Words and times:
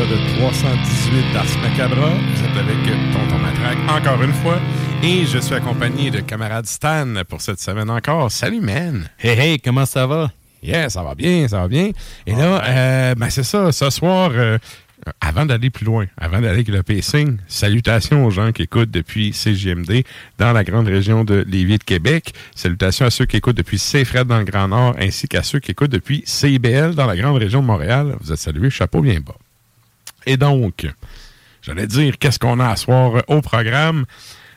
L'épisode 0.00 0.36
318 0.38 1.32
d'Ars 1.32 1.44
Macabra. 1.62 2.10
Vous 2.10 2.44
êtes 2.44 2.56
avec 2.56 2.76
Tonton 3.12 3.38
Matraque 3.38 3.78
encore 3.88 4.22
une 4.22 4.32
fois 4.32 4.58
et 5.02 5.26
je 5.26 5.38
suis 5.38 5.54
accompagné 5.54 6.10
de 6.10 6.20
camarade 6.20 6.66
Stan 6.66 7.06
pour 7.28 7.40
cette 7.40 7.60
semaine 7.60 7.90
encore. 7.90 8.30
Salut 8.30 8.60
man! 8.60 9.08
Hey, 9.18 9.38
hey, 9.38 9.58
comment 9.58 9.84
ça 9.84 10.06
va? 10.06 10.30
Yeah, 10.62 10.88
ça 10.88 11.02
va 11.02 11.14
bien, 11.14 11.48
ça 11.48 11.60
va 11.60 11.68
bien. 11.68 11.90
Et 12.26 12.32
là, 12.32 12.62
euh, 12.64 13.14
ben 13.14 13.30
c'est 13.30 13.42
ça, 13.42 13.72
ce 13.72 13.90
soir, 13.90 14.30
euh, 14.34 14.58
avant 15.20 15.44
d'aller 15.44 15.70
plus 15.70 15.84
loin, 15.84 16.06
avant 16.16 16.40
d'aller 16.40 16.48
avec 16.48 16.68
le 16.68 16.82
pacing, 16.82 17.38
salutations 17.48 18.24
aux 18.24 18.30
gens 18.30 18.52
qui 18.52 18.62
écoutent 18.62 18.90
depuis 18.90 19.32
CGMD 19.32 20.04
dans 20.38 20.52
la 20.52 20.64
grande 20.64 20.86
région 20.86 21.24
de 21.24 21.44
Lévis 21.46 21.78
de 21.78 21.84
Québec. 21.84 22.32
Salutations 22.54 23.06
à 23.06 23.10
ceux 23.10 23.26
qui 23.26 23.36
écoutent 23.36 23.56
depuis 23.56 23.78
CFRED 23.78 24.26
dans 24.26 24.38
le 24.38 24.44
Grand 24.44 24.68
Nord, 24.68 24.96
ainsi 24.98 25.28
qu'à 25.28 25.42
ceux 25.42 25.58
qui 25.58 25.72
écoutent 25.72 25.92
depuis 25.92 26.22
CIBL 26.26 26.94
dans 26.94 27.06
la 27.06 27.16
grande 27.16 27.36
région 27.36 27.60
de 27.60 27.66
Montréal. 27.66 28.16
Vous 28.20 28.32
êtes 28.32 28.38
salués, 28.38 28.70
chapeau 28.70 29.00
bien 29.00 29.20
bas. 29.20 29.34
Et 30.26 30.36
donc, 30.36 30.86
j'allais 31.62 31.86
dire, 31.86 32.18
qu'est-ce 32.18 32.38
qu'on 32.38 32.60
a 32.60 32.68
à 32.68 32.76
soir 32.76 33.22
au 33.28 33.40
programme? 33.40 34.04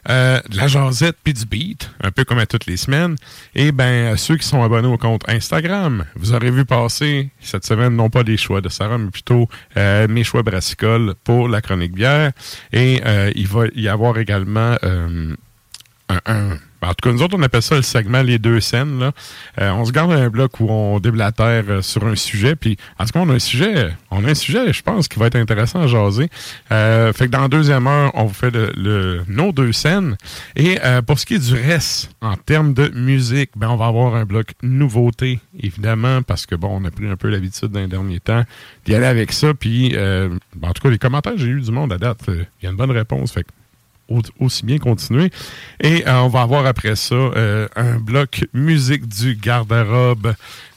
Euh, 0.09 0.41
de 0.49 0.57
la 0.57 0.67
jasette 0.67 1.15
puis 1.23 1.33
du 1.33 1.45
beat, 1.45 1.89
un 2.03 2.11
peu 2.11 2.25
comme 2.25 2.37
à 2.37 2.45
toutes 2.45 2.65
les 2.65 2.75
semaines. 2.75 3.15
Et 3.55 3.71
ben 3.71 4.17
ceux 4.17 4.35
qui 4.35 4.45
sont 4.45 4.61
abonnés 4.61 4.89
au 4.89 4.97
compte 4.97 5.21
Instagram, 5.29 6.03
vous 6.17 6.33
aurez 6.33 6.51
vu 6.51 6.65
passer 6.65 7.29
cette 7.39 7.65
semaine 7.65 7.95
non 7.95 8.09
pas 8.09 8.23
des 8.25 8.35
choix 8.35 8.59
de 8.59 8.67
Sarah, 8.67 8.97
mais 8.97 9.09
plutôt 9.11 9.47
euh, 9.77 10.09
mes 10.09 10.25
choix 10.25 10.43
brassicoles 10.43 11.13
pour 11.23 11.47
la 11.47 11.61
chronique 11.61 11.93
bière. 11.93 12.33
Et 12.73 13.01
euh, 13.05 13.31
il 13.33 13.47
va 13.47 13.67
y 13.75 13.87
avoir 13.87 14.17
également 14.17 14.75
un- 14.83 15.35
en 16.83 16.93
tout 16.93 17.09
cas, 17.09 17.11
nous 17.11 17.21
autres, 17.21 17.37
on 17.37 17.41
appelle 17.43 17.61
ça 17.61 17.75
le 17.75 17.81
segment 17.81 18.21
Les 18.21 18.39
deux 18.39 18.59
scènes. 18.59 19.11
Euh, 19.59 19.71
on 19.71 19.85
se 19.85 19.91
garde 19.91 20.11
un 20.11 20.29
bloc 20.29 20.59
où 20.59 20.69
on 20.69 20.99
déblatère 20.99 21.63
euh, 21.69 21.81
sur 21.81 22.05
un 22.05 22.15
sujet. 22.15 22.55
Puis, 22.55 22.77
en 22.99 23.05
tout 23.05 23.11
cas, 23.11 23.19
on 23.19 23.29
a 23.29 23.33
un 23.33 23.39
sujet, 23.39 23.93
on 24.11 24.23
a 24.25 24.29
un 24.29 24.35
sujet, 24.35 24.71
je 24.73 24.81
pense, 24.81 25.07
qui 25.07 25.19
va 25.19 25.27
être 25.27 25.35
intéressant 25.35 25.81
à 25.81 25.87
jaser. 25.87 26.29
Euh, 26.71 27.13
fait 27.13 27.25
que 27.25 27.31
dans 27.31 27.41
la 27.41 27.47
deuxième 27.47 27.87
heure, 27.87 28.11
on 28.13 28.25
vous 28.25 28.33
fait 28.33 28.51
nos 29.27 29.51
deux 29.51 29.71
scènes. 29.71 30.17
Et 30.55 30.77
pour 31.05 31.19
ce 31.19 31.25
qui 31.25 31.35
est 31.35 31.47
du 31.47 31.53
reste, 31.53 32.11
en 32.21 32.35
termes 32.35 32.73
de 32.73 32.89
musique, 32.89 33.51
ben, 33.55 33.69
on 33.69 33.75
va 33.75 33.87
avoir 33.87 34.15
un 34.15 34.25
bloc 34.25 34.53
nouveauté, 34.61 35.39
évidemment, 35.59 36.21
parce 36.21 36.45
que, 36.45 36.55
bon, 36.55 36.69
on 36.81 36.85
a 36.85 36.91
pris 36.91 37.07
un 37.07 37.15
peu 37.15 37.29
l'habitude 37.29 37.69
dans 37.69 37.79
les 37.79 37.87
derniers 37.87 38.19
temps 38.19 38.43
d'y 38.85 38.95
aller 38.95 39.05
avec 39.05 39.31
ça. 39.31 39.53
Puis, 39.53 39.95
en 39.97 40.73
tout 40.73 40.81
cas, 40.81 40.89
les 40.89 40.97
commentaires 40.97 41.33
j'ai 41.37 41.47
eu 41.47 41.61
du 41.61 41.71
monde 41.71 41.91
à 41.93 41.97
date, 41.97 42.19
il 42.27 42.63
y 42.63 42.67
a 42.67 42.69
une 42.69 42.77
bonne 42.77 42.91
réponse. 42.91 43.31
Fait 43.31 43.43
que 43.43 43.49
aussi 44.39 44.65
bien 44.65 44.77
continuer. 44.77 45.29
Et 45.79 46.07
euh, 46.07 46.21
on 46.21 46.27
va 46.27 46.41
avoir 46.41 46.65
après 46.65 46.95
ça 46.95 47.15
euh, 47.15 47.67
un 47.75 47.99
bloc 47.99 48.45
musique 48.53 49.07
du 49.07 49.35
garde-robe. 49.35 50.33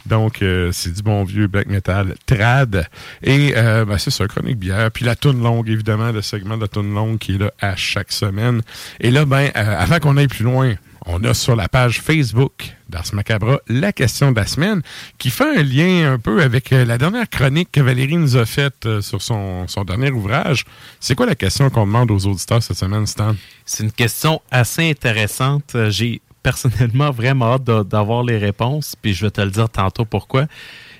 Donc, 0.06 0.40
euh, 0.40 0.70
c'est 0.72 0.92
du 0.92 1.02
bon 1.02 1.24
vieux 1.24 1.48
black 1.48 1.66
metal 1.66 2.14
trad. 2.26 2.86
Et 3.22 3.52
ben, 3.54 3.98
c'est 3.98 4.10
ça, 4.12 4.28
chronique 4.28 4.58
bière. 4.58 4.90
Puis 4.92 5.04
la 5.04 5.16
toune 5.16 5.42
longue, 5.42 5.68
évidemment, 5.68 6.12
le 6.12 6.22
segment 6.22 6.56
de 6.56 6.62
la 6.62 6.68
toune 6.68 6.94
longue 6.94 7.18
qui 7.18 7.34
est 7.34 7.38
là 7.38 7.52
à 7.60 7.74
chaque 7.74 8.12
semaine. 8.12 8.62
Et 9.00 9.10
là, 9.10 9.24
ben, 9.24 9.50
avant 9.54 9.98
qu'on 9.98 10.16
aille 10.16 10.28
plus 10.28 10.44
loin, 10.44 10.74
on 11.06 11.22
a 11.24 11.34
sur 11.34 11.56
la 11.56 11.68
page 11.68 12.00
Facebook 12.00 12.74
d'Ars 12.88 13.06
Macabra 13.12 13.58
la 13.68 13.92
question 13.92 14.32
de 14.32 14.36
la 14.36 14.46
semaine 14.46 14.82
qui 15.18 15.30
fait 15.30 15.58
un 15.58 15.62
lien 15.62 16.12
un 16.12 16.18
peu 16.18 16.42
avec 16.42 16.72
euh, 16.72 16.84
la 16.84 16.98
dernière 16.98 17.28
chronique 17.28 17.70
que 17.72 17.80
Valérie 17.80 18.16
nous 18.16 18.36
a 18.36 18.44
faite 18.44 18.86
euh, 18.86 19.00
sur 19.00 19.22
son, 19.22 19.66
son 19.68 19.84
dernier 19.84 20.10
ouvrage. 20.10 20.64
C'est 21.00 21.14
quoi 21.14 21.26
la 21.26 21.34
question 21.34 21.70
qu'on 21.70 21.86
demande 21.86 22.10
aux 22.10 22.26
auditeurs 22.26 22.62
cette 22.62 22.76
semaine, 22.76 23.06
Stan? 23.06 23.34
C'est 23.64 23.84
une 23.84 23.92
question 23.92 24.40
assez 24.50 24.90
intéressante. 24.90 25.72
Euh, 25.74 25.90
J'ai 25.90 26.20
personnellement 26.42 27.10
vraiment 27.10 27.54
hâte 27.54 27.64
d'avoir 27.88 28.22
les 28.22 28.38
réponses, 28.38 28.94
puis 29.00 29.14
je 29.14 29.26
vais 29.26 29.30
te 29.32 29.40
le 29.40 29.50
dire 29.50 29.68
tantôt 29.68 30.04
pourquoi. 30.04 30.46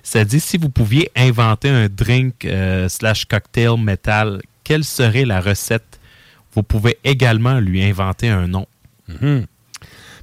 Ça 0.03 0.25
dit 0.25 0.41
si 0.41 0.57
vous 0.57 0.71
pouviez 0.71 1.11
inventer 1.17 1.69
un 1.69 1.89
drink 1.89 2.45
euh, 2.45 2.89
slash 2.89 3.27
cocktail 3.27 3.77
métal, 3.79 4.41
quelle 4.65 4.83
serait 4.85 5.25
la 5.25 5.41
recette? 5.41 6.01
Vous 6.53 6.63
pouvez 6.63 6.99
également 7.05 7.61
lui 7.61 7.85
inventer 7.85 8.29
un 8.29 8.49
nom. 8.49 8.67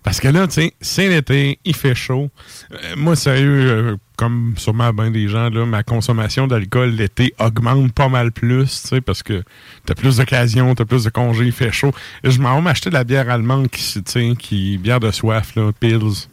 Parce 0.04 0.20
que 0.20 0.28
là, 0.28 0.48
tu 0.48 0.56
sais, 0.56 0.74
c'est 0.82 1.08
l'été, 1.08 1.60
il 1.64 1.76
fait 1.76 1.96
chaud. 1.96 2.30
Euh, 2.74 2.96
moi, 2.98 3.16
sérieux, 3.16 3.72
euh, 3.72 3.96
comme 4.18 4.54
sûrement 4.58 4.92
bien 4.92 5.12
des 5.12 5.30
gens, 5.30 5.50
là, 5.50 5.66
ma 5.66 5.84
consommation 5.84 6.46
d'alcool 6.46 6.90
l'été 6.90 7.34
augmente 7.40 7.94
pas 7.94 8.10
mal 8.10 8.34
plus, 8.34 8.66
tu 8.66 8.88
sais, 8.90 9.02
parce 9.02 9.24
que 9.24 9.44
t'as 9.86 9.96
plus 9.96 10.18
d'occasions, 10.18 10.76
t'as 10.76 10.84
plus 10.84 11.06
de 11.06 11.10
congés, 11.10 11.46
il 11.46 11.54
fait 11.54 11.72
chaud. 11.72 11.94
Je 12.26 12.38
m'en 12.40 12.56
vais 12.56 12.62
m'acheter 12.62 12.90
de 12.90 12.96
la 12.96 13.06
bière 13.06 13.30
allemande 13.30 13.70
qui, 13.70 14.36
qui, 14.38 14.78
bière 14.78 15.00
de 15.00 15.10
soif, 15.12 15.56
là, 15.56 15.72
Pils. 15.80 16.28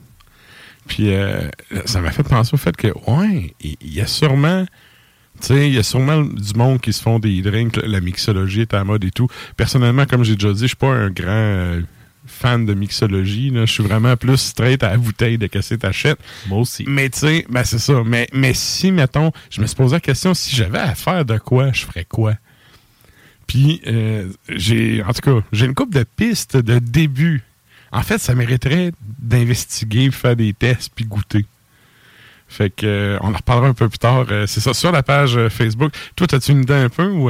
Puis 0.88 1.14
euh, 1.14 1.48
ça 1.84 2.00
m'a 2.00 2.10
fait 2.10 2.24
penser 2.24 2.50
au 2.52 2.56
fait 2.56 2.76
que, 2.76 2.88
ouais, 3.06 3.54
il 3.60 3.94
y, 3.94 4.00
a 4.00 4.06
sûrement... 4.06 4.66
Il 5.48 5.72
y 5.72 5.78
a 5.78 5.82
sûrement 5.84 6.22
du 6.22 6.54
monde 6.54 6.80
qui 6.80 6.92
se 6.92 7.00
font 7.00 7.18
des 7.18 7.40
drinks, 7.40 7.76
la 7.76 8.00
mixologie 8.00 8.62
est 8.62 8.74
à 8.74 8.78
la 8.78 8.84
mode 8.84 9.04
et 9.04 9.10
tout. 9.10 9.28
Personnellement, 9.56 10.04
comme 10.04 10.24
j'ai 10.24 10.34
déjà 10.34 10.52
dit, 10.52 10.62
je 10.62 10.66
suis 10.66 10.76
pas 10.76 10.92
un 10.92 11.08
grand 11.08 11.80
fan 12.30 12.64
de 12.64 12.74
mixologie. 12.74 13.52
Je 13.54 13.66
suis 13.66 13.82
vraiment 13.82 14.16
plus 14.16 14.38
straight 14.38 14.82
à 14.82 14.90
la 14.90 14.96
bouteille 14.96 15.38
de 15.38 15.46
casser 15.46 15.78
ta 15.78 15.88
t'achètes. 15.88 16.20
Moi 16.46 16.60
aussi. 16.60 16.84
Mais 16.86 17.10
tu 17.10 17.18
sais, 17.18 17.46
ben 17.48 17.64
c'est 17.64 17.78
ça. 17.78 18.02
Mais, 18.04 18.28
mais 18.32 18.54
si, 18.54 18.92
mettons, 18.92 19.32
je 19.50 19.60
me 19.60 19.66
suis 19.66 19.76
posé 19.76 19.96
la 19.96 20.00
question, 20.00 20.34
si 20.34 20.54
j'avais 20.54 20.78
à 20.78 20.94
faire 20.94 21.24
de 21.24 21.38
quoi, 21.38 21.72
je 21.72 21.84
ferais 21.84 22.04
quoi? 22.04 22.34
Puis, 23.50 23.82
euh, 23.88 24.28
j'ai, 24.48 25.02
en 25.02 25.12
tout 25.12 25.22
cas, 25.22 25.44
j'ai 25.50 25.66
une 25.66 25.74
coupe 25.74 25.92
de 25.92 26.04
pistes 26.04 26.56
de 26.56 26.78
début. 26.78 27.42
En 27.90 28.02
fait, 28.02 28.18
ça 28.18 28.36
mériterait 28.36 28.92
d'investiguer, 29.18 30.12
faire 30.12 30.36
des 30.36 30.52
tests, 30.52 30.92
puis 30.94 31.04
goûter. 31.04 31.46
Fait 32.46 32.70
que, 32.70 32.86
euh, 32.86 33.18
on 33.22 33.34
en 33.34 33.36
reparlera 33.36 33.66
un 33.66 33.74
peu 33.74 33.88
plus 33.88 33.98
tard. 33.98 34.26
Euh, 34.30 34.46
c'est 34.46 34.60
ça, 34.60 34.72
sur 34.72 34.92
la 34.92 35.02
page 35.02 35.36
Facebook. 35.48 35.92
Toi, 36.14 36.28
as-tu 36.32 36.52
une 36.52 36.62
idée 36.62 36.74
un 36.74 36.88
peu 36.88 37.08
ou. 37.08 37.28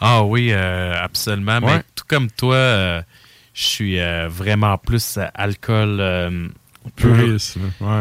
Ah 0.00 0.22
oui, 0.22 0.52
absolument. 0.52 1.58
Mais 1.62 1.82
tout 1.96 2.04
comme 2.06 2.30
toi, 2.30 3.02
je 3.58 3.64
suis 3.64 4.00
euh, 4.00 4.28
vraiment 4.28 4.78
plus 4.78 5.18
alcool 5.34 5.98
euh, 6.00 6.48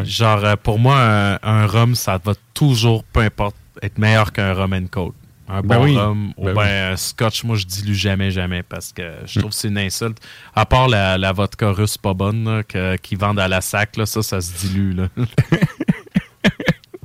Genre, 0.05 0.45
euh, 0.45 0.55
pour 0.55 0.77
moi, 0.77 1.39
un, 1.41 1.65
rhum, 1.65 1.95
ça 1.95 2.19
va 2.23 2.33
toujours, 2.53 3.03
peu 3.03 3.21
importe, 3.21 3.55
être 3.81 3.97
meilleur 3.97 4.31
qu'un 4.31 4.53
rum 4.53 4.73
and 4.73 4.85
coke. 4.91 5.15
Un 5.49 5.61
ben 5.61 5.79
bon 5.79 5.95
rhum 5.95 6.33
ou 6.37 6.45
ben 6.51 6.93
un 6.93 6.95
scotch, 6.95 7.43
moi, 7.43 7.55
je 7.55 7.65
dilue 7.65 7.95
jamais, 7.95 8.29
jamais 8.31 8.61
parce 8.61 8.93
que 8.93 9.13
je 9.25 9.39
trouve 9.39 9.51
que 9.51 9.57
c'est 9.57 9.69
une 9.69 9.79
insulte. 9.79 10.19
À 10.53 10.65
part 10.65 10.87
la, 10.87 11.31
vodka 11.31 11.71
russe 11.71 11.97
pas 11.97 12.13
bonne 12.13 12.63
qui 13.01 13.15
vendent 13.15 13.39
à 13.39 13.47
la 13.47 13.61
sac, 13.61 13.97
là, 13.97 14.05
ça, 14.05 14.21
ça 14.21 14.39
se 14.39 14.67
dilue. 14.67 14.93
Là. 14.95 15.07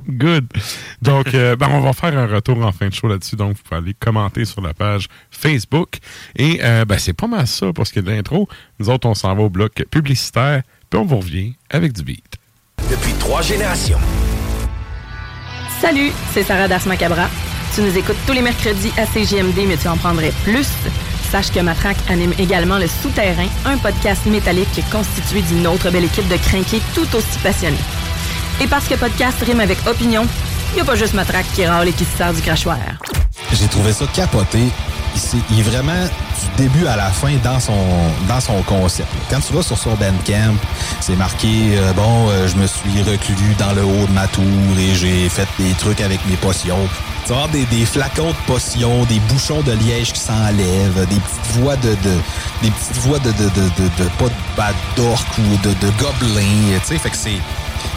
Good. 0.07 0.47
Donc, 1.01 1.33
euh, 1.33 1.55
ben, 1.55 1.69
on 1.71 1.79
va 1.79 1.93
faire 1.93 2.17
un 2.17 2.27
retour 2.27 2.63
en 2.65 2.71
fin 2.71 2.87
de 2.87 2.93
show 2.93 3.07
là-dessus. 3.07 3.35
Donc, 3.35 3.57
vous 3.57 3.63
pouvez 3.63 3.77
aller 3.77 3.93
commenter 3.93 4.45
sur 4.45 4.61
la 4.61 4.73
page 4.73 5.07
Facebook. 5.31 5.97
Et 6.35 6.59
euh, 6.63 6.85
ben, 6.85 6.97
c'est 6.97 7.13
pas 7.13 7.27
mal 7.27 7.47
ça 7.47 7.71
pour 7.73 7.87
ce 7.87 7.93
qui 7.93 7.99
est 7.99 8.03
de 8.03 8.11
l'intro. 8.11 8.47
Nous 8.79 8.89
autres, 8.89 9.07
on 9.07 9.13
s'en 9.13 9.33
va 9.35 9.43
au 9.43 9.49
bloc 9.49 9.83
publicitaire, 9.89 10.63
puis 10.89 10.99
on 10.99 11.05
vous 11.05 11.17
revient 11.17 11.53
avec 11.69 11.93
du 11.93 12.03
beat. 12.03 12.37
Depuis 12.89 13.13
trois 13.13 13.41
générations. 13.41 13.99
Salut, 15.81 16.11
c'est 16.31 16.43
Sarah 16.43 16.67
Das 16.67 16.85
Macabra. 16.85 17.29
Tu 17.75 17.81
nous 17.81 17.97
écoutes 17.97 18.17
tous 18.27 18.33
les 18.33 18.41
mercredis 18.41 18.91
à 18.97 19.05
CGMD, 19.05 19.67
mais 19.67 19.77
tu 19.77 19.87
en 19.87 19.97
prendrais 19.97 20.31
plus. 20.43 20.67
Sache 21.31 21.51
que 21.51 21.59
Matraque 21.59 21.97
anime 22.09 22.33
également 22.37 22.77
Le 22.77 22.85
Souterrain, 22.87 23.47
un 23.65 23.77
podcast 23.77 24.25
métallique 24.27 24.79
constitué 24.91 25.41
d'une 25.41 25.65
autre 25.65 25.89
belle 25.89 26.05
équipe 26.05 26.27
de 26.27 26.37
crinqués 26.37 26.81
tout 26.93 27.15
aussi 27.15 27.39
passionnés. 27.41 27.75
Et 28.61 28.67
parce 28.67 28.87
que 28.87 28.95
podcast 28.95 29.37
rime 29.41 29.59
avec 29.59 29.77
opinion, 29.87 30.25
il 30.71 30.75
n'y 30.75 30.81
a 30.81 30.85
pas 30.85 30.95
juste 30.95 31.13
Matraque 31.13 31.45
qui 31.53 31.65
râle 31.65 31.87
et 31.87 31.93
qui 31.93 32.05
se 32.05 32.33
du 32.33 32.41
crachoir. 32.41 32.77
J'ai 33.53 33.67
trouvé 33.67 33.93
ça 33.93 34.05
capoté. 34.13 34.59
Il 35.51 35.59
est 35.59 35.63
vraiment 35.63 35.91
du 36.57 36.63
début 36.63 36.87
à 36.87 36.95
la 36.95 37.09
fin 37.09 37.35
dans 37.43 37.59
son 37.59 37.77
dans 38.27 38.39
son 38.39 38.63
concept. 38.63 39.09
Quand 39.29 39.39
tu 39.39 39.53
vas 39.53 39.61
sur 39.61 39.77
son 39.77 39.91
Bandcamp, 39.91 40.55
c'est 41.01 41.15
marqué 41.15 41.77
euh, 41.77 41.93
bon, 41.93 42.29
euh, 42.29 42.47
je 42.47 42.55
me 42.55 42.65
suis 42.65 43.03
reclus 43.03 43.53
dans 43.59 43.73
le 43.73 43.83
haut 43.83 44.07
de 44.07 44.11
ma 44.11 44.27
tour 44.27 44.43
et 44.79 44.95
j'ai 44.95 45.29
fait 45.29 45.47
des 45.59 45.73
trucs 45.73 46.01
avec 46.01 46.25
mes 46.25 46.35
potions. 46.37 46.89
Tu 47.27 47.31
vas 47.31 47.47
des, 47.47 47.85
flacons 47.85 48.31
de 48.31 48.45
potions, 48.47 49.05
des 49.05 49.19
bouchons 49.29 49.61
de 49.61 49.71
liège 49.71 50.11
qui 50.11 50.19
s'enlèvent, 50.19 51.07
des 51.07 51.19
petites 51.19 51.59
voix 51.59 51.75
de, 51.77 51.89
de 51.89 52.17
des 52.61 52.71
petites 52.71 52.97
voix 52.97 53.19
de 53.19 53.31
de 53.31 53.43
de 53.43 54.03
de, 54.03 54.09
pas 54.17 54.25
de 54.25 54.57
bad 54.57 54.75
ou 54.97 55.57
de 55.57 55.73
de 55.75 55.91
gobelins, 55.99 56.79
tu 56.81 56.87
sais, 56.87 56.97
fait 56.97 57.11
que 57.11 57.17
c'est 57.17 57.39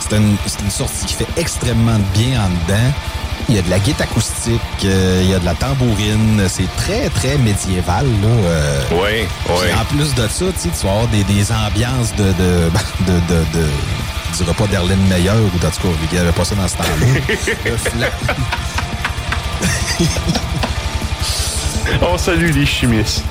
c'est 0.00 0.17
une, 0.17 0.37
une, 0.62 0.71
sortie 0.71 1.06
qui 1.06 1.15
fait 1.15 1.29
extrêmement 1.37 1.99
bien 2.15 2.41
en 2.41 2.49
dedans. 2.49 2.93
Il 3.49 3.55
y 3.55 3.59
a 3.59 3.62
de 3.62 3.71
la 3.71 3.79
guitare 3.79 4.09
acoustique, 4.09 4.61
euh, 4.85 5.21
il 5.23 5.31
y 5.31 5.35
a 5.35 5.38
de 5.38 5.44
la 5.44 5.55
tambourine. 5.55 6.43
C'est 6.49 6.69
très, 6.77 7.09
très 7.11 7.38
médiéval. 7.38 8.06
Là, 8.06 8.29
euh. 8.29 8.83
oui, 8.93 9.29
oui. 9.49 9.67
En 9.81 9.85
plus 9.85 10.15
de 10.15 10.27
ça, 10.29 10.47
tu 10.61 10.69
vas 10.87 10.91
avoir 10.91 11.09
des, 11.09 11.23
des 11.25 11.53
ambiances 11.53 12.15
de, 12.17 12.25
de, 12.25 12.71
de, 13.06 13.12
de, 13.29 13.44
de 13.59 13.67
je 14.33 14.43
dirais 14.43 14.55
pas 14.55 14.67
d'Erlène 14.67 15.00
Meyer 15.09 15.31
ou 15.31 15.47
en 15.47 15.50
tout 15.50 15.59
cas, 15.59 15.89
il 16.11 16.15
n'y 16.15 16.19
avait 16.19 16.32
pas 16.32 16.44
ça 16.44 16.55
dans 16.55 16.69
ce 16.69 16.77
temps-là. 16.77 18.06
On 22.03 22.19
salue 22.19 22.50
les 22.50 22.67
chimistes. 22.67 23.23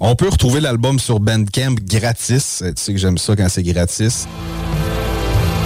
On 0.00 0.16
peut 0.16 0.28
retrouver 0.28 0.60
l'album 0.60 0.98
sur 0.98 1.20
Bandcamp 1.20 1.76
gratis. 1.80 2.64
Tu 2.64 2.72
sais 2.74 2.92
que 2.92 2.98
j'aime 2.98 3.18
ça 3.18 3.36
quand 3.36 3.48
c'est 3.48 3.62
gratis. 3.62 4.26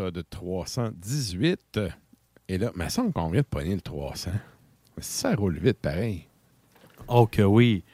Épisode 0.00 0.24
318. 0.30 1.80
Et 2.48 2.58
là, 2.58 2.70
il 2.74 2.82
me 2.82 2.88
semble 2.88 3.12
qu'on 3.12 3.28
vient 3.28 3.42
de 3.42 3.46
pogner 3.46 3.74
le 3.74 3.80
300. 3.80 4.30
Ça 4.98 5.34
roule 5.34 5.58
vite, 5.58 5.78
pareil. 5.78 6.26
Oh 7.06 7.26
que 7.26 7.42
oui. 7.42 7.84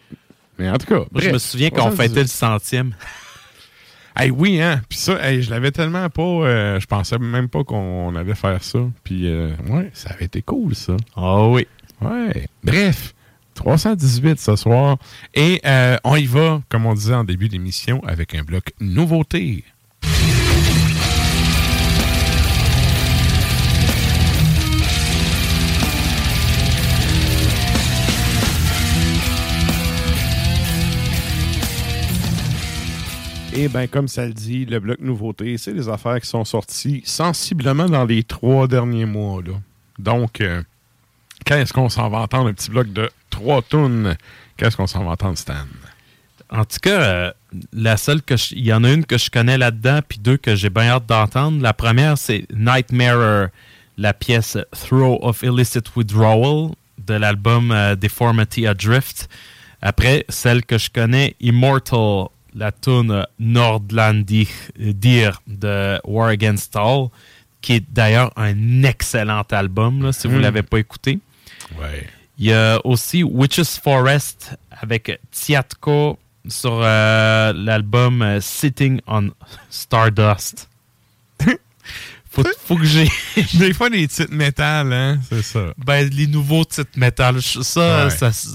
Mais 0.58 0.70
en 0.70 0.78
tout 0.78 0.86
cas, 0.86 1.04
je 1.16 1.30
me 1.30 1.38
souviens 1.38 1.70
qu'on 1.70 1.90
fêtait 1.90 2.22
le 2.22 2.28
centième. 2.28 2.94
hey, 4.16 4.30
oui, 4.30 4.60
hein. 4.60 4.82
Puis 4.88 4.98
ça, 4.98 5.40
je 5.40 5.50
l'avais 5.50 5.72
tellement 5.72 6.08
pas. 6.08 6.22
Euh, 6.22 6.80
je 6.80 6.86
pensais 6.86 7.18
même 7.18 7.48
pas 7.48 7.64
qu'on 7.64 8.14
allait 8.14 8.34
faire 8.34 8.62
ça. 8.62 8.78
Puis, 9.02 9.28
euh, 9.28 9.50
ouais, 9.68 9.90
ça 9.92 10.10
avait 10.10 10.26
été 10.26 10.42
cool, 10.42 10.74
ça. 10.74 10.96
Oh 11.16 11.52
oui. 11.54 11.66
Ouais. 12.00 12.46
Bref. 12.62 13.14
318 13.54 14.38
ce 14.38 14.54
soir. 14.54 14.98
Et 15.34 15.60
euh, 15.64 15.96
on 16.04 16.14
y 16.14 16.26
va, 16.26 16.62
comme 16.68 16.86
on 16.86 16.94
disait 16.94 17.14
en 17.14 17.24
début 17.24 17.48
d'émission, 17.48 18.02
avec 18.04 18.34
un 18.34 18.42
bloc 18.42 18.72
nouveauté. 18.80 19.64
Et 33.58 33.68
bien, 33.68 33.86
comme 33.86 34.06
ça 34.06 34.26
le 34.26 34.34
dit, 34.34 34.66
le 34.66 34.80
bloc 34.80 35.00
nouveauté, 35.00 35.56
c'est 35.56 35.72
des 35.72 35.88
affaires 35.88 36.20
qui 36.20 36.26
sont 36.26 36.44
sorties 36.44 37.00
sensiblement 37.06 37.86
dans 37.86 38.04
les 38.04 38.22
trois 38.22 38.68
derniers 38.68 39.06
mois. 39.06 39.40
Donc, 39.98 40.42
euh, 40.42 40.62
qu'est-ce 41.46 41.72
qu'on 41.72 41.88
s'en 41.88 42.10
va 42.10 42.18
entendre? 42.18 42.48
Un 42.48 42.52
petit 42.52 42.68
bloc 42.70 42.92
de 42.92 43.08
trois 43.30 43.62
tonnes. 43.62 44.14
Qu'est-ce 44.58 44.76
qu'on 44.76 44.86
s'en 44.86 45.04
va 45.04 45.12
entendre, 45.12 45.38
Stan? 45.38 45.54
En 46.50 46.66
tout 46.66 46.76
cas, 46.82 47.00
euh, 47.00 47.32
la 47.72 47.96
seule 47.96 48.20
que 48.20 48.34
il 48.52 48.66
y 48.66 48.74
en 48.74 48.84
a 48.84 48.92
une 48.92 49.06
que 49.06 49.16
je 49.16 49.30
connais 49.30 49.56
là-dedans, 49.56 50.00
puis 50.06 50.18
deux 50.18 50.36
que 50.36 50.54
j'ai 50.54 50.68
bien 50.68 50.88
hâte 50.90 51.06
d'entendre. 51.06 51.62
La 51.62 51.72
première, 51.72 52.18
c'est 52.18 52.46
Nightmare, 52.54 53.48
la 53.96 54.12
pièce 54.12 54.58
Throw 54.72 55.18
of 55.22 55.42
Illicit 55.42 55.96
Withdrawal 55.96 56.72
de 56.98 57.14
l'album 57.14 57.70
euh, 57.72 57.96
Deformity 57.96 58.66
Adrift. 58.66 59.30
Après, 59.80 60.26
celle 60.28 60.62
que 60.62 60.76
je 60.76 60.90
connais, 60.90 61.36
Immortal 61.40 62.26
la 62.56 62.72
tune 62.72 63.26
Nordlandir 63.38 64.48
de 65.46 66.00
War 66.04 66.28
Against 66.28 66.74
All, 66.74 67.08
qui 67.60 67.74
est 67.74 67.84
d'ailleurs 67.92 68.32
un 68.36 68.82
excellent 68.82 69.44
album, 69.50 70.12
si 70.12 70.26
vous 70.26 70.34
ne 70.34 70.38
hmm. 70.38 70.42
l'avez 70.42 70.62
pas 70.62 70.78
écouté. 70.78 71.20
Il 72.38 72.46
y 72.46 72.52
a 72.52 72.80
aussi 72.84 73.22
Witches 73.22 73.78
Forest 73.82 74.56
avec 74.70 75.20
Tiatko 75.30 76.18
sur 76.48 76.80
euh, 76.82 77.52
l'album 77.54 78.22
euh, 78.22 78.40
Sitting 78.40 79.00
on 79.06 79.30
Stardust. 79.70 80.68
faut, 82.30 82.76
que 82.76 82.84
j'ai. 82.84 83.08
Des 83.54 83.72
fois, 83.72 83.88
les 83.88 84.06
titres 84.06 84.32
métal, 84.32 84.92
hein, 84.92 85.18
c'est 85.28 85.42
ça. 85.42 85.72
Ben, 85.78 86.08
les 86.08 86.26
nouveaux 86.26 86.64
titres 86.64 86.90
métal, 86.96 87.40
ça, 87.42 88.08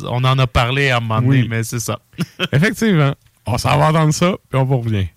on 0.04 0.24
en 0.24 0.40
a 0.40 0.48
parlé 0.48 0.90
à 0.90 0.98
un 0.98 1.00
moment 1.00 1.22
donné, 1.22 1.48
mais 1.50 1.64
c'est 1.64 1.80
ça. 1.80 2.00
Effectivement. 2.52 3.16
On 3.46 3.58
s'en 3.58 3.78
va 3.78 3.92
dans 3.92 4.12
ça, 4.12 4.36
puis 4.50 4.60
on 4.60 4.64
vous 4.64 4.80
revient. 4.80 5.08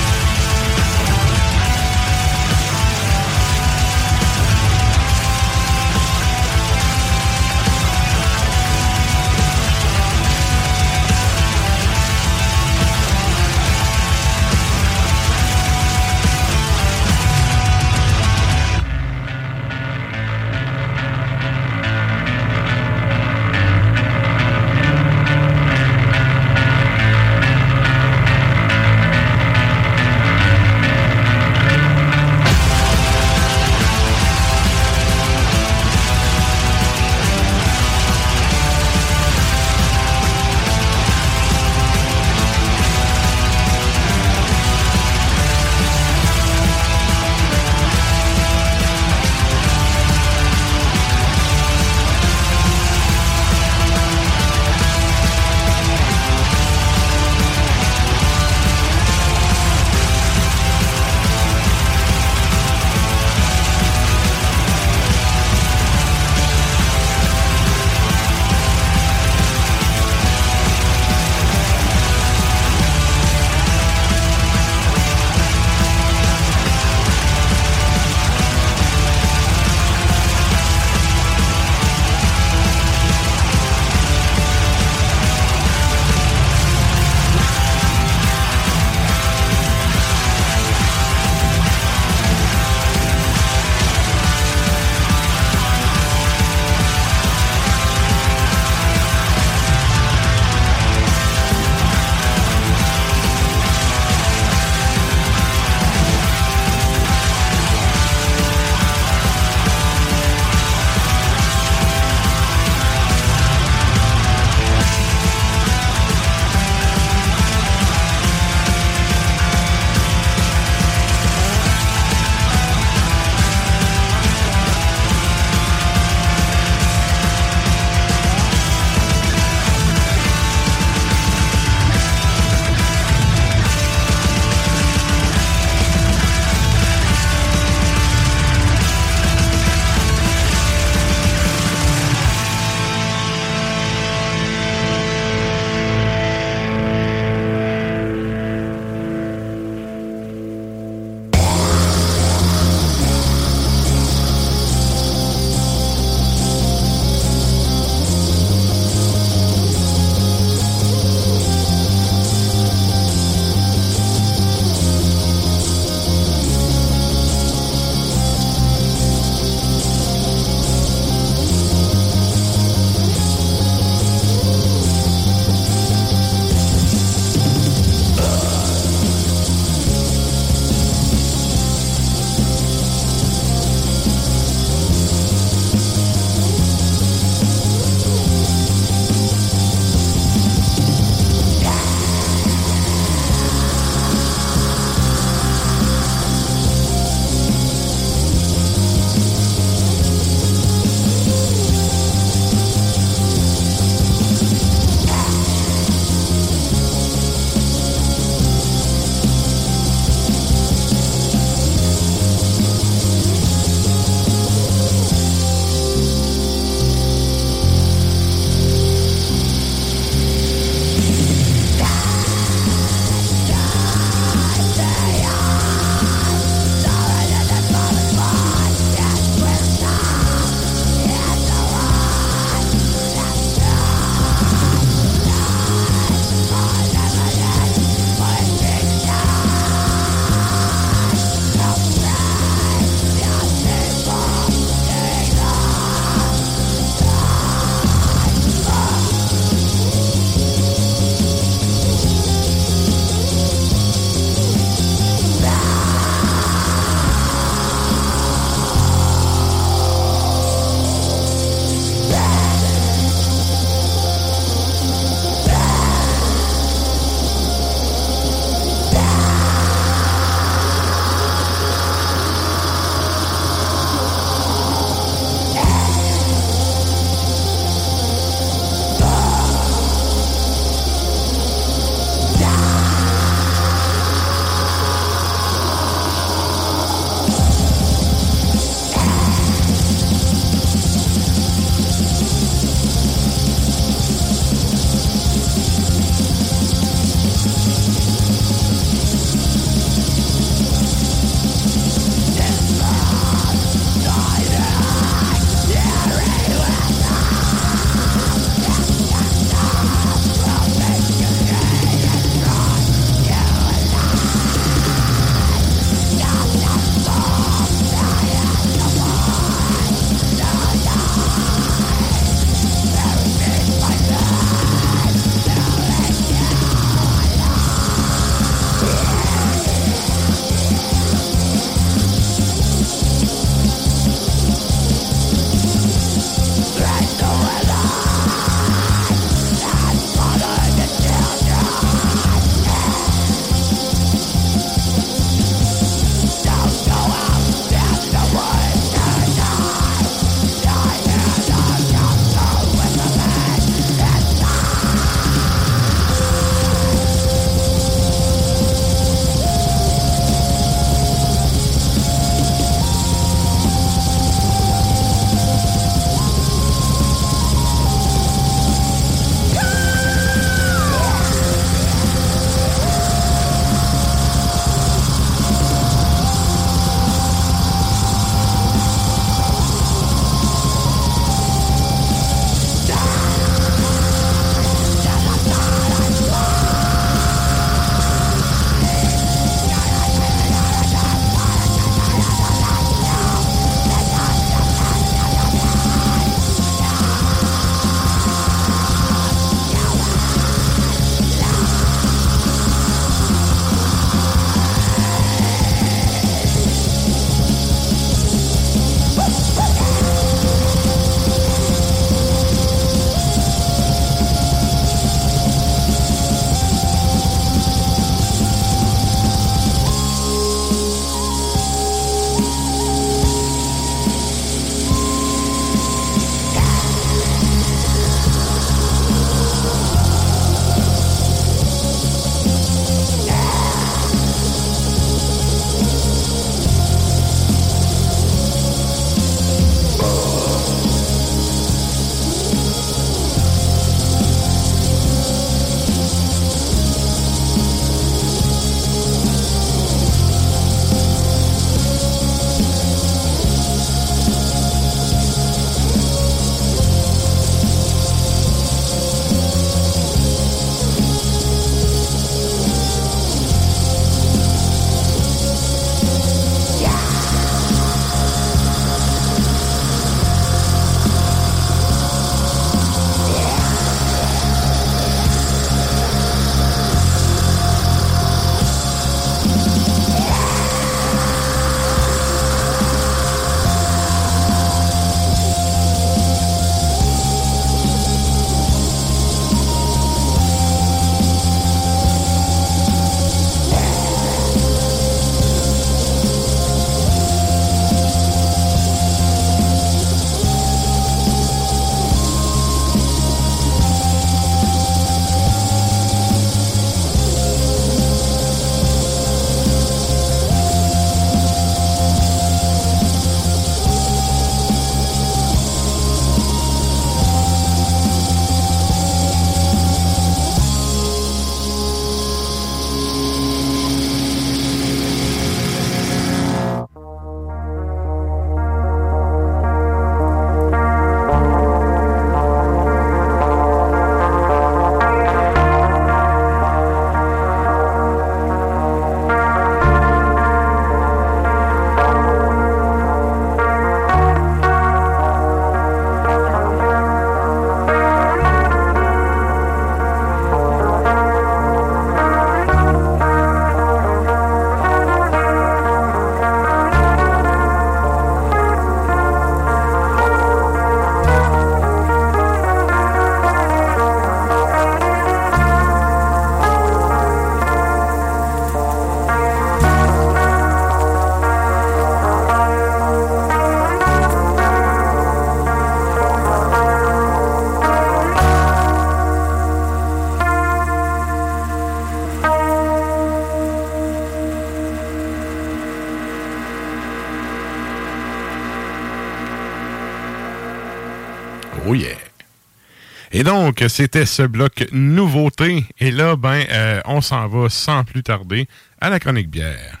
Et 593.38 593.44
donc, 593.44 593.84
c'était 593.88 594.26
ce 594.26 594.42
bloc 594.42 594.88
nouveauté. 594.90 595.84
Et 596.00 596.10
là, 596.10 596.34
ben, 596.34 596.64
euh, 596.72 597.00
on 597.04 597.20
s'en 597.20 597.46
va 597.46 597.68
sans 597.68 598.02
plus 598.02 598.24
tarder 598.24 598.66
à 599.00 599.10
la 599.10 599.20
chronique 599.20 599.48
bière. 599.48 600.00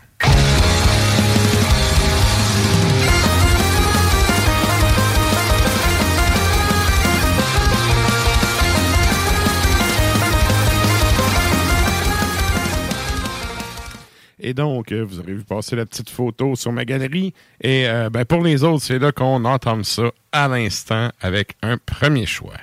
Et 14.40 14.52
donc, 14.52 14.90
euh, 14.90 15.04
vous 15.04 15.20
aurez 15.20 15.34
vu 15.34 15.44
passer 15.44 15.76
la 15.76 15.86
petite 15.86 16.10
photo 16.10 16.56
sur 16.56 16.72
ma 16.72 16.84
galerie. 16.84 17.34
Et 17.60 17.86
euh, 17.86 18.10
ben, 18.10 18.24
pour 18.24 18.42
les 18.42 18.64
autres, 18.64 18.82
c'est 18.82 18.98
là 18.98 19.12
qu'on 19.12 19.44
entend 19.44 19.84
ça 19.84 20.10
à 20.32 20.48
l'instant 20.48 21.10
avec 21.20 21.54
un 21.62 21.78
premier 21.78 22.26
choix. 22.26 22.54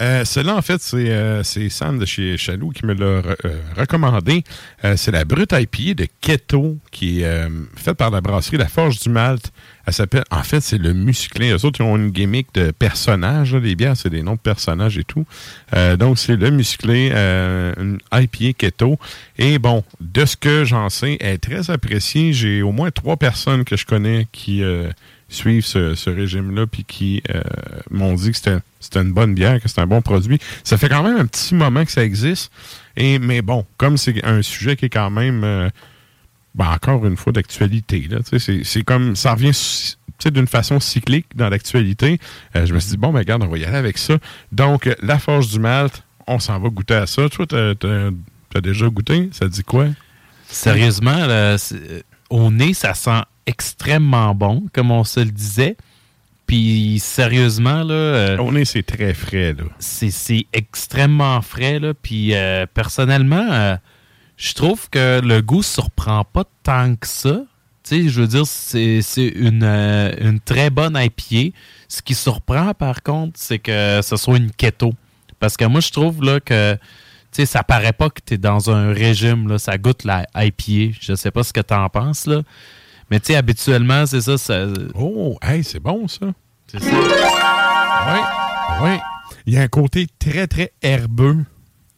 Euh, 0.00 0.24
cela, 0.24 0.56
en 0.56 0.62
fait, 0.62 0.80
c'est 0.80 1.10
euh, 1.10 1.42
Sam 1.42 1.98
de 1.98 2.04
chez 2.04 2.36
Chaloux 2.36 2.70
qui 2.70 2.84
me 2.84 2.94
l'a 2.94 3.04
euh, 3.04 3.32
recommandé. 3.76 4.42
Euh, 4.84 4.94
c'est 4.96 5.12
la 5.12 5.24
brute 5.24 5.52
IPA 5.52 5.94
de 5.94 6.08
Keto 6.20 6.78
qui 6.90 7.20
est 7.20 7.26
euh, 7.26 7.48
faite 7.76 7.96
par 7.96 8.10
la 8.10 8.20
brasserie 8.20 8.56
La 8.56 8.66
Forge 8.66 8.98
du 8.98 9.08
Malte. 9.08 9.52
Elle 9.86 9.92
s'appelle, 9.92 10.24
en 10.30 10.42
fait, 10.42 10.60
c'est 10.60 10.78
le 10.78 10.94
musclé. 10.94 11.52
Eux 11.52 11.64
autres, 11.64 11.80
ils 11.80 11.84
ont 11.84 11.96
une 11.96 12.10
gimmick 12.10 12.48
de 12.54 12.72
personnages. 12.72 13.54
Les 13.54 13.76
bières, 13.76 13.96
c'est 13.96 14.10
des 14.10 14.22
noms 14.22 14.34
de 14.34 14.40
personnages 14.40 14.96
et 14.98 15.04
tout. 15.04 15.26
Donc, 15.98 16.18
c'est 16.18 16.36
le 16.36 16.50
musclé, 16.50 17.12
une 17.12 17.98
IPA 18.10 18.54
Keto. 18.56 18.98
Et 19.36 19.58
bon, 19.58 19.84
de 20.00 20.24
ce 20.24 20.38
que 20.38 20.64
j'en 20.64 20.88
sais, 20.88 21.18
elle 21.20 21.34
est 21.34 21.38
très 21.38 21.70
appréciée. 21.70 22.32
J'ai 22.32 22.62
au 22.62 22.72
moins 22.72 22.90
trois 22.90 23.18
personnes 23.18 23.64
que 23.64 23.76
je 23.76 23.84
connais 23.84 24.26
qui 24.32 24.62
suivent 25.28 25.64
ce, 25.64 26.10
régime-là 26.10 26.66
puis 26.66 26.84
qui 26.84 27.22
euh, 27.34 27.42
m'ont 27.90 28.14
dit 28.14 28.32
que 28.32 28.36
c'était 28.36 29.00
une 29.00 29.12
bonne 29.12 29.34
bière, 29.34 29.60
que 29.60 29.68
c'était 29.68 29.82
un 29.82 29.86
bon 29.86 30.02
produit. 30.02 30.38
Ça 30.62 30.76
fait 30.76 30.88
quand 30.88 31.02
même 31.02 31.16
un 31.16 31.26
petit 31.26 31.54
moment 31.54 31.84
que 31.84 31.90
ça 31.90 32.04
existe. 32.04 32.52
Et, 32.96 33.18
mais 33.18 33.42
bon, 33.42 33.64
comme 33.76 33.96
c'est 33.96 34.24
un 34.24 34.42
sujet 34.42 34.76
qui 34.76 34.86
est 34.86 34.90
quand 34.90 35.10
même, 35.10 35.42
euh, 35.44 35.68
ben, 36.54 36.70
encore 36.70 37.04
une 37.06 37.16
fois, 37.16 37.32
d'actualité. 37.32 38.08
C'est 38.38 38.82
comme, 38.84 39.16
ça 39.16 39.34
revient 39.34 39.52
d'une 40.26 40.46
façon 40.46 40.80
cyclique 40.80 41.26
dans 41.34 41.48
l'actualité. 41.48 42.18
Euh, 42.56 42.66
je 42.66 42.74
me 42.74 42.80
suis 42.80 42.90
dit, 42.92 42.96
bon, 42.96 43.12
ben, 43.12 43.18
regarde, 43.20 43.42
on 43.42 43.48
va 43.48 43.58
y 43.58 43.64
aller 43.64 43.76
avec 43.76 43.98
ça. 43.98 44.18
Donc, 44.52 44.88
la 45.02 45.18
forge 45.18 45.48
du 45.48 45.58
Malte, 45.58 46.02
on 46.26 46.38
s'en 46.38 46.58
va 46.60 46.68
goûter 46.68 46.94
à 46.94 47.06
ça. 47.06 47.28
Toi, 47.28 47.46
t'as 47.46 47.74
as, 48.54 48.60
déjà 48.60 48.88
goûté? 48.88 49.30
Ça 49.32 49.48
dit 49.48 49.64
quoi? 49.64 49.86
Sérieusement, 50.48 51.26
au 52.30 52.50
nez, 52.52 52.72
ça 52.72 52.94
sent 52.94 53.20
extrêmement 53.46 54.34
bon, 54.34 54.64
comme 54.72 54.90
on 54.90 55.04
se 55.04 55.20
le 55.20 55.30
disait. 55.30 55.76
Puis 56.46 56.98
sérieusement, 57.00 57.82
là, 57.84 57.94
euh, 57.94 58.38
Au 58.38 58.52
nez, 58.52 58.64
c'est 58.64 58.82
très 58.82 59.14
frais, 59.14 59.54
là. 59.54 59.64
c'est 59.78 60.10
c'est 60.10 60.46
extrêmement 60.52 61.40
frais. 61.40 61.78
Là. 61.78 61.94
Puis 61.94 62.34
euh, 62.34 62.66
personnellement, 62.72 63.46
euh, 63.50 63.76
je 64.36 64.52
trouve 64.52 64.90
que 64.90 65.20
le 65.24 65.40
goût 65.40 65.62
surprend 65.62 66.24
pas 66.24 66.44
tant 66.62 66.94
que 66.96 67.06
ça. 67.06 67.42
Tu 67.82 68.02
sais, 68.02 68.08
je 68.08 68.20
veux 68.20 68.26
dire, 68.26 68.46
c'est 68.46 69.00
c'est 69.00 69.26
une, 69.26 69.64
une 69.64 70.40
très 70.40 70.70
bonne 70.70 70.98
IPA. 70.98 71.56
Ce 71.88 72.02
qui 72.02 72.14
surprend, 72.14 72.74
par 72.74 73.02
contre, 73.02 73.34
c'est 73.36 73.58
que 73.58 74.00
ce 74.02 74.16
soit 74.16 74.36
une 74.36 74.50
keto. 74.50 74.92
Parce 75.40 75.56
que 75.56 75.64
moi, 75.64 75.80
je 75.80 75.90
trouve 75.90 76.22
là 76.22 76.40
que 76.40 76.74
tu 76.74 76.80
sais, 77.42 77.46
ça 77.46 77.62
paraît 77.62 77.92
pas 77.92 78.10
que 78.10 78.20
tu 78.24 78.34
es 78.34 78.38
dans 78.38 78.70
un 78.70 78.92
régime. 78.92 79.48
Là, 79.48 79.58
ça 79.58 79.78
goûte 79.78 80.04
la 80.04 80.26
IPA. 80.36 80.96
Je 81.00 81.14
sais 81.14 81.30
pas 81.30 81.42
ce 81.42 81.52
que 81.52 81.60
tu 81.60 81.74
en 81.74 81.88
penses. 81.88 82.26
Là. 82.26 82.42
Mais 83.10 83.20
tu 83.20 83.26
sais, 83.26 83.36
habituellement, 83.36 84.06
c'est 84.06 84.20
ça. 84.20 84.38
ça 84.38 84.66
Oh, 84.94 85.38
hey, 85.42 85.62
c'est 85.62 85.80
bon, 85.80 86.08
ça. 86.08 86.26
c'est 86.66 86.80
ça. 86.82 86.90
Oui, 86.90 88.20
oui. 88.82 88.98
Il 89.46 89.54
y 89.54 89.58
a 89.58 89.62
un 89.62 89.68
côté 89.68 90.06
très, 90.18 90.46
très 90.46 90.72
herbeux, 90.82 91.44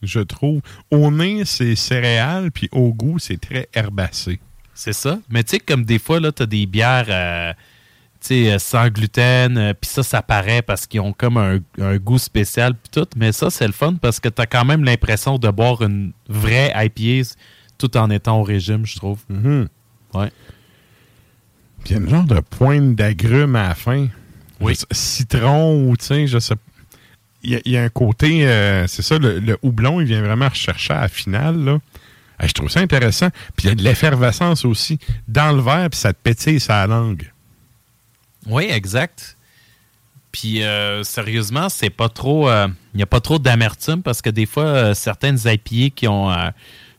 je 0.01 0.19
trouve. 0.19 0.61
Au 0.91 1.11
nez, 1.11 1.43
c'est 1.45 1.75
céréales, 1.75 2.51
puis 2.51 2.67
au 2.71 2.93
goût, 2.93 3.19
c'est 3.19 3.39
très 3.39 3.69
herbacé. 3.73 4.39
C'est 4.73 4.93
ça. 4.93 5.19
Mais 5.29 5.43
tu 5.43 5.51
sais, 5.51 5.59
comme 5.59 5.85
des 5.85 5.97
fois, 5.99 6.19
là, 6.19 6.31
tu 6.31 6.43
as 6.43 6.45
des 6.45 6.65
bières 6.65 7.05
euh, 7.09 7.53
euh, 8.31 8.59
sans 8.59 8.89
gluten, 8.89 9.57
euh, 9.57 9.73
puis 9.73 9.89
ça, 9.89 10.03
ça 10.03 10.21
paraît 10.21 10.61
parce 10.61 10.85
qu'ils 10.85 10.99
ont 10.99 11.13
comme 11.13 11.37
un, 11.37 11.59
un 11.79 11.97
goût 11.97 12.19
spécial, 12.19 12.73
puis 12.75 12.91
tout. 12.91 13.07
Mais 13.15 13.31
ça, 13.31 13.49
c'est 13.49 13.65
le 13.65 13.73
fun 13.73 13.95
parce 13.95 14.19
que 14.19 14.29
tu 14.29 14.41
as 14.41 14.45
quand 14.45 14.65
même 14.65 14.83
l'impression 14.83 15.37
de 15.39 15.49
boire 15.49 15.81
une 15.81 16.11
vraie 16.27 16.73
IPA 16.75 17.29
tout 17.77 17.95
en 17.97 18.09
étant 18.09 18.39
au 18.39 18.43
régime, 18.43 18.85
je 18.85 18.95
trouve. 18.97 19.23
Mhm. 19.29 19.67
Ouais. 20.13 20.31
Il 21.89 21.93
y 21.93 21.95
a 21.95 21.97
une 21.99 22.09
genre 22.09 22.23
de 22.25 22.39
pointe 22.39 22.95
d'agrumes 22.95 23.55
à 23.55 23.69
la 23.69 23.75
fin. 23.75 24.07
Oui. 24.59 24.75
Sais- 24.75 24.85
Citron 24.91 25.87
ou, 25.89 25.95
tu 25.97 26.05
sais, 26.05 26.27
je 26.27 26.39
sais 26.39 26.55
il 27.43 27.51
y, 27.51 27.55
a- 27.55 27.61
il 27.65 27.71
y 27.71 27.77
a 27.77 27.83
un 27.83 27.89
côté, 27.89 28.47
euh, 28.47 28.87
c'est 28.87 29.03
ça, 29.03 29.17
le, 29.19 29.39
le 29.39 29.57
houblon, 29.61 30.01
il 30.01 30.07
vient 30.07 30.21
vraiment 30.21 30.49
rechercher 30.49 30.93
à 30.93 31.01
la 31.01 31.07
finale, 31.07 31.63
là. 31.63 31.77
Ah, 32.39 32.47
je 32.47 32.51
trouve 32.53 32.69
ça 32.69 32.81
intéressant. 32.81 33.29
Puis 33.55 33.67
il 33.67 33.69
y 33.69 33.71
a 33.71 33.75
de 33.75 33.83
l'effervescence 33.83 34.65
aussi 34.65 34.99
dans 35.27 35.55
le 35.55 35.61
verre, 35.61 35.89
puis 35.89 35.99
ça 35.99 36.11
te 36.13 36.17
pétille 36.21 36.59
sa 36.59 36.85
langue. 36.87 37.31
Oui, 38.47 38.65
exact. 38.69 39.37
Puis 40.31 40.61
euh, 40.63 41.03
sérieusement, 41.03 41.69
c'est 41.69 41.89
pas 41.89 42.09
trop. 42.09 42.49
euh, 42.49 42.67
Il 42.93 42.97
n'y 42.97 43.03
a 43.03 43.07
pas 43.07 43.21
trop 43.21 43.39
d'amertume 43.39 44.01
parce 44.03 44.21
que 44.21 44.29
des 44.29 44.45
fois, 44.45 44.65
euh, 44.65 44.93
certaines 44.93 45.39
IPA 45.45 45.93
qui 45.95 46.07
ont 46.07 46.29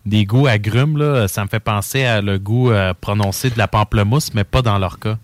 des 0.09 0.25
goûts 0.25 0.47
agrumes, 0.47 0.97
là, 0.97 1.29
ça 1.29 1.45
me 1.45 1.49
fait 1.49 1.61
penser 1.61 2.05
à 2.05 2.21
le 2.21 2.39
goût 2.39 2.71
euh, 2.71 2.95
prononcé 3.01 3.51
de 3.51 3.59
la 3.59 3.69
pamplemousse, 3.69 4.35
mais 4.35 4.45
pas 4.45 4.63
dans 4.63 4.79
leur 4.79 4.99
cas. 4.99 5.19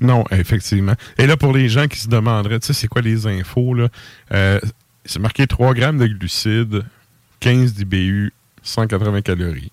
Non, 0.00 0.24
effectivement. 0.30 0.94
Et 1.18 1.26
là, 1.26 1.36
pour 1.36 1.52
les 1.52 1.68
gens 1.68 1.86
qui 1.86 1.98
se 1.98 2.08
demanderaient, 2.08 2.60
tu 2.60 2.66
sais, 2.66 2.72
c'est 2.72 2.88
quoi 2.88 3.02
les 3.02 3.26
infos, 3.26 3.74
là? 3.74 3.88
Euh, 4.32 4.60
c'est 5.04 5.20
marqué 5.20 5.46
3 5.46 5.74
grammes 5.74 5.98
de 5.98 6.06
glucides, 6.06 6.84
15 7.40 7.74
d'IBU, 7.74 8.32
180 8.62 9.22
calories. 9.22 9.72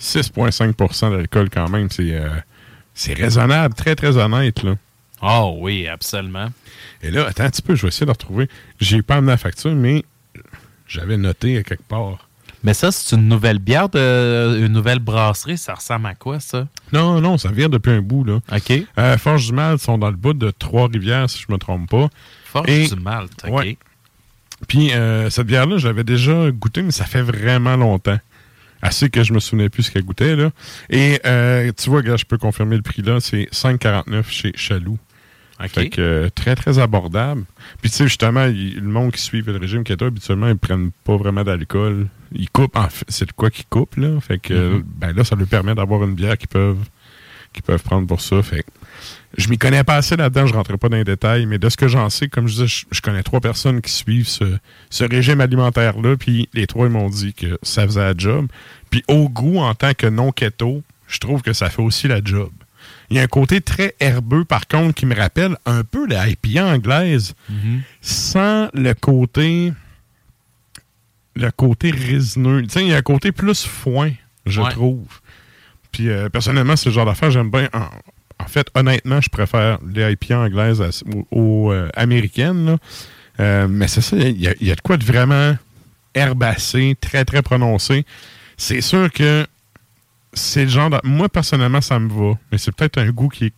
6,5% 0.00 1.10
d'alcool 1.16 1.48
quand 1.50 1.68
même, 1.68 1.88
c'est 1.90 2.12
euh, 2.12 2.28
c'est 2.94 3.14
raisonnable, 3.14 3.74
très, 3.74 3.94
très 3.94 4.16
honnête, 4.16 4.62
là. 4.62 4.74
Oh 5.22 5.56
oui, 5.60 5.86
absolument. 5.86 6.48
Et 7.02 7.10
là, 7.10 7.26
attends 7.28 7.44
un 7.44 7.50
petit 7.50 7.62
peu, 7.62 7.76
je 7.76 7.82
vais 7.82 7.88
essayer 7.88 8.06
de 8.06 8.10
retrouver. 8.10 8.48
J'ai 8.80 9.02
pas 9.02 9.16
amené 9.16 9.32
la 9.32 9.36
facture, 9.36 9.74
mais 9.74 10.04
j'avais 10.88 11.16
noté 11.16 11.58
à 11.58 11.62
quelque 11.62 11.84
part. 11.84 12.28
Mais 12.64 12.74
ça, 12.74 12.92
c'est 12.92 13.16
une 13.16 13.28
nouvelle 13.28 13.58
bière, 13.58 13.88
de, 13.88 14.58
une 14.64 14.72
nouvelle 14.72 15.00
brasserie. 15.00 15.58
Ça 15.58 15.74
ressemble 15.74 16.06
à 16.06 16.14
quoi, 16.14 16.38
ça? 16.40 16.68
Non, 16.92 17.20
non, 17.20 17.36
ça 17.38 17.50
vient 17.50 17.68
depuis 17.68 17.90
un 17.90 18.02
bout, 18.02 18.22
là. 18.24 18.38
OK. 18.52 18.72
Euh, 18.98 19.18
Forge 19.18 19.46
du 19.46 19.52
Mal 19.52 19.78
sont 19.78 19.98
dans 19.98 20.10
le 20.10 20.16
bout 20.16 20.32
de 20.34 20.50
Trois-Rivières, 20.50 21.28
si 21.28 21.44
je 21.46 21.52
me 21.52 21.58
trompe 21.58 21.90
pas. 21.90 22.08
Forge 22.44 22.68
Et- 22.70 22.86
du 22.86 22.96
Malte, 22.96 23.32
OK. 23.46 23.52
Ouais. 23.52 23.78
Puis 24.68 24.92
euh, 24.92 25.28
cette 25.28 25.48
bière-là, 25.48 25.78
je 25.78 25.88
l'avais 25.88 26.04
déjà 26.04 26.50
goûtée, 26.52 26.82
mais 26.82 26.92
ça 26.92 27.04
fait 27.04 27.22
vraiment 27.22 27.76
longtemps. 27.76 28.18
Assez 28.80 29.10
que 29.10 29.22
je 29.24 29.32
me 29.32 29.40
souvenais 29.40 29.68
plus 29.68 29.84
ce 29.84 29.90
qu'elle 29.90 30.04
goûtait. 30.04 30.36
Là. 30.36 30.50
Et 30.90 31.20
euh, 31.26 31.70
tu 31.76 31.90
vois, 31.90 32.02
gars, 32.02 32.16
je 32.16 32.24
peux 32.24 32.38
confirmer 32.38 32.76
le 32.76 32.82
prix 32.82 33.02
là, 33.02 33.18
c'est 33.20 33.48
5,49 33.52 34.24
chez 34.28 34.52
Chaloux. 34.54 34.98
Fait 35.68 35.88
que 35.90 36.00
euh, 36.00 36.28
très, 36.34 36.54
très 36.54 36.78
abordable. 36.78 37.44
Puis 37.80 37.90
tu 37.90 37.96
sais, 37.98 38.04
justement, 38.04 38.46
il- 38.46 38.76
le 38.76 38.82
monde 38.82 39.12
qui 39.12 39.20
suit 39.20 39.42
le 39.42 39.56
régime 39.56 39.84
keto, 39.84 40.06
habituellement, 40.06 40.48
ils 40.48 40.56
prennent 40.58 40.90
pas 41.04 41.16
vraiment 41.16 41.44
d'alcool. 41.44 42.08
Ils 42.34 42.48
coupent, 42.50 42.76
en 42.76 42.88
fait, 42.88 43.04
c'est 43.08 43.26
de 43.26 43.32
quoi 43.32 43.50
qu'ils 43.50 43.66
coupent, 43.66 43.96
là. 43.96 44.20
Fait 44.20 44.38
que 44.38 44.54
Mhm. 44.76 44.84
ben 44.96 45.12
là, 45.14 45.24
ça 45.24 45.36
leur 45.36 45.46
permet 45.46 45.74
d'avoir 45.74 46.02
une 46.04 46.14
bière 46.14 46.36
qu'ils 46.38 46.48
peuvent 46.48 46.84
qu'ils 47.52 47.62
peuvent 47.62 47.82
prendre 47.82 48.06
pour 48.06 48.22
ça. 48.22 48.42
Fait 48.42 48.62
que 48.62 48.70
je 49.36 49.50
m'y 49.50 49.58
connais 49.58 49.84
pas 49.84 49.96
assez 49.96 50.16
là-dedans, 50.16 50.46
je 50.46 50.54
rentrerai 50.54 50.78
pas 50.78 50.88
dans 50.88 50.96
les 50.96 51.04
détails, 51.04 51.44
mais 51.44 51.58
de 51.58 51.68
ce 51.68 51.76
que 51.76 51.86
j'en 51.86 52.08
sais, 52.08 52.26
comme 52.28 52.48
je 52.48 52.54
disais, 52.54 52.66
je, 52.66 52.86
je 52.90 53.00
connais 53.02 53.22
trois 53.22 53.40
personnes 53.40 53.82
qui 53.82 53.92
suivent 53.92 54.26
ce, 54.26 54.56
ce 54.88 55.04
régime 55.04 55.42
alimentaire-là, 55.42 56.16
puis 56.16 56.48
les 56.54 56.66
trois 56.66 56.86
ils 56.86 56.92
m'ont 56.92 57.10
dit 57.10 57.34
que 57.34 57.58
ça 57.62 57.84
faisait 57.86 58.00
la 58.00 58.14
job. 58.16 58.46
Puis 58.88 59.04
au 59.06 59.28
goût, 59.28 59.58
en 59.58 59.74
tant 59.74 59.92
que 59.92 60.06
non-keto, 60.06 60.82
je 61.08 61.18
trouve 61.18 61.42
que 61.42 61.52
ça 61.52 61.68
fait 61.68 61.82
aussi 61.82 62.08
la 62.08 62.24
job. 62.24 62.48
Il 63.12 63.16
y 63.16 63.20
a 63.20 63.22
un 63.24 63.26
côté 63.26 63.60
très 63.60 63.94
herbeux, 64.00 64.44
par 64.46 64.66
contre, 64.66 64.94
qui 64.94 65.04
me 65.04 65.14
rappelle 65.14 65.56
un 65.66 65.84
peu 65.84 66.06
la 66.06 66.28
IPA 66.30 66.64
anglaise, 66.64 67.34
Mhm. 67.50 67.82
sans 68.00 68.68
le 68.72 68.94
côté 68.94 69.72
le 71.34 71.50
côté 71.50 71.90
résineux. 71.90 72.62
Tu 72.62 72.68
sais, 72.70 72.80
il 72.82 72.88
y 72.88 72.94
a 72.94 72.98
un 72.98 73.02
côté 73.02 73.32
plus 73.32 73.64
foin, 73.64 74.10
je 74.46 74.60
Ouais. 74.60 74.70
trouve. 74.70 75.06
Puis 75.90 76.08
euh, 76.10 76.28
personnellement, 76.28 76.76
ce 76.76 76.90
genre 76.90 77.06
d'affaires, 77.06 77.30
j'aime 77.30 77.50
bien. 77.50 77.68
En, 77.72 77.88
en 78.44 78.46
fait, 78.48 78.66
honnêtement, 78.74 79.20
je 79.20 79.28
préfère 79.30 79.78
les 79.94 80.12
IPA 80.12 80.38
anglaises 80.40 80.80
à- 80.82 80.90
aux, 81.14 81.26
aux, 81.30 81.72
euh, 81.72 81.88
américaines. 81.94 82.66
là. 82.66 82.76
Euh, 83.40 83.66
mais 83.68 83.88
c'est 83.88 84.02
ça, 84.02 84.16
il 84.16 84.36
y, 84.40 84.64
y 84.66 84.70
a 84.70 84.74
de 84.74 84.80
quoi 84.82 84.96
de 84.98 85.04
vraiment 85.04 85.56
herbacé, 86.14 86.96
très, 87.00 87.24
très 87.24 87.40
prononcé. 87.42 88.04
C'est 88.58 88.82
sûr 88.82 89.10
que 89.10 89.46
c'est 90.32 90.64
le 90.64 90.70
genre 90.70 90.90
de... 90.90 90.98
Moi, 91.04 91.28
personnellement, 91.28 91.80
ça 91.80 91.98
me 91.98 92.08
va. 92.08 92.38
Mais 92.50 92.58
c'est 92.58 92.74
peut-être 92.74 92.98
un 92.98 93.10
goût 93.10 93.28
qui, 93.28 93.52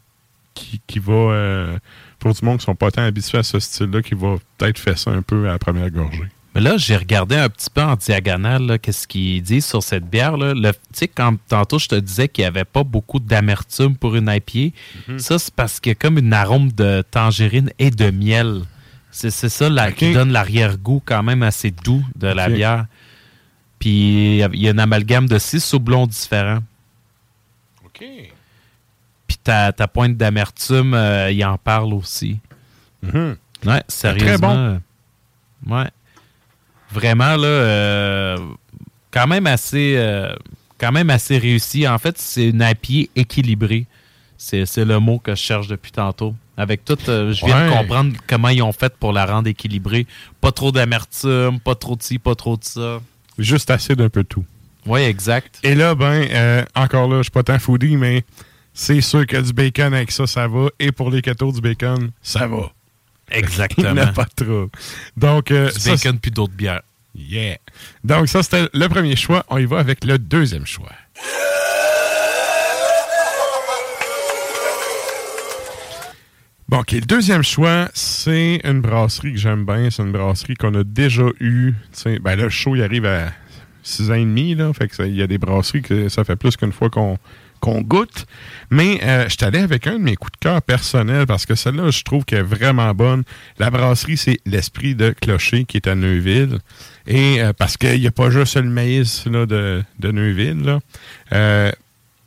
qui, 0.54 0.80
qui 0.86 0.98
va... 0.98 1.12
euh, 1.12 1.78
pour 2.18 2.32
du 2.32 2.44
monde 2.44 2.58
qui 2.58 2.64
sont 2.64 2.74
pas 2.74 2.90
tant 2.90 3.02
habitués 3.02 3.38
à 3.38 3.42
ce 3.42 3.58
style-là, 3.60 4.02
qui 4.02 4.14
va 4.14 4.36
peut-être 4.58 4.78
faire 4.78 4.98
ça 4.98 5.10
un 5.10 5.22
peu 5.22 5.48
à 5.48 5.52
la 5.52 5.58
première 5.58 5.90
gorgée. 5.90 6.24
Mais 6.54 6.60
là, 6.60 6.76
j'ai 6.76 6.96
regardé 6.96 7.34
un 7.34 7.48
petit 7.48 7.68
peu 7.68 7.82
en 7.82 7.96
diagonale 7.96 8.78
qu'est-ce 8.80 9.08
qu'ils 9.08 9.42
disent 9.42 9.66
sur 9.66 9.82
cette 9.82 10.08
bière. 10.08 10.36
Là. 10.36 10.54
Tu 10.72 10.78
sais, 10.92 11.08
quand 11.08 11.36
tantôt 11.48 11.80
je 11.80 11.88
te 11.88 11.96
disais 11.96 12.28
qu'il 12.28 12.42
n'y 12.42 12.46
avait 12.46 12.64
pas 12.64 12.84
beaucoup 12.84 13.18
d'amertume 13.18 13.96
pour 13.96 14.14
une 14.14 14.28
IPA, 14.32 14.72
Mhm. 15.08 15.18
ça, 15.18 15.38
c'est 15.40 15.52
parce 15.52 15.80
qu'il 15.80 15.90
y 15.90 15.92
a 15.92 15.96
comme 15.96 16.16
une 16.16 16.32
arôme 16.32 16.70
de 16.70 17.02
tangerine 17.10 17.70
et 17.80 17.90
de 17.90 18.10
miel. 18.10 18.62
C'est 19.10 19.30
c'est 19.30 19.48
ça 19.48 19.68
là, 19.68 19.90
qui 19.92 20.12
donne 20.12 20.30
l'arrière-goût 20.32 21.02
quand 21.04 21.22
même 21.24 21.42
assez 21.42 21.70
doux 21.72 22.04
de 22.16 22.26
la 22.28 22.48
bière. 22.48 22.86
Puis 23.84 24.38
il 24.38 24.62
y 24.62 24.66
a 24.68 24.70
une 24.70 24.80
amalgame 24.80 25.28
de 25.28 25.38
six 25.38 25.74
houblons 25.74 26.06
différents. 26.06 26.60
OK. 27.84 28.02
Puis 29.26 29.36
ta, 29.44 29.72
ta 29.74 29.86
pointe 29.86 30.16
d'amertume, 30.16 30.94
euh, 30.94 31.30
il 31.30 31.44
en 31.44 31.58
parle 31.58 31.92
aussi. 31.92 32.38
Mhm. 33.02 33.36
Ouais, 33.66 33.82
sérieusement. 33.86 34.54
bon. 34.54 34.56
euh, 34.56 34.78
Ouais. 35.66 35.90
Vraiment, 36.90 37.36
là, 37.36 37.46
euh, 37.46 38.38
quand 39.10 39.26
même 39.26 39.46
assez 39.46 39.96
euh, 39.98 40.34
quand 40.78 40.90
même 40.92 41.10
assez 41.10 41.36
réussi. 41.36 41.86
En 41.86 41.98
fait, 41.98 42.16
c'est 42.16 42.48
une 42.48 42.62
IPA 42.62 43.10
équilibrée. 43.16 43.84
C'est 44.38 44.64
le 44.84 44.98
mot 44.98 45.18
que 45.18 45.32
je 45.34 45.40
cherche 45.42 45.68
depuis 45.68 45.92
tantôt. 45.92 46.34
Avec 46.56 46.86
tout, 46.86 46.96
euh, 47.08 47.32
je 47.32 47.44
viens 47.44 47.66
de 47.66 47.72
comprendre 47.80 48.16
comment 48.26 48.48
ils 48.48 48.62
ont 48.62 48.72
fait 48.72 48.94
pour 48.96 49.12
la 49.12 49.26
rendre 49.26 49.48
équilibrée. 49.48 50.06
Pas 50.40 50.52
trop 50.52 50.72
d'amertume, 50.72 51.60
pas 51.60 51.74
trop 51.74 51.96
de 51.96 52.02
ci, 52.02 52.18
pas 52.18 52.34
trop 52.34 52.56
de 52.56 52.64
ça. 52.64 53.00
Juste 53.38 53.70
assez 53.70 53.96
d'un 53.96 54.08
peu 54.08 54.22
de 54.22 54.28
tout. 54.28 54.44
Oui, 54.86 55.00
exact. 55.00 55.58
Et 55.62 55.74
là, 55.74 55.94
ben, 55.94 56.26
euh, 56.30 56.64
encore 56.74 57.08
là, 57.08 57.18
je 57.18 57.24
suis 57.24 57.30
pas 57.30 57.42
tant 57.42 57.58
foodie, 57.58 57.96
mais 57.96 58.22
c'est 58.72 59.00
sûr 59.00 59.26
que 59.26 59.36
du 59.40 59.52
bacon 59.52 59.94
avec 59.94 60.10
ça, 60.10 60.26
ça 60.26 60.46
va. 60.46 60.68
Et 60.78 60.92
pour 60.92 61.10
les 61.10 61.22
cadeaux 61.22 61.52
du 61.52 61.60
bacon, 61.60 62.10
ça 62.22 62.46
va. 62.46 62.70
Il 63.30 63.36
n'y 63.36 63.38
Exactement. 63.38 64.02
a 64.02 64.06
pas 64.08 64.26
trop. 64.36 64.70
Donc, 65.16 65.50
euh, 65.50 65.70
Du 65.70 65.80
ça, 65.80 65.92
bacon 65.92 66.18
puis 66.18 66.30
d'autres 66.30 66.52
bières. 66.52 66.82
Yeah. 67.16 67.58
Donc, 68.02 68.28
ça, 68.28 68.42
c'était 68.42 68.68
le 68.72 68.88
premier 68.88 69.16
choix. 69.16 69.44
On 69.48 69.56
y 69.58 69.64
va 69.64 69.78
avec 69.78 70.04
le 70.04 70.18
deuxième 70.18 70.66
choix. 70.66 70.90
Bon, 76.68 76.78
OK. 76.78 76.92
Le 76.92 77.00
deuxième 77.00 77.42
choix, 77.42 77.88
c'est 77.92 78.60
une 78.64 78.80
brasserie 78.80 79.32
que 79.32 79.38
j'aime 79.38 79.64
bien. 79.66 79.90
C'est 79.90 80.02
une 80.02 80.12
brasserie 80.12 80.54
qu'on 80.54 80.74
a 80.74 80.84
déjà 80.84 81.26
eue. 81.40 81.74
Ben 82.04 82.36
là, 82.36 82.44
le 82.44 82.48
show, 82.48 82.74
il 82.74 82.82
arrive 82.82 83.04
à 83.06 83.32
6 83.82 84.10
ans 84.10 84.14
et 84.14 84.20
demi. 84.20 84.54
Là, 84.54 84.72
fait 84.72 84.88
que 84.88 85.02
il 85.02 85.14
y 85.14 85.22
a 85.22 85.26
des 85.26 85.38
brasseries 85.38 85.82
que 85.82 86.08
ça 86.08 86.24
fait 86.24 86.36
plus 86.36 86.56
qu'une 86.56 86.72
fois 86.72 86.90
qu'on 86.90 87.18
qu'on 87.64 87.80
goûte. 87.80 88.26
Mais 88.70 89.00
euh, 89.02 89.26
je 89.28 89.42
allé 89.42 89.58
avec 89.58 89.86
un 89.86 89.94
de 89.94 90.04
mes 90.04 90.16
coups 90.16 90.32
de 90.32 90.38
cœur 90.38 90.60
personnels 90.60 91.26
parce 91.26 91.46
que 91.46 91.54
celle-là, 91.54 91.90
je 91.90 92.02
trouve 92.02 92.24
qu'elle 92.24 92.40
est 92.40 92.42
vraiment 92.42 92.92
bonne. 92.92 93.22
La 93.58 93.70
brasserie, 93.70 94.18
c'est 94.18 94.38
l'Esprit 94.44 94.94
de 94.94 95.14
Clocher 95.18 95.64
qui 95.64 95.78
est 95.78 95.86
à 95.86 95.94
Neuville. 95.94 96.58
Et 97.06 97.42
euh, 97.42 97.54
parce 97.54 97.78
qu'il 97.78 98.00
n'y 98.00 98.06
a 98.06 98.10
pas 98.10 98.28
juste 98.28 98.56
le 98.56 98.68
maïs 98.68 99.24
là, 99.26 99.46
de, 99.46 99.82
de 99.98 100.10
Neuville. 100.10 100.62
Là. 100.62 100.80
Euh, 101.32 101.72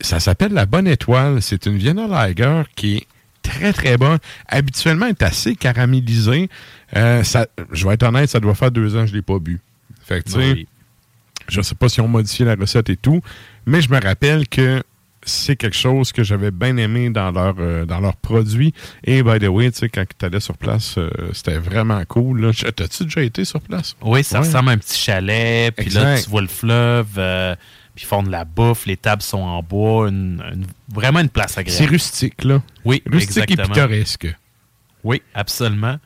ça 0.01 0.19
s'appelle 0.19 0.53
la 0.53 0.65
Bonne 0.65 0.87
Étoile. 0.87 1.41
C'est 1.41 1.67
une 1.67 1.77
Vienna 1.77 2.07
Lager 2.07 2.63
qui 2.75 2.97
est 2.97 3.07
très, 3.49 3.73
très 3.73 3.97
bonne. 3.97 4.19
Habituellement, 4.47 5.05
elle 5.07 5.11
est 5.13 5.23
assez 5.23 5.55
caramélisée. 5.55 6.49
Euh, 6.95 7.23
ça, 7.23 7.47
je 7.71 7.87
vais 7.87 7.93
être 7.95 8.03
honnête, 8.03 8.29
ça 8.29 8.39
doit 8.39 8.55
faire 8.55 8.71
deux 8.71 8.95
ans 8.95 9.01
que 9.01 9.07
je 9.07 9.11
ne 9.11 9.17
l'ai 9.17 9.21
pas 9.21 9.39
bu. 9.39 9.59
Fait 10.05 10.19
que, 10.21 10.25
tu 10.27 10.31
sais, 10.33 10.51
Oui. 10.53 10.67
je 11.49 11.61
sais 11.61 11.75
pas 11.75 11.89
si 11.89 11.99
on 12.01 12.07
modifié 12.07 12.45
la 12.45 12.55
recette 12.55 12.89
et 12.89 12.97
tout, 12.97 13.21
mais 13.65 13.81
je 13.81 13.89
me 13.89 13.99
rappelle 13.99 14.47
que 14.47 14.81
c'est 15.23 15.57
quelque 15.57 15.75
chose 15.75 16.13
que 16.13 16.23
j'avais 16.23 16.51
bien 16.51 16.77
aimé 16.77 17.09
dans 17.09 17.31
leur 17.31 17.55
euh, 17.59 17.85
dans 17.85 17.99
leurs 17.99 18.15
produits. 18.15 18.73
Et 19.03 19.23
by 19.23 19.39
the 19.39 19.47
way, 19.49 19.69
tu 19.71 19.79
sais, 19.79 19.89
quand 19.89 20.05
tu 20.17 20.25
allais 20.25 20.39
sur 20.39 20.55
place, 20.57 20.95
euh, 20.97 21.09
c'était 21.33 21.57
vraiment 21.57 22.01
cool. 22.05 22.53
Je- 22.53 22.67
T'as-tu 22.67 23.03
déjà 23.05 23.23
été 23.23 23.43
sur 23.43 23.59
place? 23.59 23.95
Oui, 24.01 24.23
ça 24.23 24.39
Ouais. 24.39 24.47
ressemble 24.47 24.69
à 24.69 24.71
un 24.73 24.77
petit 24.77 24.97
chalet. 24.97 25.73
Puis 25.75 25.89
là, 25.89 26.17
tu 26.21 26.29
vois 26.29 26.41
le 26.41 26.47
fleuve. 26.47 27.07
euh, 27.17 27.55
puis 27.97 28.05
ils 28.05 28.07
font 28.07 28.21
de 28.21 28.29
la 28.29 28.45
bouffe. 28.45 28.85
Les 28.85 28.95
tables 28.95 29.23
sont 29.23 29.39
en 29.39 29.63
bois. 29.63 30.07
une- 30.09 30.43
une- 30.53 30.67
vraiment 30.93 31.19
une 31.19 31.29
place 31.29 31.53
C'est 31.53 31.61
agréable. 31.61 31.89
rustique, 31.89 32.43
là. 32.43 32.61
Oui, 32.85 33.01
Rustique 33.07 33.37
et 33.37 33.41
exactement. 33.41 33.73
pittoresque. 33.73 34.35
Oui, 35.03 35.23
absolument. 35.33 35.97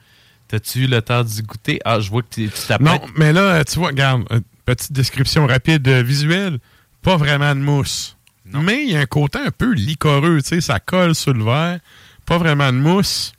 T'as-tu 0.48 0.86
eu 0.86 0.88
le 0.88 1.02
temps 1.02 1.22
d'y 1.24 1.42
goûter? 1.44 1.80
Ah, 1.84 2.00
je 2.00 2.10
vois 2.10 2.22
que 2.22 2.28
tu 2.32 2.50
tu 2.50 2.84
Non, 2.84 3.02
mais 3.18 3.34
là, 3.34 3.64
tu 3.66 3.78
vois, 3.80 3.90
regarde, 3.90 4.24
euh, 4.32 4.40
petite 4.66 4.94
description 4.94 5.46
rapide 5.48 5.86
euh, 5.90 6.02
visuelle. 6.02 6.60
Pas 7.02 7.18
vraiment 7.18 7.54
de 7.54 7.60
mousse. 7.60 8.16
Mais 8.46 8.84
il 8.86 8.92
y 8.92 8.96
a 8.96 9.02
un 9.02 9.06
côté 9.06 9.40
un 9.40 9.52
peu 9.52 9.74
licoreux, 9.74 10.42
tu 10.42 10.48
sais, 10.50 10.62
ça 10.62 10.80
colle 10.80 11.14
sur 11.16 11.34
le 11.34 11.44
verre. 11.44 11.80
Pas 12.26 12.38
vraiment 12.38 12.72
de 12.72 12.78
mousse. 12.78 13.34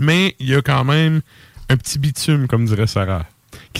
Mais 0.00 0.34
il 0.40 0.48
y 0.48 0.54
a 0.56 0.62
quand 0.62 0.84
même 0.84 1.20
un 1.68 1.76
petit 1.76 1.98
bitume, 2.00 2.48
comme 2.48 2.64
dirait 2.64 2.86
Sarah. 2.88 3.26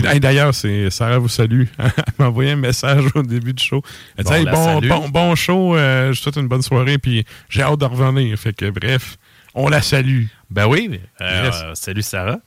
D'ailleurs, 0.01 0.55
c'est 0.55 0.91
Sarah 0.91 1.19
vous 1.19 1.29
salue. 1.29 1.65
Elle 1.79 1.93
m'a 2.19 2.29
envoyé 2.29 2.53
un 2.53 2.57
message 2.57 3.05
au 3.15 3.23
début 3.23 3.53
du 3.53 3.63
show. 3.63 3.83
Elle 4.17 4.25
dit 4.25 4.31
Bon, 4.31 4.81
Hey, 4.81 4.89
bon, 4.89 5.01
bon, 5.01 5.09
bon 5.09 5.35
show, 5.35 5.77
euh, 5.77 6.07
je 6.07 6.09
vous 6.11 6.15
souhaite 6.23 6.37
une 6.37 6.49
bonne 6.49 6.63
soirée, 6.63 6.99
puis 6.99 7.25
j'ai 7.49 7.63
hâte 7.63 7.79
de 7.81 7.85
revenir. 7.85 8.37
Fait 8.39 8.53
que 8.55 8.71
bref, 8.71 9.17
on 9.55 9.69
la 9.69 9.83
salue. 9.83 10.25
Ben 10.51 10.67
oui. 10.67 11.01
euh, 11.21 11.51
euh, 11.53 11.75
salut, 11.75 12.03
Sarah. 12.03 12.39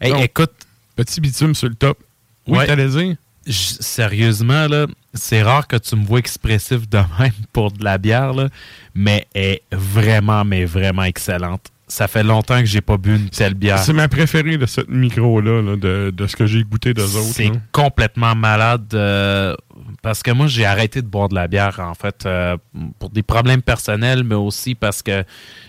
Hey, 0.00 0.10
Donc, 0.12 0.22
écoute, 0.22 0.52
Petit 0.96 1.20
bitume 1.20 1.54
sur 1.56 1.68
le 1.68 1.74
top. 1.74 1.98
Oui, 2.46 2.58
Ouais. 2.58 2.66
t'allais 2.66 2.88
dire? 2.88 3.16
sérieusement, 3.80 4.66
là, 4.68 4.86
c'est 5.12 5.42
rare 5.42 5.66
que 5.66 5.76
tu 5.76 5.96
me 5.96 6.04
vois 6.04 6.18
expressif 6.18 6.88
de 6.88 6.98
même 7.18 7.32
pour 7.52 7.72
de 7.72 7.84
la 7.84 7.98
bière, 7.98 8.32
là, 8.32 8.48
mais 8.94 9.26
elle 9.34 9.42
est 9.42 9.62
vraiment, 9.72 10.44
mais 10.44 10.64
vraiment 10.64 11.02
excellente. 11.04 11.66
Ça 11.94 12.08
fait 12.08 12.24
longtemps 12.24 12.58
que 12.58 12.64
j'ai 12.64 12.80
pas 12.80 12.96
bu 12.96 13.14
une 13.14 13.30
telle 13.30 13.54
bière. 13.54 13.78
C'est 13.78 13.92
ma 13.92 14.08
préférée 14.08 14.56
de 14.58 14.66
ce 14.66 14.80
micro-là, 14.88 15.62
là, 15.62 15.76
de, 15.76 16.10
de 16.10 16.26
ce 16.26 16.34
que 16.34 16.44
j'ai 16.44 16.64
goûté 16.64 16.92
d'eux 16.92 17.04
autres. 17.16 17.32
C'est 17.34 17.52
complètement 17.70 18.34
malade 18.34 18.92
euh, 18.94 19.54
parce 20.02 20.20
que 20.24 20.32
moi, 20.32 20.48
j'ai 20.48 20.64
arrêté 20.64 21.02
de 21.02 21.06
boire 21.06 21.28
de 21.28 21.36
la 21.36 21.46
bière, 21.46 21.78
en 21.78 21.94
fait, 21.94 22.26
euh, 22.26 22.56
pour 22.98 23.10
des 23.10 23.22
problèmes 23.22 23.62
personnels, 23.62 24.24
mais 24.24 24.34
aussi 24.34 24.74
parce 24.74 25.02
que 25.02 25.22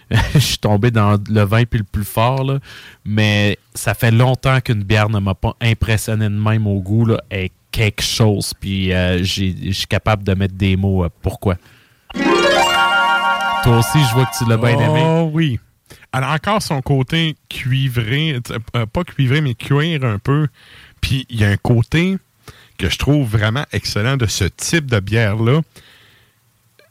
je 0.34 0.40
suis 0.40 0.58
tombé 0.58 0.90
dans 0.90 1.16
le 1.30 1.42
vin 1.44 1.64
puis 1.66 1.78
le 1.78 1.86
plus 1.86 2.04
fort. 2.04 2.44
là. 2.44 2.58
Mais 3.06 3.60
ça 3.76 3.94
fait 3.94 4.10
longtemps 4.10 4.60
qu'une 4.62 4.84
bière 4.84 5.10
ne 5.10 5.20
m'a 5.20 5.36
pas 5.36 5.56
impressionné 5.62 6.26
de 6.26 6.30
même 6.30 6.66
au 6.66 6.80
goût. 6.82 7.06
Là, 7.06 7.22
est 7.30 7.52
quelque 7.72 8.02
chose, 8.02 8.54
puis 8.60 8.92
euh, 8.94 9.22
j'ai- 9.22 9.56
je 9.66 9.72
suis 9.74 9.86
capable 9.86 10.24
de 10.24 10.34
mettre 10.34 10.56
des 10.56 10.76
mots 10.76 11.04
euh, 11.04 11.10
pourquoi. 11.22 11.56
Toi 12.16 13.78
aussi, 13.80 14.00
je 14.10 14.14
vois 14.16 14.26
que 14.26 14.38
tu 14.38 14.50
l'as 14.50 14.58
bien 14.58 14.80
aimé. 14.80 15.04
Oh 15.06 15.30
oui. 15.34 15.60
Elle 16.16 16.24
a 16.24 16.34
encore 16.34 16.62
son 16.62 16.82
côté 16.82 17.36
cuivré, 17.50 18.40
euh, 18.76 18.86
pas 18.86 19.04
cuivré, 19.04 19.42
mais 19.42 19.54
cuir 19.54 20.04
un 20.06 20.18
peu. 20.20 20.48
Puis 21.02 21.26
il 21.30 21.40
y 21.40 21.44
a 21.44 21.50
un 21.50 21.58
côté 21.58 22.18
que 22.78 22.90
je 22.90 22.98
trouve 22.98 23.28
vraiment 23.30 23.66
excellent 23.72 24.16
de 24.18 24.26
ce 24.26 24.46
type 24.46 24.86
de 24.86 25.00
bière-là. 25.00 25.62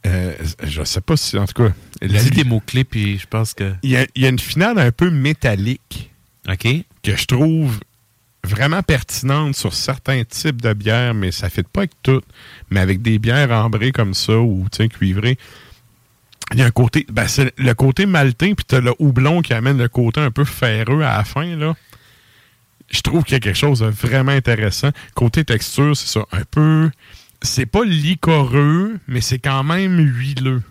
Euh, 0.05 0.33
je 0.63 0.83
sais 0.83 1.01
pas 1.01 1.17
si, 1.17 1.37
en 1.37 1.45
tout 1.47 1.63
cas, 1.63 1.73
la- 2.01 2.21
Dis 2.21 2.29
des 2.29 2.43
mots-clés, 2.43 2.83
puis 2.83 3.17
je 3.17 3.25
pense 3.25 3.53
que... 3.55 3.73
il 3.81 3.89
y, 3.89 3.97
a, 3.97 4.05
il 4.13 4.21
y 4.21 4.25
a 4.25 4.29
une 4.29 4.37
finale 4.39 4.77
un 4.77 4.91
peu 4.91 5.09
métallique 5.09 6.11
OK? 6.47 6.67
que 7.01 7.15
je 7.15 7.25
trouve 7.25 7.79
vraiment 8.43 8.83
pertinente 8.83 9.55
sur 9.55 9.73
certains 9.73 10.23
types 10.23 10.61
de 10.61 10.73
bières, 10.73 11.15
mais 11.15 11.31
ça 11.31 11.47
ne 11.47 11.51
fait 11.51 11.67
pas 11.67 11.81
avec 11.81 11.91
toutes. 12.03 12.25
Mais 12.69 12.79
avec 12.79 13.01
des 13.01 13.17
bières 13.17 13.49
ambrées 13.51 13.91
comme 13.91 14.13
ça 14.13 14.37
ou 14.37 14.67
tu 14.71 14.77
sais, 14.83 14.89
cuivrées, 14.89 15.39
il 16.53 16.59
y 16.59 16.61
a 16.61 16.65
un 16.65 16.71
côté. 16.71 17.05
Ben, 17.11 17.27
c'est 17.27 17.53
le 17.57 17.73
côté 17.73 18.05
maltais, 18.05 18.53
puis 18.55 18.65
tu 18.67 18.75
as 18.75 18.81
le 18.81 18.93
houblon 18.99 19.41
qui 19.41 19.53
amène 19.53 19.77
le 19.77 19.87
côté 19.89 20.21
un 20.21 20.31
peu 20.31 20.45
ferreux 20.45 21.01
à 21.01 21.17
la 21.17 21.23
fin. 21.23 21.55
là. 21.55 21.73
Je 22.91 23.01
trouve 23.01 23.23
qu'il 23.23 23.33
y 23.33 23.37
a 23.37 23.39
quelque 23.39 23.57
chose 23.57 23.79
de 23.79 23.87
vraiment 23.87 24.31
intéressant. 24.31 24.91
Côté 25.15 25.43
texture, 25.43 25.97
c'est 25.97 26.07
ça. 26.07 26.25
Un 26.31 26.43
peu. 26.49 26.91
C'est 27.41 27.65
pas 27.65 27.83
licoreux, 27.83 28.99
mais 29.07 29.21
c'est 29.21 29.39
quand 29.39 29.63
même 29.63 29.99
huileux. 29.99 30.61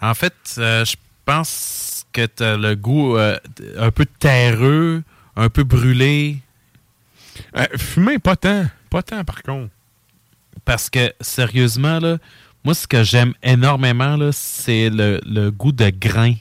En 0.00 0.14
fait, 0.14 0.34
euh, 0.58 0.84
je 0.84 0.94
pense 1.24 2.06
que 2.12 2.26
tu 2.26 2.42
as 2.44 2.56
le 2.56 2.74
goût 2.76 3.16
euh, 3.16 3.36
un 3.76 3.90
peu 3.90 4.06
terreux, 4.06 5.02
un 5.36 5.48
peu 5.48 5.64
brûlé, 5.64 6.38
Euh, 7.56 7.66
fumé, 7.76 8.18
pas 8.18 8.36
tant. 8.36 8.66
Pas 8.90 9.02
tant, 9.02 9.22
par 9.24 9.42
contre. 9.42 9.70
parce 10.64 10.90
que 10.90 11.12
sérieusement, 11.20 11.98
là, 12.00 12.18
moi, 12.68 12.74
ce 12.74 12.86
que 12.86 13.02
j'aime 13.02 13.32
énormément, 13.42 14.14
là, 14.18 14.28
c'est 14.30 14.90
le, 14.90 15.22
le 15.26 15.50
goût 15.50 15.72
de 15.72 15.88
grain. 15.88 16.34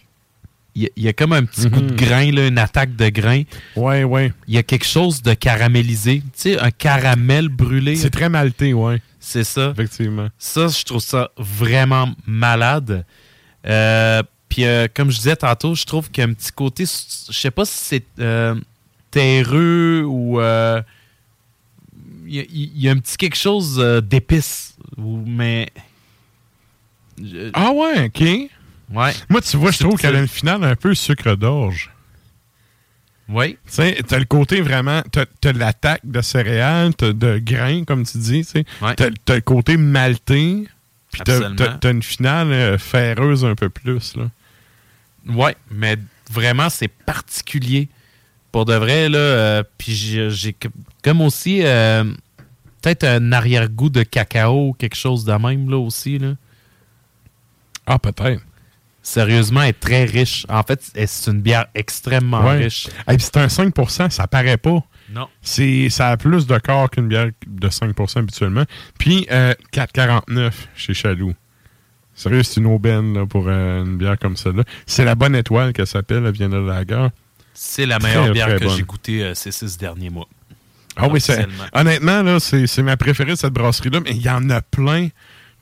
Il 0.75 0.83
y, 0.83 0.85
a- 0.87 0.89
il 0.97 1.03
y 1.03 1.07
a 1.07 1.13
comme 1.13 1.31
un 1.31 1.45
petit 1.45 1.69
goût 1.69 1.79
de 1.79 1.95
grain, 1.95 2.29
là, 2.33 2.47
une 2.47 2.57
attaque 2.57 2.97
de 2.97 3.07
grain. 3.07 3.43
Ouais, 3.77 4.03
ouais. 4.03 4.33
Il 4.45 4.53
y 4.53 4.57
a 4.57 4.63
quelque 4.63 4.85
chose 4.85 5.21
de 5.21 5.33
caramélisé. 5.33 6.19
Tu 6.19 6.27
sais, 6.35 6.59
un 6.59 6.69
caramel 6.69 7.47
brûlé. 7.47 7.95
C'est 7.95 8.09
très 8.09 8.27
maltais, 8.27 8.73
ouais. 8.73 9.01
C'est 9.21 9.45
ça. 9.45 9.69
Effectivement. 9.71 10.27
Ça, 10.37 10.67
je 10.67 10.83
trouve 10.83 10.99
ça 11.01 11.31
vraiment 11.37 12.09
malade. 12.25 13.05
Euh, 13.65 14.21
Puis, 14.49 14.65
euh, 14.65 14.87
comme 14.93 15.09
je 15.09 15.15
disais 15.17 15.37
tantôt, 15.37 15.75
je 15.75 15.85
trouve 15.85 16.11
qu'il 16.11 16.25
y 16.25 16.27
a 16.27 16.29
un 16.29 16.33
petit 16.33 16.51
côté, 16.51 16.83
je 16.85 17.37
sais 17.39 17.51
pas 17.51 17.63
si 17.63 17.73
c'est 17.77 18.05
euh, 18.19 18.53
terreux 19.11 20.03
ou. 20.05 20.41
Il 22.29 22.35
y, 22.51 22.81
y 22.83 22.89
a 22.89 22.91
un 22.91 22.97
petit 22.97 23.15
quelque 23.15 23.37
chose 23.37 23.77
d'épice. 24.03 24.75
Mais. 24.97 25.69
Je- 27.21 27.49
Ah 27.53 27.71
ouais, 27.71 28.05
OK. 28.05 28.21
ouais. 28.21 29.13
Moi, 29.29 29.41
tu 29.41 29.57
vois, 29.57 29.71
je 29.71 29.79
trouve 29.79 29.99
qu'elle 29.99 30.15
a 30.15 30.19
une 30.19 30.27
finale 30.27 30.63
un 30.63 30.75
peu 30.75 30.93
sucre 30.95 31.35
d'orge. 31.35 31.91
Oui. 33.29 33.57
Tu 33.65 33.73
sais, 33.73 34.01
t'as 34.07 34.19
le 34.19 34.25
côté 34.25 34.61
vraiment, 34.61 35.01
t'as 35.11 35.25
as 35.43 35.51
l'attaque 35.51 36.01
de 36.05 36.21
céréales, 36.21 36.95
t'as 36.95 37.11
de 37.11 37.39
grains, 37.39 37.83
comme 37.83 38.05
tu 38.05 38.17
dis, 38.19 38.45
tu 38.45 38.51
sais. 38.51 38.65
Ouais. 38.81 38.95
T'as 38.95 39.09
le 39.35 39.41
côté 39.41 39.75
maltais, 39.75 40.63
puis 41.11 41.21
t'as 41.25 41.91
une 41.91 42.03
finale 42.03 42.51
euh, 42.53 42.77
ferreuse 42.77 43.43
un 43.43 43.55
peu 43.55 43.67
plus, 43.69 44.15
là. 44.15 44.29
Ouais, 45.27 45.57
mais 45.69 45.97
vraiment, 46.31 46.69
c'est 46.69 46.87
particulier. 46.87 47.89
Pour 48.53 48.63
de 48.63 48.73
vrai, 48.75 49.09
là. 49.09 49.17
euh, 49.17 49.63
puis 49.77 49.93
j'ai 49.93 50.55
comme 51.03 51.19
aussi 51.19 51.59
euh, 51.63 52.05
peut-être 52.81 53.03
un 53.03 53.33
arrière-goût 53.33 53.89
de 53.89 54.03
cacao, 54.03 54.73
quelque 54.79 54.95
chose 54.95 55.25
de 55.25 55.33
même, 55.33 55.69
là 55.69 55.77
aussi, 55.77 56.17
là. 56.17 56.35
Ah, 57.87 57.97
peut-être. 57.97 58.41
Sérieusement, 59.01 59.61
elle 59.63 59.69
est 59.69 59.79
très 59.79 60.03
riche. 60.03 60.45
En 60.49 60.63
fait, 60.63 60.81
c'est 61.07 61.31
une 61.31 61.39
bière 61.41 61.67
extrêmement 61.73 62.41
Ouais. 62.45 62.57
riche. 62.65 62.87
Et 63.09 63.15
puis 63.15 63.21
c'est 63.21 63.37
un 63.37 63.47
5% 63.47 64.09
ça 64.09 64.27
paraît 64.27 64.57
pas. 64.57 64.83
Non. 65.09 65.27
Ça 65.41 66.09
a 66.09 66.17
plus 66.17 66.45
de 66.45 66.57
corps 66.57 66.89
qu'une 66.89 67.07
bière 67.07 67.29
de 67.47 67.69
5% 67.69 68.19
habituellement. 68.19 68.65
Puis 68.99 69.25
euh, 69.31 69.53
4,49 69.71 70.51
chez 70.75 70.93
Chaloux. 70.93 71.33
Sérieux, 72.13 72.43
c'est 72.43 72.59
une 72.59 72.65
aubaine 72.65 73.13
là, 73.13 73.25
pour 73.25 73.45
euh, 73.47 73.85
une 73.85 73.97
bière 73.97 74.19
comme 74.19 74.35
celle-là. 74.35 74.63
C'est 74.85 75.05
la 75.05 75.15
bonne 75.15 75.35
étoile 75.35 75.71
qu'elle 75.71 75.87
s'appelle, 75.87 76.25
elle 76.25 76.33
vient 76.33 76.49
de 76.49 76.57
Lager. 76.57 77.07
C'est 77.53 77.85
la 77.85 77.99
Très, 77.99 78.09
meilleure 78.09 78.33
bière 78.33 78.47
très 78.47 78.59
que 78.59 78.69
j'ai 78.69 78.83
goûtée 78.83 79.23
euh, 79.23 79.33
ces 79.35 79.51
six 79.51 79.77
derniers 79.77 80.09
mois. 80.09 80.27
Ah 80.97 81.07
oui, 81.07 81.23
honnêtement, 81.73 82.23
là, 82.23 82.39
c'est, 82.39 82.81
ma 82.81 82.97
préférée 82.97 83.31
de 83.31 83.35
cette 83.37 83.53
brasserie-là, 83.53 83.99
mais 84.03 84.11
il 84.11 84.21
y 84.21 84.29
en 84.29 84.49
a 84.49 84.61
plein. 84.61 85.09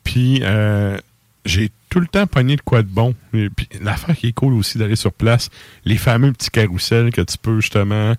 Puis 0.02 0.40
euh, 0.42 0.98
j'ai 1.44 1.70
tout 1.96 2.00
le 2.00 2.08
temps 2.08 2.26
pogné 2.26 2.56
de 2.56 2.60
quoi 2.60 2.82
de 2.82 2.88
bon. 2.88 3.14
Et 3.32 3.48
puis 3.48 3.66
l'affaire 3.80 4.14
qui 4.14 4.26
est 4.26 4.32
cool 4.32 4.52
aussi 4.52 4.76
d'aller 4.76 4.96
sur 4.96 5.14
place, 5.14 5.48
les 5.86 5.96
fameux 5.96 6.30
petits 6.30 6.50
carousels 6.50 7.10
que 7.10 7.22
tu 7.22 7.38
peux 7.38 7.58
justement 7.58 8.12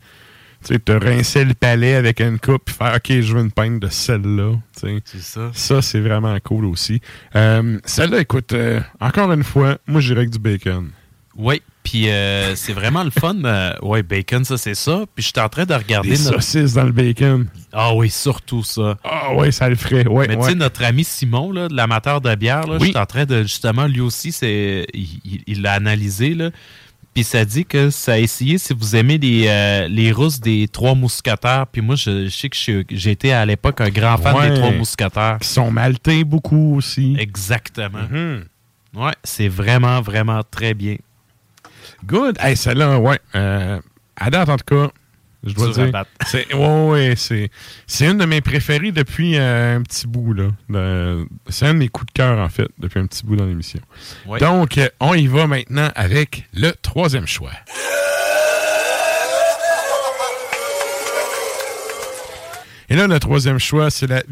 tu 0.66 0.74
sais, 0.74 0.80
te 0.80 0.92
rincer 0.94 1.46
le 1.46 1.54
palais 1.54 1.94
avec 1.94 2.20
une 2.20 2.40
coupe 2.40 2.66
puis 2.66 2.74
faire 2.74 2.96
OK, 2.96 3.22
je 3.22 3.36
veux 3.36 3.40
une 3.40 3.52
pinte 3.52 3.80
de 3.80 3.88
celle-là. 3.88 4.54
tu 4.74 4.80
sais. 4.80 5.02
C'est 5.06 5.22
ça. 5.22 5.52
Ça, 5.54 5.84
c'est 5.84 6.00
vraiment 6.00 6.36
cool 6.44 6.66
aussi. 6.66 7.02
Euh, 7.36 7.78
celle-là, 7.86 8.22
écoute, 8.22 8.54
euh, 8.54 8.82
encore 9.00 9.32
une 9.32 9.44
fois, 9.44 9.78
moi, 9.86 10.02
j'irais 10.02 10.22
avec 10.22 10.32
du 10.32 10.40
bacon. 10.40 10.90
Oui, 11.36 11.62
puis 11.90 12.10
euh, 12.10 12.54
c'est 12.58 12.74
vraiment 12.74 13.02
le 13.06 13.12
fun. 13.12 13.36
euh, 13.46 13.72
ouais, 13.82 14.04
bacon, 14.04 14.44
ça, 14.44 14.58
c'est 14.58 14.76
ça. 14.76 15.06
Puis 15.16 15.24
je 15.24 15.28
suis 15.34 15.40
en 15.40 15.48
train 15.48 15.64
de 15.66 15.74
regarder. 15.74 16.10
Des 16.10 16.18
notre- 16.24 16.42
saucisses 16.42 16.74
dans 16.74 16.84
le 16.84 16.92
bacon. 16.92 17.48
Ah 17.72 17.94
oui, 17.94 18.10
surtout 18.10 18.62
ça. 18.64 18.98
Ah 19.06 19.34
ouais, 19.36 19.54
ça 19.54 19.70
le 19.70 19.76
ferait. 19.76 20.06
Ouais, 20.06 20.28
Mais 20.28 20.36
tu 20.36 20.44
sais, 20.44 20.56
notre 20.56 20.84
ami 20.84 21.06
Simon, 21.06 21.52
là, 21.54 21.70
de 21.70 21.76
l'amateur 21.76 22.20
de 22.20 22.36
bière, 22.36 22.68
là, 22.68 22.74
Oui. 22.78 22.88
je 22.88 22.92
suis 22.92 22.98
en 22.98 23.06
train 23.06 23.24
de, 23.26 23.44
justement, 23.44 23.88
lui 23.88 24.02
aussi, 24.02 24.34
c'est, 24.34 24.86
il 24.94 25.62
l'a 25.62 25.74
analysé, 25.74 26.34
là. 26.34 26.50
Puis 27.14 27.24
ça 27.24 27.46
dit 27.46 27.64
que 27.66 27.90
ça 27.90 28.14
a 28.14 28.18
essayé, 28.20 28.58
si 28.58 28.74
vous 28.74 28.96
aimez 28.96 29.18
les, 29.18 29.46
euh, 29.48 29.88
les 29.88 30.12
rousses 30.12 30.40
des 30.42 30.68
Trois 30.68 30.94
Mousquetaires, 30.94 31.66
puis 31.72 31.82
moi, 31.82 31.96
je, 31.96 32.26
je 32.26 32.30
sais 32.30 32.50
que 32.50 33.08
été 33.10 33.32
à 33.34 33.46
l'époque 33.46 33.80
un 33.82 33.90
grand 33.90 34.18
fan 34.18 34.36
Ouais. 34.36 34.50
des 34.50 34.56
Trois 34.60 34.72
Mousquetaires. 34.72 35.38
Qui 35.42 35.48
sont 35.48 35.72
maltais 35.72 36.24
beaucoup 36.26 36.76
aussi. 36.76 37.16
Exactement. 37.18 38.08
Mhm. 38.12 38.44
Ouais, 38.96 39.14
c'est 39.24 39.48
vraiment, 39.48 40.02
vraiment 40.02 40.42
très 40.50 40.74
bien. 40.74 40.98
Good. 42.06 42.38
Hey, 42.40 42.56
celle-là, 42.56 43.00
ouais. 43.00 43.20
Euh, 43.36 43.80
à 44.16 44.30
date, 44.30 44.50
en 44.50 44.58
tout 44.58 44.76
cas, 44.76 44.92
je 45.46 45.54
dois 45.54 45.70
dire. 45.72 46.04
C'est, 46.26 46.54
ouais, 46.54 46.86
ouais, 46.90 47.14
c'est, 47.16 47.50
c'est 47.86 48.06
une 48.08 48.18
de 48.18 48.26
mes 48.26 48.42
préférées 48.42 48.92
depuis 48.92 49.38
euh, 49.38 49.78
un 49.78 49.82
petit 49.82 50.08
bout, 50.08 50.34
là. 50.34 50.48
De- 50.70 51.28
c'est 51.50 51.66
un 51.66 51.74
de 51.74 51.80
mes 51.80 51.88
coups 51.90 52.08
de 52.08 52.12
cœur, 52.14 52.38
en 52.40 52.50
fait, 52.50 52.68
depuis 52.78 53.00
un 53.00 53.08
petit 53.08 53.26
bout 53.26 53.36
dans 53.36 53.46
l'émission. 53.46 53.80
Ouais. 54.26 54.40
Donc, 54.40 54.80
on 55.00 55.14
y 55.14 55.28
va 55.28 55.48
maintenant 55.48 55.90
avec 55.96 56.46
le 56.54 56.72
troisième 56.82 57.28
choix. 57.28 57.52
Et 62.90 62.96
là, 62.96 63.08
le 63.08 63.20
troisième 63.20 63.60
choix, 63.60 63.90
c'est 63.90 64.08
la 64.08 64.24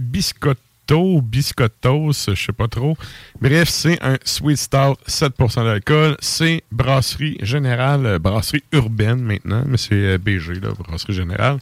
Biscotto, 0.88 1.22
Biscottos, 1.22 2.26
je 2.36 2.46
sais 2.46 2.52
pas 2.54 2.68
trop. 2.68 2.96
Bref, 3.42 3.70
c'est 3.70 4.02
un 4.04 4.18
Sweet 4.24 4.58
Stout, 4.58 4.98
7% 5.08 5.64
d'alcool. 5.66 6.16
C'est 6.20 6.64
Brasserie 6.72 7.38
Générale, 7.42 8.06
euh, 8.06 8.20
Brasserie 8.20 8.64
Urbaine 8.72 9.20
maintenant, 9.22 9.64
mais 9.66 9.78
c'est 9.78 9.94
euh, 9.96 10.18
BG, 10.20 10.60
Brasserie 10.60 11.14
Générale, 11.14 11.58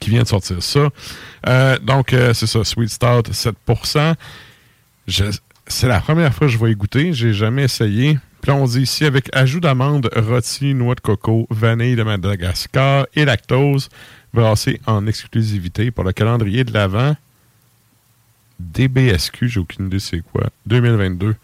qui 0.00 0.10
vient 0.10 0.22
de 0.22 0.28
sortir 0.28 0.60
ça. 0.62 0.88
Euh, 1.46 1.78
donc, 1.78 2.08
c'est 2.10 2.46
ça, 2.46 2.64
Sweet 2.64 2.90
Stout, 2.90 3.30
7%. 3.32 4.14
Je- 5.06 5.24
c'est 5.68 5.88
la 5.88 6.00
première 6.00 6.34
fois 6.34 6.48
que 6.48 6.52
je 6.52 6.58
vais 6.58 6.72
y 6.72 6.74
goûter. 6.74 7.12
J'ai 7.12 7.32
jamais 7.32 7.64
essayé. 7.64 8.18
Puis 8.40 8.50
on 8.50 8.64
dit 8.64 8.80
ici 8.82 9.04
avec 9.04 9.28
ajout 9.32 9.60
d'amandes, 9.60 10.10
rôti, 10.16 10.74
noix 10.74 10.96
de 10.96 11.00
coco, 11.00 11.46
vanille 11.50 11.94
de 11.94 12.02
Madagascar 12.02 13.06
et 13.14 13.24
lactose, 13.24 13.88
brassé 14.34 14.80
en 14.86 15.06
exclusivité 15.06 15.92
pour 15.92 16.02
le 16.02 16.10
calendrier 16.12 16.64
de 16.64 16.72
l'Avent. 16.72 17.14
DBSQ, 18.74 19.48
j'ai 19.48 19.60
aucune 19.60 19.86
idée 19.86 20.00
c'est 20.00 20.20
quoi. 20.20 20.48
2022. 20.66 21.34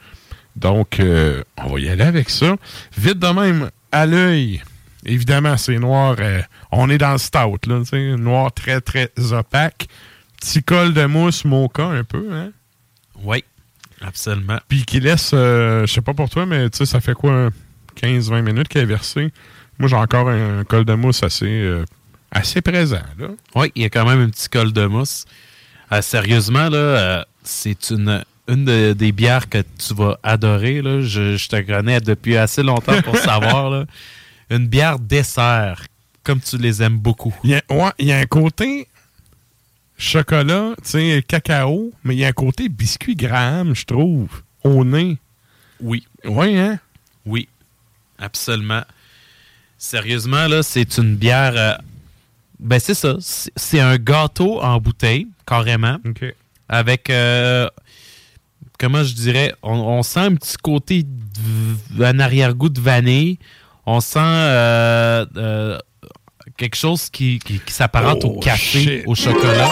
Donc, 0.56 0.98
euh, 1.00 1.42
on 1.56 1.72
va 1.72 1.80
y 1.80 1.88
aller 1.88 2.02
avec 2.02 2.30
ça. 2.30 2.56
Vite 2.96 3.18
de 3.18 3.28
même, 3.28 3.70
à 3.92 4.06
l'œil. 4.06 4.62
Évidemment, 5.04 5.56
c'est 5.56 5.78
noir. 5.78 6.16
euh, 6.18 6.42
on 6.72 6.90
est 6.90 6.98
dans 6.98 7.12
le 7.12 7.18
stout, 7.18 7.66
là, 7.66 7.82
noir 8.16 8.52
très, 8.52 8.80
très 8.80 9.10
opaque. 9.32 9.88
Petit 10.40 10.62
col 10.62 10.92
de 10.92 11.04
mousse 11.06 11.44
mocha 11.44 11.84
un 11.84 12.04
peu, 12.04 12.28
hein? 12.32 12.50
Oui, 13.22 13.44
absolument. 14.00 14.58
Puis 14.68 14.84
qui 14.84 15.00
laisse, 15.00 15.32
euh, 15.34 15.86
je 15.86 15.92
sais 15.92 16.00
pas 16.00 16.14
pour 16.14 16.28
toi, 16.28 16.46
mais 16.46 16.70
tu 16.70 16.78
sais, 16.78 16.86
ça 16.86 17.00
fait 17.00 17.14
quoi, 17.14 17.32
un 17.32 17.50
15-20 18.00 18.42
minutes 18.42 18.68
qu'il 18.68 18.80
est 18.80 18.86
versé. 18.86 19.32
Moi, 19.78 19.88
j'ai 19.88 19.96
encore 19.96 20.28
un, 20.28 20.64
col 20.64 20.84
de 20.84 20.94
mousse 20.94 21.22
assez, 21.22 21.46
euh, 21.46 21.84
assez 22.30 22.60
présent, 22.60 23.02
là. 23.18 23.28
Oui, 23.54 23.72
il 23.74 23.82
y 23.82 23.84
a 23.84 23.90
quand 23.90 24.04
même 24.04 24.20
un 24.20 24.28
petit 24.28 24.48
col 24.48 24.72
de 24.72 24.86
mousse. 24.86 25.24
Euh, 25.92 26.02
sérieusement, 26.02 26.68
là, 26.68 26.76
euh, 26.76 27.24
c'est 27.42 27.90
une, 27.90 28.22
une 28.48 28.64
de- 28.64 28.92
des 28.92 29.12
bières 29.12 29.48
que 29.48 29.58
tu 29.78 29.94
vas 29.94 30.18
adorer. 30.22 30.82
Là. 30.82 31.00
Je, 31.00 31.36
je 31.36 31.48
te 31.48 31.60
connais 31.62 32.00
depuis 32.00 32.36
assez 32.36 32.62
longtemps 32.62 33.00
pour 33.02 33.16
savoir. 33.30 33.70
Là. 33.70 33.84
Une 34.50 34.66
bière 34.66 34.98
dessert, 34.98 35.82
comme 36.24 36.40
tu 36.40 36.58
les 36.58 36.82
aimes 36.82 36.98
beaucoup. 36.98 37.34
Il 37.44 37.50
y 37.50 37.54
a, 37.54 37.62
ouais, 37.70 37.90
il 37.98 38.06
y 38.06 38.12
a 38.12 38.18
un 38.18 38.26
côté 38.26 38.86
chocolat, 39.96 40.74
tu 40.82 40.90
sais, 40.90 41.24
cacao, 41.26 41.92
mais 42.04 42.14
il 42.14 42.18
y 42.20 42.24
a 42.24 42.28
un 42.28 42.32
côté 42.32 42.68
biscuit 42.68 43.16
Graham, 43.16 43.74
je 43.74 43.84
trouve, 43.84 44.28
au 44.62 44.84
nez. 44.84 45.18
Oui, 45.80 46.06
Oui, 46.24 46.56
hein? 46.58 46.78
oui, 47.26 47.48
absolument. 48.18 48.82
Sérieusement, 49.76 50.46
là, 50.48 50.62
c'est 50.62 50.98
une 50.98 51.14
bière. 51.16 51.80
Ben, 52.60 52.78
c'est 52.80 52.94
ça. 52.94 53.16
C'est 53.20 53.80
un 53.80 53.96
gâteau 53.96 54.60
en 54.60 54.78
bouteille, 54.80 55.26
carrément. 55.46 55.98
Avec 56.68 57.08
euh, 57.10 57.68
comment 58.78 59.02
je 59.02 59.14
dirais 59.14 59.52
on, 59.62 59.72
on 59.74 60.02
sent 60.02 60.20
un 60.20 60.34
petit 60.34 60.56
côté 60.58 61.02
de- 61.04 62.04
un 62.04 62.18
arrière-goût 62.20 62.68
de 62.68 62.80
vanille 62.80 63.38
on 63.86 64.00
sent 64.00 64.18
euh, 64.20 65.24
euh, 65.38 65.78
quelque 66.58 66.76
chose 66.76 67.08
qui, 67.08 67.38
qui, 67.38 67.58
qui 67.60 67.72
s'apparente 67.72 68.20
Oh, 68.24 68.34
au 68.36 68.38
café 68.40 68.80
shit. 68.98 69.02
au 69.06 69.14
chocolat 69.14 69.70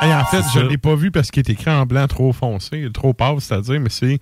Hey, 0.00 0.12
en 0.14 0.24
fait, 0.26 0.42
je 0.54 0.60
ça. 0.60 0.62
l'ai 0.62 0.76
pas 0.78 0.94
vu 0.94 1.10
parce 1.10 1.30
qu'il 1.30 1.40
est 1.40 1.50
écrit 1.50 1.70
en 1.70 1.86
blanc 1.86 2.06
trop 2.06 2.32
foncé, 2.32 2.86
trop 2.92 3.14
pâle, 3.14 3.40
c'est-à-dire, 3.40 3.80
mais 3.80 3.88
c'est 3.90 4.18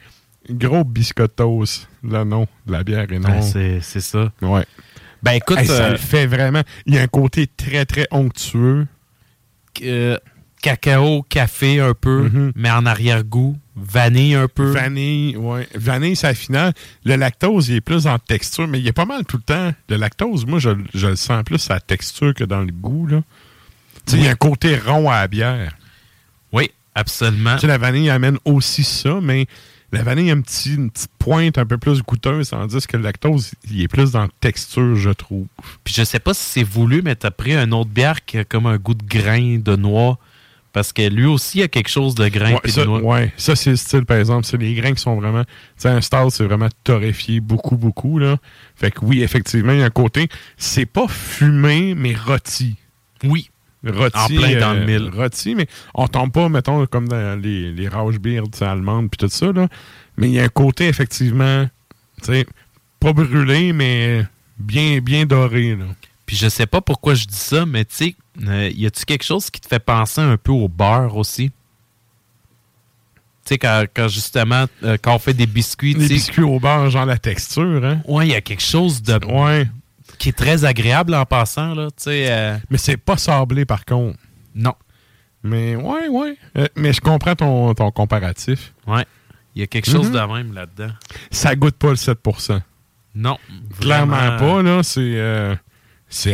gros 0.48 0.84
biscottos, 0.84 1.86
le 2.04 2.24
nom 2.24 2.46
de 2.66 2.72
la 2.72 2.82
bière 2.84 3.10
et 3.12 3.18
non. 3.18 3.28
Ben, 3.28 3.42
c'est 3.42 3.80
c'est 3.80 4.00
ça 4.00 4.30
ouais. 4.42 4.64
Ben 5.22 5.32
écoute 5.32 5.58
Hey, 5.58 5.66
ça 5.66 5.84
euh, 5.86 5.90
le 5.92 5.96
fait 5.98 6.26
vraiment. 6.26 6.62
Il 6.86 6.94
y 6.94 6.98
a 6.98 7.02
un 7.02 7.06
côté 7.08 7.46
très, 7.46 7.84
très 7.84 8.06
onctueux. 8.10 8.86
euh, 9.82 10.18
cacao 10.62 11.22
café 11.28 11.80
un 11.80 11.94
peu 11.94 12.28
Mhm. 12.28 12.52
mais 12.54 12.70
en 12.70 12.86
arrière-goût 12.86 13.56
vanille 13.74 14.34
un 14.34 14.48
peu 14.48 14.70
Vanille, 14.70 15.36
ouais. 15.36 15.66
Vanille, 15.74 16.14
c'est 16.14 16.26
la 16.28 16.34
finale. 16.34 16.72
Le 17.04 17.16
lactose, 17.16 17.68
il 17.70 17.76
est 17.76 17.80
plus 17.80 18.06
en 18.06 18.18
texture, 18.18 18.68
mais 18.68 18.78
il 18.78 18.86
est 18.86 18.92
pas 18.92 19.06
mal 19.06 19.24
tout 19.24 19.38
le 19.38 19.42
temps. 19.42 19.72
Le 19.88 19.96
lactose, 19.96 20.44
moi, 20.46 20.58
je, 20.58 20.70
je 20.94 21.06
le 21.08 21.16
sens 21.16 21.42
plus 21.42 21.70
à 21.70 21.74
la 21.74 21.80
texture 21.80 22.34
que 22.34 22.44
dans 22.44 22.60
le 22.60 22.70
goût, 22.70 23.06
là. 23.06 23.22
Il 24.12 24.22
y 24.22 24.28
a 24.28 24.32
un 24.32 24.34
côté 24.34 24.76
rond 24.76 25.08
à 25.10 25.20
la 25.22 25.28
bière. 25.28 25.74
oui 26.52 26.70
absolument 26.94 27.54
Tu 27.54 27.62
sais, 27.62 27.66
la 27.68 27.78
vanille 27.78 28.10
amène 28.10 28.36
aussi 28.44 28.84
ça, 28.84 29.18
mais 29.22 29.46
la 29.92 30.02
vanille 30.02 30.30
a 30.30 30.34
un 30.34 30.40
petit, 30.40 30.74
une 30.74 30.90
petite 30.90 31.10
pointe 31.18 31.58
un 31.58 31.66
peu 31.66 31.78
plus 31.78 32.02
goûteuse, 32.02 32.50
tandis 32.50 32.86
que 32.86 32.96
le 32.96 33.02
lactose, 33.02 33.52
il 33.70 33.82
est 33.82 33.88
plus 33.88 34.12
dans 34.12 34.22
la 34.22 34.28
texture, 34.40 34.96
je 34.96 35.10
trouve. 35.10 35.46
Puis 35.84 35.94
je 35.94 36.02
sais 36.02 36.18
pas 36.18 36.34
si 36.34 36.42
c'est 36.42 36.62
voulu, 36.62 37.02
mais 37.02 37.14
t'as 37.14 37.30
pris 37.30 37.54
un 37.54 37.70
autre 37.72 37.90
bière 37.90 38.24
qui 38.24 38.38
a 38.38 38.44
comme 38.44 38.66
un 38.66 38.78
goût 38.78 38.94
de 38.94 39.04
grain, 39.04 39.58
de 39.58 39.76
noix. 39.76 40.18
Parce 40.72 40.94
que 40.94 41.06
lui 41.06 41.26
aussi 41.26 41.60
a 41.62 41.68
quelque 41.68 41.90
chose 41.90 42.14
de 42.14 42.26
grain 42.28 42.52
Ouais, 42.54 42.60
et 42.64 42.70
ça, 42.70 42.80
de 42.80 42.86
noix. 42.86 43.00
ouais, 43.02 43.30
ça, 43.36 43.54
c'est 43.54 43.68
le 43.68 43.76
style, 43.76 44.06
par 44.06 44.16
exemple. 44.16 44.46
C'est 44.46 44.56
les 44.56 44.72
grains 44.72 44.94
qui 44.94 45.02
sont 45.02 45.16
vraiment. 45.16 45.44
Tu 45.44 45.50
sais, 45.76 45.88
un 45.90 46.00
stout, 46.00 46.30
c'est 46.30 46.44
vraiment 46.44 46.70
torréfié 46.82 47.40
beaucoup, 47.40 47.76
beaucoup, 47.76 48.18
là. 48.18 48.38
Fait 48.74 48.90
que 48.90 49.04
oui, 49.04 49.22
effectivement, 49.22 49.72
il 49.72 49.80
y 49.80 49.82
a 49.82 49.84
un 49.84 49.90
côté. 49.90 50.28
C'est 50.56 50.86
pas 50.86 51.06
fumé, 51.08 51.94
mais 51.94 52.14
rôti. 52.14 52.76
Oui. 53.22 53.50
Rôti. 53.84 54.16
En 54.16 54.26
plein 54.26 54.60
dans 54.60 54.74
le 54.74 54.84
mille. 54.84 55.10
Rôti, 55.12 55.54
mais 55.54 55.66
on 55.94 56.06
tombe 56.06 56.32
pas, 56.32 56.48
mettons, 56.48 56.86
comme 56.86 57.08
dans 57.08 57.40
les, 57.40 57.72
les 57.72 57.88
Rausch 57.88 58.18
Beer 58.18 58.42
allemandes 58.60 59.10
puis 59.10 59.18
tout 59.18 59.28
ça, 59.28 59.52
là. 59.52 59.68
Mais 60.16 60.28
il 60.28 60.34
y 60.34 60.40
a 60.40 60.44
un 60.44 60.48
côté, 60.48 60.88
effectivement, 60.88 61.68
tu 62.22 62.32
sais, 62.32 62.46
pas 63.00 63.12
brûlé, 63.12 63.72
mais 63.72 64.24
bien, 64.58 65.00
bien 65.00 65.26
doré. 65.26 65.74
Là. 65.74 65.86
Puis 66.26 66.36
je 66.36 66.48
sais 66.48 66.66
pas 66.66 66.80
pourquoi 66.80 67.14
je 67.14 67.24
dis 67.24 67.34
ça, 67.34 67.66
mais 67.66 67.84
tu 67.84 67.94
sais, 67.94 68.14
euh, 68.46 68.70
y 68.74 68.86
a-tu 68.86 69.04
quelque 69.04 69.24
chose 69.24 69.50
qui 69.50 69.60
te 69.60 69.66
fait 69.66 69.80
penser 69.80 70.20
un 70.20 70.36
peu 70.36 70.52
au 70.52 70.68
beurre 70.68 71.16
aussi? 71.16 71.50
Tu 73.44 73.48
sais, 73.54 73.58
quand, 73.58 73.84
quand 73.92 74.08
justement, 74.08 74.66
euh, 74.84 74.96
quand 75.02 75.14
on 75.14 75.18
fait 75.18 75.34
des 75.34 75.46
biscuits, 75.46 75.94
sais. 75.94 76.06
biscuits 76.06 76.42
au 76.42 76.60
beurre, 76.60 76.90
genre 76.90 77.06
la 77.06 77.18
texture, 77.18 77.84
hein? 77.84 78.00
Ouais, 78.06 78.28
il 78.28 78.32
y 78.32 78.36
a 78.36 78.40
quelque 78.40 78.62
chose 78.62 79.02
de 79.02 79.18
Ouais. 79.26 79.68
Qui 80.22 80.28
est 80.28 80.32
très 80.38 80.64
agréable 80.64 81.14
en 81.14 81.24
passant, 81.26 81.74
là. 81.74 81.88
Euh, 82.06 82.56
Mais 82.70 82.78
c'est 82.78 82.96
pas 82.96 83.16
sablé, 83.16 83.64
par 83.64 83.84
contre. 83.84 84.18
non. 84.54 84.74
Mais 85.44 85.74
ouais, 85.74 86.06
ouais. 86.08 86.36
Euh, 86.56 86.68
mais 86.76 86.92
je 86.92 87.00
comprends 87.00 87.34
ton, 87.34 87.74
ton 87.74 87.90
comparatif. 87.90 88.72
Ouais. 88.86 89.04
Il 89.56 89.60
y 89.60 89.64
a 89.64 89.66
quelque 89.66 89.90
chose 89.90 90.06
Mhm. 90.10 90.12
de 90.14 90.32
même 90.34 90.52
là-dedans. 90.54 90.92
Ça 91.32 91.56
goûte 91.56 91.74
pas 91.74 91.88
le 91.90 91.96
7% 91.96 92.60
Non. 93.16 93.36
Clairement 93.80 94.36
pas, 94.38 94.62
là. 94.62 94.82
C'est 94.84 95.00
euh, 95.16 95.56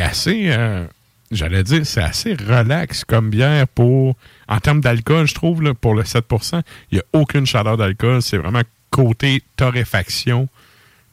assez... 0.03 0.51
euh, 0.51 0.87
J'allais 1.31 1.63
dire, 1.63 1.87
c'est 1.87 2.03
assez 2.03 2.35
relax 2.35 3.05
comme 3.05 3.31
bière 3.31 3.67
pour... 3.69 4.15
En 4.49 4.59
termes 4.61 4.81
d'alcool, 4.83 5.27
je 5.27 5.35
trouve, 5.35 5.63
là, 5.63 5.73
pour 5.73 5.95
le 5.95 6.03
7% 6.03 6.61
il 6.93 6.97
n'y 6.97 7.01
a 7.01 7.05
aucune 7.15 7.47
chaleur 7.47 7.79
d'alcool. 7.79 8.21
C'est 8.21 8.37
vraiment 8.37 8.63
côté 8.91 9.43
torréfaction. 9.57 10.49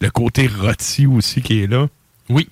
Le 0.02 0.10
côté 0.10 0.48
rôti 0.48 1.08
aussi 1.08 1.42
qui 1.42 1.64
est 1.64 1.68
là. 1.68 1.88
Oui. 2.28 2.50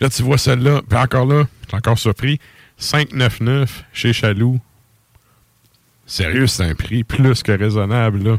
Là, 0.00 0.08
tu 0.08 0.22
vois 0.22 0.38
celle-là. 0.38 0.82
Puis 0.88 0.98
encore 0.98 1.26
là, 1.26 1.44
je 1.70 1.76
encore 1.76 1.98
surpris. 1.98 2.40
5,99 2.80 3.68
chez 3.92 4.12
Chaloux. 4.12 4.58
Sérieux, 6.06 6.46
c'est 6.46 6.64
un 6.64 6.74
prix 6.74 7.04
plus 7.04 7.42
que 7.42 7.52
raisonnable, 7.52 8.22
là. 8.22 8.38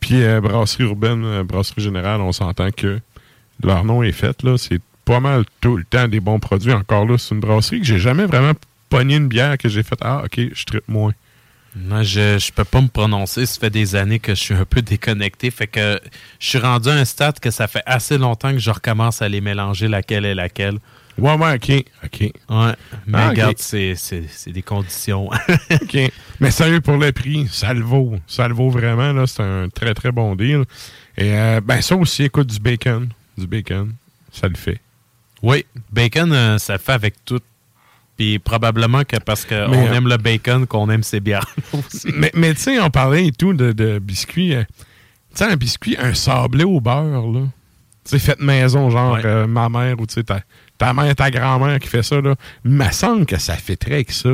Puis 0.00 0.22
euh, 0.22 0.40
Brasserie 0.40 0.84
Urbaine, 0.84 1.24
euh, 1.24 1.44
Brasserie 1.44 1.82
Générale, 1.82 2.20
on 2.20 2.32
s'entend 2.32 2.70
que 2.70 3.00
leur 3.62 3.84
nom 3.84 4.02
est 4.02 4.12
fait, 4.12 4.42
là. 4.42 4.56
C'est 4.56 4.80
pas 5.04 5.20
mal 5.20 5.44
tout 5.60 5.76
le 5.76 5.84
temps 5.84 6.08
des 6.08 6.20
bons 6.20 6.38
produits. 6.38 6.72
Encore 6.72 7.06
là, 7.06 7.18
c'est 7.18 7.34
une 7.34 7.40
brasserie 7.40 7.80
que 7.80 7.86
j'ai 7.86 7.98
jamais 7.98 8.26
vraiment 8.26 8.52
pogné 8.88 9.16
une 9.16 9.28
bière 9.28 9.56
que 9.58 9.68
j'ai 9.68 9.82
fait 9.82 9.98
Ah, 10.00 10.22
ok, 10.24 10.40
je 10.52 10.64
tripe 10.64 10.88
moins. 10.88 11.12
Moi, 11.78 12.02
je, 12.02 12.38
je 12.38 12.52
peux 12.52 12.64
pas 12.64 12.80
me 12.80 12.88
prononcer. 12.88 13.44
Ça 13.44 13.60
fait 13.60 13.70
des 13.70 13.94
années 13.96 14.18
que 14.18 14.34
je 14.34 14.40
suis 14.40 14.54
un 14.54 14.64
peu 14.64 14.80
déconnecté. 14.80 15.50
Fait 15.50 15.66
que 15.66 16.00
je 16.40 16.48
suis 16.48 16.58
rendu 16.58 16.88
à 16.88 16.92
un 16.92 17.04
stade 17.04 17.38
que 17.38 17.50
ça 17.50 17.68
fait 17.68 17.82
assez 17.84 18.16
longtemps 18.16 18.50
que 18.52 18.58
je 18.58 18.70
recommence 18.70 19.20
à 19.20 19.28
les 19.28 19.40
mélanger 19.42 19.86
laquelle 19.86 20.24
est 20.24 20.34
laquelle. 20.34 20.78
Ouais, 21.18 21.34
ouais, 21.34 21.54
ok, 21.54 21.84
ok. 22.04 22.20
Ouais. 22.50 22.72
Mais 23.06 23.18
Ah, 23.18 23.28
regarde, 23.30 23.56
c'est- 23.58 23.94
des 24.48 24.62
conditions. 24.62 25.28
OK. 25.70 25.98
Mais 26.40 26.50
sérieux, 26.50 26.80
pour 26.80 26.96
le 26.98 27.10
prix, 27.12 27.46
ça 27.50 27.72
le 27.72 27.82
vaut. 27.82 28.16
Ça 28.26 28.48
le 28.48 28.54
vaut 28.54 28.68
vraiment. 28.70 29.12
là. 29.12 29.26
C'est 29.26 29.42
un 29.42 29.68
très, 29.68 29.94
très 29.94 30.12
bon 30.12 30.34
deal. 30.36 30.64
Et 31.16 31.32
euh, 31.34 31.60
ben 31.62 31.80
ça 31.80 31.96
aussi, 31.96 32.24
écoute, 32.24 32.48
du 32.48 32.58
bacon. 32.60 33.08
Du 33.38 33.46
bacon. 33.46 33.94
Ça 34.32 34.48
le 34.48 34.56
fait. 34.56 34.78
oui, 35.42 35.64
bacon, 35.90 36.32
euh, 36.32 36.58
ça 36.58 36.76
fait 36.78 36.92
avec 36.92 37.14
tout. 37.24 37.40
Puis 38.16 38.38
probablement 38.38 39.04
que 39.04 39.16
parce 39.18 39.44
qu'on 39.44 39.54
euh, 39.54 39.92
aime 39.92 40.08
le 40.08 40.16
bacon, 40.16 40.66
qu'on 40.66 40.88
aime 40.90 41.02
ces 41.02 41.20
bières 41.20 41.46
aussi. 41.72 42.08
Mais, 42.14 42.30
mais 42.34 42.54
tu 42.54 42.62
sais, 42.62 42.80
on 42.80 42.88
parlait 42.90 43.26
et 43.26 43.32
tout 43.32 43.52
de, 43.52 43.72
de 43.72 43.98
biscuits. 43.98 44.54
euh, 44.54 44.64
tu 45.34 45.44
sais, 45.44 45.44
un 45.44 45.56
biscuit, 45.56 45.96
un 45.98 46.14
sablé 46.14 46.64
au 46.64 46.80
beurre, 46.80 47.26
là. 47.30 47.40
Tu 48.04 48.10
sais, 48.12 48.18
fait 48.18 48.40
maison, 48.40 48.88
genre 48.90 49.14
Ouais. 49.14 49.22
euh, 49.26 49.46
ma 49.46 49.68
mère 49.68 50.00
ou 50.00 50.06
tu 50.06 50.14
sais, 50.14 50.22
ta, 50.24 50.40
ta 50.78 50.94
mère, 50.94 51.14
ta 51.14 51.30
grand-mère 51.30 51.78
qui 51.78 51.88
fait 51.88 52.02
ça, 52.02 52.20
là. 52.20 52.34
Il 52.64 52.70
me 52.70 52.90
semble 52.90 53.26
que 53.26 53.36
ça 53.38 53.54
fait 53.54 53.76
très 53.76 54.04
que 54.04 54.12
ça. 54.14 54.30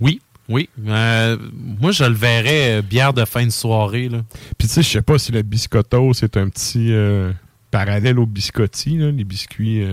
Oui, 0.00 0.20
oui. 0.48 0.68
Euh, 0.86 1.36
moi, 1.80 1.90
je 1.92 2.04
le 2.04 2.14
verrais 2.14 2.80
bière 2.80 3.12
de 3.12 3.24
fin 3.26 3.44
de 3.44 3.50
soirée. 3.50 4.08
Là. 4.08 4.18
Puis 4.56 4.68
tu 4.68 4.74
sais, 4.74 4.82
je 4.82 4.88
sais 4.88 5.02
pas 5.02 5.18
si 5.18 5.32
le 5.32 5.42
biscotto, 5.42 6.14
c'est 6.14 6.36
un 6.38 6.48
petit 6.48 6.94
parallèle 7.70 8.18
au 8.18 8.26
biscotti, 8.26 8.96
là, 8.96 9.10
les 9.10 9.24
biscuits. 9.24 9.84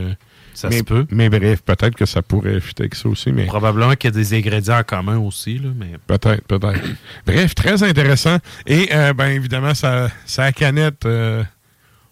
Ça 0.60 0.70
mais, 0.70 0.80
se 0.80 0.84
peut. 0.84 1.06
Mais 1.12 1.30
bref, 1.30 1.62
peut-être 1.62 1.96
que 1.96 2.06
ça 2.06 2.22
pourrait 2.22 2.60
fitter 2.60 2.84
avec 2.84 2.96
ça 2.96 3.08
aussi, 3.08 3.32
mais 3.32 3.46
Probablement 3.46 3.96
qu'il 3.96 4.10
y 4.10 4.14
a 4.14 4.16
des 4.18 4.34
ingrédients 4.34 4.80
en 4.80 4.84
commun 4.84 5.18
aussi. 5.18 5.58
Là, 5.58 5.70
mais... 5.76 5.92
peut-être, 6.06 6.44
peut-être. 6.46 6.82
bref, 7.26 7.56
très 7.56 7.82
intéressant. 7.84 8.38
Et 8.68 8.90
euh, 8.94 9.14
ben 9.14 9.28
évidemment, 9.30 9.74
ça, 9.74 10.10
ça 10.26 10.52
canette, 10.52 11.06
euh, 11.06 11.44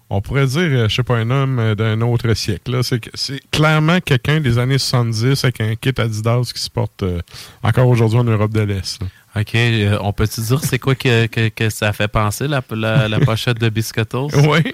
on 0.10 0.22
pourrait 0.22 0.46
dire, 0.48 0.62
euh, 0.62 0.88
je 0.88 0.96
sais 0.96 1.04
pas, 1.04 1.18
un 1.18 1.30
homme 1.30 1.76
d'un 1.76 2.00
autre 2.02 2.34
siècle. 2.36 2.80
C'est 3.16 3.42
clairement 3.52 4.00
quelqu'un 4.00 4.40
des 4.40 4.58
années 4.58 4.78
70 4.78 5.44
avec 5.44 5.60
un 5.60 5.76
kit 5.76 5.92
Adidas 5.98 6.50
qui 6.56 6.62
se 6.62 6.70
porte 6.70 7.04
euh, 7.04 7.20
encore 7.64 7.88
aujourd'hui 7.90 8.20
en 8.20 8.24
Europe 8.24 8.54
de 8.54 8.62
l'Est. 8.62 9.00
OK, 9.36 9.56
euh, 9.56 9.98
on 10.02 10.14
peut-tu 10.14 10.40
dire 10.42 10.64
c'est 10.64 10.80
quoi 10.80 10.96
que, 10.96 11.26
que- 11.28 11.50
que 11.50 11.70
ça 11.70 11.92
fait 11.92 12.08
penser, 12.08 12.48
la, 12.48 12.64
la- 12.72 13.10
la 13.10 13.20
pochette 13.20 13.60
de 13.60 13.68
Biscottos? 13.70 14.30
Oui. 14.48 14.74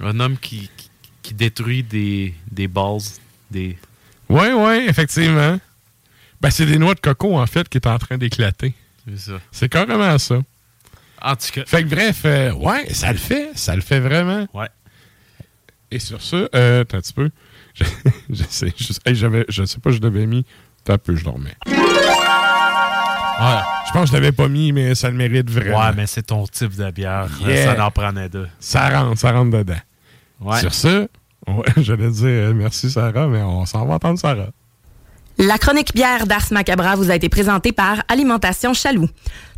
Un 0.00 0.20
homme 0.20 0.36
qui, 0.40 0.70
qui, 1.28 1.34
détruit 1.34 1.82
des, 1.82 2.34
des 2.50 2.68
balls. 2.68 3.00
Des... 3.50 3.78
Oui, 4.28 4.46
oui, 4.54 4.84
effectivement. 4.88 5.58
Ben, 6.40 6.50
c'est 6.50 6.66
des 6.66 6.78
noix 6.78 6.94
de 6.94 7.00
coco, 7.00 7.36
en 7.38 7.46
fait, 7.46 7.68
qui 7.68 7.78
est 7.78 7.86
en 7.86 7.98
train 7.98 8.16
d'éclater. 8.18 8.74
C'est 9.08 9.18
ça. 9.18 9.40
C'est 9.50 9.68
carrément 9.68 10.16
ça. 10.18 10.38
En 11.20 11.34
tout 11.34 11.48
cas, 11.52 11.64
Fait 11.66 11.82
que 11.82 11.88
bref, 11.88 12.22
euh, 12.24 12.52
ouais, 12.52 12.92
ça 12.94 13.10
le 13.12 13.18
fait. 13.18 13.50
Ça 13.54 13.74
le 13.74 13.80
fait 13.82 13.98
vraiment. 14.00 14.46
ouais. 14.54 14.68
Et 15.90 15.98
sur 15.98 16.20
ce, 16.20 16.48
euh, 16.54 16.82
attends 16.82 16.98
un 16.98 17.00
petit 17.00 17.12
peu. 17.14 17.30
Je, 17.74 17.84
je 18.30 18.42
sais, 18.48 18.74
je, 18.76 18.92
hey, 19.06 19.14
je 19.48 19.64
sais 19.64 19.78
pas, 19.78 19.90
je 19.90 20.00
l'avais 20.00 20.26
mis. 20.26 20.44
Attends 20.84 20.94
un 20.94 20.98
peu, 20.98 21.16
je 21.16 21.24
le 21.24 21.30
remets. 21.30 21.56
Ouais, 23.40 23.60
Je 23.86 23.92
pense 23.92 24.02
que 24.02 24.08
je 24.08 24.12
l'avais 24.14 24.32
pas 24.32 24.48
mis, 24.48 24.72
mais 24.72 24.94
ça 24.96 25.08
le 25.10 25.16
mérite 25.16 25.48
vraiment. 25.48 25.78
ouais 25.78 25.92
mais 25.96 26.06
c'est 26.06 26.24
ton 26.24 26.44
type 26.46 26.74
de 26.76 26.90
bière. 26.90 27.28
Yeah. 27.40 27.74
Ça 27.76 27.86
en 27.86 27.90
prenait 27.92 28.28
deux. 28.28 28.48
Ça 28.58 28.88
rentre, 28.90 29.18
ça 29.20 29.30
rentre 29.32 29.56
dedans. 29.56 29.78
Ouais. 30.40 30.60
Sur 30.60 30.74
ce, 30.74 31.08
ouais, 31.46 31.64
j'allais 31.76 32.10
dire 32.10 32.26
euh, 32.26 32.54
merci 32.54 32.90
Sarah, 32.90 33.26
mais 33.26 33.42
on 33.42 33.66
s'en 33.66 33.86
va 33.86 33.94
entendre 33.94 34.18
Sarah. 34.18 34.48
La 35.38 35.56
chronique 35.56 35.94
bière 35.94 36.26
d'Ars 36.26 36.48
Macabra 36.50 36.96
vous 36.96 37.10
a 37.10 37.14
été 37.14 37.28
présentée 37.28 37.72
par 37.72 38.02
Alimentation 38.08 38.74
Chaloux. 38.74 39.08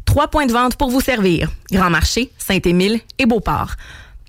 Trois 0.04 0.28
points 0.28 0.46
de 0.46 0.52
vente 0.52 0.76
pour 0.76 0.90
vous 0.90 1.00
servir. 1.00 1.50
Grand 1.72 1.88
Marché, 1.88 2.32
Saint-Émile 2.36 3.00
et 3.18 3.26
Beauport. 3.26 3.76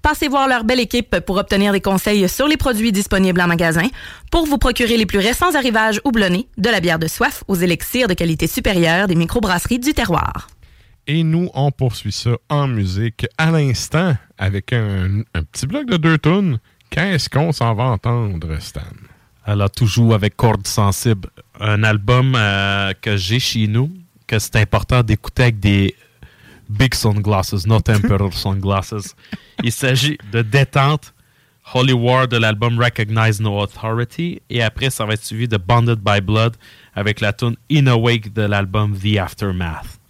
Passez 0.02 0.28
voir 0.28 0.48
leur 0.48 0.64
belle 0.64 0.80
équipe 0.80 1.20
pour 1.20 1.38
obtenir 1.38 1.74
des 1.74 1.82
conseils 1.82 2.28
sur 2.28 2.48
les 2.48 2.58
produits 2.58 2.92
disponibles 2.92 3.40
en 3.40 3.48
magasin, 3.48 3.88
pour 4.32 4.46
vous 4.46 4.58
procurer 4.58 4.98
les 4.98 5.06
plus 5.06 5.20
récents 5.20 5.54
arrivages 5.54 6.02
houblonnés, 6.04 6.48
de 6.58 6.70
la 6.70 6.80
bière 6.80 7.00
de 7.00 7.08
soif 7.08 7.44
aux 7.48 7.56
élixirs 7.56 8.08
de 8.08 8.14
qualité 8.14 8.48
supérieure 8.48 9.08
des 9.08 9.16
microbrasseries 9.16 9.80
du 9.80 9.94
terroir. 9.94 10.48
Et 11.08 11.24
nous, 11.24 11.50
on 11.54 11.72
poursuit 11.72 12.12
ça 12.12 12.32
en 12.50 12.68
musique 12.68 13.26
à 13.38 13.52
l'instant 13.52 14.16
avec 14.38 14.72
un, 14.74 15.22
un 15.34 15.44
petit 15.44 15.66
bloc 15.66 15.88
de 15.88 15.98
deux 15.98 16.18
tonnes. 16.18 16.60
Qu'est-ce 16.90 17.30
qu'on 17.30 17.52
s'en 17.52 17.74
va 17.74 17.86
entendre, 17.86 18.60
Stan? 18.60 18.82
Elle 19.46 19.62
a 19.62 19.70
toujours 19.70 20.14
avec 20.14 20.36
Cordes 20.36 20.68
Sensibles, 20.68 21.30
un 21.60 21.84
album 21.84 22.36
euh, 22.36 22.94
que 23.02 23.18
j'ai 23.18 23.40
chez 23.40 23.68
nous, 23.68 23.92
que 24.28 24.38
c'est 24.38 24.58
important 24.58 25.02
d'écouter 25.02 25.44
avec 25.44 25.60
des 25.60 25.96
big 26.70 26.94
sunglasses, 26.94 27.66
not 27.66 27.82
emperor 27.90 28.34
sunglasses. 28.34 29.16
Il 29.64 29.72
s'agit 29.72 30.18
de 30.32 30.42
Détente, 30.42 31.14
Holy 31.74 31.94
War 31.94 32.28
de 32.28 32.38
l'album 32.38 32.78
Recognize 32.78 33.42
No 33.42 33.58
Authority, 33.60 34.42
et 34.50 34.62
après, 34.62 34.90
ça 34.90 35.06
va 35.06 35.14
être 35.14 35.24
suivi 35.24 35.48
de 35.48 35.58
Bonded 35.58 36.00
by 36.00 36.22
Blood 36.22 36.56
avec 36.94 37.20
la 37.20 37.34
tune 37.34 37.56
In 37.72 37.88
Awake 37.88 38.34
de 38.34 38.44
l'album 38.44 38.96
The 38.98 39.18
Aftermath. 39.18 40.01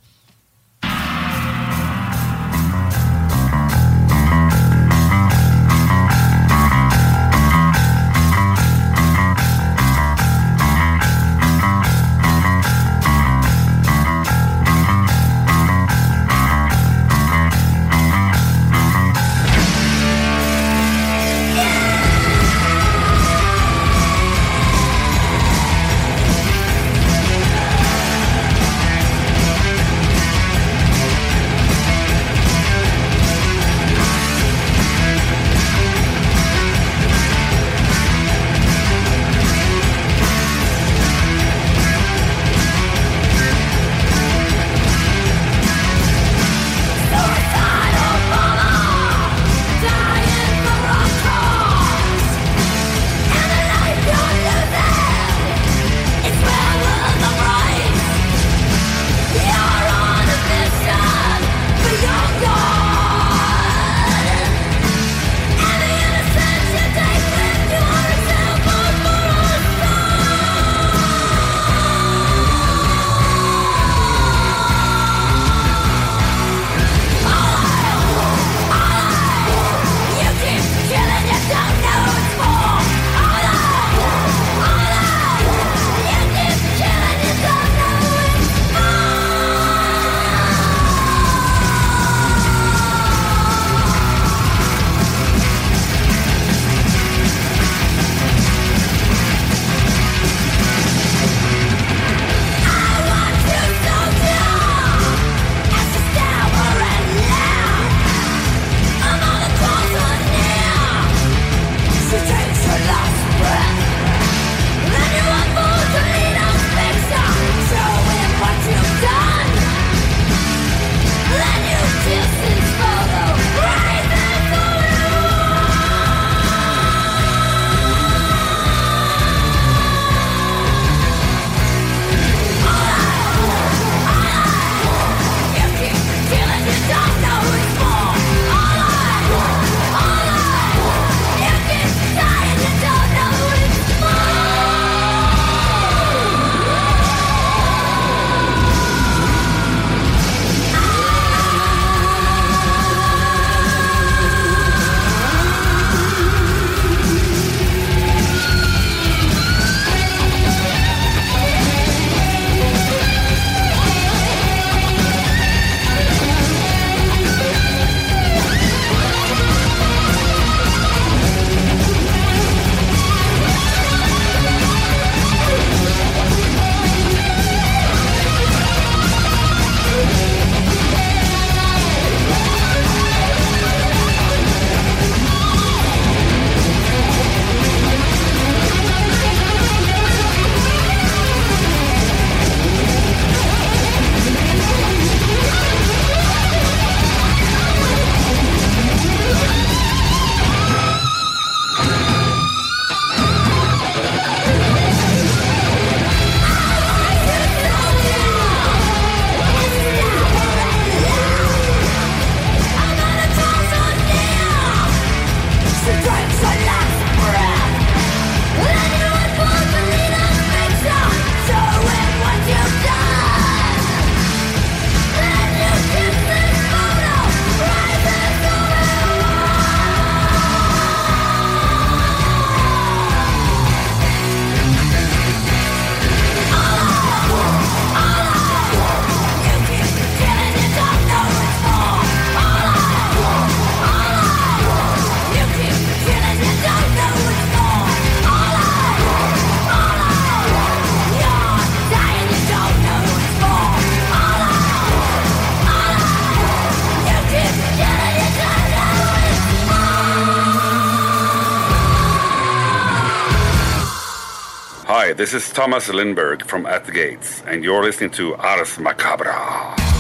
This 265.22 265.36
is 265.36 265.52
Thomas 265.52 265.88
Lindberg 265.88 266.42
from 266.48 266.66
At 266.66 266.86
the 266.86 266.92
Gates, 266.92 267.44
and 267.46 267.64
you're 267.64 267.84
listening 267.84 268.10
to 268.10 268.34
Ars 268.38 268.78
Macabra. 268.78 269.91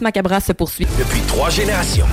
Macabra 0.00 0.40
se 0.40 0.52
poursuit. 0.52 0.86
Depuis 0.98 1.20
trois 1.22 1.50
générations. 1.50 2.06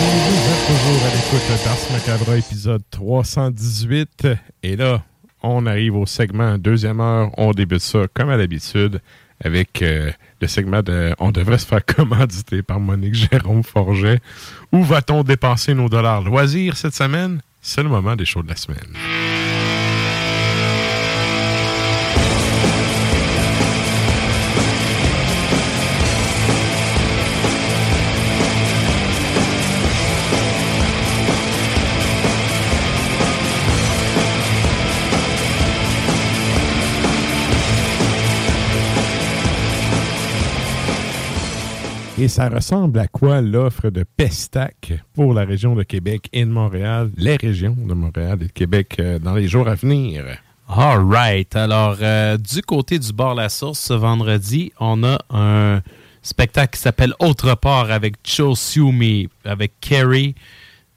Vous 0.00 0.52
êtes 0.52 0.66
toujours 0.66 1.02
à 1.04 1.10
l'écoute 1.14 1.64
d'Ars 1.64 1.92
Macabra, 1.92 2.36
épisode 2.36 2.82
318. 2.90 4.28
Et 4.62 4.76
là, 4.76 5.02
on 5.42 5.66
arrive 5.66 5.96
au 5.96 6.06
segment 6.06 6.58
deuxième 6.58 7.00
heure. 7.00 7.30
On 7.38 7.52
débute 7.52 7.80
ça 7.80 8.06
comme 8.14 8.30
à 8.30 8.36
l'habitude 8.36 9.00
avec 9.42 9.82
euh, 9.82 10.10
le 10.40 10.48
segment 10.48 10.82
de 10.82 11.14
On 11.18 11.30
devrait 11.30 11.58
se 11.58 11.66
faire 11.66 11.84
commanditer 11.84 12.62
par 12.62 12.80
Monique 12.80 13.14
Jérôme 13.14 13.62
Forget. 13.62 14.20
Où 14.72 14.82
va-t-on 14.82 15.22
dépenser 15.22 15.74
nos 15.74 15.88
dollars? 15.88 16.22
Loisirs 16.22 16.76
cette 16.76 16.94
semaine? 16.94 17.40
C'est 17.60 17.82
le 17.82 17.88
moment 17.88 18.16
des 18.16 18.24
shows 18.24 18.42
de 18.42 18.48
la 18.48 18.56
semaine. 18.56 18.96
Et 42.20 42.28
ça 42.28 42.50
ressemble 42.50 42.98
à 42.98 43.08
quoi 43.08 43.40
l'offre 43.40 43.88
de 43.88 44.04
Pestac 44.04 44.92
pour 45.14 45.32
la 45.32 45.46
région 45.46 45.74
de 45.74 45.82
Québec 45.84 46.28
et 46.34 46.44
de 46.44 46.50
Montréal, 46.50 47.10
les 47.16 47.36
régions 47.36 47.74
de 47.74 47.94
Montréal 47.94 48.36
et 48.42 48.44
de 48.44 48.52
Québec 48.52 48.96
euh, 48.98 49.18
dans 49.18 49.34
les 49.34 49.48
jours 49.48 49.66
à 49.68 49.74
venir? 49.74 50.26
All 50.68 51.02
right. 51.02 51.56
Alors, 51.56 51.96
euh, 52.02 52.36
du 52.36 52.60
côté 52.60 52.98
du 52.98 53.14
bord 53.14 53.34
La 53.34 53.48
Source, 53.48 53.78
ce 53.78 53.94
vendredi, 53.94 54.70
on 54.78 55.02
a 55.02 55.18
un 55.30 55.80
spectacle 56.20 56.76
qui 56.76 56.82
s'appelle 56.82 57.14
Autre 57.20 57.54
part 57.54 57.90
avec 57.90 58.16
Cho 58.22 58.54
Siumi, 58.54 59.30
avec 59.46 59.72
Kerry. 59.80 60.34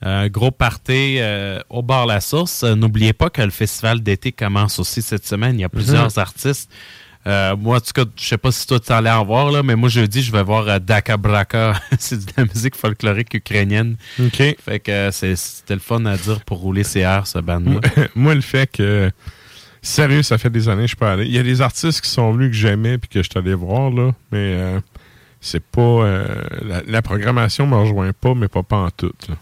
Un 0.02 0.28
gros 0.28 0.52
party 0.52 1.20
euh, 1.20 1.62
au 1.70 1.84
bord 1.84 2.06
La 2.06 2.20
Source. 2.20 2.66
N'oubliez 2.66 3.14
pas 3.14 3.30
que 3.30 3.42
le 3.42 3.50
festival 3.50 4.04
d'été 4.04 4.34
commence 4.34 4.78
aussi 4.78 5.02
cette 5.02 5.26
semaine. 5.26 5.58
Il 5.58 5.62
y 5.62 5.66
a 5.66 5.70
plusieurs 5.70 6.20
artistes. 6.20 6.70
Euh, 7.26 7.56
moi, 7.56 7.78
en 7.78 7.80
tout 7.80 7.94
cas, 7.94 8.04
je 8.18 8.26
sais 8.26 8.38
pas 8.38 8.52
si 8.52 8.68
toi 8.68 8.80
tu 8.80 8.92
allais 8.92 9.10
en 9.10 9.24
voir, 9.24 9.50
là, 9.52 9.64
mais 9.64 9.76
moi, 9.76 9.88
jeudi, 9.88 10.22
je 10.22 10.32
vais 10.32 10.44
voir 10.44 10.68
euh, 10.68 10.80
Daka 10.80 11.16
Braka. 11.18 11.74
c'est 12.00 12.26
de 12.26 12.32
la 12.36 12.44
musique 12.46 12.76
folklorique 12.76 13.34
ukrainienne. 13.34 13.96
OK. 14.20 14.42
Fait 14.64 14.80
que 14.80 14.92
euh, 14.92 15.12
c'est- 15.12 15.36
c'était 15.38 15.74
le 15.76 15.80
fun 15.80 16.04
à 16.06 16.18
dire 16.18 16.42
pour 16.42 16.58
rouler 16.60 16.84
ses 16.84 17.00
airs, 17.00 17.26
ce 17.28 17.40
band-là. 17.40 17.80
Moi, 18.16 18.36
le 18.36 18.42
fait 18.42 18.70
que. 18.72 19.10
Sérieux, 19.86 20.24
ça 20.24 20.38
fait 20.38 20.50
des 20.50 20.70
années 20.70 20.86
que 20.86 20.92
je 20.92 20.96
peux 20.96 21.06
aller. 21.06 21.26
Il 21.26 21.32
y 21.34 21.40
a 21.40 21.44
des 21.44 21.60
artistes 21.62 22.00
qui 22.00 22.10
sont 22.10 22.32
venus 22.32 22.52
que 22.52 22.56
j'aimais 22.56 22.98
puis 22.98 23.10
que 23.10 23.22
je 23.22 23.30
suis 23.30 23.38
allé 23.38 23.54
voir, 23.54 23.90
là. 23.92 24.12
Mais 24.32 24.56
euh, 24.56 24.80
c'est 25.42 25.62
pas. 25.64 25.82
euh, 25.82 26.26
la, 26.62 26.82
la 26.88 27.02
programmation 27.02 27.68
me 27.68 27.76
rejoint 27.76 28.14
pas, 28.14 28.34
mais 28.34 28.48
pas, 28.48 28.64
pas 28.64 28.78
en 28.78 28.90
tout. 28.92 29.12
là. 29.28 29.36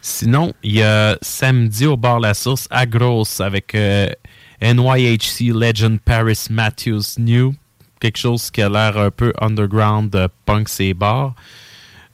Sinon, 0.00 0.52
il 0.62 0.72
y 0.76 0.82
a 0.84 1.18
samedi 1.20 1.86
au 1.86 1.96
bar 1.96 2.20
La 2.20 2.32
Source 2.34 2.68
à 2.70 2.86
Grosse 2.86 3.40
avec 3.40 3.74
euh, 3.74 4.08
NYHC 4.62 5.52
Legend 5.54 5.98
Paris 6.00 6.46
Matthews 6.50 7.18
New. 7.18 7.54
Quelque 8.00 8.18
chose 8.18 8.50
qui 8.50 8.62
a 8.62 8.68
l'air 8.68 8.96
un 8.98 9.10
peu 9.10 9.32
underground 9.40 10.10
de 10.10 10.28
punk 10.44 10.68
et 10.80 10.94
bar. 10.94 11.34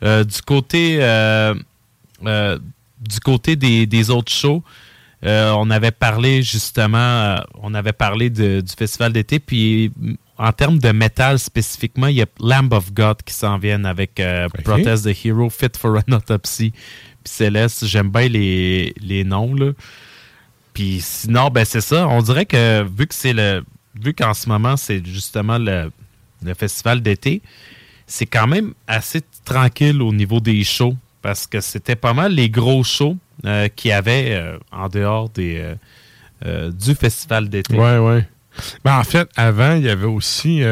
Euh, 0.03 0.25
du 0.25 0.41
côté 0.43 0.99
euh, 1.01 1.55
euh, 2.27 2.59
du 3.01 3.19
côté 3.21 3.57
des, 3.57 3.87
des 3.87 4.11
autres 4.11 4.33
shows, 4.33 4.63
euh, 5.25 5.53
on 5.57 5.71
avait 5.71 5.91
parlé 5.91 6.43
justement, 6.43 6.97
euh, 6.99 7.37
on 7.61 7.75
avait 7.75 7.93
parlé 7.93 8.31
de- 8.31 8.61
du 8.61 8.73
festival 8.77 9.13
d'été, 9.13 9.39
puis 9.41 9.93
en 10.39 10.53
termes 10.53 10.79
de 10.79 10.91
métal 10.91 11.39
spécifiquement, 11.39 12.09
il 12.09 12.17
y 12.17 12.23
a 12.23 12.27
Lamb 12.41 12.73
of 12.73 12.93
God 12.93 13.19
qui 13.25 13.35
s'en 13.35 13.59
viennent 13.59 13.87
avec 13.87 14.19
euh. 14.21 14.49
Protest 14.65 15.05
the 15.05 15.25
Hero, 15.27 15.51
Fit 15.51 15.69
for 15.79 15.97
an 15.99 16.13
Autopsy, 16.13 16.71
puis 16.73 17.33
Céleste. 17.33 17.87
J'aime 17.87 18.11
bien 18.11 18.29
les, 18.29 18.93
les 19.01 19.23
noms, 19.25 19.55
là. 19.55 19.71
Puis 20.75 21.01
sinon, 21.01 21.49
ben 21.49 21.65
c'est 21.65 21.81
ça. 21.81 22.09
On 22.09 22.23
dirait 22.23 22.47
que 22.47 22.83
vu 22.83 23.07
que 23.07 23.15
c'est 23.15 23.33
le. 23.33 23.65
Vu 24.01 24.15
qu'en 24.15 24.33
ce 24.33 24.49
moment, 24.49 24.77
c'est 24.77 25.05
justement 25.05 25.59
le, 25.59 25.91
festival 26.55 27.03
d'été, 27.03 27.43
c'est 28.07 28.27
quand 28.27 28.47
même 28.47 28.73
assez 28.87 29.21
tranquille 29.45 30.01
au 30.01 30.13
niveau 30.13 30.41
des 30.41 30.65
shows. 30.65 30.97
Parce 31.21 31.47
que 31.47 31.61
c'était 31.61 31.95
pas 31.95 32.15
mal 32.15 32.35
les 32.35 32.51
gros 32.51 32.83
shows 32.83 33.17
euh, 33.45 33.69
qu'il 33.69 33.91
y 33.91 33.93
avait 33.93 34.33
euh, 34.33 34.59
en 34.73 34.89
dehors 34.89 35.29
des, 35.29 35.75
euh, 36.45 36.71
du 36.73 36.95
festival 36.95 37.49
d'été. 37.49 37.77
Ouais, 37.77 37.99
ouais. 37.99 38.27
Ben, 38.85 38.99
en 38.99 39.05
fait, 39.05 39.29
avant, 39.37 39.75
il 39.75 39.85
y 39.85 39.89
avait 39.89 40.07
aussi. 40.07 40.63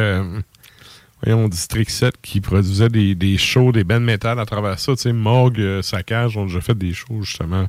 voyons, 1.22 1.46
District 1.48 1.90
7 1.90 2.14
qui 2.20 2.40
produisait 2.40 2.88
des, 2.88 3.14
des 3.14 3.38
shows, 3.38 3.70
des 3.70 3.84
bands 3.84 4.00
métal 4.00 4.40
à 4.40 4.46
travers 4.46 4.78
ça. 4.78 4.96
Tu 4.96 5.02
sais, 5.02 5.12
Morgue, 5.12 5.82
Saccage 5.82 6.36
ont 6.36 6.46
déjà 6.46 6.60
fait 6.60 6.76
des 6.76 6.94
shows 6.94 7.22
justement 7.22 7.68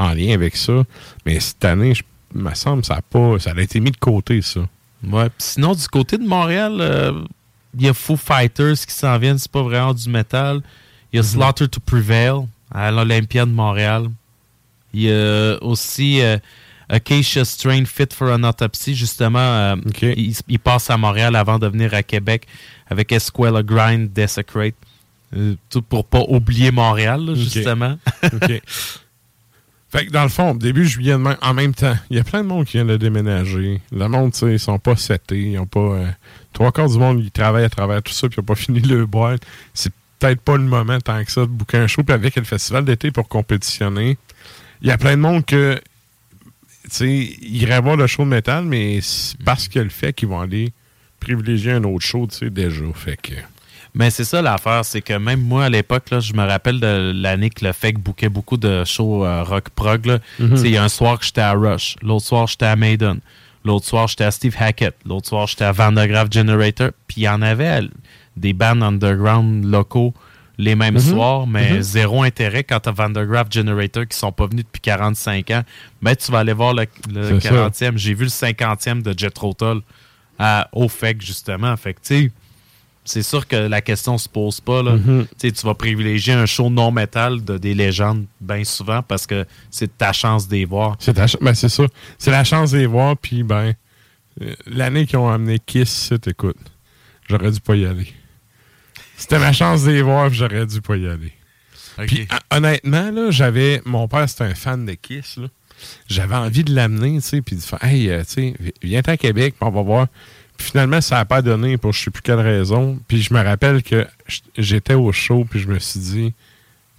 en 0.00 0.12
lien 0.14 0.34
avec 0.34 0.56
ça. 0.56 0.82
Mais 1.24 1.38
cette 1.38 1.64
année, 1.64 1.94
je 1.94 2.02
il 2.34 2.42
me 2.42 2.54
semble, 2.54 2.84
ça 2.84 2.94
a 2.94 3.02
pas. 3.02 3.38
Ça 3.38 3.52
a 3.56 3.60
été 3.60 3.80
mis 3.80 3.90
de 3.90 3.96
côté, 3.96 4.40
ça. 4.42 4.60
Ouais. 5.04 5.28
Sinon, 5.38 5.74
du 5.74 5.86
côté 5.88 6.18
de 6.18 6.26
Montréal, 6.26 6.76
euh, 6.80 7.24
il 7.76 7.86
y 7.86 7.88
a 7.88 7.94
Foo 7.94 8.16
Fighters 8.16 8.76
qui 8.86 8.94
s'en 8.94 9.18
viennent, 9.18 9.38
c'est 9.38 9.50
pas 9.50 9.62
vraiment 9.62 9.94
du 9.94 10.08
métal. 10.08 10.60
Il 11.12 11.16
y 11.16 11.20
a 11.20 11.22
Slaughter 11.22 11.68
to 11.68 11.80
Prevail 11.80 12.46
à 12.72 12.90
l'Olympia 12.90 13.44
de 13.46 13.50
Montréal. 13.50 14.08
Il 14.92 15.02
y 15.02 15.12
a 15.12 15.56
aussi 15.60 16.20
euh, 16.20 16.38
Acacia 16.88 17.44
Strain 17.44 17.84
Fit 17.84 18.08
for 18.14 18.28
an 18.28 18.44
Autopsy. 18.44 18.94
Justement, 18.94 19.38
euh, 19.38 19.76
il, 20.02 20.36
il 20.46 20.58
passe 20.60 20.90
à 20.90 20.96
Montréal 20.96 21.34
avant 21.34 21.58
de 21.58 21.66
venir 21.66 21.94
à 21.94 22.02
Québec 22.02 22.46
avec 22.88 23.10
Esquella 23.10 23.62
Grind 23.62 24.12
Desecrate. 24.12 24.74
Euh, 25.36 25.54
tout 25.68 25.82
pour 25.82 26.04
pas 26.04 26.22
oublier 26.28 26.70
Montréal, 26.70 27.24
là, 27.24 27.34
justement. 27.34 27.98
Fait 29.90 30.06
que 30.06 30.12
dans 30.12 30.22
le 30.22 30.28
fond, 30.28 30.54
début 30.54 30.86
juillet, 30.86 31.14
en 31.14 31.54
même 31.54 31.74
temps, 31.74 31.96
il 32.10 32.16
y 32.16 32.20
a 32.20 32.24
plein 32.24 32.42
de 32.42 32.46
monde 32.48 32.64
qui 32.64 32.76
vient 32.76 32.84
de 32.84 32.96
déménager. 32.96 33.80
Le 33.90 34.08
monde, 34.08 34.32
tu 34.32 34.38
sais, 34.38 34.52
ils 34.52 34.60
sont 34.60 34.78
pas 34.78 34.94
setés. 34.94 35.50
Ils 35.50 35.58
ont 35.58 35.66
pas. 35.66 35.80
euh, 35.80 36.06
trois 36.52 36.70
quarts 36.70 36.88
du 36.88 36.98
monde, 36.98 37.20
ils 37.20 37.30
travaillent 37.32 37.64
à 37.64 37.70
travers 37.70 38.00
tout 38.00 38.12
ça, 38.12 38.28
puis 38.28 38.36
ils 38.38 38.40
n'ont 38.40 38.46
pas 38.46 38.54
fini 38.60 38.80
le 38.80 39.04
boîte. 39.06 39.42
C'est 39.74 39.92
peut-être 40.20 40.40
pas 40.40 40.56
le 40.56 40.62
moment 40.62 40.98
tant 41.00 41.24
que 41.24 41.32
ça 41.32 41.40
de 41.40 41.46
bouquer 41.46 41.78
un 41.78 41.88
show, 41.88 42.04
puis 42.04 42.14
avec 42.14 42.36
le 42.36 42.44
festival 42.44 42.84
d'été 42.84 43.10
pour 43.10 43.28
compétitionner. 43.28 44.16
Il 44.82 44.88
y 44.88 44.92
a 44.92 44.98
plein 44.98 45.16
de 45.16 45.22
monde 45.22 45.44
que. 45.44 45.80
Tu 46.84 46.90
sais, 46.90 47.08
ils 47.42 47.62
iraient 47.62 47.80
voir 47.80 47.96
le 47.96 48.06
show 48.06 48.22
de 48.22 48.28
métal, 48.28 48.64
mais 48.64 49.00
parce 49.44 49.68
a 49.74 49.82
le 49.82 49.90
fait 49.90 50.12
qu'ils 50.12 50.28
vont 50.28 50.40
aller 50.40 50.72
privilégier 51.18 51.72
un 51.72 51.84
autre 51.84 52.04
show, 52.04 52.28
tu 52.28 52.36
sais, 52.36 52.50
déjà. 52.50 52.84
Fait 52.94 53.16
que. 53.16 53.34
Mais 53.94 54.10
c'est 54.10 54.24
ça 54.24 54.40
l'affaire, 54.40 54.84
c'est 54.84 55.02
que 55.02 55.14
même 55.14 55.40
moi 55.40 55.64
à 55.64 55.68
l'époque, 55.68 56.04
je 56.20 56.32
me 56.32 56.44
rappelle 56.46 56.78
de 56.80 57.12
l'année 57.14 57.50
que 57.50 57.64
le 57.64 57.72
FEC 57.72 57.98
bouquait 57.98 58.28
beaucoup 58.28 58.56
de 58.56 58.84
shows 58.84 59.24
euh, 59.24 59.42
rock 59.42 59.70
prog. 59.70 60.06
là. 60.06 60.18
Mhm. 60.38 60.50
Tu 60.50 60.56
sais, 60.58 60.66
Il 60.68 60.72
y 60.72 60.76
a 60.76 60.84
un 60.84 60.88
soir 60.88 61.18
que 61.18 61.24
j'étais 61.24 61.40
à 61.40 61.52
Rush, 61.52 61.96
l'autre 62.02 62.24
soir 62.26 62.46
j'étais 62.46 62.66
à 62.66 62.76
Maiden, 62.76 63.18
l'autre 63.64 63.86
soir 63.86 64.06
j'étais 64.06 64.24
à 64.24 64.30
Steve 64.30 64.54
Hackett, 64.58 64.94
l'autre 65.04 65.28
soir 65.28 65.46
j'étais 65.48 65.64
à 65.64 65.72
Vandergraaf 65.72 66.28
Generator. 66.30 66.90
Puis 67.08 67.22
il 67.22 67.24
y 67.24 67.28
en 67.28 67.42
avait 67.42 67.80
des 68.36 68.52
bands 68.52 68.80
underground 68.80 69.64
locaux 69.64 70.14
les 70.56 70.74
mêmes 70.76 70.94
Mhm. 70.94 71.00
soirs, 71.00 71.46
mais 71.46 71.72
Mhm. 71.72 71.82
zéro 71.82 72.22
intérêt 72.22 72.62
quand 72.64 72.80
t'as 72.80 72.92
Vandergraaf 72.92 73.48
Generator 73.50 74.06
qui 74.06 74.16
sont 74.16 74.30
pas 74.30 74.46
venus 74.46 74.64
depuis 74.66 74.80
45 74.82 75.50
ans. 75.50 75.62
Mais 76.02 76.14
tu 76.16 76.30
vas 76.30 76.40
aller 76.40 76.52
voir 76.52 76.74
le, 76.74 76.84
le 77.12 77.40
C'est 77.40 77.48
ça. 77.48 77.54
40e. 77.54 77.96
J'ai 77.98 78.12
vu 78.14 78.24
le 78.24 78.30
50e 78.30 79.02
de 79.02 79.18
Jet 79.18 79.34
à, 80.38 80.68
au 80.72 80.88
FEC, 80.88 81.20
justement. 81.22 81.76
Fait 81.76 81.94
que, 81.94 82.00
tu 82.00 82.14
sais, 82.26 82.32
c'est 83.10 83.22
sûr 83.22 83.46
que 83.48 83.56
la 83.56 83.80
question 83.80 84.18
se 84.18 84.28
pose 84.28 84.60
pas. 84.60 84.82
Là. 84.82 84.92
Mhm. 84.92 85.26
Tu 85.38 85.50
vas 85.64 85.74
privilégier 85.74 86.32
un 86.34 86.46
show 86.46 86.70
non-métal 86.70 87.44
de 87.44 87.58
des 87.58 87.74
légendes 87.74 88.26
bien 88.40 88.62
souvent 88.64 89.02
parce 89.02 89.26
que 89.26 89.44
c'est 89.70 89.98
ta 89.98 90.12
chance 90.12 90.48
d'y 90.48 90.64
voir. 90.64 90.96
C'est 91.00 91.14
ta 91.14 91.26
ben, 91.40 91.54
c'est 91.54 91.68
ça. 91.68 91.84
C'est 92.18 92.30
la 92.30 92.44
chance 92.44 92.70
de 92.70 92.78
les 92.78 92.86
voir, 92.86 93.16
puis 93.16 93.42
ben, 93.42 93.74
euh, 94.42 94.54
l'année 94.66 95.06
qu'ils 95.06 95.18
ont 95.18 95.28
amené 95.28 95.58
Kiss, 95.58 96.12
écoute, 96.26 96.56
j'aurais 97.28 97.50
dû 97.50 97.60
pas 97.60 97.74
y 97.74 97.84
aller. 97.84 98.12
C'était 99.16 99.38
ma 99.38 99.52
chance 99.52 99.84
de 99.84 99.90
les 99.90 100.02
voir, 100.02 100.30
j'aurais 100.32 100.66
dû 100.66 100.80
pas 100.80 100.96
y 100.96 101.06
aller. 101.08 101.32
Puis 102.06 102.26
hon- 102.30 102.56
honnêtement, 102.58 103.10
là, 103.10 103.30
j'avais. 103.30 103.82
Mon 103.84 104.08
père, 104.08 104.28
c'était 104.28 104.44
un 104.44 104.54
fan 104.54 104.86
de 104.86 104.92
Kiss. 104.94 105.38
J'avais 106.08 106.34
envie 106.36 106.62
de 106.64 106.74
l'amener, 106.74 107.16
tu 107.16 107.22
sais, 107.22 107.42
puis 107.42 107.56
de 107.56 107.60
faire 107.60 107.82
Hey, 107.82 108.10
euh, 108.10 108.22
tu 108.24 108.32
sais, 108.32 108.54
viens 108.82 109.02
à 109.04 109.16
Québec, 109.16 109.54
puis 109.58 109.66
on 109.68 109.72
va 109.72 109.82
voir. 109.82 110.06
Puis 110.60 110.72
finalement, 110.72 111.00
ça 111.00 111.14
n'a 111.16 111.24
pas 111.24 111.40
donné 111.40 111.78
pour 111.78 111.94
je 111.94 112.02
sais 112.04 112.10
plus 112.10 112.20
quelle 112.20 112.38
raison. 112.40 112.98
Puis 113.08 113.22
je 113.22 113.32
me 113.32 113.42
rappelle 113.42 113.82
que 113.82 114.06
j'étais 114.58 114.92
au 114.92 115.10
show, 115.10 115.46
puis 115.48 115.58
je 115.58 115.66
me 115.68 115.78
suis 115.78 115.98
dit 116.00 116.34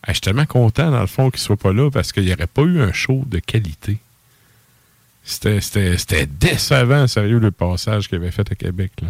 Je 0.08 0.14
suis 0.14 0.22
tellement 0.22 0.48
content, 0.48 0.90
dans 0.90 1.00
le 1.02 1.06
fond, 1.06 1.30
qu'il 1.30 1.40
soit 1.40 1.58
pas 1.58 1.72
là 1.72 1.92
parce 1.92 2.12
qu'il 2.12 2.26
n'y 2.26 2.34
aurait 2.34 2.48
pas 2.48 2.64
eu 2.64 2.82
un 2.82 2.92
show 2.92 3.24
de 3.28 3.38
qualité. 3.38 3.98
C'était- 5.24 6.26
décevant, 6.26 7.06
sérieux, 7.06 7.38
le 7.38 7.52
passage 7.52 8.08
qu'il 8.10 8.18
avait 8.18 8.32
fait 8.32 8.52
à 8.52 8.56
Québec. 8.56 8.92
Là. 9.04 9.10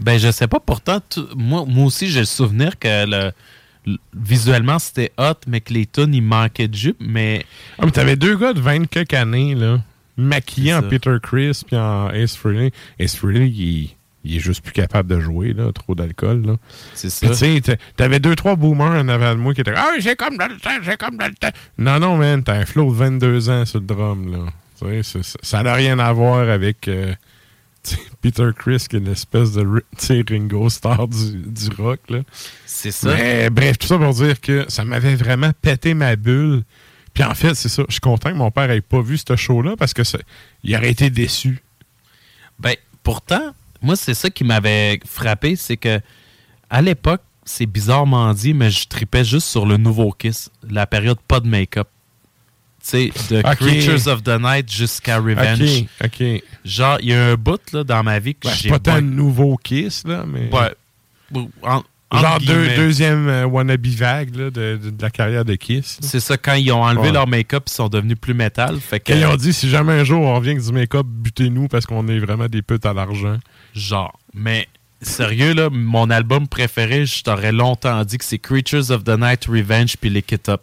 Ben, 0.00 0.18
je 0.18 0.30
sais 0.30 0.48
pas. 0.48 0.58
Pourtant, 0.58 1.00
moi, 1.36 1.64
moi 1.68 1.84
aussi, 1.84 2.08
j'ai 2.08 2.20
le 2.20 2.24
souvenir 2.26 2.78
que 2.78 3.04
le, 3.04 3.30
le- 3.84 3.98
visuellement, 4.16 4.78
c'était 4.78 5.12
hot, 5.18 5.34
mais 5.46 5.60
que 5.60 5.74
les 5.74 5.84
tunes, 5.84 6.14
il 6.14 6.22
manquait 6.22 6.68
de 6.68 6.74
jupe. 6.74 6.96
Mais 7.00 7.44
Ah, 7.78 7.82
mais 7.84 7.90
t'avais 7.90 8.16
deux 8.16 8.38
gars 8.38 8.54
de 8.54 8.60
20 8.60 8.86
quelques 8.88 9.12
années, 9.12 9.54
là, 9.54 9.82
maquillés 10.22 10.70
C'est 10.70 10.76
en. 10.76 10.88
Peter 10.88 11.16
Chris 11.22 11.62
puis 11.66 11.76
en 11.76 12.10
Ace 12.10 12.36
Frehley. 12.36 12.70
Ace 12.98 13.16
Frehley, 13.16 13.48
il, 13.48 13.90
il 14.24 14.36
est 14.36 14.40
juste 14.40 14.62
plus 14.62 14.72
capable 14.72 15.08
de 15.14 15.20
jouer, 15.20 15.52
là, 15.52 15.72
trop 15.72 15.94
d'alcool, 15.94 16.42
là. 16.46 16.56
c'est 16.94 17.10
ça. 17.10 17.28
Tu 17.28 17.34
sais, 17.34 17.60
t'a- 17.60 17.76
t'avais 17.96 18.20
deux, 18.20 18.36
trois 18.36 18.54
boomers 18.56 18.92
en 19.02 19.08
avant 19.08 19.34
de 19.34 19.40
moi 19.40 19.52
qui 19.54 19.60
étaient 19.62 19.74
Ah, 19.76 19.90
c'est 20.00 20.16
comme 20.16 20.36
dans 20.36 20.46
le 20.48 20.56
temps, 20.58 20.70
c'est 20.84 20.96
comme 20.98 21.16
dans 21.16 21.26
le 21.26 21.34
temps. 21.34 21.50
Non, 21.78 21.98
non, 21.98 22.16
man, 22.16 22.42
t'as 22.42 22.54
un 22.54 22.64
flow 22.64 22.90
de 22.92 22.96
22 22.96 23.50
ans 23.50 23.64
sur 23.64 23.80
le 23.80 23.86
drum, 23.86 24.30
là. 24.32 24.38
Tu 24.80 25.02
sais, 25.02 25.20
ça 25.42 25.62
n'a 25.62 25.74
rien 25.74 25.98
à 25.98 26.12
voir 26.12 26.48
avec 26.48 26.88
euh, 26.88 27.14
Peter 28.20 28.48
Chris, 28.56 28.84
qui 28.88 28.96
est 28.96 28.98
une 29.00 29.08
espèce 29.08 29.52
de 29.52 29.66
Ringo 30.30 30.68
Starr 30.70 31.08
du, 31.08 31.36
du 31.46 31.68
rock, 31.76 32.00
là. 32.08 32.20
C'est 32.66 32.90
ça. 32.92 33.12
Mais 33.14 33.50
bref, 33.50 33.78
tout 33.78 33.86
ça 33.88 33.98
pour 33.98 34.14
dire 34.14 34.40
que 34.40 34.64
ça 34.68 34.84
m'avait 34.84 35.14
vraiment 35.16 35.50
pété 35.62 35.94
ma 35.94 36.14
bulle. 36.16 36.62
Puis 37.14 37.22
en 37.24 37.34
fait, 37.34 37.54
c'est 37.54 37.68
ça. 37.68 37.82
Je 37.88 37.92
suis 37.92 38.00
content 38.00 38.30
que 38.30 38.36
mon 38.36 38.50
père 38.50 38.70
ait 38.70 38.80
pas 38.80 39.02
vu 39.02 39.18
ce 39.18 39.36
show-là 39.36 39.76
parce 39.76 39.92
que 39.92 40.04
ça- 40.04 40.18
il 40.64 40.74
aurait 40.76 40.90
été 40.90 41.10
déçu. 41.10 41.62
Ben, 42.58 42.74
pourtant, 43.02 43.54
moi, 43.82 43.96
c'est 43.96 44.14
ça 44.14 44.30
qui 44.30 44.44
m'avait 44.44 45.00
frappé, 45.06 45.56
c'est 45.56 45.76
que 45.76 46.00
à 46.70 46.80
l'époque, 46.80 47.20
c'est 47.44 47.66
bizarrement 47.66 48.32
dit, 48.32 48.54
mais 48.54 48.70
je 48.70 48.86
tripais 48.86 49.24
juste 49.24 49.48
sur 49.48 49.66
le 49.66 49.76
nouveau 49.76 50.12
Kiss, 50.12 50.48
la 50.70 50.86
période 50.86 51.18
pas 51.26 51.40
de 51.40 51.48
make-up. 51.48 51.88
Tu 52.82 52.88
sais, 52.88 53.12
de. 53.30 53.42
Creatures 53.42 54.08
of 54.08 54.22
the 54.22 54.40
Night 54.40 54.70
jusqu'à 54.72 55.18
Revenge. 55.18 55.60
OK, 56.02 56.10
OK. 56.20 56.42
Genre, 56.64 56.98
il 57.00 57.08
y 57.10 57.14
a 57.14 57.26
un 57.30 57.34
bout 57.34 57.60
là, 57.72 57.84
dans 57.84 58.02
ma 58.02 58.18
vie 58.18 58.34
que 58.34 58.48
Ben, 58.48 58.54
j'ai 58.54 58.68
pas 58.70 58.78
tant 58.78 58.94
un 58.94 59.00
nouveau 59.02 59.56
Kiss, 59.56 60.04
là, 60.06 60.24
mais... 60.26 60.50
Ouais. 60.52 60.74
En- 61.62 61.82
Genre 62.20 62.38
deux- 62.40 62.68
deuxième 62.76 63.28
euh, 63.28 63.44
wannabe 63.46 63.86
vague 63.86 64.34
là, 64.36 64.50
de, 64.50 64.78
de- 64.82 64.90
de 64.90 65.02
la 65.02 65.10
carrière 65.10 65.44
de 65.44 65.54
Kiss. 65.54 65.98
C'est 66.00 66.20
ça, 66.20 66.36
quand 66.36 66.54
ils 66.54 66.70
ont 66.72 66.82
enlevé 66.82 67.08
Ouais. 67.08 67.12
leur 67.12 67.26
make-up, 67.26 67.64
ils 67.68 67.72
sont 67.72 67.88
devenus 67.88 68.18
plus 68.20 68.34
métal. 68.34 68.78
Fait 68.80 69.00
que, 69.00 69.12
ils 69.12 69.24
ont 69.26 69.36
dit, 69.36 69.52
si 69.52 69.68
jamais 69.70 69.92
un 69.92 70.04
jour 70.04 70.20
on 70.22 70.34
revient 70.36 70.50
avec 70.50 70.62
du 70.64 70.72
make-up, 70.72 71.06
butez-nous 71.06 71.68
parce 71.68 71.86
qu'on 71.86 72.06
est 72.08 72.18
vraiment 72.18 72.46
des 72.48 72.62
putes 72.62 72.84
à 72.86 72.92
l'argent. 72.92 73.38
genre. 73.74 74.18
Mais 74.34 74.68
sérieux, 75.00 75.54
là, 75.54 75.68
mon 75.70 76.10
album 76.10 76.46
préféré, 76.48 77.06
je 77.06 77.22
t'aurais 77.22 77.52
longtemps 77.52 78.04
dit 78.04 78.18
que 78.18 78.24
c'est 78.24 78.38
Creatures 78.38 78.90
of 78.90 79.04
the 79.04 79.18
Night, 79.18 79.46
Revenge, 79.46 79.96
puis 80.00 80.10
Lick 80.10 80.32
It 80.32 80.48
Up. 80.48 80.62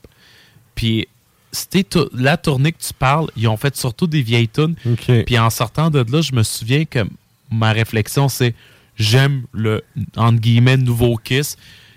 Puis 0.75 1.07
c'était 1.51 1.85
la 2.13 2.37
tournée 2.37 2.71
que 2.71 2.77
tu 2.81 2.93
parles, 2.93 3.27
ils 3.35 3.47
ont 3.47 3.57
fait 3.57 3.75
surtout 3.75 4.05
des 4.07 4.21
vieilles 4.21 4.47
tunes. 4.49 4.75
Puis 5.25 5.39
en 5.39 5.49
sortant 5.49 5.89
de 5.89 6.05
là, 6.11 6.21
je 6.21 6.33
me 6.33 6.43
souviens 6.43 6.85
que 6.85 6.99
ma 7.51 7.71
réflexion, 7.71 8.29
c'est 8.29 8.53
j'aime 8.99 9.43
le, 9.53 9.83
entre 10.17 10.39
guillemets, 10.39 10.77
nouveau 10.77 11.15
Kiss. 11.17 11.55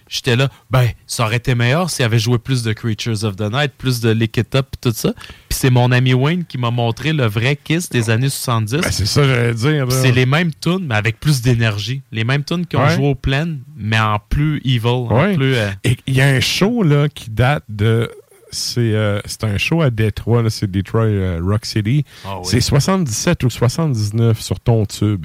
J'étais 0.09 0.37
là, 0.37 0.51
ben, 0.71 0.89
ça 1.07 1.25
aurait 1.25 1.37
été 1.37 1.55
meilleur 1.55 1.89
s'il 1.89 2.05
avait 2.05 2.19
joué 2.19 2.37
plus 2.37 2.63
de 2.63 2.75
Creatures 2.75 3.25
of 3.25 3.35
the 3.37 3.51
Night, 3.51 3.73
plus 3.79 4.01
de 4.01 4.11
Lick 4.11 4.37
It 4.37 4.55
Up, 4.55 4.67
tout 4.79 4.93
ça. 4.93 5.15
Puis 5.49 5.59
c'est 5.59 5.71
mon 5.71 5.91
ami 5.91 6.13
Wayne 6.13 6.45
qui 6.45 6.59
m'a 6.59 6.71
montré 6.71 7.15
le 7.15 7.25
vrai 7.25 7.57
Kiss 7.57 7.89
des 7.89 8.11
années 8.11 8.29
70. 8.29 8.81
Ben, 8.83 8.91
c'est 8.91 9.07
ça, 9.07 9.25
j'allais 9.27 9.55
dire. 9.55 9.91
C'est 9.91 10.13
les 10.13 10.27
mêmes 10.27 10.51
tunes, 10.61 10.85
mais 10.87 10.97
avec 10.97 11.19
plus 11.19 11.41
d'énergie. 11.41 12.03
Les 12.13 12.25
mêmes 12.25 12.45
tunes 12.45 12.67
Ouais. 12.75 12.95
joué 12.95 13.07
au 13.09 13.15
plein, 13.15 13.57
mais 13.75 13.99
en 13.99 14.19
plus 14.29 14.61
evil, 14.67 14.87
en 14.89 15.19
Ouais. 15.19 15.35
plus... 15.35 15.55
euh, 15.55 15.71
Et 15.85 15.97
il 16.07 16.15
y 16.15 16.21
a 16.21 16.27
un 16.27 16.41
show 16.41 16.83
là, 16.83 17.09
qui 17.09 17.31
date 17.31 17.65
de. 17.71 18.11
C'est 18.51 18.81
euh, 18.95 19.19
c'est 19.25 19.45
un 19.45 19.57
show 19.57 19.81
à 19.81 19.89
Détroit, 19.89 20.43
là, 20.43 20.51
c'est 20.51 20.71
Detroit 20.71 21.05
euh, 21.05 21.41
Rock 21.43 21.65
City. 21.65 22.05
Ah 22.27 22.37
oui. 22.39 22.45
C'est 22.45 22.61
77 22.61 23.45
ou 23.45 23.49
79 23.51 24.39
sur 24.43 24.61
ton 24.61 24.85
tube. 24.85 25.25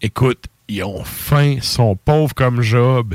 Écoute, 0.00 0.46
ils 0.68 0.84
ont 0.84 1.02
faim, 1.02 1.54
ils 1.56 1.62
sont 1.62 1.96
pauvres 1.96 2.34
comme 2.34 2.62
Job. 2.62 3.14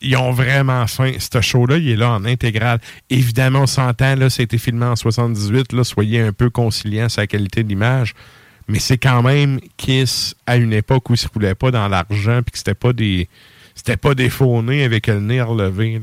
Ils 0.00 0.16
ont 0.16 0.32
vraiment 0.32 0.86
faim. 0.86 1.12
Ce 1.18 1.40
show-là, 1.40 1.78
il 1.78 1.88
est 1.88 1.96
là 1.96 2.10
en 2.10 2.24
intégrale. 2.24 2.78
Évidemment, 3.08 3.60
on 3.60 3.66
s'entend, 3.66 4.14
là, 4.16 4.28
ça 4.28 4.42
a 4.42 4.44
été 4.44 4.58
filmé 4.58 4.84
en 4.84 4.96
78. 4.96 5.72
Là, 5.72 5.82
soyez 5.82 6.20
un 6.20 6.32
peu 6.32 6.50
conciliant 6.50 7.08
sur 7.08 7.22
la 7.22 7.26
qualité 7.26 7.62
de 7.62 7.68
l'image. 7.68 8.14
Mais 8.68 8.78
c'est 8.78 8.98
quand 8.98 9.22
même 9.22 9.60
Kiss 9.76 10.34
à 10.46 10.56
une 10.56 10.72
époque 10.72 11.10
où 11.10 11.14
il 11.14 11.18
se 11.18 11.28
roulait 11.28 11.54
pas 11.54 11.70
dans 11.70 11.88
l'argent 11.88 12.40
puis 12.42 12.52
que 12.52 12.58
c'était 12.58 12.74
pas 12.74 12.92
des. 12.92 13.28
C'était 13.74 13.96
pas 13.96 14.14
des 14.14 14.30
faux 14.30 14.56
avec 14.58 15.08
le 15.08 15.20
nez 15.20 15.42
relevé. 15.42 16.00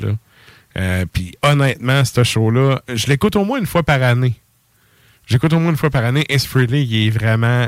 Euh, 0.78 1.06
puis 1.12 1.34
honnêtement, 1.42 2.04
ce 2.04 2.24
show-là, 2.24 2.82
je 2.94 3.08
l'écoute 3.08 3.36
au 3.36 3.46
moins 3.46 3.60
une 3.60 3.66
fois 3.66 3.84
par 3.84 4.04
année. 4.04 4.36
J'écoute 5.26 5.54
au 5.54 5.60
moins 5.60 5.72
une 5.72 5.78
fois 5.78 5.90
par 5.90 6.04
année. 6.04 6.26
Ace 6.28 6.46
Frehley, 6.46 6.84
il 6.84 7.08
est 7.08 7.10
vraiment. 7.10 7.68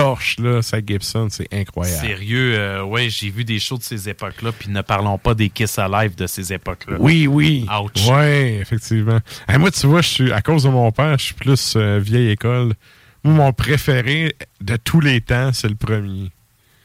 Torche, 0.00 0.38
là, 0.38 0.62
sa 0.62 0.78
Gibson. 0.84 1.28
C'est 1.30 1.48
incroyable. 1.52 2.06
Sérieux, 2.06 2.54
euh, 2.56 2.82
ouais, 2.84 3.08
j'ai 3.10 3.30
vu 3.30 3.44
des 3.44 3.58
shows 3.58 3.78
de 3.78 3.82
ces 3.82 4.08
époques-là, 4.08 4.52
puis 4.52 4.70
ne 4.70 4.82
parlons 4.82 5.18
pas 5.18 5.34
des 5.34 5.48
Kiss 5.50 5.78
Alive 5.78 6.14
de 6.16 6.26
ces 6.26 6.52
époques-là. 6.52 6.96
Oui, 7.00 7.26
oui. 7.26 7.66
Ouch. 7.68 8.06
Oui, 8.08 8.58
effectivement. 8.60 9.20
Hey, 9.48 9.58
moi, 9.58 9.70
tu 9.70 9.86
vois, 9.86 10.02
je 10.02 10.08
suis, 10.08 10.32
à 10.32 10.40
cause 10.42 10.64
de 10.64 10.68
mon 10.68 10.90
père, 10.92 11.18
je 11.18 11.24
suis 11.26 11.34
plus 11.34 11.74
euh, 11.76 11.98
vieille 12.02 12.30
école. 12.30 12.74
Moi, 13.24 13.34
mon 13.34 13.52
préféré 13.52 14.34
de 14.60 14.76
tous 14.76 15.00
les 15.00 15.20
temps, 15.20 15.52
c'est 15.52 15.68
le 15.68 15.74
premier. 15.74 16.30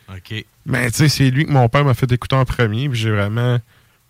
OK. 0.10 0.46
Mais 0.66 0.90
tu 0.92 0.98
sais, 0.98 1.10
c'est 1.10 1.30
lui 1.30 1.46
que 1.46 1.52
mon 1.52 1.70
père 1.70 1.86
m'a 1.86 1.94
fait 1.94 2.12
écouter 2.12 2.36
en 2.36 2.46
premier, 2.46 2.90
puis 2.90 3.00
j'ai 3.00 3.12
vraiment. 3.12 3.60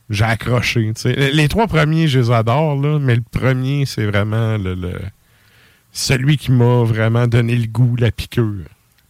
J'ai 0.10 0.24
accroché. 0.24 0.94
les 1.06 1.48
trois 1.48 1.66
premiers, 1.68 2.08
je 2.08 2.20
les 2.20 2.32
adore, 2.32 2.80
là, 2.80 3.00
mais 3.00 3.16
le 3.16 3.24
premier, 3.24 3.86
c'est 3.88 4.06
vraiment 4.06 4.56
le, 4.56 4.76
le- 4.76 5.02
celui 5.92 6.38
qui 6.38 6.52
m'a 6.52 6.84
vraiment 6.84 7.26
donné 7.26 7.56
le 7.56 7.66
goût, 7.66 7.96
la 7.98 8.12
piqûre. 8.12 8.66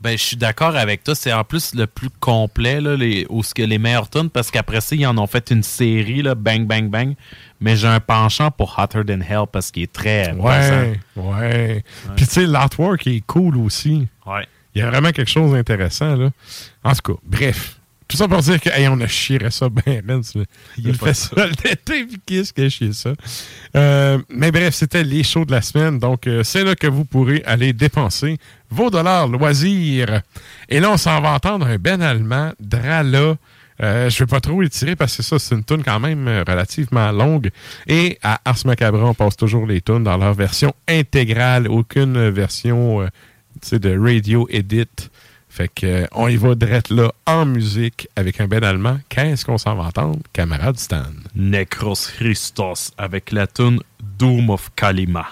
Ben, 0.06 0.16
je 0.16 0.24
suis 0.24 0.38
d'accord 0.38 0.76
avec 0.76 1.04
toi. 1.04 1.16
C'est 1.16 1.34
en 1.34 1.44
plus 1.44 1.74
le 1.74 1.88
plus 1.88 2.12
complet, 2.12 2.80
là, 2.80 2.96
les, 2.96 3.26
où 3.28 3.42
ce 3.42 3.56
que 3.56 3.64
les 3.64 3.80
meilleurs 3.80 4.08
tunes, 4.08 4.30
parce 4.30 4.52
qu'après 4.52 4.80
ça, 4.80 4.96
ils 4.96 5.08
en 5.08 5.18
ont 5.18 5.26
fait 5.26 5.50
une 5.50 5.64
série, 5.64 6.22
là, 6.22 6.36
bang, 6.36 6.68
bang, 6.68 6.92
bang. 6.92 7.16
Mais 7.60 7.76
j'ai 7.76 7.88
un 7.88 8.00
penchant 8.00 8.52
pour 8.52 8.78
Hotter 8.78 9.02
Than 9.04 9.22
Hell 9.22 9.48
parce 9.52 9.72
qu'il 9.72 9.82
est 9.82 9.92
très 9.92 10.30
pesant. 10.30 10.44
Ouais, 10.44 11.00
ouais. 11.16 11.84
Puis 12.16 12.28
tu 12.28 12.34
sais, 12.34 12.46
l'artwork 12.46 13.08
est 13.08 13.24
cool 13.26 13.58
aussi. 13.58 14.08
Ouais. 14.28 14.46
Il 14.76 14.82
y 14.82 14.84
a 14.84 14.92
vraiment 14.92 15.10
quelque 15.10 15.32
chose 15.32 15.54
d'intéressant, 15.54 16.16
là. 16.16 16.30
En 16.84 16.94
tout 16.94 17.14
cas, 17.14 17.20
bref. 17.24 17.75
Tout 18.08 18.18
ça 18.18 18.28
pour 18.28 18.40
dire 18.40 18.62
que, 18.62 18.70
hey, 18.70 18.88
on 18.88 19.00
a 19.02 19.08
chieré 19.08 19.50
ça 19.50 19.68
bien, 19.70 20.02
ben, 20.06 20.22
tu- 20.22 20.40
Il 20.78 20.92
de 20.96 21.14
ça 21.14 21.48
l'été, 21.48 22.06
puis 22.06 22.20
qu'est-ce 22.26 22.54
que 22.54 22.70
chier 22.70 22.94
ça? 22.94 23.14
Euh, 23.76 24.20
mais 24.30 24.52
bref, 24.52 24.76
c'était 24.76 25.04
les 25.04 25.24
shows 25.24 25.46
de 25.46 25.52
la 25.52 25.62
semaine. 25.62 25.98
Donc, 25.98 26.28
euh, 26.28 26.44
c'est 26.44 26.64
là 26.64 26.76
que 26.76 26.88
vous 26.88 27.06
pourrez 27.06 27.42
aller 27.46 27.74
dépenser 27.74 28.38
vos 28.70 28.90
dollars 28.90 29.28
loisirs. 29.28 30.22
Et 30.70 30.80
là, 30.80 30.92
on 30.92 30.98
s'en 30.98 31.20
va 31.22 31.32
entendre 31.32 31.66
un 31.66 31.78
ben 31.78 32.02
allemand, 32.02 32.52
Drala. 32.60 33.36
Euh, 33.84 34.10
je 34.10 34.20
vais 34.20 34.28
pas 34.28 34.40
trop 34.40 34.62
étirer 34.62 34.96
parce 34.96 35.18
que 35.18 35.24
ça, 35.24 35.38
c'est 35.38 35.54
une 35.54 35.64
tune 35.66 35.84
quand 35.84 36.00
même 36.00 36.28
euh, 36.28 36.44
relativement 36.48 37.12
longue. 37.12 37.50
Et 37.88 38.18
à 38.24 38.40
Ars 38.46 38.60
Macabre, 38.66 39.00
on 39.04 39.14
passe 39.14 39.36
toujours 39.36 39.66
les 39.66 39.82
tunes 39.82 40.04
dans 40.04 40.16
leur 40.16 40.34
version 40.34 40.74
intégrale, 40.88 41.68
aucune 41.68 42.30
version 42.30 43.06
de 43.72 43.98
radio 44.00 44.48
edit. 44.50 44.86
Fait 45.56 45.70
que 45.70 45.86
euh, 45.86 46.06
on 46.12 46.28
y 46.28 46.36
va 46.36 46.54
direct 46.54 46.90
là 46.90 47.14
en 47.26 47.46
musique 47.46 48.10
avec 48.18 48.42
un 48.42 48.48
ben 48.48 48.62
allemand. 48.62 49.00
Qu'est-ce 49.08 49.46
qu'on 49.46 49.58
s'en 49.58 49.74
va 49.76 49.84
entendre, 49.84 50.20
camarade 50.34 50.78
Stan? 50.78 51.06
Necros 51.34 52.10
Christos 52.18 52.92
avec 52.98 53.32
la 53.32 53.48
tune 53.48 53.80
Doom 54.20 54.50
of 54.50 54.70
Kalima. 54.76 55.26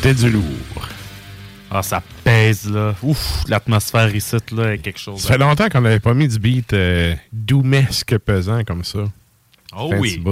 C'était 0.00 0.14
du 0.14 0.30
lourd. 0.30 0.88
Ah, 1.72 1.82
ça 1.82 2.00
pèse, 2.22 2.70
là. 2.70 2.94
Ouf, 3.02 3.42
l'atmosphère 3.48 4.14
ici, 4.14 4.36
là, 4.52 4.74
est 4.74 4.78
quelque 4.78 5.00
chose. 5.00 5.20
Ça 5.20 5.32
fait 5.32 5.38
longtemps 5.38 5.68
qu'on 5.68 5.80
n'avait 5.80 5.98
pas 5.98 6.14
mis 6.14 6.28
du 6.28 6.38
beat 6.38 6.72
euh, 6.72 7.16
doumesque 7.32 8.16
pesant 8.18 8.62
comme 8.62 8.84
ça. 8.84 9.00
Oh 9.76 9.92
oui. 9.98 10.22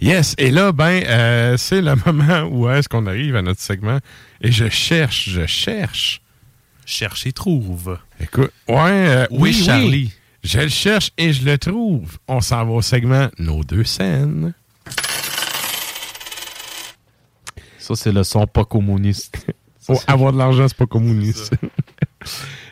Yes, 0.00 0.36
et 0.38 0.52
là, 0.52 0.70
ben, 0.70 1.02
euh, 1.04 1.56
c'est 1.56 1.82
le 1.82 1.96
moment 2.06 2.42
où 2.44 2.70
est-ce 2.70 2.88
qu'on 2.88 3.08
arrive 3.08 3.34
à 3.34 3.42
notre 3.42 3.60
segment. 3.60 3.98
Et 4.40 4.52
je 4.52 4.68
cherche, 4.68 5.30
je 5.30 5.46
cherche. 5.46 6.22
Cherche 6.86 7.26
et 7.26 7.32
trouve. 7.32 7.98
Écoute, 8.20 8.52
ouais, 8.68 8.76
euh, 8.78 9.26
Oui, 9.32 9.50
oui, 9.50 9.64
Charlie. 9.64 9.88
oui. 9.88 10.12
Je 10.44 10.60
le 10.60 10.68
cherche 10.68 11.10
et 11.18 11.32
je 11.32 11.44
le 11.44 11.58
trouve. 11.58 12.18
On 12.28 12.40
s'en 12.40 12.64
va 12.64 12.70
au 12.70 12.82
segment 12.82 13.28
Nos 13.36 13.64
deux 13.64 13.82
scènes. 13.82 14.54
Ça, 17.82 17.94
c'est 17.96 18.12
le 18.12 18.22
son 18.24 18.46
pas 18.46 18.64
communiste. 18.64 19.46
Oh, 19.88 19.98
avoir 20.06 20.32
de 20.32 20.38
l'argent, 20.38 20.68
c'est 20.68 20.76
pas 20.76 20.86
communiste. 20.86 21.54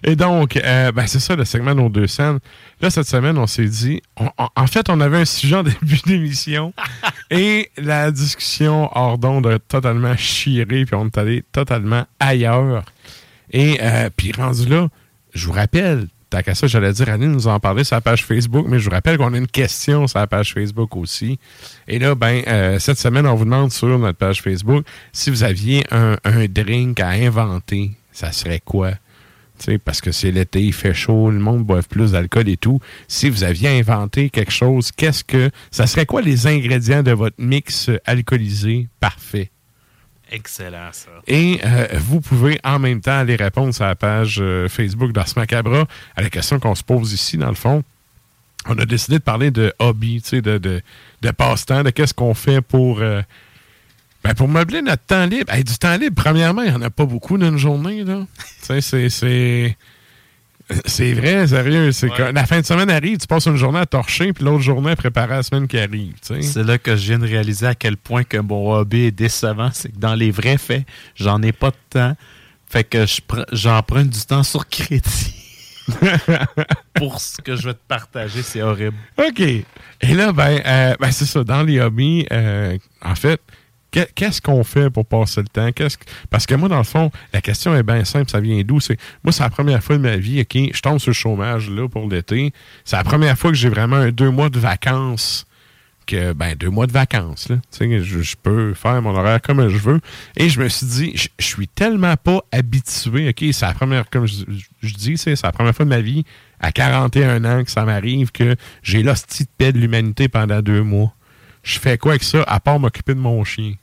Et 0.05 0.15
donc, 0.15 0.57
euh, 0.57 0.93
ben, 0.93 1.09
c'est 1.09 1.19
ça 1.19 1.35
le 1.35 1.45
segment 1.45 1.75
Nos 1.75 1.89
deux 1.89 2.07
scènes. 2.07 2.39
Là, 2.81 2.89
cette 2.89 3.09
semaine, 3.09 3.37
on 3.37 3.49
s'est 3.49 3.65
dit, 3.67 4.01
on- 4.17 4.31
on- 4.39 4.49
en 4.55 4.67
fait, 4.69 4.89
on 4.89 5.01
avait 5.01 5.19
un 5.19 5.25
sujet 5.25 5.57
en 5.57 5.63
début 5.65 5.99
d'émission 6.07 6.73
et 7.33 7.69
la 7.77 8.13
discussion 8.13 8.89
hors 8.97 9.19
d'onde 9.19 9.49
a 9.49 9.59
totalement 9.59 10.17
chiré, 10.17 10.85
puis 10.85 10.95
on 10.95 11.07
est 11.07 11.19
allé 11.19 11.45
totalement 11.51 12.07
ailleurs. 12.21 12.85
Et 13.51 13.79
euh, 13.83 14.09
puis 14.17 14.31
rendu 14.31 14.67
là, 14.69 14.87
je 15.35 15.47
vous 15.49 15.53
rappelle, 15.53 16.07
tant 16.31 16.43
qu'à 16.43 16.55
ça, 16.55 16.67
j'allais 16.67 16.93
dire, 16.93 17.09
Annie 17.09 17.27
nous 17.27 17.49
en 17.49 17.61
parler 17.61 17.85
sur 17.85 17.97
la 17.97 18.01
page 18.01 18.25
Facebook, 18.25 18.67
mais 18.69 18.79
je 18.79 18.85
vous 18.85 18.91
rappelle 18.91 19.19
qu'on 19.19 19.35
a 19.35 19.37
une 19.37 19.49
question 19.49 20.07
sur 20.07 20.19
la 20.19 20.27
page 20.27 20.55
Facebook 20.55 20.97
aussi. 20.97 21.39
Et 21.89 21.99
là, 21.99 22.15
ben, 22.15 22.43
euh, 22.47 22.79
cette 22.79 22.99
semaine, 22.99 23.27
on 23.27 23.35
vous 23.35 23.45
demande 23.45 23.73
sur 23.73 23.99
notre 23.99 24.19
page 24.19 24.41
Facebook 24.41 24.87
si 25.13 25.31
vous 25.31 25.43
aviez 25.43 25.85
un, 25.91 26.17
un 26.25 26.47
drink 26.47 27.01
à 27.01 27.09
inventer, 27.09 27.91
ça 28.13 28.33
serait 28.33 28.63
quoi? 28.65 28.93
Tu 29.59 29.67
sais, 29.73 29.79
parce 29.79 30.01
que 30.01 30.11
c'est 30.11 30.31
l'été, 30.31 30.63
il 30.63 30.73
fait 30.73 30.95
chaud, 30.95 31.31
le 31.31 31.39
monde 31.39 31.65
boive 31.65 31.87
plus 31.87 32.13
d'alcool 32.13 32.49
et 32.49 32.57
tout. 32.57 32.81
Si 33.09 33.29
vous 33.29 33.45
aviez 33.45 33.69
inventé 33.69 34.31
quelque 34.31 34.53
chose, 34.53 34.91
qu'est-ce 34.91 35.23
que. 35.23 35.51
Ça 35.71 35.87
serait 35.87 36.07
quoi 36.07 36.23
les 36.23 36.47
ingrédients 36.47 37.03
de 37.03 37.13
votre 37.13 37.37
mix 37.39 37.91
alcoolisé 38.07 38.89
parfait? 39.01 39.51
Excellent, 40.31 40.91
ça. 40.93 41.11
Et 41.27 41.61
euh, 41.65 41.89
vous 41.95 42.21
pouvez 42.21 42.61
en 42.63 42.79
même 42.79 43.01
temps 43.01 43.19
aller 43.19 43.37
répondre 43.37 43.75
sur 43.75 43.85
la 43.85 43.97
page 43.97 44.39
euh, 44.41 44.69
Facebook 44.69 45.13
d'Ars 45.13 45.27
Macabra 45.37 45.87
à 46.17 46.23
la 46.23 46.31
question 46.31 46.61
qu'on 46.61 46.75
se 46.75 46.85
pose 46.85 47.13
ici, 47.13 47.37
dans 47.37 47.49
le 47.49 47.55
fond. 47.55 47.83
On 48.67 48.79
a 48.79 48.85
décidé 48.85 49.19
de 49.19 49.23
parler 49.23 49.51
de 49.51 49.73
hobby, 49.79 50.23
de, 50.33 50.59
de, 50.59 50.83
de 51.23 51.31
passe-temps, 51.31 51.83
de 51.83 51.91
qu'est-ce 51.91 52.15
qu'on 52.15 52.35
fait 52.35 52.61
pour, 52.61 53.01
euh, 53.01 53.23
ben, 54.23 54.35
pour 54.35 54.49
meubler 54.49 54.83
notre 54.83 55.05
temps 55.05 55.27
libre. 55.27 55.53
Du 55.57 55.79
temps 55.79 55.97
libre, 55.97 56.15
premièrement, 56.15 56.63
il 56.63 56.71
n'y 56.71 56.77
en 56.77 56.83
a 56.83 56.91
pas 56.91 57.07
beaucoup 57.07 57.39
dans 57.39 57.49
une 57.49 57.59
journée. 57.59 58.05
Là. 58.05 58.27
C'est. 58.81 59.77
C'est 60.85 61.13
vrai, 61.15 61.47
sérieux. 61.47 61.91
C'est 61.93 62.11
que 62.11 62.23
la 62.23 62.47
fin 62.47 62.61
de 62.61 62.67
semaine 62.67 62.91
arrive, 62.91 63.19
tu 63.19 63.27
passes 63.27 63.47
une 63.47 63.57
journée 63.57 63.81
à 63.81 63.87
torcher, 63.87 64.33
puis 64.33 64.45
l'autre 64.45 64.63
journée 64.63 64.93
à 64.93 64.97
préparer 64.97 65.35
la 65.35 65.43
semaine 65.43 65.67
qui 65.67 65.79
arrive. 65.79 66.15
C'est 66.23 66.63
là 66.63 66.79
que 66.79 66.97
je 66.97 67.07
viens 67.07 67.19
de 67.19 67.27
réaliser 67.27 67.67
à 67.67 67.75
quel 67.75 67.97
point 67.97 68.23
que 68.25 68.37
mon 68.37 68.73
hobby 68.73 69.03
est 69.07 69.11
décevant. 69.11 69.71
C'est 69.73 69.91
que 69.91 69.99
dans 69.99 70.15
les 70.15 70.31
vrais 70.31 70.59
faits, 70.59 70.85
j'en 71.17 71.43
ai 71.43 71.53
pas 71.53 71.71
de 71.71 71.77
temps. 71.91 72.17
Fait 72.69 72.85
que 72.85 73.05
je 73.05 73.21
pre- 73.21 73.45
j'emprunte 73.53 74.11
du 74.11 74.21
temps 74.21 74.45
sur 74.45 74.69
crédit. 74.69 75.35
Pour 76.95 77.21
ce 77.21 77.41
que 77.41 77.57
je 77.57 77.69
vais 77.69 77.75
te 77.75 77.81
partager, 77.89 78.43
c'est 78.43 78.63
horrible. 78.63 78.97
OK. 79.19 79.41
Et 79.41 79.65
là, 80.15 80.33
ben, 80.33 80.61
euh, 80.65 80.95
ben, 81.01 81.11
c'est 81.11 81.25
ça. 81.27 81.43
Dans 81.43 81.63
les 81.63 81.81
hobbies, 81.81 82.27
euh, 82.33 82.77
en 83.03 83.15
fait, 83.15 83.41
qu'est-ce 83.91 84.41
qu'on 84.41 84.65
fait 84.65 84.91
pour 84.91 85.07
passer 85.07 85.43
le 85.43 85.49
temps? 85.49 85.71
Parce 86.31 86.47
que 86.47 86.55
moi, 86.55 86.69
dans 86.69 86.79
le 86.79 86.85
fond, 86.85 87.11
la 87.33 87.41
question 87.41 87.75
est 87.75 87.83
bien 87.83 88.05
simple. 88.05 88.31
Ça 88.31 88.41
vient 88.41 88.63
d'où? 88.63 88.81
C'est... 88.81 88.99
Moi, 89.25 89.33
c'est 89.33 89.43
la 89.43 89.51
première 89.51 89.83
fois 89.83 89.97
de 89.97 90.03
ma 90.03 90.17
vie, 90.17 90.41
OK, 90.41 90.57
je 90.73 90.81
tombe 90.81 90.99
sur 90.99 91.11
le 91.11 91.15
chômage 91.15 91.71
là, 91.71 91.89
pour 91.89 92.09
l'été. 92.09 92.53
C'est 92.85 92.97
la 92.97 93.05
première 93.05 93.39
fois 93.39 93.51
que 93.51 93.57
j'ai 93.57 93.69
vraiment 93.69 94.09
deux 94.09 94.31
mois 94.31 94.49
de 94.49 94.59
vacances. 94.59 95.47
Que, 96.07 96.33
ben, 96.33 96.57
deux 96.57 96.71
mois 96.71 96.89
de 96.89 96.93
vacances, 96.93 97.49
je, 97.79 98.01
je 98.03 98.35
peux 98.43 98.75
faire 98.75 99.01
mon 99.01 99.15
horaire 99.15 99.41
comme 99.41 99.69
je 99.69 99.77
veux. 99.77 100.01
Et 100.37 100.49
je 100.49 100.61
me 100.61 100.69
suis 100.69 100.87
dit, 100.87 101.13
je, 101.15 101.29
suis 101.45 101.69
tellement 101.69 102.17
pas 102.17 102.41
habitué, 102.51 103.33
c'est 103.53 103.65
la 103.65 103.75
première, 103.75 104.11
comme 104.11 104.27
je, 104.27 104.95
dis, 104.95 105.19
c'est 105.19 105.41
la 105.41 105.53
première 105.53 105.73
fois 105.73 105.85
de 105.85 105.91
ma 105.91 106.01
vie, 106.01 106.25
à 106.59 106.73
41 106.73 107.45
ans, 107.45 107.63
que 107.63 107.71
ça 107.71 107.85
m'arrive 107.85 108.33
que 108.33 108.57
j'ai 108.83 109.05
l'hostie 109.05 109.45
de 109.45 109.51
paix 109.57 109.73
de 109.73 109.79
l'humanité 109.79 110.27
pendant 110.29 110.63
deux 110.63 110.83
mois. 110.83 111.15
Je 111.63 111.79
fais 111.79 111.99
quoi 111.99 112.13
avec 112.13 112.23
ça, 112.23 112.43
à 112.45 112.61
part 112.61 112.79
m'occuper 112.79 113.15
de 113.15 113.21
mon 113.21 113.43
chien? 113.45 113.75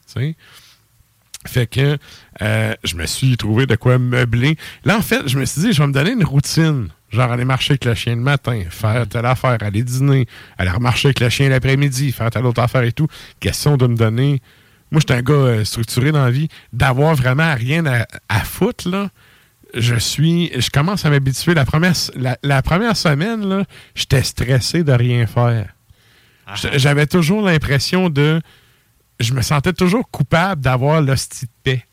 Fait 1.45 1.67
que 1.67 1.97
euh, 2.41 2.73
je 2.83 2.95
me 2.95 3.05
suis 3.05 3.37
trouvé 3.37 3.65
de 3.65 3.75
quoi 3.75 3.97
meubler. 3.97 4.57
Là, 4.83 4.97
en 4.97 5.01
fait, 5.01 5.27
je 5.27 5.37
me 5.39 5.45
suis 5.45 5.61
dit, 5.61 5.73
je 5.73 5.81
vais 5.81 5.87
me 5.87 5.93
donner 5.93 6.11
une 6.11 6.23
routine. 6.23 6.89
Genre 7.09 7.31
aller 7.31 7.45
marcher 7.45 7.73
avec 7.73 7.85
le 7.85 7.93
chien 7.93 8.15
le 8.15 8.21
matin, 8.21 8.63
faire 8.69 9.07
telle 9.07 9.25
affaire, 9.25 9.57
aller 9.61 9.81
dîner, 9.81 10.27
aller 10.57 10.71
remarcher 10.71 11.07
avec 11.07 11.21
le 11.21 11.29
chien 11.29 11.47
l'après-midi, 11.47 12.11
faire 12.11 12.29
telle 12.29 12.45
autre 12.45 12.61
affaire 12.61 12.83
et 12.83 12.91
tout. 12.91 13.07
Question 13.39 13.77
de 13.77 13.87
me 13.87 13.95
donner. 13.95 14.41
Moi, 14.91 14.99
j'étais 14.99 15.13
un 15.13 15.21
gars 15.21 15.33
euh, 15.33 15.63
structuré 15.63 16.11
dans 16.11 16.23
la 16.23 16.31
vie, 16.31 16.49
d'avoir 16.73 17.15
vraiment 17.15 17.53
rien 17.55 17.85
à, 17.85 18.39
foutre. 18.39 19.09
Je 19.73 19.95
suis. 19.95 20.51
Je 20.59 20.69
commence 20.69 21.05
à 21.05 21.09
m'habituer. 21.09 21.53
La 21.53 21.65
première, 21.65 21.93
la, 22.15 22.37
la 22.43 22.61
première 22.61 22.97
semaine, 22.97 23.47
là, 23.47 23.63
j'étais 23.95 24.23
stressé 24.23 24.83
de 24.83 24.91
rien 24.91 25.27
faire. 25.27 25.76
J- 26.55 26.67
J'avais 26.75 27.05
toujours 27.07 27.41
l'impression 27.41 28.09
de. 28.09 28.41
Je 29.19 29.33
me 29.33 29.41
sentais 29.41 29.73
toujours 29.73 30.09
coupable 30.11 30.61
d'avoir 30.61 31.01
l'hostie 31.01 31.45
de 31.45 31.51
paix. 31.63 31.83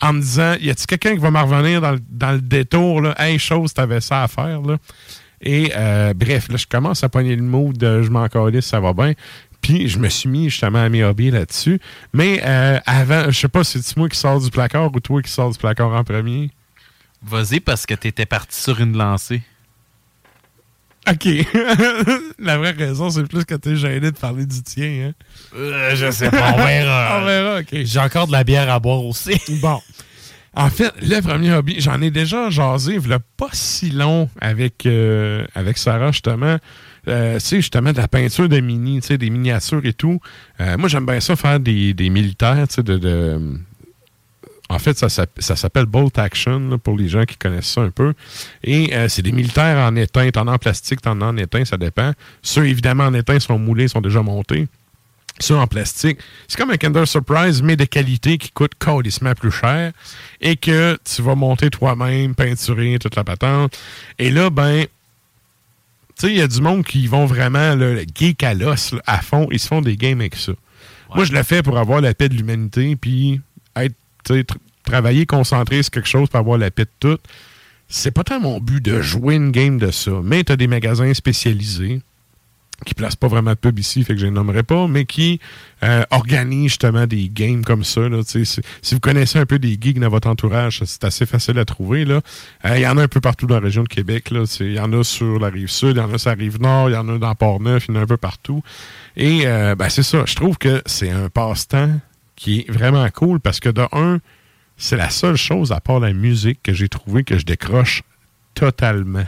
En 0.00 0.12
me 0.14 0.20
disant, 0.20 0.54
y 0.60 0.70
a-t-il 0.70 0.86
quelqu'un 0.86 1.12
qui 1.14 1.20
va 1.20 1.30
me 1.30 1.38
revenir 1.40 1.80
dans, 1.80 1.90
le- 1.92 2.00
dans 2.08 2.32
le 2.32 2.40
détour, 2.40 3.02
là? 3.02 3.14
Hey, 3.18 3.38
chose, 3.38 3.74
t'avais 3.74 4.00
ça 4.00 4.22
à 4.22 4.28
faire, 4.28 4.62
là. 4.62 4.76
Et 5.42 5.72
euh, 5.76 6.14
bref, 6.14 6.48
là, 6.48 6.56
je 6.56 6.66
commence 6.66 7.04
à 7.04 7.08
pogner 7.08 7.36
le 7.36 7.42
mood 7.42 7.76
de 7.76 8.02
je 8.02 8.10
m'en 8.10 8.26
calisse, 8.28 8.66
ça 8.66 8.80
va 8.80 8.92
bien. 8.92 9.12
Puis 9.60 9.88
je 9.88 9.98
me 9.98 10.08
suis 10.08 10.28
mis 10.28 10.48
justement 10.50 10.82
à 10.82 10.88
mes 10.88 11.04
hobbies 11.04 11.30
là-dessus. 11.30 11.80
Mais 12.12 12.40
euh, 12.44 12.78
avant, 12.86 13.24
je 13.30 13.38
sais 13.38 13.48
pas 13.48 13.62
si 13.64 13.82
c'est 13.82 13.96
moi 13.96 14.08
qui 14.08 14.16
sors 14.18 14.40
du 14.40 14.50
placard 14.50 14.90
ou 14.94 15.00
toi 15.00 15.20
qui 15.20 15.30
sors 15.30 15.50
du 15.50 15.58
placard 15.58 15.92
en 15.92 16.02
premier? 16.04 16.50
Vas-y 17.22 17.60
parce 17.60 17.84
que 17.84 17.94
t'étais 17.94 18.26
parti 18.26 18.58
sur 18.60 18.80
une 18.80 18.96
lancée. 18.96 19.42
OK. 21.10 21.28
La 22.38 22.58
vraie 22.58 22.72
raison, 22.72 23.10
c'est 23.10 23.24
plus 23.24 23.44
que 23.44 23.54
t'es 23.54 23.76
gêné 23.76 24.10
de 24.10 24.16
parler 24.18 24.46
du 24.46 24.62
tien. 24.62 25.08
Hein? 25.08 25.12
Euh, 25.56 25.94
je 25.96 26.10
sais 26.10 26.30
pas, 26.30 26.52
on 26.54 26.64
verra. 26.64 27.18
On 27.22 27.24
verra, 27.26 27.60
OK. 27.60 27.68
J'ai 27.84 28.00
encore 28.00 28.26
de 28.26 28.32
la 28.32 28.44
bière 28.44 28.70
à 28.70 28.78
boire 28.78 29.04
aussi. 29.04 29.40
Bon. 29.62 29.80
En 30.54 30.70
fait, 30.70 30.92
le 31.02 31.20
premier 31.20 31.52
hobby, 31.52 31.76
j'en 31.78 32.00
ai 32.02 32.10
déjà 32.10 32.50
jasé, 32.50 32.94
il 32.94 33.18
pas 33.36 33.48
si 33.52 33.90
long 33.90 34.28
avec, 34.40 34.86
euh, 34.86 35.44
avec 35.54 35.78
Sarah, 35.78 36.10
justement. 36.10 36.56
Euh, 37.06 37.34
tu 37.34 37.40
sais, 37.40 37.56
justement, 37.56 37.92
de 37.92 37.98
la 37.98 38.08
peinture 38.08 38.48
de 38.48 38.58
mini, 38.58 39.00
tu 39.00 39.08
sais, 39.08 39.18
des 39.18 39.30
miniatures 39.30 39.84
et 39.84 39.92
tout. 39.92 40.18
Euh, 40.60 40.76
moi, 40.76 40.88
j'aime 40.88 41.06
bien 41.06 41.20
ça 41.20 41.36
faire 41.36 41.60
des, 41.60 41.94
des 41.94 42.10
militaires, 42.10 42.66
tu 42.66 42.76
sais, 42.76 42.82
de, 42.82 42.98
de- 42.98 43.58
En 44.70 44.78
fait, 44.78 44.98
ça, 44.98 45.08
s'app- 45.08 45.40
ça 45.40 45.56
s'appelle 45.56 45.86
Bolt 45.86 46.18
Action, 46.18 46.58
là, 46.68 46.76
pour 46.78 46.96
les 46.98 47.08
gens 47.08 47.24
qui 47.24 47.36
connaissent 47.36 47.72
ça 47.72 47.80
un 47.80 47.90
peu. 47.90 48.12
Et 48.62 48.94
euh, 48.94 49.08
c'est 49.08 49.22
des 49.22 49.32
militaires 49.32 49.78
en 49.78 49.96
étain. 49.96 50.28
T'en 50.30 50.46
as 50.46 50.52
en 50.52 50.58
plastique, 50.58 51.00
t'en 51.00 51.20
as 51.22 51.24
en 51.24 51.36
étain, 51.38 51.64
ça 51.64 51.78
dépend. 51.78 52.12
Ceux, 52.42 52.66
évidemment, 52.66 53.04
en 53.04 53.14
étain 53.14 53.40
sont 53.40 53.58
moulés, 53.58 53.88
sont 53.88 54.02
déjà 54.02 54.20
montés. 54.22 54.68
Ceux 55.40 55.56
en 55.56 55.66
plastique, 55.68 56.18
c'est 56.48 56.58
comme 56.58 56.70
un 56.70 56.76
Kinder 56.76 57.06
Surprise, 57.06 57.62
mais 57.62 57.76
de 57.76 57.84
qualité 57.84 58.38
qui 58.38 58.50
coûte 58.50 58.72
calissement 58.78 59.34
plus 59.34 59.52
cher 59.52 59.92
et 60.40 60.56
que 60.56 60.98
tu 61.04 61.22
vas 61.22 61.36
monter 61.36 61.70
toi-même, 61.70 62.34
peinturer, 62.34 62.98
toute 63.00 63.14
la 63.14 63.22
patente. 63.22 63.78
Et 64.18 64.30
là, 64.32 64.50
ben, 64.50 64.82
tu 66.18 66.26
sais, 66.26 66.32
il 66.32 66.38
y 66.38 66.42
a 66.42 66.48
du 66.48 66.60
monde 66.60 66.84
qui 66.84 67.06
vont 67.06 67.24
vraiment 67.24 67.76
le 67.76 68.04
geek 68.12 68.42
à 68.42 68.52
l'os, 68.52 68.94
à 69.06 69.22
fond, 69.22 69.46
ils 69.52 69.60
se 69.60 69.68
font 69.68 69.80
des 69.80 69.96
games 69.96 70.18
avec 70.20 70.34
ça. 70.34 70.52
Moi, 71.14 71.24
je 71.24 71.32
le 71.32 71.42
fais 71.44 71.62
pour 71.62 71.78
avoir 71.78 72.00
la 72.00 72.12
paix 72.14 72.28
de 72.28 72.34
l'humanité, 72.34 72.96
puis 72.96 73.40
travailler, 74.84 75.26
concentrer 75.26 75.82
sur 75.82 75.90
quelque 75.90 76.08
chose 76.08 76.28
pour 76.28 76.40
avoir 76.40 76.58
la 76.58 76.70
paix 76.70 76.84
de 76.84 76.90
tout. 76.98 77.18
C'est 77.88 78.10
pas 78.10 78.24
tant 78.24 78.40
mon 78.40 78.60
but 78.60 78.84
de 78.84 79.00
jouer 79.00 79.36
une 79.36 79.50
game 79.50 79.78
de 79.78 79.90
ça, 79.90 80.12
mais 80.22 80.44
tu 80.44 80.52
as 80.52 80.56
des 80.56 80.66
magasins 80.66 81.12
spécialisés 81.14 82.00
qui 82.86 82.94
placent 82.94 83.16
pas 83.16 83.26
vraiment 83.26 83.50
de 83.50 83.56
pub 83.56 83.78
ici, 83.78 84.04
fait 84.04 84.14
que 84.14 84.20
je 84.20 84.26
les 84.26 84.30
nommerai 84.30 84.62
pas, 84.62 84.86
mais 84.86 85.04
qui 85.04 85.40
euh, 85.82 86.04
organisent 86.10 86.70
justement 86.70 87.06
des 87.06 87.28
games 87.28 87.64
comme 87.64 87.82
ça. 87.82 88.08
Là, 88.08 88.20
si, 88.24 88.60
vous 88.92 89.00
connaissez 89.00 89.38
un 89.38 89.46
peu 89.46 89.58
des 89.58 89.76
geeks 89.80 89.98
dans 89.98 90.08
votre 90.08 90.28
entourage, 90.28 90.82
c'est 90.84 91.04
assez 91.04 91.26
facile 91.26 91.58
à 91.58 91.64
trouver. 91.64 92.04
Euh, 92.08 92.20
Il 92.76 92.82
y 92.82 92.86
en 92.86 92.96
a 92.96 93.02
un 93.02 93.08
peu 93.08 93.20
partout 93.20 93.46
dans 93.46 93.56
la 93.56 93.62
région 93.62 93.82
de 93.82 93.88
Québec. 93.88 94.32
Il 94.60 94.72
y 94.72 94.80
en 94.80 94.92
a 94.92 95.02
sur 95.02 95.40
la 95.40 95.48
rive 95.48 95.68
sud, 95.68 95.96
il 95.96 95.98
y 95.98 96.00
en 96.00 96.12
a 96.12 96.18
sur 96.18 96.30
la 96.30 96.36
rive 96.36 96.60
nord, 96.60 96.90
il 96.90 96.92
y 96.92 96.96
en 96.96 97.08
a 97.08 97.18
dans 97.18 97.34
Port-Neuf, 97.34 97.86
il 97.88 97.94
y 97.94 97.96
en 97.96 98.00
a 98.00 98.04
un 98.04 98.06
peu 98.06 98.16
partout. 98.16 98.62
Et 99.16 99.42
euh, 99.46 99.74
ben, 99.74 99.88
c'est 99.88 100.04
ça, 100.04 100.22
je 100.24 100.36
trouve 100.36 100.56
que 100.56 100.80
c'est 100.86 101.10
un 101.10 101.28
passe-temps 101.28 101.90
qui 102.38 102.60
est 102.60 102.70
vraiment 102.70 103.08
cool 103.10 103.40
parce 103.40 103.60
que 103.60 103.68
de 103.68 103.82
un, 103.92 104.20
c'est 104.76 104.96
la 104.96 105.10
seule 105.10 105.36
chose 105.36 105.72
à 105.72 105.80
part 105.80 106.00
la 106.00 106.12
musique 106.12 106.60
que 106.62 106.72
j'ai 106.72 106.88
trouvé 106.88 107.24
que 107.24 107.36
je 107.38 107.44
décroche 107.44 108.02
totalement 108.54 109.26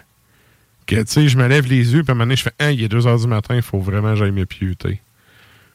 que, 0.86 0.96
tu 0.96 1.04
sais, 1.06 1.28
je 1.28 1.38
me 1.38 1.46
lève 1.46 1.68
les 1.68 1.92
yeux, 1.92 2.02
puis 2.02 2.10
à 2.10 2.12
un 2.12 2.14
moment 2.14 2.24
donné, 2.24 2.36
je 2.36 2.42
fais, 2.42 2.52
ah, 2.58 2.72
il 2.72 2.82
est 2.82 2.88
2 2.88 3.06
heures 3.06 3.20
du 3.20 3.28
matin, 3.28 3.54
il 3.54 3.62
faut 3.62 3.78
vraiment 3.78 4.10
que 4.10 4.16
j'aille 4.16 4.32
me 4.32 4.44
pieuter. 4.44 5.00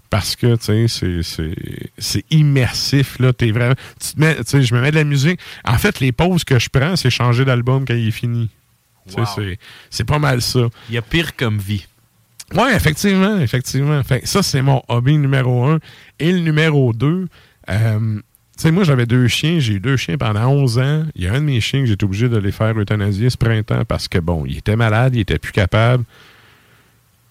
Parce 0.10 0.36
que, 0.36 0.58
tu 0.58 0.90
sais, 0.90 1.52
c'est 1.98 2.26
immersif, 2.32 3.18
là. 3.20 3.32
T'es 3.32 3.52
vraiment... 3.52 3.76
Tu 4.00 4.14
te 4.14 4.20
mets, 4.20 4.36
tu 4.36 4.44
sais, 4.46 4.64
je 4.64 4.76
me 4.76 4.82
mets 4.82 4.92
de 4.92 4.96
la 4.96 5.06
musique. 5.06 5.40
En 5.64 5.78
fait, 5.78 6.02
les 6.02 6.12
pauses 6.12 6.44
que 6.44 6.60
je 6.60 6.70
prends, 6.70 6.98
c'est 6.98 7.10
changer 7.10 7.46
d'album 7.46 7.86
quand 7.86 7.94
il 7.94 8.10
est 8.10 8.12
fini. 8.12 8.50
C'est 9.90 10.04
pas 10.04 10.20
mal 10.20 10.42
ça. 10.42 10.68
Il 10.90 10.96
y 10.96 10.98
a 10.98 11.02
pire 11.02 11.36
comme 11.36 11.60
vie. 11.60 11.88
Oui, 12.54 12.68
effectivement, 12.74 13.40
effectivement. 13.40 14.02
Fait, 14.04 14.26
ça, 14.26 14.44
c'est 14.44 14.62
mon 14.62 14.82
hobby 14.88 15.18
numéro 15.18 15.66
un. 15.66 15.80
Et 16.20 16.32
le 16.32 16.40
numéro 16.40 16.94
deux, 16.94 17.28
euh, 17.70 18.16
tu 18.58 18.62
sais, 18.62 18.72
moi, 18.72 18.84
j'avais 18.84 19.06
deux 19.06 19.28
chiens. 19.28 19.60
J'ai 19.60 19.74
eu 19.74 19.80
deux 19.80 19.98
chiens 19.98 20.18
pendant 20.18 20.48
11 20.48 20.80
ans. 20.80 21.06
Il 21.16 21.24
y 21.24 21.28
a 21.28 21.34
un 21.34 21.40
de 21.40 21.46
mes 21.46 21.60
chiens 21.60 21.82
que 21.82 21.88
j'étais 21.88 22.04
obligé 22.04 22.30
de 22.30 22.38
les 22.38 22.52
faire 22.52 22.78
euthanasier 22.78 23.30
ce 23.30 23.38
printemps 23.38 23.84
parce 23.86 24.08
que, 24.08 24.20
bon, 24.20 24.46
il 24.46 24.58
était 24.58 24.76
malade, 24.76 25.16
il 25.16 25.22
était 25.22 25.40
plus 25.40 25.52
capable. 25.52 26.04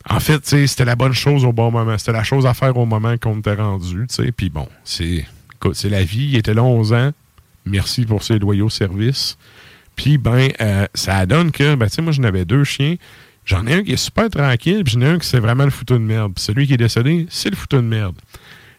En 0.08 0.20
fait, 0.20 0.40
tu 0.40 0.48
sais, 0.48 0.66
c'était 0.66 0.84
la 0.84 0.96
bonne 0.96 1.14
chose 1.14 1.44
au 1.44 1.52
bon 1.52 1.70
moment. 1.70 1.96
C'était 1.96 2.12
la 2.12 2.24
chose 2.24 2.44
à 2.44 2.52
faire 2.52 2.76
au 2.76 2.84
moment 2.84 3.16
qu'on 3.16 3.38
était 3.38 3.54
rendu, 3.54 4.06
tu 4.08 4.14
sais. 4.14 4.32
Puis 4.32 4.50
bon, 4.50 4.68
c'est 4.84 5.24
c'est 5.72 5.88
la 5.88 6.04
vie. 6.04 6.28
Il 6.32 6.36
était 6.36 6.52
là 6.52 6.62
11 6.62 6.92
ans. 6.92 7.12
Merci 7.64 8.04
pour 8.04 8.22
ses 8.22 8.38
loyaux 8.38 8.68
services. 8.68 9.38
Puis, 9.96 10.18
ben, 10.18 10.50
euh, 10.60 10.86
ça 10.94 11.24
donne 11.24 11.52
que, 11.52 11.74
ben, 11.76 11.86
tu 11.86 11.94
sais, 11.94 12.02
moi, 12.02 12.12
j'en 12.12 12.24
avais 12.24 12.44
deux 12.44 12.64
chiens. 12.64 12.96
J'en 13.44 13.66
ai 13.66 13.74
un 13.74 13.82
qui 13.82 13.92
est 13.92 13.96
super 13.96 14.30
tranquille, 14.30 14.82
puis 14.84 14.94
j'en 14.94 15.00
ai 15.02 15.06
un 15.06 15.18
qui 15.18 15.26
c'est 15.26 15.40
vraiment 15.40 15.64
le 15.64 15.70
foutu 15.70 15.94
de 15.94 15.98
merde. 15.98 16.32
Puis 16.34 16.44
celui 16.44 16.66
qui 16.66 16.74
est 16.74 16.78
décédé, 16.78 17.26
c'est 17.28 17.50
le 17.50 17.56
foutu 17.56 17.76
de 17.76 17.82
merde. 17.82 18.16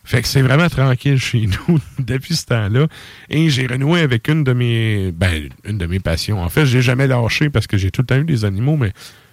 Fait 0.03 0.21
que 0.21 0.27
c'est 0.27 0.41
vraiment 0.41 0.69
tranquille 0.69 1.17
chez 1.17 1.47
nous 1.67 1.79
depuis 1.99 2.35
ce 2.35 2.45
temps-là. 2.45 2.87
Et 3.29 3.49
j'ai 3.49 3.67
renoué 3.67 4.01
avec 4.01 4.27
une 4.27 4.43
de 4.43 4.53
mes 4.53 5.11
ben, 5.11 5.49
une 5.65 5.77
de 5.77 5.85
mes 5.85 5.99
passions. 5.99 6.41
En 6.41 6.49
fait, 6.49 6.65
j'ai 6.65 6.81
jamais 6.81 7.07
lâché 7.07 7.49
parce 7.49 7.67
que 7.67 7.77
j'ai 7.77 7.91
tout 7.91 8.01
le 8.01 8.07
temps 8.07 8.17
eu 8.17 8.23
des 8.23 8.45
animaux, 8.45 8.77
mais 8.77 8.91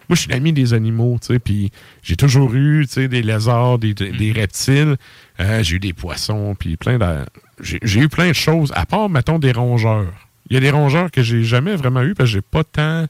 moi, 0.09 0.17
je 0.17 0.23
suis 0.23 0.31
l'ami 0.31 0.53
des 0.53 0.75
animaux, 0.75 1.17
tu 1.21 1.29
sais, 1.29 1.39
puis 1.39 1.71
j'ai 2.03 2.17
toujours 2.17 2.53
eu, 2.55 2.87
tu 2.87 2.95
sais, 2.95 3.09
des 3.09 3.23
lézards, 3.23 3.79
des, 3.79 3.95
des 3.95 4.33
reptiles. 4.33 4.97
Euh, 5.41 5.63
j'ai 5.63 5.77
eu 5.77 5.79
des 5.79 5.93
poissons, 5.93 6.55
puis 6.59 6.77
plein 6.77 6.99
de... 6.99 7.25
J'ai 7.61 8.01
eu 8.01 8.09
plein 8.09 8.29
de 8.29 8.35
choses, 8.35 8.73
à 8.75 8.85
part, 8.85 9.09
mettons, 9.09 9.39
des 9.39 9.53
rongeurs. 9.53 10.13
Il 10.51 10.55
y 10.55 10.57
a 10.57 10.61
des 10.61 10.71
rongeurs 10.71 11.11
que 11.11 11.23
j'ai 11.23 11.45
jamais 11.45 11.77
vraiment 11.77 12.03
eu 12.03 12.15
parce 12.15 12.29
que 12.29 12.35
j'ai 12.35 12.43
pas 12.43 12.65
tant 12.65 13.07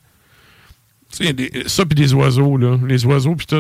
ça, 1.67 1.85
puis 1.85 1.95
des 1.95 2.15
oiseaux, 2.15 2.57
là. 2.57 2.79
Les 2.87 3.05
oiseaux, 3.05 3.35
puis 3.35 3.47
tout. 3.47 3.57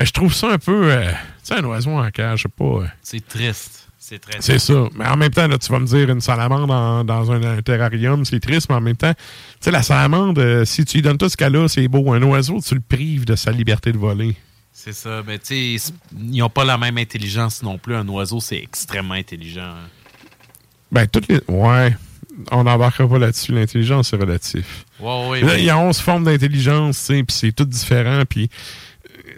Euh, 0.00 0.04
je 0.04 0.10
trouve 0.12 0.32
ça 0.32 0.48
un 0.48 0.58
peu. 0.58 0.90
Euh, 0.90 1.10
tu 1.10 1.16
sais, 1.44 1.54
un 1.54 1.64
oiseau 1.64 1.90
en 1.90 2.10
cage, 2.10 2.38
je 2.38 2.42
sais 2.44 2.48
pas. 2.48 2.64
Euh. 2.64 2.86
C'est 3.02 3.26
triste. 3.26 3.88
C'est 3.98 4.18
très 4.18 4.40
C'est 4.40 4.58
ça. 4.58 4.88
Mais 4.96 5.06
en 5.06 5.16
même 5.16 5.30
temps, 5.30 5.46
là, 5.46 5.58
tu 5.58 5.70
vas 5.70 5.78
me 5.78 5.86
dire, 5.86 6.10
une 6.10 6.20
salamande 6.20 7.06
dans, 7.06 7.30
un, 7.30 7.62
terrarium, 7.62 8.24
c'est 8.24 8.40
triste, 8.40 8.68
mais 8.68 8.74
en 8.74 8.80
même 8.80 8.96
temps, 8.96 9.14
tu 9.14 9.22
sais, 9.60 9.70
la 9.70 9.82
salamande, 9.82 10.64
si 10.64 10.84
tu 10.84 10.98
lui 10.98 11.02
donnes 11.02 11.18
tout 11.18 11.28
ce 11.28 11.36
qu'elle 11.36 11.54
a, 11.54 11.68
c'est 11.68 11.86
beau. 11.86 12.12
Un 12.12 12.22
oiseau, 12.22 12.60
tu 12.60 12.74
le 12.74 12.80
prives 12.80 13.24
de 13.24 13.36
sa 13.36 13.52
liberté 13.52 13.92
de 13.92 13.98
voler. 13.98 14.34
C'est 14.72 14.92
ça. 14.92 15.22
Mais 15.24 15.38
tu 15.38 15.78
sais, 15.78 15.92
ils 16.20 16.38
n'ont 16.38 16.50
pas 16.50 16.64
la 16.64 16.78
même 16.78 16.98
intelligence 16.98 17.62
non 17.62 17.78
plus. 17.78 17.94
Un 17.94 18.08
oiseau, 18.08 18.40
c'est 18.40 18.56
extrêmement 18.56 19.14
intelligent. 19.14 19.60
Hein. 19.62 19.88
Ben, 20.90 21.06
toutes 21.06 21.28
les. 21.28 21.40
Ouais 21.46 21.94
on 22.50 22.64
n'embarquera 22.64 23.08
pas 23.08 23.18
là-dessus. 23.18 23.52
L'intelligence, 23.52 24.08
c'est 24.10 24.16
relatif. 24.16 24.84
il 25.00 25.64
y 25.64 25.70
a 25.70 25.78
11 25.78 25.98
formes 25.98 26.24
d'intelligence, 26.24 27.06
puis 27.08 27.24
c'est 27.28 27.52
tout 27.52 27.64
différent. 27.64 28.22
Puis, 28.28 28.48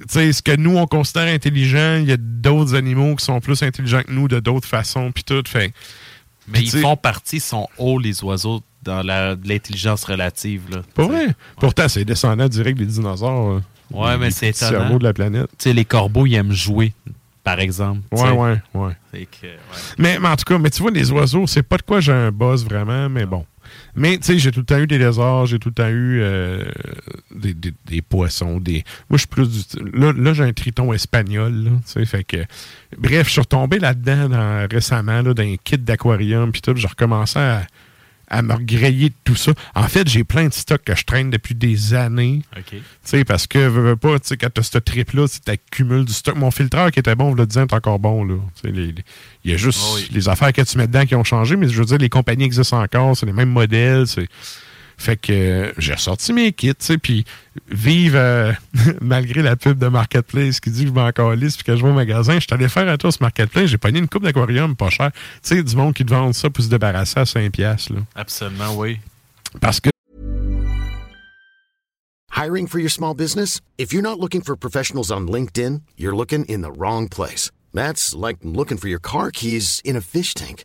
ce 0.08 0.42
que 0.42 0.56
nous, 0.56 0.76
on 0.76 0.86
considère 0.86 1.32
intelligent, 1.32 1.96
il 2.00 2.08
y 2.08 2.12
a 2.12 2.16
d'autres 2.16 2.74
animaux 2.74 3.16
qui 3.16 3.24
sont 3.24 3.40
plus 3.40 3.62
intelligents 3.62 4.02
que 4.02 4.12
nous 4.12 4.28
de 4.28 4.40
d'autres 4.40 4.68
façons, 4.68 5.12
puis 5.12 5.24
tout. 5.24 5.42
Fait, 5.46 5.72
Mais 6.48 6.60
ils 6.60 6.70
font 6.70 6.96
partie, 6.96 7.40
sont 7.40 7.68
hauts, 7.78 7.98
les 7.98 8.22
oiseaux, 8.22 8.62
dans 8.82 9.02
l'intelligence 9.02 10.04
relative. 10.04 10.62
Là, 10.70 10.82
pas 10.94 11.06
vrai? 11.06 11.28
Pourtant, 11.58 11.88
c'est 11.88 12.04
descendant 12.04 12.48
direct 12.48 12.78
des 12.78 12.86
dinosaures. 12.86 13.62
Ouais, 13.90 14.16
mais 14.18 14.30
c'est 14.30 14.48
étonnant. 14.48 14.70
cerveau 14.70 14.98
de 14.98 15.04
la 15.04 15.12
planète. 15.12 15.48
les 15.64 15.84
corbeaux, 15.84 16.26
ils 16.26 16.34
aiment 16.34 16.52
jouer 16.52 16.92
par 17.44 17.60
exemple. 17.60 18.00
Ouais, 18.10 18.30
ouais, 18.30 18.56
ouais. 18.74 19.28
Mais, 19.98 20.18
en 20.18 20.34
tout 20.34 20.44
cas, 20.44 20.58
mais 20.58 20.70
tu 20.70 20.82
vois, 20.82 20.90
les 20.90 21.12
oiseaux, 21.12 21.46
c'est 21.46 21.62
pas 21.62 21.76
de 21.76 21.82
quoi 21.82 22.00
j'ai 22.00 22.12
un 22.12 22.32
buzz 22.32 22.64
vraiment, 22.64 23.08
mais 23.08 23.26
bon. 23.26 23.44
Mais 23.96 24.18
tu 24.18 24.24
sais, 24.24 24.38
j'ai 24.38 24.50
tout 24.50 24.60
le 24.60 24.66
temps 24.66 24.78
eu 24.78 24.86
des 24.86 24.98
lézards, 24.98 25.46
j'ai 25.46 25.58
tout 25.58 25.68
le 25.68 25.74
temps 25.74 25.88
eu 25.88 26.20
euh, 26.20 26.64
des, 27.34 28.02
poissons, 28.02 28.60
des. 28.60 28.84
Moi, 29.08 29.16
je 29.16 29.18
suis 29.18 29.26
plus 29.26 29.48
du. 29.48 29.98
Là, 29.98 30.32
j'ai 30.32 30.44
un 30.44 30.52
triton 30.52 30.92
espagnol, 30.92 31.70
tu 31.86 31.92
sais, 31.92 32.04
fait 32.04 32.24
que. 32.24 32.44
Bref, 32.98 33.26
je 33.26 33.32
suis 33.32 33.40
retombé 33.40 33.78
là-dedans 33.78 34.66
récemment, 34.70 35.22
là, 35.22 35.34
dans 35.34 35.42
un 35.42 35.56
kit 35.62 35.78
d'aquarium, 35.78 36.52
puis 36.52 36.62
tout, 36.62 36.74
j'ai 36.76 36.86
recommencé 36.86 37.38
à 37.38 37.66
à 38.34 38.42
me 38.42 38.52
regrayer 38.52 39.10
de 39.10 39.14
tout 39.22 39.36
ça. 39.36 39.52
En 39.76 39.86
fait, 39.86 40.08
j'ai 40.08 40.24
plein 40.24 40.48
de 40.48 40.52
stocks 40.52 40.82
que 40.82 40.96
je 40.96 41.04
traîne 41.04 41.30
depuis 41.30 41.54
des 41.54 41.94
années. 41.94 42.42
OK. 42.56 42.64
Tu 42.70 42.82
sais, 43.04 43.24
parce 43.24 43.46
que, 43.46 43.58
veux, 43.58 43.94
pas, 43.94 44.18
tu 44.18 44.28
sais, 44.28 44.36
quand 44.36 44.52
tu 44.52 44.60
as 44.60 44.64
ce 44.64 44.78
trip-là, 44.78 45.26
tu 45.28 45.50
accumules 45.50 46.04
du 46.04 46.12
stock. 46.12 46.34
Mon 46.34 46.50
filtreur 46.50 46.90
qui 46.90 46.98
était 46.98 47.14
bon, 47.14 47.30
vous 47.30 47.36
le 47.36 47.46
disant, 47.46 47.62
est 47.62 47.72
encore 47.72 48.00
bon, 48.00 48.24
là. 48.24 48.34
Il 48.64 49.02
y 49.44 49.54
a 49.54 49.56
juste 49.56 49.80
ah 49.82 50.00
les 50.10 50.28
affaires 50.28 50.52
que 50.52 50.62
tu 50.62 50.76
mets 50.78 50.88
dedans 50.88 51.06
qui 51.06 51.14
ont 51.14 51.22
changé, 51.22 51.54
mais 51.54 51.68
je 51.68 51.78
veux 51.78 51.84
dire, 51.84 51.98
les 51.98 52.08
compagnies 52.08 52.44
existent 52.44 52.82
encore, 52.82 53.16
c'est 53.16 53.26
les 53.26 53.32
mêmes 53.32 53.50
modèles, 53.50 54.08
c'est 54.08 54.26
fait 54.96 55.16
que 55.16 55.32
euh, 55.32 55.72
j'ai 55.78 55.94
ressorti 55.94 56.32
mes 56.32 56.52
kits, 56.52 56.74
tu 56.74 56.84
sais, 56.84 56.98
puis 56.98 57.24
vive 57.68 58.16
euh, 58.16 58.52
malgré 59.00 59.42
la 59.42 59.56
pub 59.56 59.78
de 59.78 59.88
Marketplace 59.88 60.60
qui 60.60 60.70
dit 60.70 60.82
que 60.82 60.88
je 60.88 60.92
m'en 60.92 61.10
calisse 61.12 61.56
puis 61.56 61.64
que 61.64 61.76
je 61.76 61.82
vais 61.82 61.90
au 61.90 61.94
magasin, 61.94 62.34
je 62.34 62.40
suis 62.40 62.52
allé 62.52 62.68
faire 62.68 62.88
un 62.88 62.96
tour 62.96 63.12
sur 63.12 63.22
Marketplace, 63.22 63.66
j'ai 63.66 63.78
pogné 63.78 63.98
une 63.98 64.08
coupe 64.08 64.22
d'aquarium 64.22 64.76
pas 64.76 64.90
cher. 64.90 65.10
Tu 65.42 65.56
sais, 65.56 65.62
du 65.62 65.76
monde 65.76 65.94
qui 65.94 66.04
te 66.04 66.10
vend 66.10 66.32
ça 66.32 66.50
pour 66.50 66.62
se 66.64 66.68
débarrasser 66.68 67.20
à 67.20 67.26
5 67.26 67.52
piastres, 67.52 67.92
là. 67.92 68.00
Absolument, 68.14 68.74
oui. 68.76 68.98
Parce 69.60 69.80
que 69.80 69.90
Hiring 72.36 72.66
for 72.66 72.80
your 72.80 72.90
small 72.90 73.14
business? 73.14 73.60
If 73.78 73.92
you're 73.92 74.02
not 74.02 74.18
looking 74.18 74.40
for 74.40 74.56
professionals 74.56 75.12
on 75.12 75.28
LinkedIn, 75.28 75.82
you're 75.96 76.16
looking 76.16 76.44
in 76.46 76.62
the 76.62 76.72
wrong 76.72 77.08
place. 77.08 77.52
That's 77.72 78.12
like 78.12 78.38
looking 78.42 78.76
for 78.76 78.88
your 78.88 78.98
car 78.98 79.30
keys 79.30 79.80
in 79.84 79.94
a 79.94 80.00
fish 80.00 80.34
tank. 80.34 80.64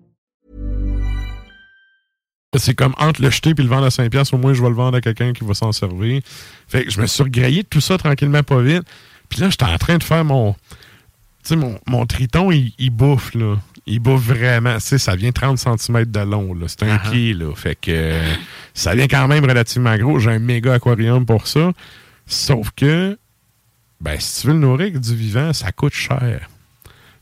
C'est 2.57 2.75
comme 2.75 2.93
entre 2.97 3.21
le 3.21 3.29
jeter 3.29 3.51
et 3.51 3.61
le 3.61 3.69
vendre 3.69 3.85
à 3.85 3.89
5$, 3.89 4.35
au 4.35 4.37
moins 4.37 4.53
je 4.53 4.61
vais 4.61 4.67
le 4.67 4.75
vendre 4.75 4.97
à 4.97 5.01
quelqu'un 5.01 5.31
qui 5.31 5.45
va 5.45 5.53
s'en 5.53 5.71
servir. 5.71 6.21
Fait 6.67 6.83
que 6.83 6.91
je 6.91 6.99
me 6.99 7.07
suis 7.07 7.23
regraillé 7.23 7.63
de 7.63 7.67
tout 7.67 7.79
ça 7.79 7.97
tranquillement, 7.97 8.43
pas 8.43 8.61
vite. 8.61 8.83
Puis 9.29 9.39
là, 9.39 9.49
j'étais 9.49 9.63
en 9.63 9.77
train 9.77 9.97
de 9.97 10.03
faire 10.03 10.25
mon. 10.25 10.53
Tu 10.53 10.59
sais, 11.43 11.55
mon, 11.55 11.79
mon, 11.87 12.05
triton, 12.05 12.51
il, 12.51 12.73
il, 12.77 12.89
bouffe, 12.89 13.33
là. 13.35 13.55
Il 13.85 14.01
bouffe 14.01 14.23
vraiment. 14.23 14.75
Tu 14.75 14.81
sais, 14.81 14.97
ça 14.97 15.15
vient 15.15 15.31
30 15.31 15.59
cm 15.59 16.03
de 16.03 16.19
long, 16.19 16.53
là. 16.53 16.67
C'est 16.67 16.83
un 16.83 16.97
pied, 16.97 17.33
là. 17.33 17.55
Fait 17.55 17.75
que 17.79 18.19
ça 18.73 18.95
vient 18.95 19.07
quand 19.07 19.29
même 19.29 19.45
relativement 19.45 19.95
gros. 19.95 20.19
J'ai 20.19 20.31
un 20.31 20.39
méga 20.39 20.73
aquarium 20.73 21.25
pour 21.25 21.47
ça. 21.47 21.71
Sauf 22.27 22.71
que, 22.75 23.17
ben, 24.01 24.19
si 24.19 24.41
tu 24.41 24.47
veux 24.47 24.53
le 24.53 24.59
nourrir 24.59 24.87
avec 24.87 24.99
du 24.99 25.15
vivant, 25.15 25.53
ça 25.53 25.71
coûte 25.71 25.93
cher. 25.93 26.49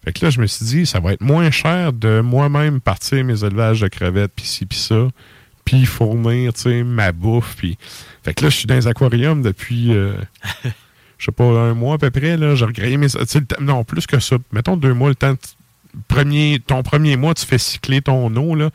Fait 0.10 0.14
que 0.14 0.26
là, 0.26 0.31
je 0.31 0.41
me 0.41 0.48
suis 0.48 0.65
dit, 0.65 0.86
ça 0.88 0.99
va 0.99 1.14
être 1.14 1.22
moins 1.22 1.52
cher 1.52 1.94
de 1.94 2.22
moi-même 2.22 2.81
partir 2.81 3.23
mes 3.23 3.44
élevages 3.44 3.81
de 3.81 3.88
crevettes, 3.88 4.31
puis 4.36 4.44
ci, 4.44 4.65
puis 4.65 4.80
ça, 4.80 5.07
puis 5.65 5.86
fournir, 5.86 6.52
tu 6.52 6.61
sais, 6.61 6.84
ma 6.84 7.11
bouffe. 7.11 7.56
Puis... 7.56 7.77
Fait 8.23 8.34
que 8.34 8.44
là, 8.44 8.49
je 8.49 8.56
suis 8.56 8.65
dans 8.65 8.73
les 8.73 8.88
aquariums 8.88 9.44
depuis, 9.44 9.94
euh, 9.94 10.14
je 11.19 11.26
sais 11.26 11.31
pas, 11.31 11.44
un 11.44 11.76
mois 11.76 11.94
à 11.94 11.98
peu 11.99 12.10
près. 12.10 12.38
là. 12.38 12.56
J'ai 12.56 12.65
regréé 12.65 12.98
mes... 12.98 13.06
Non, 13.61 13.84
plus 13.84 14.07
que 14.07 14.19
ça. 14.19 14.38
Mettons 14.52 14.77
deux 14.77 14.95
mois, 14.95 15.10
le 15.10 15.15
temps... 15.15 15.36
Premier, 16.07 16.60
ton 16.65 16.81
premier 16.81 17.15
mois, 17.15 17.36
tu 17.36 17.45
fais 17.45 17.60
cycler 17.60 18.02
ton 18.02 18.36
eau, 18.36 18.56
là 18.56 18.72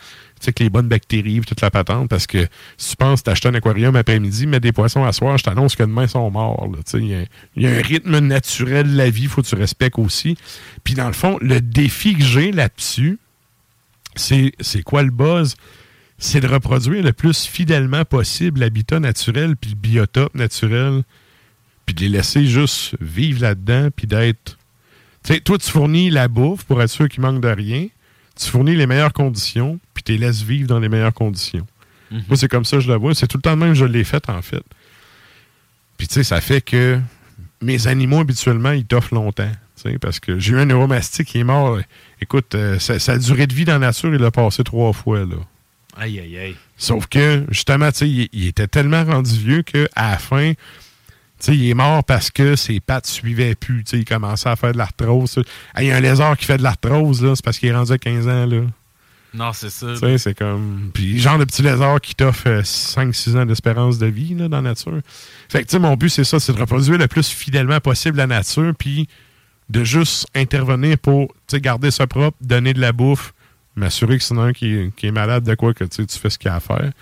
que 0.53 0.63
les 0.63 0.71
bonnes 0.71 0.89
bactéries 0.89 1.41
toute 1.41 1.61
la 1.61 1.71
patente, 1.71 2.09
parce 2.09 2.27
que 2.27 2.47
si 2.77 2.91
tu 2.91 2.97
penses 2.97 3.23
t'acheter 3.23 3.49
un 3.49 3.55
aquarium 3.55 3.97
après-midi, 3.97 4.47
mettre 4.47 4.63
des 4.63 4.73
poissons 4.73 5.05
à 5.05 5.13
soir, 5.13 5.39
je 5.39 5.45
t'annonce 5.45 5.77
que 5.77 5.83
demain, 5.83 6.05
ils 6.05 6.09
sont 6.09 6.31
morts. 6.31 6.69
Il 6.95 7.05
y, 7.05 7.63
y, 7.63 7.67
a 7.67 7.71
un 7.71 7.83
rythme 7.83 8.19
naturel 8.19 8.93
de 8.93 8.97
la 8.97 9.11
vie, 9.11 9.23
il 9.23 9.29
faut 9.29 9.43
que 9.43 9.47
tu 9.47 9.55
respectes 9.55 9.99
aussi. 9.99 10.37
Puis 10.83 10.95
dans 10.95 11.07
le 11.07 11.13
fond, 11.13 11.39
le 11.41 11.61
défi 11.61 12.15
que 12.15 12.25
j'ai 12.25 12.53
là-dessus, 12.53 13.19
c'est 14.17 14.83
quoi 14.85 15.03
le 15.03 15.11
buzz? 15.11 15.57
c'est 16.19 16.41
de 16.41 16.47
reproduire 16.47 17.03
le 17.03 17.13
plus 17.13 17.45
fidèlement 17.45 18.05
possible 18.05 18.61
l'habitat 18.61 19.01
naturel 19.01 19.57
puis 19.57 19.71
le 19.71 19.77
biotope 19.77 20.35
naturel, 20.35 21.03
puis 21.87 21.95
de 21.95 22.01
les 22.01 22.09
laisser 22.09 22.47
juste 22.47 22.97
vivre 23.01 23.43
là-dedans, 23.43 23.89
puis 23.95 24.07
d'être... 24.07 24.59
Tu 25.23 25.35
sais, 25.35 25.41
toi, 25.41 25.59
tu 25.59 25.71
fournis 25.71 26.11
la 26.11 26.29
bouffe 26.29 26.65
pour 26.65 26.83
être 26.83 26.91
sûr 26.91 27.09
qu'il 27.09 27.23
manque 27.23 27.41
de 27.41 27.49
rien, 27.49 27.89
tu 28.37 28.51
fournis 28.51 28.75
les 28.75 28.87
meilleures 28.87 29.13
conditions, 29.13 29.79
puis 29.93 30.03
tu 30.03 30.13
les 30.13 30.19
laisses 30.19 30.43
vivre 30.43 30.69
dans 30.69 30.81
les 30.81 30.89
meilleures 30.89 31.15
conditions. 31.15 31.67
Mhm. 32.11 32.25
Moi, 32.29 32.37
c'est 32.37 32.49
comme 32.49 32.65
ça 32.65 32.77
que 32.77 32.83
je 32.83 32.91
le 32.91 32.97
vois. 32.99 33.15
C'est 33.15 33.27
tout 33.27 33.39
le 33.39 33.43
temps 33.43 33.57
même 33.57 33.71
que 33.71 33.75
je 33.79 33.85
l'ai 33.85 34.05
fait, 34.05 34.29
en 34.29 34.43
fait. 34.43 34.63
Puis, 35.97 36.09
tu 36.09 36.15
sais, 36.15 36.25
ça 36.25 36.41
fait 36.41 36.61
que 36.61 37.01
mes 37.61 37.87
animaux, 37.87 38.21
habituellement, 38.21 38.73
ils 38.73 38.85
t'offrent 38.85 39.15
longtemps. 39.15 39.51
tu 39.83 39.91
sais, 39.91 39.99
Parce 39.99 40.21
que 40.21 40.39
j'ai 40.39 40.53
eu 40.53 40.59
un 40.59 40.67
neuromastique 40.67 41.29
qui 41.29 41.39
est 41.39 41.45
mort. 41.45 41.79
Écoute, 42.21 42.55
euh, 42.55 42.79
sa, 42.79 42.99
sa 42.99 43.19
durée 43.19 43.47
de 43.47 43.55
vie 43.55 43.65
dans 43.65 43.75
la 43.75 43.87
nature, 43.87 44.13
il 44.15 44.21
l'a 44.21 44.31
passé 44.31 44.65
trois 44.65 44.93
fois, 44.93 45.21
là. 45.21 45.37
Aïe, 45.97 46.19
aïe, 46.19 46.37
aïe. 46.37 46.57
Sauf 46.77 47.07
que, 47.07 47.45
justement, 47.51 47.91
tu 47.93 47.99
sais, 47.99 48.09
il, 48.09 48.29
il 48.33 48.47
était 48.49 48.67
tellement 48.67 49.05
rendu 49.05 49.39
vieux 49.39 49.63
qu'à 49.63 49.87
la 49.97 50.19
fin, 50.19 50.53
il 51.49 51.69
est 51.69 51.75
mort 51.75 52.05
parce 52.05 52.31
que 52.31 52.57
ses 52.57 52.81
pattes 52.81 53.07
suivaient 53.07 53.55
plus. 53.55 53.85
Il 53.93 54.05
commençait 54.05 54.49
à 54.49 54.57
faire 54.57 54.73
de 54.73 54.79
l'arthrose. 54.79 55.43
Il 55.79 55.85
y 55.87 55.91
a 55.91 55.97
un 55.97 56.01
lézard 56.01 56.37
qui 56.37 56.45
fait 56.45 56.57
de 56.59 56.63
l'arthrose, 56.63 57.21
c'est 57.35 57.45
parce 57.45 57.59
qu'il 57.59 57.69
est 57.69 57.75
rendu 57.75 57.93
à 57.93 57.99
15 57.99 58.29
ans. 58.29 58.47
Là. 58.47 58.61
Non, 59.35 59.53
c'est 59.53 59.71
ça. 59.71 59.87
C'est 60.19 60.39
comme. 60.39 60.91
Puis, 60.95 61.19
genre 61.19 61.39
de 61.39 61.45
petit 61.45 61.63
lézard 61.63 62.01
qui 62.01 62.15
t'offre 62.15 62.63
5-6 62.63 63.37
ans 63.37 63.45
d'espérance 63.47 63.99
de 63.99 64.07
vie 64.07 64.35
là, 64.35 64.47
dans 64.49 64.59
la 64.61 64.71
nature. 64.71 65.01
Fait 65.49 65.63
que, 65.63 65.69
tu 65.69 65.73
sais, 65.73 65.79
mon 65.81 65.97
but, 65.97 66.09
c'est 66.09 66.23
ça, 66.25 66.39
c'est 66.39 66.53
de 66.53 66.61
reproduire 66.61 66.99
le 66.99 67.09
plus 67.09 67.29
fidèlement 67.29 67.81
possible 67.81 68.17
la 68.17 68.29
nature, 68.29 68.73
puis 68.79 69.09
de 69.71 69.83
juste 69.83 70.29
intervenir 70.37 70.99
pour, 70.99 71.35
garder 71.55 71.91
ça 71.91 72.07
propre, 72.07 72.37
donner 72.43 72.75
de 72.75 72.81
la 72.81 72.93
bouffe, 72.93 73.33
m'assurer 73.75 74.19
que 74.19 74.23
c'est 74.25 74.39
un 74.39 74.53
qui, 74.53 74.73
est- 74.73 74.95
qui 74.95 75.07
est 75.09 75.11
malade 75.13 75.43
de 75.43 75.55
quoi 75.57 75.75
que 75.75 75.83
tu 75.85 76.05
fais 76.07 76.31
ce 76.31 76.39
qu'il 76.39 76.49
y 76.49 76.53
a 76.53 76.57
à 76.57 76.61
faire. 76.61 76.93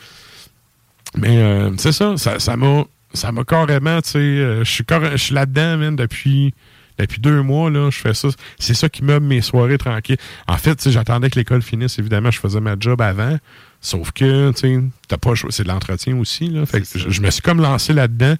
Mais 1.16 1.36
euh, 1.36 1.70
c'est 1.77 1.93
ça, 1.93 2.16
ça 2.16 2.39
ça 2.39 2.56
m'a 2.56 2.78
ça 2.78 2.86
m'a 3.32 3.44
carrément, 3.44 4.01
tu 4.01 4.10
sais, 4.10 4.18
euh, 4.18 4.64
je 4.64 5.16
suis 5.16 5.34
là-dedans, 5.34 5.78
man, 5.78 5.97
depuis 5.97 6.55
depuis 6.98 7.20
deux 7.20 7.43
mois, 7.43 7.70
là, 7.70 7.90
je 7.90 7.98
fais 7.98 8.14
ça. 8.14 8.28
C'est 8.59 8.74
ça 8.74 8.89
qui 8.89 9.02
meuble 9.02 9.26
mes 9.26 9.40
soirées 9.40 9.78
tranquilles. 9.78 10.18
En 10.47 10.56
fait, 10.56 10.76
tu 10.76 10.84
sais, 10.84 10.90
j'attendais 10.93 11.30
que 11.30 11.39
l'école 11.39 11.62
finisse, 11.62 11.98
évidemment, 11.98 12.30
je 12.30 12.39
faisais 12.39 12.60
ma 12.60 12.76
job 12.78 13.01
avant. 13.01 13.39
Sauf 13.80 14.12
que, 14.12 14.52
tu 14.52 14.60
sais, 14.60 14.80
t'as 15.09 15.16
pas 15.16 15.30
le 15.30 15.34
choix. 15.36 15.51
C'est 15.51 15.64
de 15.64 15.68
l'entretien 15.68 16.16
aussi, 16.16 16.48
là. 16.48 16.66
Fait 16.66 16.80
que 16.80 16.86
je, 16.98 17.10
je 17.10 17.20
me 17.20 17.30
suis 17.30 17.43
comme 17.43 17.60
lancé 17.60 17.93
là-dedans. 17.93 18.34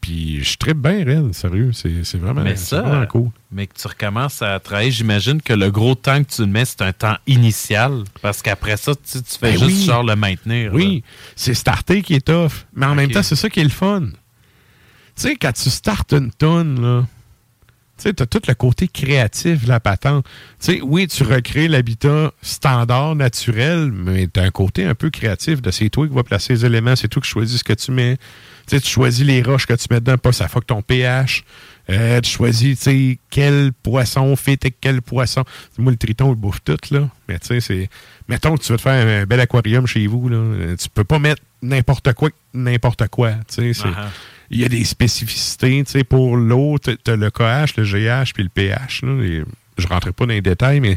Puis 0.00 0.42
je 0.42 0.56
tripe 0.56 0.78
bien 0.78 1.04
raide, 1.04 1.34
sérieux. 1.34 1.72
C'est 1.72 2.04
c'est 2.04 2.16
vraiment, 2.18 2.40
Mais 2.42 2.56
ça, 2.56 2.80
vraiment 2.80 3.06
cool. 3.06 3.28
mais 3.52 3.66
que 3.66 3.74
tu 3.78 3.86
recommences 3.86 4.40
à 4.40 4.58
travailler, 4.58 4.90
j'imagine 4.90 5.42
que 5.42 5.52
le 5.52 5.70
gros 5.70 5.94
temps 5.94 6.22
que 6.24 6.30
tu 6.34 6.40
le 6.40 6.46
mets, 6.48 6.64
c'est 6.64 6.80
un 6.82 6.92
temps 6.92 7.16
initial. 7.26 8.04
Parce 8.22 8.40
qu'après 8.40 8.76
ça, 8.78 8.94
tu, 8.94 9.22
tu 9.22 9.38
fais 9.38 9.52
Ben 9.52 9.58
juste 9.58 9.80
oui. 9.80 9.84
genre 9.84 10.02
le 10.02 10.16
maintenir. 10.16 10.72
Oui, 10.72 11.04
c'est 11.36 11.52
starter 11.54 12.00
qui 12.02 12.14
est 12.14 12.26
tough. 12.26 12.64
Mais 12.74 12.86
en 12.86 12.94
même 12.94 13.10
temps, 13.10 13.22
c'est 13.22 13.36
ça 13.36 13.50
qui 13.50 13.60
est 13.60 13.64
le 13.64 13.68
fun. 13.70 14.08
Tu 15.16 15.22
sais, 15.28 15.36
quand 15.36 15.52
tu 15.52 15.68
startes 15.68 16.12
une 16.14 16.30
tonne, 16.32 16.80
là, 16.80 17.06
tu 17.98 18.04
sais, 18.04 18.14
t'as 18.14 18.24
tout 18.24 18.40
le 18.48 18.54
côté 18.54 18.88
créatif 18.88 19.64
de 19.64 19.68
la 19.68 19.80
patente. 19.80 20.24
Tu 20.58 20.76
sais, 20.76 20.80
oui, 20.82 21.06
tu 21.08 21.22
recrées 21.24 21.68
l'habitat 21.68 22.32
standard, 22.40 23.14
naturel, 23.16 23.92
mais 23.92 24.28
t'as 24.28 24.44
un 24.44 24.50
côté 24.50 24.86
un 24.86 24.94
peu 24.94 25.10
créatif 25.10 25.60
de 25.60 25.70
c'est 25.70 25.90
toi 25.90 26.08
qui 26.08 26.14
vas 26.14 26.22
placer 26.22 26.54
les 26.54 26.64
éléments, 26.64 26.96
c'est 26.96 27.08
toi 27.08 27.20
qui 27.20 27.28
choisis 27.28 27.58
ce 27.58 27.64
que 27.64 27.74
tu 27.74 27.90
mets. 27.92 28.16
Tu 28.70 28.76
sais, 28.76 28.82
tu 28.82 28.88
choisis 28.88 29.26
les 29.26 29.42
roches 29.42 29.66
que 29.66 29.74
tu 29.74 29.86
mets 29.90 29.98
dedans, 29.98 30.16
pas 30.16 30.30
ça 30.30 30.46
fuck 30.46 30.64
ton 30.64 30.80
pH. 30.80 31.42
Euh, 31.88 32.20
tu 32.20 32.30
choisis, 32.30 32.78
tu 32.78 32.84
sais, 32.84 33.18
quel 33.28 33.72
poisson 33.72 34.36
fait 34.36 34.62
avec 34.62 34.76
quel 34.80 35.02
poisson. 35.02 35.42
Moi, 35.76 35.90
le 35.90 35.98
triton, 35.98 36.30
il 36.32 36.36
bouffe 36.36 36.62
tout, 36.62 36.78
là. 36.92 37.08
Mais 37.28 37.40
tu 37.40 37.48
sais, 37.48 37.60
c'est... 37.60 37.90
Mettons 38.28 38.56
que 38.56 38.62
tu 38.62 38.70
veux 38.70 38.78
te 38.78 38.82
faire 38.82 39.22
un 39.22 39.26
bel 39.26 39.40
aquarium 39.40 39.88
chez 39.88 40.06
vous, 40.06 40.28
là. 40.28 40.76
Tu 40.76 40.88
peux 40.88 41.02
pas 41.02 41.18
mettre 41.18 41.42
n'importe 41.62 42.12
quoi, 42.12 42.30
n'importe 42.54 43.08
quoi, 43.08 43.32
tu 43.48 43.56
sais. 43.56 43.72
c'est-. 43.72 43.88
Il 44.52 44.60
y 44.60 44.64
a 44.64 44.68
des 44.68 44.84
spécificités, 44.84 45.82
tu 45.84 45.90
sais, 45.90 46.04
pour 46.04 46.36
l'eau, 46.36 46.78
tu 46.78 46.90
as 46.90 47.16
le 47.16 47.28
KH, 47.28 47.76
le 47.76 47.82
GH, 47.82 48.34
puis 48.34 48.44
le 48.44 48.50
pH, 48.50 49.02
là. 49.02 49.20
Et 49.24 49.42
je 49.78 49.86
rentrerai 49.88 50.12
pas 50.12 50.26
dans 50.26 50.32
les 50.32 50.42
détails, 50.42 50.78
mais 50.78 50.96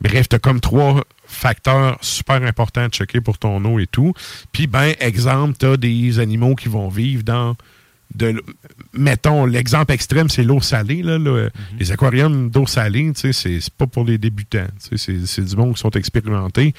bref, 0.00 0.30
tu 0.30 0.36
as 0.36 0.38
comme 0.38 0.60
trois 0.60 1.04
facteurs 1.32 1.98
super 2.00 2.42
importants 2.44 2.82
à 2.84 2.88
checker 2.88 3.20
pour 3.20 3.38
ton 3.38 3.64
eau 3.64 3.78
et 3.78 3.86
tout. 3.86 4.12
Puis, 4.52 4.66
ben, 4.66 4.94
exemple, 5.00 5.56
tu 5.58 5.66
as 5.66 5.76
des 5.76 6.18
animaux 6.18 6.54
qui 6.54 6.68
vont 6.68 6.88
vivre 6.88 7.22
dans 7.22 7.56
de 8.14 8.42
mettons 8.92 9.46
l'exemple 9.46 9.90
extrême 9.92 10.28
c'est 10.28 10.42
l'eau 10.42 10.60
salée 10.60 11.02
là, 11.02 11.16
le- 11.16 11.50
les 11.78 11.92
aquariums 11.92 12.50
d'eau 12.50 12.66
salée 12.66 13.10
tu 13.14 13.32
sais 13.32 13.58
c'est 13.58 13.72
pas 13.72 13.86
pour 13.86 14.04
les 14.04 14.18
débutants 14.18 14.66
c'est 14.96 15.40
du 15.44 15.56
monde 15.56 15.74
qui 15.76 15.80
sont 15.80 15.88
expérimentés 15.92 16.74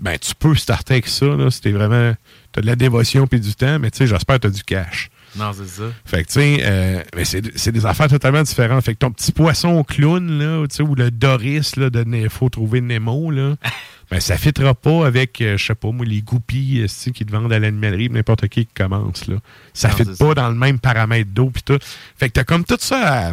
ben 0.00 0.18
tu 0.18 0.34
peux 0.34 0.56
starter 0.56 0.94
avec 0.94 1.06
ça 1.06 1.26
là 1.26 1.52
si 1.52 1.60
t'es 1.60 1.70
vraiment 1.70 2.14
t'as 2.50 2.62
de 2.62 2.66
la 2.66 2.74
dévotion 2.74 3.28
puis 3.28 3.38
du 3.38 3.54
temps 3.54 3.78
mais 3.78 3.92
tu 3.92 3.98
sais 3.98 4.06
j'espère 4.08 4.40
que 4.40 4.48
t'as 4.48 4.50
du 4.50 4.64
cash 4.64 5.08
Non, 5.38 5.52
c'est 5.52 5.68
ça. 5.68 5.84
fait 6.04 6.24
que, 6.24 6.28
tu 6.28 6.32
sais, 6.34 6.58
euh, 6.62 7.00
mais 7.14 7.24
c'est 7.24 7.70
des 7.72 7.86
affaires 7.86 8.08
totalement 8.08 8.42
différentes. 8.42 8.84
Fait 8.84 8.92
que 8.94 8.98
ton 8.98 9.10
petit 9.12 9.30
poisson 9.32 9.82
clown, 9.84 10.38
là, 10.38 10.66
tu 10.68 10.76
sais, 10.76 10.82
ou 10.82 10.94
le 10.94 11.10
Doris, 11.10 11.76
là, 11.76 11.88
de 11.88 12.04
Faut 12.28 12.50
trouver 12.50 12.80
Nemo, 12.82 13.30
là, 13.30 13.54
ben, 14.12 14.20
ça 14.20 14.36
fitera 14.36 14.74
pas 14.74 15.06
avec, 15.06 15.40
euh, 15.40 15.56
je 15.56 15.64
sais 15.64 15.74
pas, 15.74 15.90
moi, 15.90 16.04
les 16.04 16.20
goupilles, 16.22 16.82
euh, 16.82 17.10
qui 17.12 17.24
te 17.24 17.32
vendent 17.32 17.52
à 17.52 17.58
l'animalerie, 17.58 18.10
n'importe 18.10 18.46
qui 18.48 18.66
qui 18.66 18.74
commence, 18.74 19.26
là. 19.26 19.36
Ça 19.72 19.88
Non, 19.88 19.94
fit 19.96 20.04
pas 20.18 20.34
dans 20.34 20.48
le 20.50 20.54
même 20.54 20.78
paramètre 20.78 21.30
d'eau, 21.30 21.50
pis 21.50 21.62
tout. 21.62 21.78
Fait 22.16 22.28
que 22.28 22.34
t'as 22.34 22.44
comme 22.44 22.64
tout 22.64 22.76
ça 22.78 23.32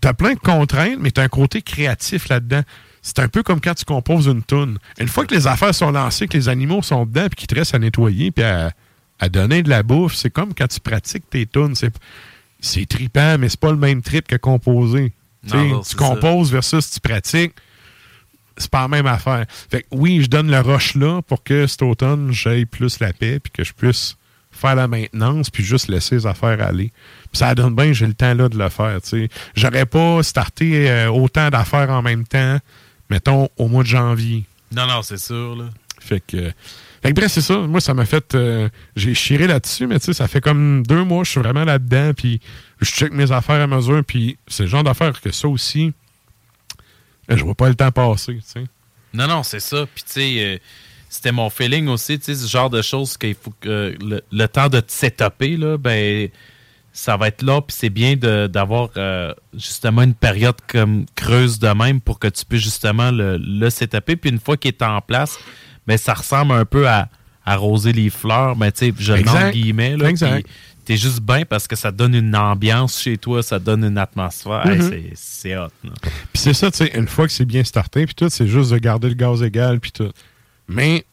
t'as- 0.00 0.14
plein 0.14 0.34
de 0.34 0.38
contraintes, 0.40 0.98
mais 0.98 1.10
t'as 1.10 1.22
un 1.24 1.28
côté 1.28 1.62
créatif 1.62 2.28
là-dedans. 2.28 2.62
C'est 3.02 3.20
un 3.20 3.28
peu 3.28 3.42
comme 3.42 3.60
quand 3.60 3.74
tu 3.74 3.84
composes 3.84 4.26
une 4.26 4.42
toune. 4.42 4.78
Une 4.98 5.08
fois 5.08 5.24
que 5.24 5.34
les 5.34 5.46
affaires 5.46 5.74
sont 5.74 5.92
lancées, 5.92 6.26
que 6.26 6.36
les 6.36 6.48
animaux 6.48 6.82
sont 6.82 7.06
dedans, 7.06 7.26
puis 7.28 7.36
qu'ils 7.36 7.46
te 7.46 7.54
restent 7.54 7.74
à 7.74 7.78
nettoyer, 7.78 8.30
puis 8.30 8.44
à, 8.44 8.72
à 9.20 9.28
donner 9.28 9.62
de 9.62 9.68
la 9.68 9.82
bouffe, 9.82 10.14
c'est 10.14 10.30
comme 10.30 10.52
quand 10.54 10.66
tu 10.68 10.80
pratiques 10.80 11.28
tes 11.30 11.46
tunes. 11.46 11.74
C'est, 12.60 12.86
trippant, 12.86 13.36
mais 13.38 13.48
c'est 13.48 13.60
pas 13.60 13.70
le 13.70 13.76
même 13.76 14.02
trip 14.02 14.26
que 14.26 14.34
composer. 14.36 15.12
Tu 15.44 15.50
sais, 15.50 15.56
Non, 15.56 15.64
non, 15.68 15.80
tu 15.80 15.90
c'est 15.90 15.96
composes 15.96 16.50
versus 16.50 16.90
tu 16.90 16.98
pratiques, 17.00 17.52
c'est 18.58 18.70
pas 18.70 18.82
la 18.82 18.88
même 18.88 19.06
affaire. 19.06 19.44
Fait 19.70 19.82
que 19.82 19.86
oui, 19.92 20.22
je 20.22 20.28
donne 20.28 20.50
le 20.50 20.60
rush 20.60 20.94
là 20.94 21.22
pour 21.22 21.42
que 21.42 21.66
cet 21.66 21.82
automne, 21.82 22.32
j'aille 22.32 22.66
plus 22.66 23.00
la 23.00 23.12
paix, 23.12 23.38
puis 23.38 23.50
que 23.52 23.64
je 23.64 23.72
puisse 23.72 24.16
faire 24.50 24.74
la 24.74 24.88
maintenance, 24.88 25.50
puis 25.50 25.62
juste 25.64 25.88
laisser 25.88 26.16
les 26.16 26.26
affaires 26.26 26.60
aller. 26.60 26.92
Puis 27.30 27.38
ça 27.38 27.54
donne 27.54 27.74
bien, 27.74 27.92
j'ai 27.92 28.06
le 28.06 28.14
temps 28.14 28.34
là 28.34 28.48
de 28.48 28.58
le 28.58 28.68
faire. 28.68 29.00
tu 29.02 29.08
sais. 29.08 29.28
J'aurais 29.54 29.86
pas 29.86 30.22
starté 30.22 30.90
euh, 30.90 31.10
autant 31.10 31.48
d'affaires 31.50 31.90
en 31.90 32.02
même 32.02 32.26
temps, 32.26 32.58
mettons, 33.08 33.48
au 33.56 33.68
mois 33.68 33.82
de 33.82 33.88
janvier. 33.88 34.44
Non, 34.72 34.86
non, 34.86 35.02
c'est 35.02 35.18
sûr. 35.18 35.54
Là. 35.56 35.64
Fait 36.00 36.20
que, 36.20 36.52
fait 37.02 37.10
que 37.10 37.14
bref, 37.14 37.30
c'est 37.30 37.40
ça. 37.40 37.58
Moi, 37.58 37.80
ça 37.80 37.94
m'a 37.94 38.04
fait. 38.04 38.34
euh, 38.34 38.68
j'ai 38.96 39.14
chiré 39.14 39.46
là-dessus, 39.46 39.86
mais 39.86 39.98
tu 40.00 40.06
sais, 40.06 40.12
ça 40.12 40.26
fait 40.26 40.40
comme 40.40 40.82
deux 40.86 41.04
mois, 41.04 41.24
je 41.24 41.30
suis 41.30 41.40
vraiment 41.40 41.64
là-dedans, 41.64 42.12
puis 42.16 42.40
je 42.80 42.90
check 42.90 43.12
mes 43.12 43.30
affaires 43.30 43.60
à 43.60 43.66
mesure, 43.66 44.02
puis 44.04 44.38
c'est 44.48 44.64
le 44.64 44.68
genre 44.68 44.82
d'affaires 44.84 45.20
que 45.20 45.30
ça 45.30 45.48
aussi, 45.48 45.92
je 47.36 47.44
vois 47.44 47.54
pas 47.54 47.68
le 47.68 47.74
temps 47.74 47.90
passer, 47.90 48.34
tu 48.36 48.42
sais. 48.44 48.64
Non, 49.14 49.26
non, 49.26 49.42
c'est 49.42 49.60
ça. 49.60 49.86
Puis, 49.94 50.04
tu 50.04 50.12
sais, 50.12 50.34
euh, 50.38 50.58
c'était 51.08 51.32
mon 51.32 51.50
feeling 51.50 51.88
aussi, 51.88 52.18
tu 52.18 52.26
sais, 52.26 52.34
ce 52.34 52.46
genre 52.48 52.70
de 52.70 52.82
choses 52.82 53.16
qu'il 53.16 53.34
faut 53.34 53.52
que 53.60 53.94
le, 54.00 54.22
le 54.30 54.48
temps 54.48 54.68
de 54.68 54.80
te 54.80 54.92
setuper, 54.92 55.56
là, 55.56 55.78
ben, 55.78 56.28
ça 56.92 57.16
va 57.16 57.28
être 57.28 57.42
là, 57.42 57.60
puis 57.60 57.76
c'est 57.78 57.90
bien 57.90 58.16
d'avoir 58.16 58.90
euh, 58.96 59.32
justement 59.54 60.02
une 60.02 60.14
période 60.14 60.56
comme 60.66 61.06
creuse 61.14 61.58
de 61.58 61.68
même 61.68 62.00
pour 62.00 62.18
que 62.18 62.28
tu 62.28 62.44
puisses 62.44 62.64
justement 62.64 63.10
le, 63.10 63.36
le 63.38 63.70
setuper. 63.70 64.16
Puis 64.16 64.30
une 64.30 64.40
fois 64.40 64.56
qu'il 64.56 64.70
est 64.70 64.82
en 64.82 65.00
place, 65.00 65.38
ben, 65.86 65.96
ça 65.96 66.14
ressemble 66.14 66.52
un 66.52 66.64
peu 66.64 66.88
à 66.88 67.08
arroser 67.44 67.92
les 67.92 68.10
fleurs, 68.10 68.56
ben, 68.56 68.70
tu 68.70 68.86
sais, 68.86 68.94
je 68.98 69.50
guillemets, 69.52 69.96
là. 69.96 70.10
Exact. 70.10 70.46
T'es 70.88 70.96
juste 70.96 71.20
bien 71.20 71.44
parce 71.44 71.68
que 71.68 71.76
ça 71.76 71.92
donne 71.92 72.14
une 72.14 72.34
ambiance 72.34 72.98
chez 73.02 73.18
toi, 73.18 73.42
ça 73.42 73.58
donne 73.58 73.84
une 73.84 73.98
atmosphère. 73.98 74.66
Mhm. 74.66 74.88
c'est- 74.88 75.12
c'est 75.14 75.56
hot. 75.58 75.68
Puis 76.32 76.42
c'est 76.42 76.54
ça, 76.54 76.70
tu 76.70 76.78
sais, 76.78 76.92
une 76.96 77.06
fois 77.06 77.26
que 77.26 77.32
c'est 77.34 77.44
bien 77.44 77.62
starté, 77.62 78.06
puis 78.06 78.14
tout, 78.14 78.30
c'est 78.30 78.48
juste 78.48 78.70
de 78.70 78.78
garder 78.78 79.08
le 79.10 79.14
gaz 79.14 79.42
égal, 79.42 79.80
puis 79.80 79.92
tout. 79.92 80.10
Mais 80.66 81.04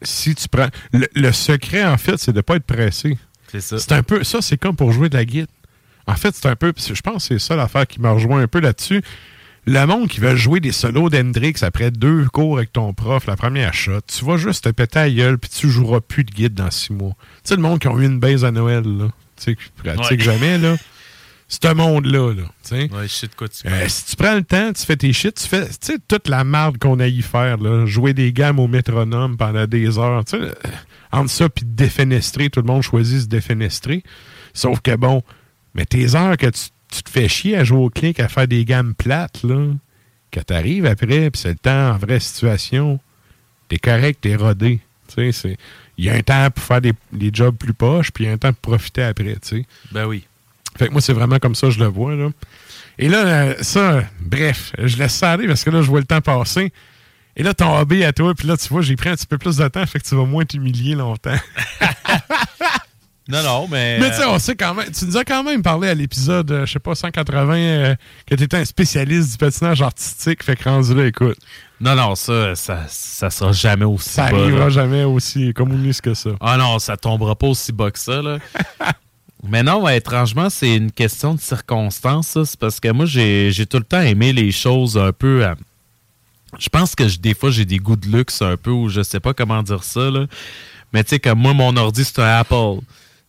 si 0.00 0.34
tu 0.34 0.48
prends. 0.48 0.68
Le, 0.92 1.06
le 1.14 1.32
secret, 1.32 1.84
en 1.84 1.98
fait, 1.98 2.16
c'est 2.18 2.32
de 2.32 2.40
pas 2.40 2.56
être 2.56 2.64
pressé. 2.64 3.18
C'est 3.52 3.60
ça. 3.60 3.78
C'est 3.78 3.92
un 3.92 4.02
peu. 4.02 4.24
Ça, 4.24 4.40
c'est 4.40 4.56
comme 4.56 4.76
pour 4.76 4.92
jouer 4.92 5.08
de 5.10 5.16
la 5.16 5.24
guitare. 5.26 5.54
En 6.06 6.14
fait, 6.14 6.34
c'est 6.34 6.46
un 6.46 6.56
peu. 6.56 6.72
Je 6.76 7.00
pense 7.02 7.28
que 7.28 7.38
c'est 7.38 7.46
ça 7.46 7.54
l'affaire 7.54 7.86
qui 7.86 8.00
m'a 8.00 8.12
rejoint 8.12 8.40
un 8.40 8.46
peu 8.48 8.60
là-dessus. 8.60 9.02
Le 9.68 9.84
monde 9.84 10.08
qui 10.08 10.20
veut 10.20 10.36
jouer 10.36 10.60
des 10.60 10.70
solos 10.70 11.10
d'Hendrix 11.10 11.54
après 11.62 11.90
deux 11.90 12.26
cours 12.26 12.58
avec 12.58 12.72
ton 12.72 12.92
prof, 12.94 13.26
la 13.26 13.36
première 13.36 13.74
shot, 13.74 14.00
tu 14.06 14.24
vas 14.24 14.36
juste 14.36 14.64
te 14.64 14.68
péter 14.68 14.98
à 15.00 15.10
gueule 15.10 15.38
puis 15.38 15.50
tu 15.50 15.68
joueras 15.68 16.00
plus 16.00 16.22
de 16.22 16.30
guide 16.30 16.54
dans 16.54 16.70
six 16.70 16.92
mois. 16.92 17.16
Tu 17.42 17.48
sais, 17.50 17.56
le 17.56 17.62
monde 17.62 17.80
qui 17.80 17.88
ont 17.88 17.98
eu 17.98 18.04
une 18.06 18.20
base 18.20 18.44
à 18.44 18.52
Noël, 18.52 18.84
là. 18.84 19.06
Tu 19.36 19.42
sais, 19.42 19.54
qui 19.56 19.70
pratique 19.82 20.18
Ouais. 20.20 20.24
jamais, 20.24 20.58
là. 20.58 20.76
C'est 21.48 21.64
un 21.64 21.74
monde-là, 21.74 22.32
là. 22.34 22.42
Tu 22.62 22.68
sais. 22.68 22.90
Ouais, 22.92 23.06
de 23.06 23.34
quoi 23.36 23.48
tu 23.48 23.66
Euh, 23.68 23.88
si 23.88 24.04
tu 24.06 24.16
prends 24.16 24.34
le 24.34 24.42
temps, 24.44 24.72
tu 24.72 24.84
fais 24.84 24.96
tes 24.96 25.12
shit, 25.12 25.34
tu 25.34 25.46
fais 25.48 25.66
tu 25.68 25.74
sais, 25.80 25.98
toute 26.06 26.28
la 26.28 26.44
marde 26.44 26.78
qu'on 26.78 26.98
a 27.00 27.06
y 27.08 27.22
faire, 27.22 27.56
là, 27.58 27.86
jouer 27.86 28.14
des 28.14 28.32
gammes 28.32 28.58
au 28.60 28.66
métronome 28.68 29.36
pendant 29.36 29.66
des 29.66 29.98
heures. 29.98 30.24
Tu 30.24 30.36
sais, 30.38 30.42
euh, 30.44 30.52
entre 31.12 31.30
ça 31.30 31.48
puis 31.48 31.64
défenestrer, 31.66 32.50
tout 32.50 32.60
le 32.60 32.66
monde 32.66 32.82
choisit 32.82 33.16
de 33.16 33.22
se 33.22 33.26
défenestrer. 33.26 34.02
Sauf 34.54 34.80
que 34.80 34.94
bon, 34.96 35.22
mais 35.74 35.84
tes 35.86 36.14
heures 36.16 36.36
que 36.36 36.46
tu, 36.46 36.68
tu 36.90 37.02
te 37.02 37.10
fais 37.10 37.28
chier 37.28 37.56
à 37.56 37.64
jouer 37.64 37.78
au 37.78 37.90
clic, 37.90 38.20
à 38.20 38.28
faire 38.28 38.48
des 38.48 38.64
gammes 38.64 38.94
plates, 38.94 39.42
là, 39.42 39.72
que 40.30 40.40
t'arrives 40.40 40.86
après, 40.86 41.30
puis 41.30 41.40
c'est 41.40 41.50
le 41.50 41.56
temps 41.56 41.90
en 41.90 41.96
vraie 41.96 42.20
situation, 42.20 43.00
t'es 43.68 43.78
correct, 43.78 44.20
t'es 44.20 44.36
rodé. 44.36 44.80
Tu 45.14 45.32
sais, 45.32 45.56
il 45.96 46.04
y 46.04 46.10
a 46.10 46.14
un 46.14 46.22
temps 46.22 46.50
pour 46.50 46.64
faire 46.64 46.80
des, 46.80 46.92
des 47.12 47.30
jobs 47.32 47.56
plus 47.56 47.74
poches, 47.74 48.10
puis 48.10 48.24
il 48.24 48.26
y 48.26 48.30
a 48.30 48.32
un 48.32 48.38
temps 48.38 48.52
pour 48.52 48.72
profiter 48.72 49.02
après, 49.02 49.34
tu 49.34 49.60
sais. 49.60 49.66
Ben 49.92 50.06
oui. 50.06 50.24
Fait 50.76 50.88
que 50.88 50.92
moi, 50.92 51.00
c'est 51.00 51.12
vraiment 51.12 51.38
comme 51.38 51.54
ça 51.54 51.70
je 51.70 51.78
le 51.78 51.86
vois, 51.86 52.14
là. 52.14 52.30
Et 52.98 53.08
là, 53.08 53.26
euh, 53.26 53.54
ça, 53.60 54.04
bref, 54.20 54.72
je 54.78 54.96
laisse 54.96 55.14
ça 55.14 55.32
aller 55.32 55.46
parce 55.46 55.64
que 55.64 55.70
là, 55.70 55.82
je 55.82 55.88
vois 55.88 56.00
le 56.00 56.06
temps 56.06 56.20
passer. 56.20 56.72
Et 57.36 57.42
là, 57.42 57.52
ton 57.52 57.76
hobby 57.78 58.02
à 58.04 58.12
toi, 58.12 58.34
puis 58.34 58.48
là, 58.48 58.56
tu 58.56 58.68
vois, 58.68 58.80
j'ai 58.80 58.96
pris 58.96 59.10
un 59.10 59.14
petit 59.14 59.26
peu 59.26 59.36
plus 59.36 59.58
de 59.58 59.68
temps, 59.68 59.84
fait 59.84 60.00
que 60.00 60.04
tu 60.06 60.14
vas 60.14 60.24
moins 60.24 60.46
t'humilier 60.46 60.94
longtemps. 60.94 61.36
Non, 63.28 63.42
non, 63.42 63.68
mais. 63.68 63.98
Mais 63.98 64.10
tu 64.10 64.16
sais, 64.18 64.24
on 64.26 64.38
sait 64.38 64.54
quand 64.54 64.74
même. 64.74 64.90
Tu 64.92 65.04
nous 65.04 65.16
as 65.16 65.24
quand 65.24 65.42
même 65.42 65.60
parlé 65.62 65.88
à 65.88 65.94
l'épisode, 65.94 66.50
euh, 66.52 66.64
je 66.66 66.72
sais 66.74 66.78
pas, 66.78 66.94
180, 66.94 67.54
euh, 67.56 67.94
que 68.24 68.34
tu 68.36 68.44
étais 68.44 68.56
un 68.56 68.64
spécialiste 68.64 69.32
du 69.32 69.36
patinage 69.38 69.82
artistique. 69.82 70.44
Fait 70.44 70.54
que 70.54 70.64
rendu 70.68 70.94
là, 70.94 71.06
écoute. 71.06 71.36
Non, 71.80 71.94
non, 71.96 72.14
ça, 72.14 72.54
ça, 72.54 72.84
ça 72.88 73.28
sera 73.30 73.52
jamais 73.52 73.84
aussi 73.84 74.08
Ça 74.10 74.30
bas, 74.30 74.38
arrivera 74.38 74.64
là. 74.64 74.70
jamais 74.70 75.02
aussi 75.04 75.52
communiste 75.52 76.02
que 76.02 76.14
ça. 76.14 76.30
Ah 76.40 76.56
non, 76.56 76.78
ça 76.78 76.96
tombera 76.96 77.34
pas 77.34 77.48
aussi 77.48 77.72
bas 77.72 77.90
que 77.90 77.98
ça, 77.98 78.22
là. 78.22 78.38
Mais 79.48 79.62
non, 79.62 79.82
ouais, 79.82 79.98
étrangement, 79.98 80.48
c'est 80.48 80.74
une 80.76 80.90
question 80.90 81.34
de 81.34 81.40
circonstance, 81.40 82.28
ça. 82.28 82.44
C'est 82.44 82.58
parce 82.58 82.80
que 82.80 82.90
moi, 82.92 83.06
j'ai 83.06 83.50
j'ai 83.52 83.66
tout 83.66 83.76
le 83.78 83.84
temps 83.84 84.00
aimé 84.00 84.32
les 84.32 84.50
choses 84.52 84.96
un 84.96 85.12
peu. 85.12 85.44
euh, 85.44 85.54
je 86.58 86.68
pense 86.68 86.94
que 86.94 87.06
je- 87.08 87.18
des 87.18 87.34
fois, 87.34 87.50
j'ai 87.50 87.64
des 87.64 87.78
goûts 87.78 87.96
de 87.96 88.06
luxe 88.08 88.40
un 88.40 88.56
peu, 88.56 88.70
ou 88.70 88.88
je 88.88 89.02
sais 89.02 89.20
pas 89.20 89.34
comment 89.34 89.62
dire 89.62 89.84
ça, 89.84 90.10
là. 90.10 90.26
Mais 90.92 91.04
tu 91.04 91.10
sais, 91.10 91.18
comme 91.18 91.40
moi, 91.40 91.52
mon 91.52 91.76
ordi, 91.76 92.04
c'est 92.04 92.20
un 92.20 92.38
Apple. 92.38 92.78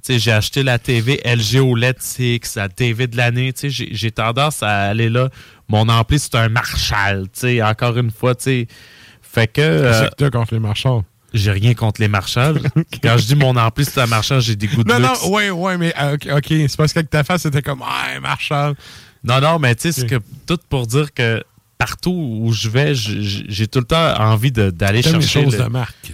J'ai 0.10 0.32
acheté 0.32 0.64
la 0.64 0.80
TV 0.80 1.20
LG 1.26 1.60
OLED 1.60 1.98
6, 2.00 2.56
la 2.56 2.70
TV 2.70 3.08
de 3.08 3.18
l'année. 3.18 3.54
Tu 3.54 3.72
sais, 3.72 3.88
j'ai- 3.92 4.12
tendance 4.12 4.64
à 4.64 4.84
aller 4.90 5.10
là. 5.10 5.30
Mon 5.68 5.88
ampli, 5.90 6.18
c'est 6.20 6.36
un 6.36 6.50
Marshall. 6.50 7.24
Tu 7.34 7.40
sais, 7.42 7.62
encore 7.62 7.98
une 7.98 8.12
fois, 8.12 8.36
tu 8.36 8.44
sais. 8.44 8.68
Fait 9.22 9.48
que. 9.48 9.62
Euh, 9.62 10.08
que 10.18 10.30
contre 10.30 10.54
les 10.54 10.60
marchands? 10.60 11.04
j'ai 11.34 11.52
rien 11.52 11.74
contre 11.74 12.02
les 12.02 12.08
Marshalls. 12.08 12.62
Quand 13.04 13.18
je 13.18 13.26
dis 13.28 13.36
mon 13.36 13.56
ampli, 13.58 13.86
c'est 13.86 14.00
un 14.00 14.08
Marshall, 14.08 14.42
j'ai 14.42 14.56
des 14.56 14.68
goûts 14.68 14.84
de 14.84 14.92
Non, 14.92 15.00
non, 15.00 15.30
ouais, 15.32 15.50
ouais, 15.52 15.78
mais 15.78 15.94
euh, 16.00 16.16
ok, 16.38 16.46
c'est 16.48 16.78
parce 16.78 16.94
qu'avec 16.94 17.10
ta 17.10 17.24
face, 17.24 17.42
c'était 17.44 17.62
comme, 17.62 17.84
ah, 17.86 18.20
Marshall. 18.22 18.74
Non, 19.24 19.40
non, 19.42 19.60
mais 19.60 19.76
tu 19.76 19.82
sais, 19.84 19.92
c'est 19.92 20.08
que 20.08 20.16
tout 20.48 20.58
pour 20.70 20.88
dire 20.88 21.14
que 21.14 21.44
partout 21.78 22.40
où 22.42 22.52
je 22.54 22.70
vais, 22.70 22.96
j'ai 22.96 23.68
tout 23.68 23.80
le 23.80 23.86
temps 23.86 24.16
envie 24.20 24.52
d'aller 24.52 25.02
chercher. 25.04 25.44
choses 25.44 25.58
le- 25.58 25.66
de 25.66 25.70
marque. 25.70 26.14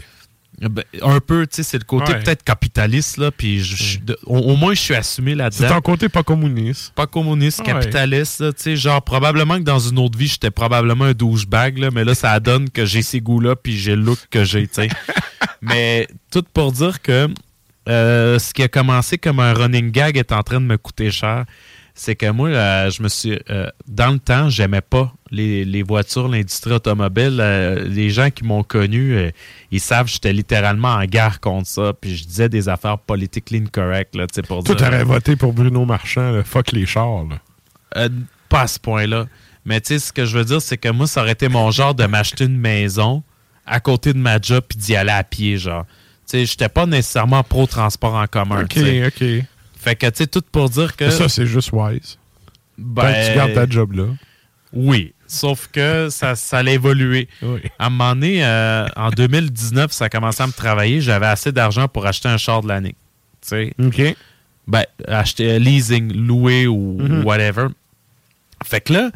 Ben, 0.62 0.84
un 1.02 1.20
peu, 1.20 1.46
tu 1.48 1.58
sais, 1.58 1.64
c'est 1.64 1.78
le 1.80 1.84
côté 1.84 2.14
Ouais. 2.14 2.20
peut-être 2.24 2.44
capitaliste, 2.44 3.18
là, 3.18 3.32
puis 3.32 3.62
je- 3.62 3.76
je- 3.76 4.00
de- 4.00 4.18
au, 4.26 4.38
au 4.38 4.56
moins 4.56 4.74
je 4.74 4.80
suis 4.80 4.94
assumé 4.96 5.32
C'est 5.32 5.38
là-dedans. 5.38 5.68
ton 5.70 5.82
côté 5.82 6.10
pas 6.10 6.24
communiste. 6.24 6.94
Pas 6.94 7.08
communiste, 7.08 7.60
Ouais. 7.60 7.66
capitaliste, 7.66 8.40
là, 8.40 8.54
tu 8.54 8.62
sais, 8.62 8.76
genre 8.78 9.02
probablement 9.02 9.58
que 9.58 9.64
dans 9.64 9.80
une 9.80 10.00
autre 10.00 10.18
vie, 10.18 10.28
j'étais 10.28 10.52
probablement 10.52 11.06
un 11.06 11.14
douchebag, 11.14 11.80
là, 11.80 11.90
mais 11.92 12.04
là, 12.06 12.14
ça 12.16 12.40
donne 12.40 12.70
que 12.70 12.86
j'ai 12.86 13.02
ces 13.02 13.20
goûts-là, 13.20 13.56
puis 13.56 13.78
j'ai 13.78 13.96
le 13.96 14.04
look 14.04 14.20
que 14.30 14.44
j'ai, 14.44 14.68
tu 14.68 14.76
sais. 14.76 14.90
mais 15.62 16.08
tout 16.32 16.44
pour 16.54 16.72
dire 16.72 17.02
que 17.02 17.28
euh, 17.90 18.40
ce 18.40 18.54
qui 18.54 18.64
a 18.64 18.68
commencé 18.70 19.18
comme 19.18 19.40
un 19.40 19.54
running 19.54 19.92
gag 19.92 20.16
est 20.18 20.32
en 20.32 20.42
train 20.44 20.62
de 20.62 20.66
me 20.66 20.78
coûter 20.78 21.12
cher. 21.12 21.46
C'est 21.96 22.16
que 22.16 22.30
moi, 22.32 22.50
euh, 22.50 22.90
je 22.90 23.04
me 23.04 23.08
suis. 23.08 23.40
euh, 23.52 23.70
dans 23.88 24.12
le 24.12 24.18
temps, 24.20 24.50
j'aimais 24.50 24.82
pas 24.82 25.14
les, 25.30 25.64
les 25.64 25.84
voitures, 25.84 26.28
l'industrie 26.28 26.74
automobile. 26.74 27.38
Euh, 27.40 27.88
les 27.88 28.10
gens 28.10 28.32
qui 28.32 28.44
m'ont 28.44 28.64
connu, 28.64 29.14
euh, 29.14 29.30
ils 29.72 29.80
savent 29.80 30.08
que 30.08 30.12
j'étais 30.14 30.34
littéralement 30.34 30.90
en 30.94 31.06
guerre 31.06 31.40
contre 31.40 31.68
ça. 31.68 31.94
Puis 32.00 32.16
je 32.18 32.26
disais 32.26 32.50
des 32.50 32.68
affaires 32.68 32.98
politically 32.98 33.60
incorrect, 33.60 34.16
là, 34.16 34.26
pour 34.48 34.64
Toi, 34.64 34.76
t'aurais 34.76 35.04
voté 35.04 35.36
pour 35.36 35.54
Bruno 35.54 35.86
Marchand, 35.86 36.32
là. 36.32 36.44
fuck 36.44 36.72
les 36.72 36.88
chars, 36.88 37.26
là. 37.30 38.08
Pas 38.50 38.62
à 38.62 38.68
ce 38.68 38.80
point-là. 38.80 39.28
Mais 39.66 39.80
tu 39.80 39.90
sais, 39.90 40.00
ce 40.00 40.12
que 40.12 40.26
je 40.26 40.38
veux 40.38 40.46
dire, 40.46 40.62
c'est 40.62 40.78
que 40.78 40.90
moi, 40.90 41.06
ça 41.08 41.22
aurait 41.22 41.32
été 41.34 41.48
mon 41.48 41.70
genre 41.72 41.94
de 41.96 42.06
m'acheter 42.06 42.46
une 42.46 42.58
maison 42.58 43.24
à 43.66 43.80
côté 43.80 44.14
de 44.14 44.18
ma 44.18 44.42
job 44.42 44.64
puis 44.68 44.78
d'y 44.78 44.96
aller 44.96 45.12
à 45.12 45.24
pied, 45.24 45.58
genre. 45.58 45.86
Tu 46.28 46.40
sais, 46.40 46.46
j'étais 46.46 46.70
pas 46.70 46.86
nécessairement 46.86 47.44
pro-transport 47.44 48.16
en 48.16 48.26
commun. 48.28 48.64
Ok, 48.64 48.78
ok. 49.08 49.24
Fait 49.84 49.96
que, 49.96 50.06
tu 50.08 50.14
sais, 50.18 50.28
tout 50.28 50.42
pour 50.52 50.70
dire 50.70 50.96
que... 50.96 51.10
Ça, 51.10 51.28
c'est 51.28 51.46
juste 51.46 51.72
wise. 51.74 52.18
Ben, 52.78 53.02
Tant 53.04 53.08
que 53.14 53.28
tu 53.30 53.36
gardes 53.36 53.54
ta 53.54 53.70
job 53.70 53.92
là. 53.94 54.06
Oui, 54.72 55.14
sauf 55.28 55.68
que 55.72 56.10
ça, 56.10 56.36
ça 56.36 56.58
allait 56.60 56.74
évoluer. 56.76 57.28
Oui. 57.42 57.60
À 57.78 57.88
un 57.88 57.90
moment 57.90 58.16
donné, 58.16 58.44
euh, 58.46 58.88
en 58.96 59.10
2019, 59.10 59.92
ça 59.92 60.06
a 60.06 60.10
commencé 60.10 60.42
à 60.42 60.48
me 60.48 60.52
travailler. 60.54 61.00
J'avais 61.02 61.28
assez 61.28 61.52
d'argent 61.52 61.88
pour 61.88 62.06
acheter 62.08 62.30
un 62.30 62.38
char 62.38 62.62
de 62.64 62.70
l'année. 62.70 62.96
Tu 63.42 63.50
sais, 63.50 63.74
OK. 63.78 64.16
ben, 64.68 64.84
acheter 65.08 65.52
euh, 65.52 65.60
leasing, 65.60 66.14
louer 66.14 66.66
ou 66.68 66.98
Mhm. 67.00 67.24
whatever. 67.26 67.68
Fait 68.64 68.82
que 68.82 68.94
là, 68.94 69.12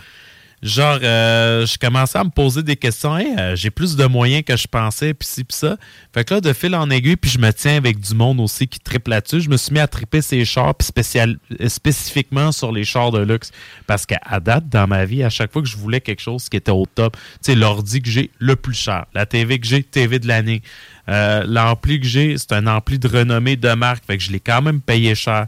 genre, 0.64 1.00
euh, 1.04 1.66
je 1.66 1.78
commençais 1.78 2.18
à 2.18 2.24
me 2.24 2.30
poser 2.30 2.64
des 2.64 2.76
questions. 2.76 3.18
Hey, 3.18 3.36
euh, 3.38 3.56
j'ai 3.56 3.70
plus 3.70 3.96
de 3.96 4.06
moyens 4.06 4.44
que 4.44 4.56
je 4.58 4.68
pensais, 4.68 5.14
puis 5.14 5.28
ci, 5.28 5.44
puis 5.44 5.56
ça. 5.56 5.78
Fait 6.14 6.24
que 6.24 6.34
là, 6.34 6.42
de 6.42 6.52
fil 6.54 6.76
en 6.76 6.90
aiguille, 6.90 7.16
puis 7.16 7.30
je 7.30 7.38
me 7.38 7.52
tiens 7.52 7.78
avec 7.78 8.00
du 8.00 8.16
monde 8.16 8.40
aussi 8.40 8.68
qui 8.68 8.80
triple 8.80 9.12
là-dessus. 9.12 9.42
Je 9.42 9.50
me 9.50 9.58
suis 9.58 9.74
mis 9.74 9.80
à 9.80 9.88
triper 9.88 10.22
ces 10.22 10.44
chars, 10.46 10.74
puis 10.76 10.88
euh, 11.16 11.70
spécifiquement 11.70 12.52
sur 12.52 12.72
les 12.72 12.84
chars 12.84 13.12
de 13.12 13.20
luxe. 13.20 13.52
Parce 13.86 14.06
qu'à 14.06 14.40
date, 14.40 14.68
dans 14.70 14.88
ma 14.88 15.06
vie, 15.06 15.24
à 15.24 15.30
chaque 15.30 15.52
fois 15.52 15.62
que 15.62 15.68
je 15.68 15.78
voulais 15.78 16.02
quelque 16.02 16.22
chose 16.22 16.50
qui 16.50 16.58
était 16.58 16.72
au 16.72 16.86
top, 16.86 17.16
tu 17.16 17.22
sais, 17.42 17.56
l'ordi 17.56 18.02
que 18.02 18.10
j'ai 18.10 18.32
le 18.40 18.56
plus 18.56 18.74
cher, 18.74 19.06
la 19.14 19.26
TV 19.26 19.60
que 19.60 19.68
j'ai, 19.68 19.84
TV 19.84 20.20
de 20.20 20.28
l'année, 20.28 20.62
l'ampli 21.08 22.00
que 22.02 22.08
j'ai, 22.08 22.38
c'est 22.38 22.52
un 22.52 22.68
ampli 22.68 23.00
de 23.00 23.08
renommée 23.08 23.56
de 23.56 23.74
marque. 23.74 24.06
Fait 24.06 24.18
que 24.18 24.24
je 24.24 24.32
l'ai 24.32 24.40
quand 24.40 24.62
même 24.62 24.82
payé 24.82 25.16
cher 25.16 25.48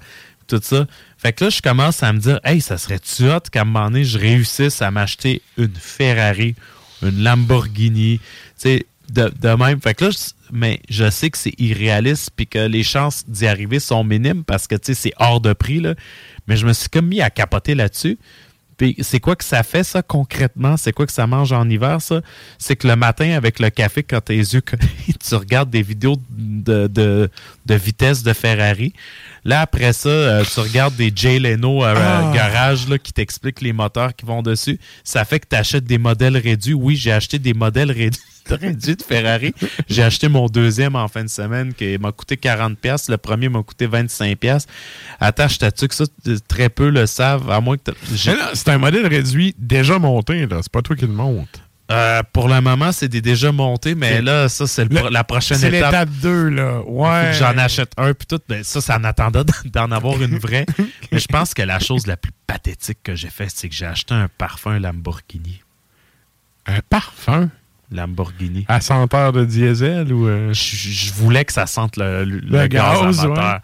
tout 0.50 0.60
ça. 0.62 0.86
Fait 1.22 1.34
que 1.34 1.44
là, 1.44 1.50
je 1.50 1.62
commence 1.62 2.02
à 2.02 2.14
me 2.14 2.20
dire, 2.20 2.40
hey, 2.46 2.62
ça 2.62 2.78
serait-tu 2.78 3.30
hot 3.30 3.42
qu'à 3.52 3.62
un 3.62 3.66
moment 3.66 3.88
donné, 3.92 4.06
je 4.06 4.18
réussisse 4.18 4.82
à 4.82 4.90
m'acheter 4.90 5.42
une 5.58 5.76
Ferrari, 5.76 6.56
une 7.04 7.22
Lamborghini, 7.24 8.20
tu 8.20 8.26
sais, 8.58 8.86
de, 9.12 9.30
de 9.42 9.50
même. 9.50 9.82
Fait 9.82 9.94
que 9.96 10.06
là, 10.06 10.12
je- 10.12 10.18
mais 10.52 10.80
je 10.90 11.10
sais 11.10 11.30
que 11.30 11.38
c'est 11.38 11.54
irréaliste 11.60 12.32
puis 12.36 12.48
que 12.48 12.60
les 12.60 12.84
chances 12.84 13.24
d'y 13.28 13.48
arriver 13.48 13.80
sont 13.80 14.04
minimes 14.04 14.44
parce 14.46 14.66
que, 14.66 14.76
tu 14.76 14.88
sais, 14.88 14.94
c'est 14.94 15.14
hors 15.18 15.42
de 15.42 15.52
prix, 15.54 15.82
là. 15.82 15.94
Mais 16.48 16.56
je 16.56 16.66
me 16.66 16.72
suis 16.74 16.90
comme 16.90 17.08
mis 17.08 17.22
à 17.22 17.30
capoter 17.30 17.76
là-dessus. 17.76 18.18
Puis 18.80 18.96
c'est 19.02 19.20
quoi 19.20 19.36
que 19.36 19.44
ça 19.44 19.62
fait, 19.62 19.84
ça, 19.84 20.02
concrètement? 20.02 20.78
C'est 20.78 20.94
quoi 20.94 21.06
que 21.06 21.12
ça 21.12 21.28
mange 21.28 21.52
en 21.52 21.70
hiver, 21.70 22.02
ça? 22.02 22.22
C'est 22.58 22.78
que 22.78 22.88
le 22.88 22.96
matin, 22.96 23.32
avec 23.32 23.60
le 23.60 23.70
café, 23.70 24.04
quand 24.04 24.22
tes 24.22 24.38
yeux 24.38 24.62
tu 25.20 25.36
regardes 25.36 25.70
des 25.70 25.82
vidéos 25.82 26.16
de, 26.30 26.88
de, 26.88 27.30
de 27.66 27.76
vitesse 27.76 28.24
de 28.24 28.32
Ferrari. 28.32 28.94
Là, 29.44 29.60
après 29.62 29.92
ça, 29.92 30.08
euh, 30.10 30.44
tu 30.46 30.62
regardes 30.62 30.96
des 30.96 31.12
Jay 31.14 31.40
Leno 31.40 31.84
euh, 31.84 31.94
Ah. 31.94 32.32
garage 32.34 32.88
là, 32.88 32.98
qui 32.98 33.12
t'expliquent 33.12 33.62
les 33.62 33.74
moteurs 33.74 34.16
qui 34.16 34.26
vont 34.26 34.42
dessus. 34.42 34.80
Ça 35.04 35.26
fait 35.26 35.42
que 35.42 35.48
tu 35.50 35.58
achètes 35.58 35.84
des 35.86 35.98
modèles 35.98 36.38
réduits. 36.38 36.74
Oui, 36.74 36.96
j'ai 36.96 37.12
acheté 37.12 37.38
des 37.38 37.54
modèles 37.54 37.92
réduits. 37.92 38.22
Réduits 38.56 38.96
de 38.96 39.02
Ferrari. 39.02 39.54
J'ai 39.88 40.04
acheté 40.04 40.28
mon 40.28 40.48
deuxième 40.48 40.96
en 40.96 41.08
fin 41.08 41.24
de 41.24 41.30
semaine 41.30 41.74
qui 41.74 41.98
m'a 41.98 42.12
coûté 42.12 42.36
40$. 42.36 43.10
Le 43.10 43.18
premier 43.18 43.50
m'a 43.50 43.64
coûté 43.64 43.88
25$. 43.88 44.66
Attache 45.20 45.58
ta 45.58 45.72
que 45.72 45.96
ça, 45.96 46.06
très 46.48 46.70
peu 46.70 46.90
le 46.90 47.06
savent, 47.06 47.50
à 47.50 47.62
moins 47.62 47.78
que 47.78 47.92
C'est 48.54 48.70
un 48.70 48.78
modèle 48.78 49.08
réduit 49.08 49.56
déjà 49.58 50.00
monté, 50.00 50.46
là. 50.46 50.60
C'est 50.62 50.72
pas 50.72 50.82
toi 50.82 50.96
qui 50.96 51.06
le 51.06 51.14
monte. 51.14 51.62
Euh, 51.92 52.22
pour 52.34 52.48
le 52.48 52.62
moment, 52.62 52.92
c'est 52.92 53.08
des 53.08 53.22
déjà 53.22 53.52
montés, 53.52 53.96
mais 53.96 54.22
là, 54.22 54.48
ça, 54.48 54.68
c'est 54.68 54.88
la 54.94 55.24
prochaine 55.24 55.58
C'est 55.58 55.70
étape. 55.70 55.92
l'étape 55.92 56.10
2, 56.22 56.50
là. 56.50 56.82
Ouais. 56.86 57.34
J'en 57.34 57.58
achète 57.58 57.94
un, 57.98 58.14
puis 58.14 58.28
tout. 58.28 58.40
Ben, 58.48 58.64
ça, 58.64 58.80
c'est 58.80 58.94
en 58.94 59.04
attendant 59.04 59.44
d'en 59.66 59.92
avoir 59.92 60.22
une 60.22 60.38
vraie. 60.38 60.68
Mais 61.12 61.18
je 61.18 61.28
pense 61.28 61.56
que 61.56 61.64
la 61.64 61.80
chose 61.80 62.06
la 62.06 62.16
plus 62.16 62.32
pathétique 62.46 63.00
que 63.04 63.16
j'ai 63.16 63.30
faite, 63.30 63.52
c'est 63.56 63.70
que 63.70 63.76
j'ai 63.76 63.88
acheté 63.88 64.14
un 64.14 64.28
parfum 64.38 64.78
Lamborghini. 64.78 65.62
Un 66.68 66.82
parfum? 66.88 67.50
Lamborghini. 67.92 68.66
à 68.68 68.82
senteur 68.82 69.32
de 69.34 69.46
diesel 69.46 70.12
ou. 70.14 70.28
euh, 70.28 70.54
Je, 70.54 70.76
je 70.76 71.14
voulais 71.14 71.46
que 71.46 71.54
ça 71.54 71.66
sente 71.66 71.98
le, 71.98 72.24
le- 72.24 72.40
Le 72.40 72.62
le 72.62 72.68
gaz, 72.68 73.02
gaz, 73.02 73.20
à 73.20 73.28
moteur. 73.28 73.44
ouais. 73.54 73.60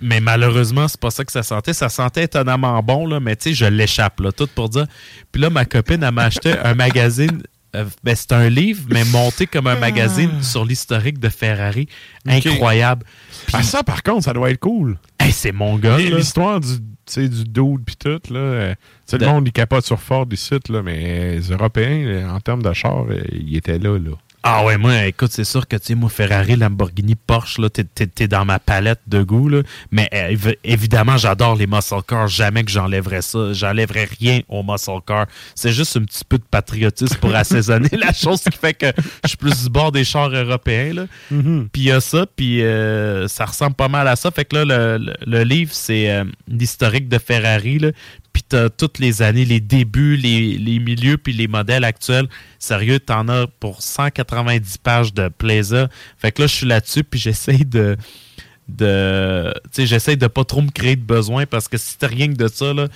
Mais 0.00 0.20
malheureusement, 0.20 0.88
c'est 0.88 1.00
pas 1.00 1.10
ça 1.10 1.24
que 1.24 1.30
ça 1.32 1.42
sentait. 1.42 1.72
Ça 1.72 1.88
sentait 1.88 2.24
étonnamment 2.24 2.82
bon, 2.82 3.06
là, 3.06 3.20
mais 3.20 3.36
tu 3.36 3.50
sais, 3.50 3.54
je 3.54 3.64
l'échappe, 3.64 4.20
là, 4.20 4.32
tout 4.32 4.48
pour 4.52 4.68
dire. 4.68 4.86
Puis 5.32 5.40
là, 5.40 5.50
ma 5.50 5.64
copine, 5.64 6.02
elle 6.02 6.12
m'a 6.12 6.24
acheté 6.24 6.52
un 6.58 6.74
magazine. 6.74 7.42
euh, 7.76 7.84
ben, 8.02 8.14
c'est 8.16 8.32
un 8.32 8.48
livre, 8.48 8.82
mais 8.90 9.04
monté 9.04 9.46
comme 9.46 9.66
un 9.68 9.76
magazine 9.78 10.42
sur 10.42 10.64
l'historique 10.64 11.18
de 11.20 11.28
Ferrari. 11.28 11.88
Incroyable. 12.26 13.04
Puis, 13.46 13.54
Ah, 13.58 13.62
ça, 13.62 13.82
par 13.82 14.02
contre, 14.02 14.24
ça 14.24 14.32
doit 14.32 14.50
être 14.50 14.60
cool. 14.60 14.98
hey, 15.20 15.32
c'est 15.32 15.52
mon 15.52 15.76
gars. 15.78 15.96
L'histoire 15.98 16.60
du, 16.60 16.68
sais, 17.12 17.28
du 17.28 17.44
dude 17.44 17.84
pis 17.84 17.96
tout, 17.96 18.20
là. 18.30 18.38
euh, 18.38 18.74
tu 18.74 18.80
sais, 19.06 19.18
De- 19.18 19.24
le 19.24 19.30
monde, 19.30 19.46
il 19.48 19.52
capote 19.52 19.84
sur 19.84 20.00
Ford 20.00 20.26
ici, 20.32 20.54
là, 20.68 20.82
mais 20.82 21.32
les 21.36 21.50
Européens, 21.50 22.28
en 22.34 22.40
termes 22.40 22.62
de 22.62 22.72
char, 22.72 23.04
euh, 23.10 23.22
ils 23.32 23.56
étaient 23.56 23.78
là, 23.78 23.98
là. 23.98 24.10
Ah 24.46 24.62
ouais, 24.66 24.76
moi, 24.76 25.06
écoute, 25.06 25.30
c'est 25.32 25.42
sûr 25.44 25.66
que, 25.66 25.74
tu 25.76 25.86
sais, 25.86 25.94
moi, 25.94 26.10
Ferrari, 26.10 26.54
Lamborghini, 26.54 27.14
Porsche, 27.14 27.56
là, 27.58 27.70
t'es, 27.70 27.82
t'es- 27.84 28.06
t'es 28.06 28.28
dans 28.28 28.44
ma 28.44 28.58
palette 28.58 29.00
de 29.06 29.22
goût, 29.22 29.48
là. 29.48 29.62
Mais 29.90 30.06
euh, 30.12 30.28
évi- 30.32 30.58
évidemment, 30.64 31.16
j'adore 31.16 31.56
les 31.56 31.66
muscle 31.66 31.94
cars. 32.06 32.28
Jamais 32.28 32.62
que 32.62 32.70
j'enlèverais 32.70 33.22
ça. 33.22 33.54
J'enlèverais 33.54 34.06
rien 34.20 34.40
au 34.50 34.62
muscle 34.62 34.90
car. 35.06 35.26
C'est 35.54 35.72
juste 35.72 35.96
un 35.96 36.02
petit 36.04 36.26
peu 36.28 36.36
de 36.36 36.44
patriotisme 36.44 37.16
pour 37.20 37.34
assaisonner 37.34 37.88
la 37.92 38.12
chose 38.12 38.42
qui 38.42 38.58
fait 38.58 38.74
que 38.74 38.92
je 39.22 39.28
suis 39.28 39.38
plus 39.38 39.62
du 39.64 39.70
bord 39.70 39.92
des 39.92 40.04
chars 40.04 40.28
européens, 40.28 40.92
là. 40.92 41.06
Mm-hmm. 41.32 41.68
Puis 41.72 41.80
il 41.82 41.84
y 41.86 41.90
a 41.90 42.02
ça, 42.02 42.26
puis 42.36 42.62
euh, 42.62 43.26
ça 43.28 43.46
ressemble 43.46 43.74
pas 43.74 43.88
mal 43.88 44.06
à 44.08 44.14
ça. 44.14 44.30
Fait 44.30 44.44
que 44.44 44.56
là, 44.56 44.64
le, 44.66 45.06
le- 45.06 45.14
le 45.26 45.42
livre, 45.44 45.70
c'est 45.72 46.10
euh, 46.10 46.24
l'historique 46.48 47.08
de 47.08 47.16
Ferrari, 47.18 47.78
là. 47.78 47.92
Puis 48.34 48.42
t'as 48.42 48.68
toutes 48.68 48.98
les 48.98 49.22
années, 49.22 49.46
les 49.46 49.60
débuts, 49.60 50.16
les, 50.16 50.58
les 50.58 50.80
milieux, 50.80 51.16
puis 51.16 51.32
les 51.32 51.48
modèles 51.48 51.84
actuels. 51.84 52.28
Sérieux, 52.58 52.98
t'en 52.98 53.28
as 53.28 53.46
pour 53.46 53.80
190 53.80 54.78
pages 54.78 55.14
de 55.14 55.28
plaisir. 55.28 55.88
Fait 56.18 56.32
que 56.32 56.42
là, 56.42 56.48
je 56.48 56.54
suis 56.54 56.66
là-dessus, 56.66 57.04
puis 57.04 57.18
j'essaye 57.18 57.64
de 57.64 57.96
de 58.68 59.52
j'essaie 59.76 60.16
de 60.16 60.26
pas 60.26 60.44
trop 60.44 60.62
me 60.62 60.70
créer 60.70 60.96
de 60.96 61.02
besoin 61.02 61.44
parce 61.46 61.68
que 61.68 61.76
si 61.76 61.98
t'as 61.98 62.06
rien 62.06 62.28
que 62.28 62.36
de 62.36 62.48
ça 62.48 62.72
là 62.72 62.88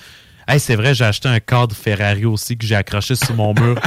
hey, 0.46 0.58
c'est 0.58 0.76
vrai 0.76 0.94
j'ai 0.94 1.04
acheté 1.04 1.28
un 1.28 1.40
cadre 1.40 1.76
Ferrari 1.76 2.24
aussi 2.24 2.56
que 2.56 2.66
j'ai 2.66 2.74
accroché 2.74 3.14
sur 3.16 3.34
mon 3.34 3.52
mur 3.52 3.78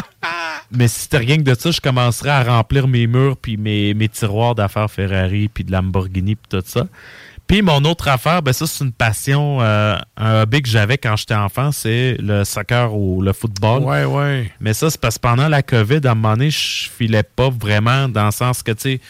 mais 0.70 0.86
si 0.86 1.08
t'as 1.08 1.18
rien 1.18 1.38
que 1.38 1.42
de 1.42 1.54
ça 1.54 1.70
je 1.70 1.80
commencerai 1.80 2.28
à 2.28 2.42
remplir 2.42 2.88
mes 2.88 3.06
murs 3.06 3.38
puis 3.38 3.56
mes, 3.56 3.94
mes 3.94 4.08
tiroirs 4.10 4.54
d'affaires 4.54 4.90
Ferrari 4.90 5.48
puis 5.48 5.64
de 5.64 5.72
Lamborghini 5.72 6.34
puis 6.34 6.46
tout 6.50 6.62
ça 6.66 6.86
puis 7.46 7.62
mon 7.62 7.84
autre 7.84 8.08
affaire, 8.08 8.42
ben 8.42 8.52
ça, 8.52 8.66
c'est 8.66 8.84
une 8.84 8.92
passion, 8.92 9.60
euh, 9.60 9.96
un 10.16 10.42
hobby 10.42 10.62
que 10.62 10.68
j'avais 10.68 10.96
quand 10.96 11.16
j'étais 11.16 11.34
enfant, 11.34 11.72
c'est 11.72 12.16
le 12.18 12.44
soccer 12.44 12.94
ou 12.94 13.20
le 13.20 13.32
football. 13.32 13.82
Ouais, 13.82 14.04
ouais. 14.04 14.50
Mais 14.60 14.72
ça, 14.72 14.88
c'est 14.88 15.00
parce 15.00 15.16
que 15.16 15.22
pendant 15.22 15.48
la 15.48 15.62
COVID, 15.62 16.00
à 16.04 16.12
un 16.12 16.14
moment 16.14 16.36
donné, 16.36 16.50
je 16.50 16.88
filais 16.88 17.22
pas 17.22 17.50
vraiment 17.50 18.08
dans 18.08 18.26
le 18.26 18.30
sens 18.30 18.62
que, 18.62 18.72
tu 18.72 18.80
sais, 18.80 19.00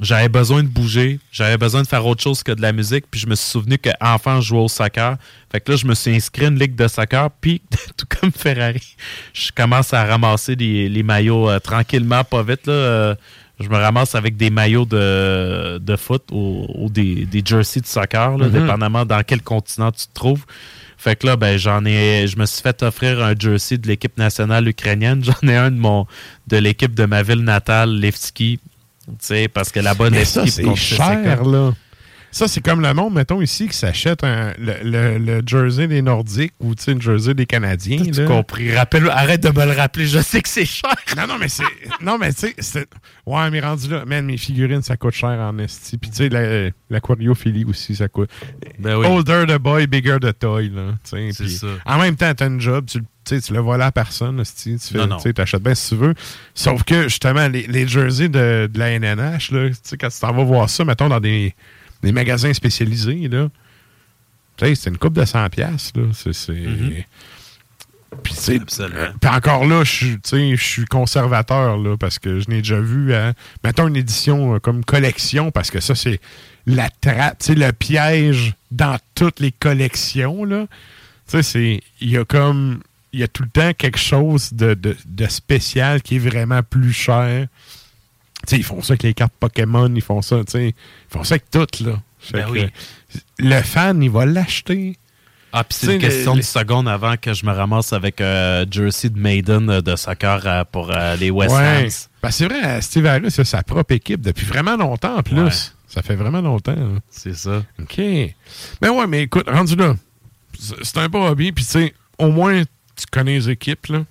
j'avais 0.00 0.28
besoin 0.28 0.62
de 0.62 0.68
bouger, 0.68 1.18
j'avais 1.32 1.56
besoin 1.56 1.82
de 1.82 1.88
faire 1.88 2.06
autre 2.06 2.22
chose 2.22 2.44
que 2.44 2.52
de 2.52 2.62
la 2.62 2.72
musique, 2.72 3.06
puis 3.10 3.20
je 3.20 3.26
me 3.26 3.34
suis 3.34 3.50
souvenu 3.50 3.78
qu'enfant, 3.78 4.40
je 4.40 4.48
jouais 4.48 4.60
au 4.60 4.68
soccer. 4.68 5.16
Fait 5.50 5.60
que 5.60 5.72
là, 5.72 5.76
je 5.76 5.86
me 5.86 5.94
suis 5.94 6.14
inscrit 6.14 6.44
à 6.44 6.48
une 6.48 6.58
ligue 6.58 6.76
de 6.76 6.86
soccer, 6.86 7.30
puis 7.40 7.60
tout 7.96 8.06
comme 8.08 8.30
Ferrari, 8.30 8.96
je 9.32 9.50
commence 9.50 9.92
à 9.92 10.04
ramasser 10.04 10.54
les, 10.54 11.02
maillots 11.02 11.50
euh, 11.50 11.58
tranquillement, 11.58 12.22
pas 12.22 12.42
vite. 12.44 12.66
Là, 12.66 12.72
euh, 12.72 13.14
je 13.60 13.68
me 13.68 13.76
ramasse 13.76 14.14
avec 14.14 14.36
des 14.36 14.50
maillots 14.50 14.84
de, 14.84 15.78
de 15.78 15.96
foot 15.96 16.24
ou, 16.30 16.88
des, 16.90 17.26
des, 17.26 17.42
jerseys 17.44 17.80
de 17.80 17.86
soccer, 17.86 18.36
là, 18.38 18.46
Mhm. 18.46 18.52
dépendamment 18.52 19.04
dans 19.04 19.22
quel 19.26 19.42
continent 19.42 19.90
tu 19.90 20.06
te 20.06 20.14
trouves. 20.14 20.44
Fait 20.96 21.14
que 21.16 21.26
là, 21.26 21.36
ben, 21.36 21.56
j'en 21.58 21.84
ai, 21.84 22.26
je 22.26 22.36
me 22.38 22.46
suis 22.46 22.60
fait 22.62 22.82
offrir 22.82 23.22
un 23.22 23.34
jersey 23.38 23.78
de 23.78 23.86
l'équipe 23.86 24.16
nationale 24.18 24.66
ukrainienne. 24.68 25.22
J'en 25.24 25.48
ai 25.48 25.56
un 25.56 25.70
de 25.70 25.76
mon, 25.76 26.06
de 26.48 26.56
l'équipe 26.56 26.94
de 26.94 27.04
ma 27.04 27.22
ville 27.22 27.42
natale, 27.44 28.00
Levski. 28.00 28.58
Tu 29.06 29.14
sais, 29.20 29.48
parce 29.48 29.70
que 29.70 29.80
là-bas, 29.80 30.10
Levski 30.10 30.50
c'est 30.50 30.74
cher, 30.74 31.44
là. 31.44 31.72
Ça, 32.30 32.46
c'est 32.46 32.60
comme 32.60 32.82
le 32.82 32.92
monde, 32.92 33.14
mettons, 33.14 33.40
ici, 33.40 33.68
qui 33.68 33.76
s'achète 33.76 34.22
un- 34.22 34.52
le, 34.58 34.74
le- 34.84 35.18
le 35.18 35.42
jersey 35.46 35.86
des 35.88 36.02
Nordiques 36.02 36.52
ou, 36.60 36.74
tu 36.74 36.82
sais, 36.84 36.92
une 36.92 37.00
jersey 37.00 37.32
des 37.34 37.46
Canadiens. 37.46 37.96
Là. 38.22 38.26
compris? 38.26 38.74
Rappelle, 38.76 39.08
arrête 39.08 39.42
de 39.42 39.48
me 39.48 39.64
le 39.64 39.72
rappeler, 39.72 40.06
je 40.06 40.18
sais 40.20 40.42
que 40.42 40.48
c'est 40.48 40.66
cher. 40.66 40.94
Non, 41.16 41.26
non, 41.26 41.36
mais 41.40 41.48
c'est. 41.48 41.64
Non, 42.02 42.18
mais 42.18 42.32
tu 42.34 42.40
sais, 42.40 42.54
c'est- 42.58 42.88
Ouais, 43.26 43.50
mais 43.50 43.60
rendu 43.60 43.88
là, 43.88 44.04
man, 44.04 44.26
mes 44.26 44.36
figurines, 44.36 44.82
ça 44.82 44.96
coûte 44.96 45.14
cher 45.14 45.30
en 45.30 45.56
esti. 45.58 45.96
Puis 45.96 46.10
tu 46.10 46.16
sais, 46.16 46.28
la- 46.28 46.70
l'aquariophilie 46.90 47.64
aussi, 47.64 47.96
ça 47.96 48.08
coûte. 48.08 48.30
Ben 48.78 48.96
oui. 48.96 49.06
Older 49.06 49.44
the 49.48 49.58
boy, 49.58 49.86
bigger 49.86 50.18
the 50.20 50.38
toy, 50.38 50.68
là. 50.68 50.94
C'est 51.04 51.32
ça. 51.48 51.66
En 51.86 51.98
même 51.98 52.16
temps, 52.16 52.32
t'as 52.34 52.46
une 52.48 52.60
job, 52.60 52.84
tu, 52.86 52.98
le- 52.98 53.40
tu 53.40 53.52
le 53.52 53.60
voles 53.60 53.82
à 53.82 53.90
personne, 53.92 54.42
tu 54.42 55.34
t'achètes 55.34 55.62
bien 55.62 55.74
si 55.74 55.90
tu 55.90 55.96
veux. 55.96 56.14
Sauf 56.54 56.82
que, 56.84 57.04
justement, 57.04 57.48
les, 57.48 57.66
les 57.66 57.86
jerseys 57.88 58.28
de, 58.28 58.68
de 58.72 58.78
la 58.78 58.90
NNH, 58.98 59.50
là, 59.50 59.68
tu 59.70 59.76
sais, 59.82 59.96
quand 59.96 60.08
tu 60.08 60.20
t'en 60.20 60.32
vas 60.32 60.44
voir 60.44 60.68
ça, 60.70 60.84
mettons, 60.84 61.08
dans 61.08 61.20
des, 61.20 61.54
des 62.02 62.12
magasins 62.12 62.52
spécialisés, 62.52 63.28
là, 63.28 63.48
tu 64.56 64.66
sais, 64.66 64.74
c'est 64.74 64.90
une 64.90 64.98
coupe 64.98 65.14
de 65.14 65.22
100$, 65.24 65.48
piastres, 65.50 65.98
là. 66.00 66.06
C'est. 66.12 66.52
Mm-hmm. 66.52 67.04
Puis, 68.22 69.28
encore 69.28 69.66
là, 69.66 69.84
je 69.84 70.16
suis- 70.56 70.84
conservateur, 70.86 71.76
là, 71.76 71.96
parce 71.98 72.18
que 72.18 72.40
je 72.40 72.48
n'ai 72.48 72.58
déjà 72.58 72.80
vu, 72.80 73.14
hein, 73.14 73.34
mettons 73.62 73.86
une 73.86 73.96
édition 73.96 74.54
euh, 74.54 74.58
comme 74.58 74.82
collection, 74.84 75.50
parce 75.50 75.70
que 75.70 75.78
ça, 75.80 75.94
c'est 75.94 76.18
la 76.66 76.88
trappe, 76.88 77.38
tu 77.38 77.46
sais, 77.46 77.54
le 77.54 77.70
piège 77.72 78.54
dans 78.70 78.98
toutes 79.14 79.40
les 79.40 79.52
collections, 79.52 80.44
là. 80.44 80.66
Tu 81.26 81.32
sais, 81.36 81.42
c'est. 81.42 81.80
Il 82.00 82.10
y 82.10 82.16
a 82.16 82.24
comme. 82.24 82.80
Il 83.12 83.20
y 83.20 83.22
a 83.22 83.28
tout 83.28 83.42
le 83.42 83.48
temps 83.48 83.72
quelque 83.72 83.98
chose 83.98 84.52
de, 84.52 84.74
de- 84.74 84.96
de 85.06 85.26
spécial 85.28 86.02
qui 86.02 86.16
est 86.16 86.18
vraiment 86.18 86.62
plus 86.62 86.92
cher. 86.92 87.46
Ils 88.52 88.64
font 88.64 88.82
ça 88.82 88.92
avec 88.92 89.02
les 89.02 89.14
cartes 89.14 89.32
Pokémon, 89.38 89.92
ils 89.94 90.02
font 90.02 90.22
ça, 90.22 90.38
tu 90.44 90.52
sais. 90.52 90.68
Ils 90.68 91.12
font 91.12 91.24
ça 91.24 91.34
avec 91.34 91.50
tout, 91.50 91.84
là. 91.84 92.00
Ben 92.32 92.46
que, 92.46 92.50
oui. 92.50 92.66
Le 93.38 93.62
fan, 93.62 94.02
il 94.02 94.10
va 94.10 94.26
l'acheter. 94.26 94.96
Ah, 95.52 95.64
puis 95.64 95.78
c'est 95.80 95.94
une 95.94 96.00
question 96.00 96.36
de 96.36 96.42
secondes 96.42 96.88
avant 96.88 97.16
que 97.16 97.32
je 97.32 97.46
me 97.46 97.52
ramasse 97.52 97.92
avec 97.94 98.20
un 98.20 98.64
jersey 98.70 99.08
de 99.08 99.18
Maiden 99.18 99.70
euh, 99.70 99.80
de 99.80 99.96
soccer 99.96 100.42
euh, 100.44 100.64
pour 100.70 100.90
euh, 100.94 101.16
les 101.16 101.30
West 101.30 101.54
Ouais. 101.54 101.88
Ben, 102.22 102.30
c'est 102.30 102.44
vrai, 102.46 102.82
Steve 102.82 103.06
Harris 103.06 103.34
a 103.38 103.44
sa 103.44 103.62
propre 103.62 103.94
équipe 103.94 104.20
depuis 104.20 104.44
vraiment 104.44 104.76
longtemps 104.76 105.16
en 105.16 105.22
plus. 105.22 105.40
Ouais. 105.40 105.50
Ça 105.88 106.02
fait 106.02 106.16
vraiment 106.16 106.42
longtemps. 106.42 106.74
là. 106.76 107.00
C'est 107.08 107.34
ça. 107.34 107.62
OK. 107.80 107.96
Ben 108.80 108.90
ouais, 108.90 109.06
mais 109.06 109.22
écoute, 109.22 109.48
rendu 109.48 109.74
là, 109.74 109.94
c'est 110.82 110.98
un 110.98 111.08
beau 111.08 111.26
hobby, 111.26 111.52
puis 111.52 111.64
tu 111.64 111.70
sais, 111.70 111.94
au 112.18 112.30
moins, 112.30 112.62
tu 112.62 113.06
connais 113.10 113.34
les 113.34 113.48
équipes, 113.48 113.86
là. 113.86 114.04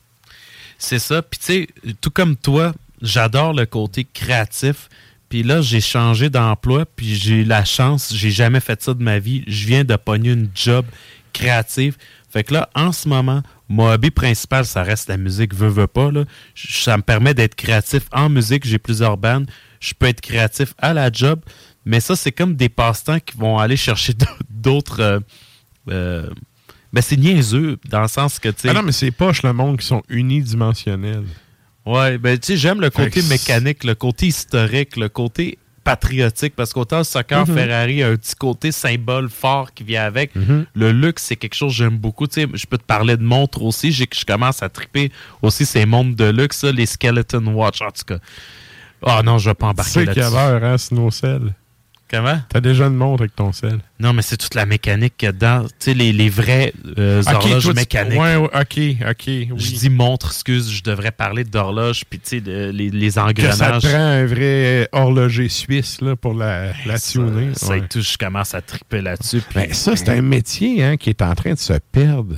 C'est 0.80 1.00
ça. 1.00 1.22
Puis 1.22 1.40
tu 1.40 1.46
sais, 1.46 1.68
tout 2.02 2.10
comme 2.10 2.36
toi, 2.36 2.74
j'adore 3.02 3.54
le 3.54 3.66
côté 3.66 4.06
créatif. 4.14 4.90
Puis 5.30 5.44
là, 5.44 5.62
j'ai 5.62 5.82
changé 5.82 6.30
d'emploi, 6.30 6.86
puis 6.86 7.16
j'ai 7.16 7.42
eu 7.42 7.44
la 7.44 7.66
chance, 7.66 8.14
j'ai 8.16 8.32
jamais 8.32 8.62
fait 8.62 8.82
ça 8.82 8.94
de 8.94 9.04
ma 9.04 9.20
vie. 9.20 9.44
Je 9.48 9.68
viens 9.68 9.84
de 9.84 9.96
pogner 9.96 10.32
une 10.32 10.50
job 10.56 10.86
créative. 11.34 11.98
Fait 12.30 12.44
que 12.44 12.54
là, 12.54 12.70
en 12.76 12.92
ce 12.92 13.10
moment, 13.10 13.42
mon 13.70 13.92
hobby 13.92 14.10
principal, 14.10 14.66
ça 14.66 14.84
reste 14.84 15.10
la 15.10 15.18
musique, 15.18 15.54
veux, 15.54 15.68
veux 15.68 15.88
pas. 15.88 16.12
Là. 16.12 16.24
Ça 16.56 16.96
me 16.96 17.04
permet 17.04 17.34
d'être 17.34 17.56
créatif 17.56 18.04
en 18.12 18.30
musique. 18.30 18.66
J'ai 18.66 18.80
plusieurs 18.80 19.18
bandes. 19.18 19.50
Je 19.80 19.94
peux 19.94 20.08
être 20.08 20.22
créatif 20.22 20.74
à 20.78 20.94
la 20.94 21.12
job. 21.12 21.42
Mais 21.86 22.00
ça, 22.00 22.16
c'est 22.16 22.32
comme 22.32 22.56
des 22.56 22.70
passe-temps 22.70 23.20
qui 23.20 23.38
vont 23.38 23.58
aller 23.58 23.78
chercher 23.78 24.14
d'autres... 24.50 25.02
euh, 25.02 25.20
euh, 25.90 26.30
ben, 26.94 27.02
c'est 27.02 27.18
niaiseux, 27.18 27.78
dans 27.90 28.02
le 28.02 28.08
sens 28.08 28.40
que, 28.40 28.50
tu. 28.50 28.70
Ah 28.70 28.74
non, 28.74 28.82
mais 28.82 28.92
c'est 28.92 29.12
poche 29.12 29.44
le 29.44 29.54
monde 29.54 29.78
qui 29.78 29.86
sont 29.86 30.04
unidimensionnels. 30.10 31.26
Ouais, 31.88 32.18
ben 32.18 32.38
tu 32.38 32.48
sais, 32.48 32.58
j'aime 32.58 32.82
le 32.82 32.90
côté 32.90 33.22
que 33.22 33.30
mécanique, 33.30 33.84
le 33.84 33.96
côté 33.96 34.28
historique, 34.28 34.98
le 34.98 35.10
côté 35.10 35.58
patriotique, 35.84 36.54
parce 36.54 36.74
qu'autant 36.74 36.98
le 36.98 37.04
soccer, 37.06 37.48
Mhm. 37.48 37.56
Ferrari 37.56 38.04
a 38.04 38.10
un 38.10 38.18
petit 38.18 38.36
côté 38.36 38.74
symbole 38.74 39.30
fort 39.30 39.74
qui 39.74 39.86
vient 39.86 40.04
avec. 40.04 40.36
Mhm. 40.36 40.66
Le 40.76 40.92
luxe, 40.92 41.24
c'est 41.24 41.38
quelque 41.38 41.56
chose 41.56 41.72
que 41.72 41.78
j'aime 41.78 41.98
beaucoup. 41.98 42.28
Tu 42.28 42.42
sais, 42.42 42.48
je 42.54 42.66
peux 42.66 42.78
te 42.78 42.84
parler 42.84 43.16
de 43.16 43.24
montres 43.24 43.62
aussi. 43.64 43.94
J'ai- 43.94 44.06
Je 44.14 44.26
commence 44.26 44.62
à 44.62 44.68
triper 44.68 45.12
aussi 45.42 45.66
ces 45.66 45.86
montres 45.86 46.16
de 46.18 46.30
luxe, 46.30 46.66
les 46.66 46.86
Skeleton 46.86 47.46
Watch, 47.54 47.82
en 47.82 47.92
tout 47.92 48.04
cas. 48.06 48.18
Ah 49.06 49.22
non, 49.24 49.38
je 49.38 49.50
vais 49.50 49.54
pas 49.54 49.68
embarquer 49.68 50.04
là-dessus. 50.06 50.20
quelle 50.30 50.38
heure, 50.38 50.64
hein, 50.64 50.78
Snowcell? 50.78 51.54
Comment? 52.10 52.40
T'as 52.48 52.62
déjà 52.62 52.86
une 52.86 52.96
montre 52.96 53.24
avec 53.24 53.36
ton 53.36 53.52
sel. 53.52 53.80
Non, 54.00 54.14
mais 54.14 54.22
c'est 54.22 54.38
toute 54.38 54.56
la 54.56 54.66
mécanique 54.66 55.16
qu'il 55.18 55.26
y 55.26 55.30
a 55.30 55.32
dedans. 55.34 55.64
Tu 55.64 55.70
sais, 55.80 55.94
les, 55.94 56.14
les 56.14 56.30
vraies 56.30 56.72
euh, 56.98 57.22
horloges 57.28 57.64
toi, 57.66 57.74
mécaniques. 57.74 58.18
Ouais, 58.18 58.36
ok, 58.38 58.50
ok. 59.10 59.24
oui. 59.28 59.50
Je 59.58 59.72
dis 59.76 59.90
montre, 59.90 60.28
excuse, 60.28 60.72
je 60.72 60.84
devrais 60.84 61.12
parler 61.12 61.44
d'horloge, 61.44 62.04
puis 62.10 62.18
tu 62.20 62.40
sais, 62.40 62.44
les, 62.46 62.72
les 62.90 63.08
que 63.08 63.12
ça 63.12 63.26
engrenages. 63.26 63.82
prend 63.84 63.98
un 63.98 64.26
vrai 64.26 64.88
horloger 64.94 65.50
suisse 65.50 66.00
là, 66.00 66.16
pour 66.16 66.34
la, 66.34 66.72
la 66.86 66.98
tuner. 66.98 67.50
Ça 67.56 67.68
ouais. 67.70 67.84
tout, 67.90 68.00
je 68.02 68.18
commence 68.18 68.54
à 68.56 68.62
triper 68.62 69.02
là-dessus. 69.02 69.42
puis- 69.42 69.56
Ben, 69.68 69.74
ça, 69.74 69.98
c'est 69.98 70.08
un 70.10 70.22
métier 70.22 70.84
hein, 70.86 70.96
qui 70.96 71.10
est 71.10 71.22
en 71.22 71.36
train 71.36 71.54
de 71.56 71.60
se 71.60 71.74
perdre. 71.92 72.36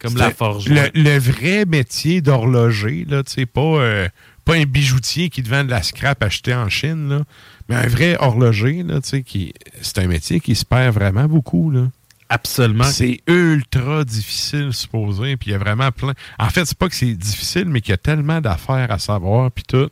Comme 0.00 0.16
la 0.16 0.32
forge. 0.32 0.68
Le, 0.68 0.90
le 0.94 1.16
vrai 1.18 1.64
métier 1.64 2.20
d'horloger, 2.20 3.06
là, 3.08 3.22
tu 3.22 3.32
sais, 3.32 3.46
pas, 3.46 3.60
euh, 3.60 4.08
pas 4.44 4.54
un 4.56 4.64
bijoutier 4.64 5.30
qui 5.30 5.42
te 5.44 5.48
vend 5.48 5.62
de 5.64 5.70
la 5.70 5.82
scrap 5.82 6.22
achetée 6.24 6.54
en 6.54 6.68
Chine, 6.68 7.08
là, 7.08 7.22
mais 7.68 7.76
un 7.76 7.86
vrai 7.86 8.16
horloger, 8.18 8.82
là, 8.82 9.00
qui, 9.00 9.54
c'est 9.80 9.98
un 9.98 10.06
métier 10.06 10.40
qui 10.40 10.54
se 10.54 10.64
perd 10.64 10.94
vraiment 10.94 11.26
beaucoup, 11.26 11.70
là. 11.70 11.88
Absolument. 12.28 12.84
C'est 12.84 13.20
ultra 13.26 14.04
difficile, 14.04 14.72
supposé, 14.72 15.36
puis 15.36 15.50
il 15.50 15.52
y 15.52 15.54
a 15.54 15.58
vraiment 15.58 15.90
plein... 15.90 16.14
En 16.38 16.48
fait, 16.48 16.64
c'est 16.64 16.78
pas 16.78 16.88
que 16.88 16.94
c'est 16.94 17.12
difficile, 17.12 17.66
mais 17.66 17.82
qu'il 17.82 17.90
y 17.90 17.94
a 17.94 17.98
tellement 17.98 18.40
d'affaires 18.40 18.90
à 18.90 18.98
savoir, 18.98 19.50
puis 19.50 19.64
tout, 19.68 19.90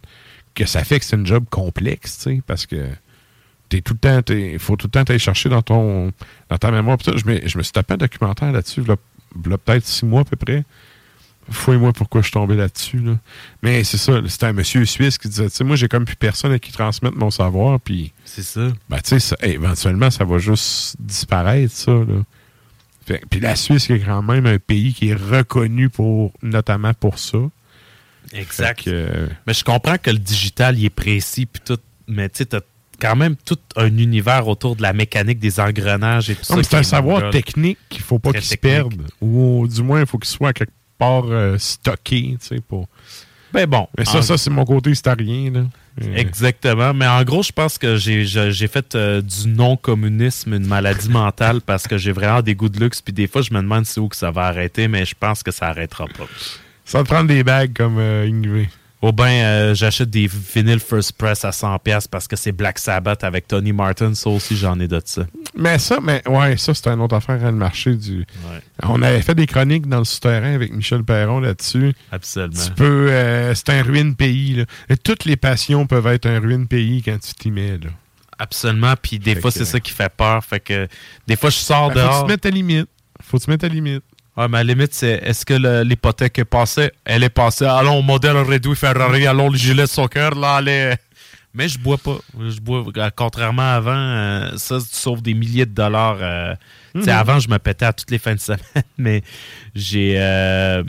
que 0.55 0.65
ça 0.65 0.83
fait 0.83 0.99
que 0.99 1.05
c'est 1.05 1.17
un 1.17 1.25
job 1.25 1.45
complexe, 1.51 2.17
tu 2.17 2.37
sais, 2.37 2.43
parce 2.47 2.65
que 2.65 2.89
t'es 3.69 3.83
tout 3.83 3.93
le 3.93 3.99
temps... 3.99 4.33
Il 4.33 4.59
faut 4.59 4.77
tout 4.77 4.87
le 4.87 4.91
temps 4.91 5.05
t'aller 5.05 5.19
chercher 5.19 5.49
dans 5.51 5.63
ton 5.63 6.13
dans 6.49 6.59
ta 6.59 6.71
mémoire. 6.71 6.97
Puis 6.97 7.13
tout. 7.13 7.19
Je, 7.19 7.27
me, 7.27 7.47
je 7.47 7.59
me 7.59 7.63
suis 7.63 7.73
tapé 7.73 7.95
un 7.95 7.99
documentaire 7.99 8.51
là-dessus, 8.53 8.83
là, 8.85 8.97
là, 9.47 9.59
peut-être 9.59 9.87
six 9.87 10.07
mois 10.07 10.23
à 10.23 10.25
peu 10.25 10.37
près. 10.37 10.65
Fouille-moi 11.51 11.93
pourquoi 11.93 12.21
je 12.21 12.27
suis 12.27 12.33
tombé 12.33 12.55
là-dessus. 12.55 12.99
Là. 12.99 13.19
Mais 13.63 13.83
c'est 13.85 13.99
ça, 13.99 14.21
c'était 14.27 14.47
un 14.47 14.53
monsieur 14.53 14.85
suisse 14.85 15.19
qui 15.19 15.29
disait, 15.29 15.51
tu 15.51 15.57
sais, 15.57 15.65
moi, 15.65 15.77
j'ai 15.77 15.89
comme 15.89 16.05
plus 16.05 16.17
personne 16.17 16.53
à 16.53 16.59
qui 16.59 16.73
transmettre 16.73 17.17
mon 17.17 17.31
savoir, 17.31 17.81
puis... 17.81 18.13
C'est 18.25 18.43
ça. 18.43 18.69
Ben, 18.89 18.99
tu 18.99 19.19
sais, 19.19 19.37
éventuellement, 19.43 20.11
ça 20.11 20.25
va 20.25 20.39
juste 20.39 20.97
disparaître, 21.01 21.75
ça, 21.75 21.93
là. 21.93 22.23
Fait- 23.07 23.23
puis 23.29 23.41
la 23.41 23.57
Suisse, 23.57 23.91
est 23.91 23.99
quand 24.01 24.23
même 24.23 24.47
un 24.47 24.59
pays 24.59 24.95
qui 24.95 25.09
est 25.09 25.15
reconnu 25.15 25.89
pour, 25.89 26.33
notamment 26.43 26.95
pour 26.95 27.19
ça. 27.19 27.39
Exact. 28.33 28.85
Que, 28.85 28.91
euh, 28.91 29.27
Mais 29.47 29.55
je 29.55 29.65
comprends 29.65 29.99
que 29.99 30.11
le 30.11 30.19
digital, 30.19 30.79
il 30.79 30.85
est 30.85 30.91
précis, 30.91 31.47
puis 31.47 31.63
tout. 31.65 31.79
Mais 32.07 32.29
tu 32.29 32.39
sais, 32.39 32.47
t'as 32.47 32.61
quand 33.01 33.17
même 33.17 33.35
tout 33.37 33.59
un 33.77 33.97
univers 33.97 34.47
autour 34.47 34.77
de 34.77 34.83
la 34.83 34.93
mécanique 34.93 35.39
des 35.39 35.59
engrenages 35.59 36.31
et 36.31 36.35
tout 36.37 36.45
ça. 36.45 36.55
non, 36.55 36.63
c'est 36.63 36.77
un 36.77 36.83
savoir 36.83 37.31
technique 37.31 37.79
qu'il 37.89 38.03
faut 38.03 38.19
pas 38.19 38.33
qu'il 38.33 38.43
se 38.43 38.57
perde. 38.57 38.95
Ou 39.21 39.67
du 39.67 39.83
moins, 39.83 40.01
il 40.01 40.07
faut 40.07 40.19
qu'il 40.19 40.29
soit 40.29 40.53
quelque 40.53 40.73
part 41.01 41.25
euh, 41.27 41.57
stocké, 41.59 42.37
tu 42.41 42.47
sais, 42.47 42.61
pour... 42.61 42.87
Ben 43.53 43.67
bon. 43.67 43.89
Mais 43.99 44.05
ça, 44.05 44.19
en- 44.19 44.23
ça 44.23 44.39
c'est 44.39 44.51
mon 44.51 44.65
côté 44.65 44.95
starien. 44.95 45.51
Là. 45.51 45.61
Euh, 46.03 46.15
Exactement. 46.15 46.95
Mais 46.95 47.07
en 47.09 47.25
gros, 47.25 47.43
je 47.43 47.51
pense 47.51 47.79
que 47.79 47.97
j'ai 47.97 48.69
fait 48.69 48.95
euh, 48.95 49.21
du 49.21 49.49
non-communisme 49.49 50.55
une 50.55 50.67
maladie 50.67 51.09
mentale 51.21 51.61
parce 51.61 51.89
que 51.89 51.99
j'ai 51.99 52.13
vraiment 52.13 52.43
des 52.43 52.55
goûts 52.55 52.69
de 52.69 52.79
luxe. 52.79 53.01
Puis 53.03 53.13
des 53.13 53.27
fois, 53.27 53.43
je 53.43 53.53
me 53.53 53.61
demande 53.61 53.87
c'est 53.87 53.99
où 53.99 54.09
que 54.09 54.15
ça 54.15 54.31
va 54.31 54.43
arrêter, 54.47 54.87
mais 54.87 55.05
je 55.05 55.15
pense 55.19 55.43
que 55.43 55.51
ça 55.51 55.67
arrêtera 55.67 56.07
pas. 56.07 56.27
Sans 56.85 57.03
te 57.03 57.09
prendre 57.09 57.27
des 57.29 57.43
bagues 57.43 57.73
comme 57.77 57.99
euh, 57.99 58.25
Ingrid. 58.29 58.69
Ou 59.03 59.13
bien, 59.13 59.29
euh, 59.45 59.75
j'achète 59.75 60.11
des 60.11 60.27
vinyles 60.27 60.79
First 60.79 61.13
Press 61.13 61.43
à 61.47 61.51
100$ 61.53 62.07
parce 62.11 62.29
que 62.29 62.37
c'est 62.37 62.53
Black 62.53 62.79
Sabbath 62.79 63.25
avec 63.25 63.49
Tony 63.49 63.73
Martin. 63.73 64.13
Ça 64.15 64.29
aussi, 64.29 64.57
j'en 64.59 64.79
ai 64.79 64.87
de 64.89 65.01
ça. 65.03 65.23
Mais 65.57 65.79
ça, 65.79 66.01
mais 66.03 66.23
ouais, 66.29 66.59
ça, 66.59 66.75
c'est 66.75 66.87
une 66.89 67.01
autre 67.01 67.17
affaire, 67.17 67.43
hein, 67.43 67.51
le 67.51 67.57
marché 67.57 67.95
du. 67.95 68.27
On 68.83 69.01
avait 69.01 69.23
fait 69.23 69.35
des 69.35 69.47
chroniques 69.47 69.89
dans 69.89 70.01
le 70.01 70.05
souterrain 70.05 70.53
avec 70.55 70.75
Michel 70.75 71.03
Perron 71.03 71.41
là-dessus. 71.41 71.95
Absolument. 72.13 72.63
Tu 72.63 72.71
peux. 72.73 73.09
euh, 73.11 73.55
c'est 73.55 73.71
un 73.71 73.83
ruine 73.83 74.15
pays, 74.17 74.55
là. 74.57 74.65
Et 74.91 74.99
toutes 74.99 75.25
les 75.25 75.37
passions 75.37 75.87
peuvent 75.87 76.07
être 76.09 76.27
un 76.27 76.39
ruine 76.39 76.67
pays 76.69 77.03
quand 77.03 77.19
tu 77.19 77.33
t'y 77.35 77.51
mets, 77.51 77.79
là. 77.79 77.89
Absolument. 78.39 78.95
Puis 79.01 79.19
des 79.19 79.35
Fait 79.35 79.41
fois, 79.41 79.51
que- 79.51 79.59
c'est 79.59 79.65
ça 79.65 79.81
qui 79.81 79.93
fait 79.93 80.13
peur. 80.15 80.45
Fait 80.45 80.61
que 80.61 80.89
des 81.27 81.37
fois, 81.37 81.49
je 81.49 81.57
sors 81.57 81.89
Ben, 81.89 81.95
faut 81.95 82.01
que 82.01 82.05
dehors. 82.07 82.19
tu 82.21 82.27
te 82.27 82.31
mettes 82.33 82.47
à 82.47 82.51
limite. 82.51 82.89
Faut 83.23 83.37
que 83.39 83.43
tu 83.43 83.47
te 83.47 83.51
mettes 83.51 83.65
à 83.65 83.69
limite. 83.69 84.03
Ouais, 84.41 84.49
mais 84.49 84.59
à 84.59 84.65
la 84.65 84.73
limite, 84.75 84.95
c'est 84.95 85.21
est-ce 85.25 85.45
que 85.45 85.83
l'hypothèque 85.83 86.39
est 86.39 86.45
passée? 86.45 86.91
Elle 87.05 87.25
est 87.25 87.29
passée. 87.29 87.67
Allons, 87.67 88.01
modèle 88.03 88.37
réduit 88.39 88.75
Ferrari, 88.75 89.27
allons, 89.27 89.51
le 89.51 89.57
gilet 89.59 89.83
de 89.83 89.87
soccer, 89.89 90.35
là, 90.35 90.57
allez. 90.57 90.95
Mais 91.53 91.69
je 91.69 91.79
bois 91.79 91.99
pas. 91.99 92.17
Je 92.49 92.61
bois, 92.61 92.85
euh, 92.97 93.11
contrairement 93.15 93.63
à 93.63 93.75
avant, 93.75 93.91
euh, 93.97 94.51
ça, 94.57 94.79
tu 94.79 94.87
sauves 94.97 95.21
des 95.21 95.35
milliers 95.35 95.67
de 95.67 95.73
dollars. 95.75 96.19
euh, 96.21 96.55
Mhm. 96.95 97.09
Avant, 97.09 97.39
je 97.39 97.49
me 97.49 97.59
pétais 97.59 97.85
à 97.85 97.93
toutes 97.93 98.11
les 98.11 98.19
fins 98.19 98.35
de 98.35 98.41
semaine, 98.41 98.61
mais 98.99 99.23
j'ai. 99.77 100.15
euh, 100.19 100.83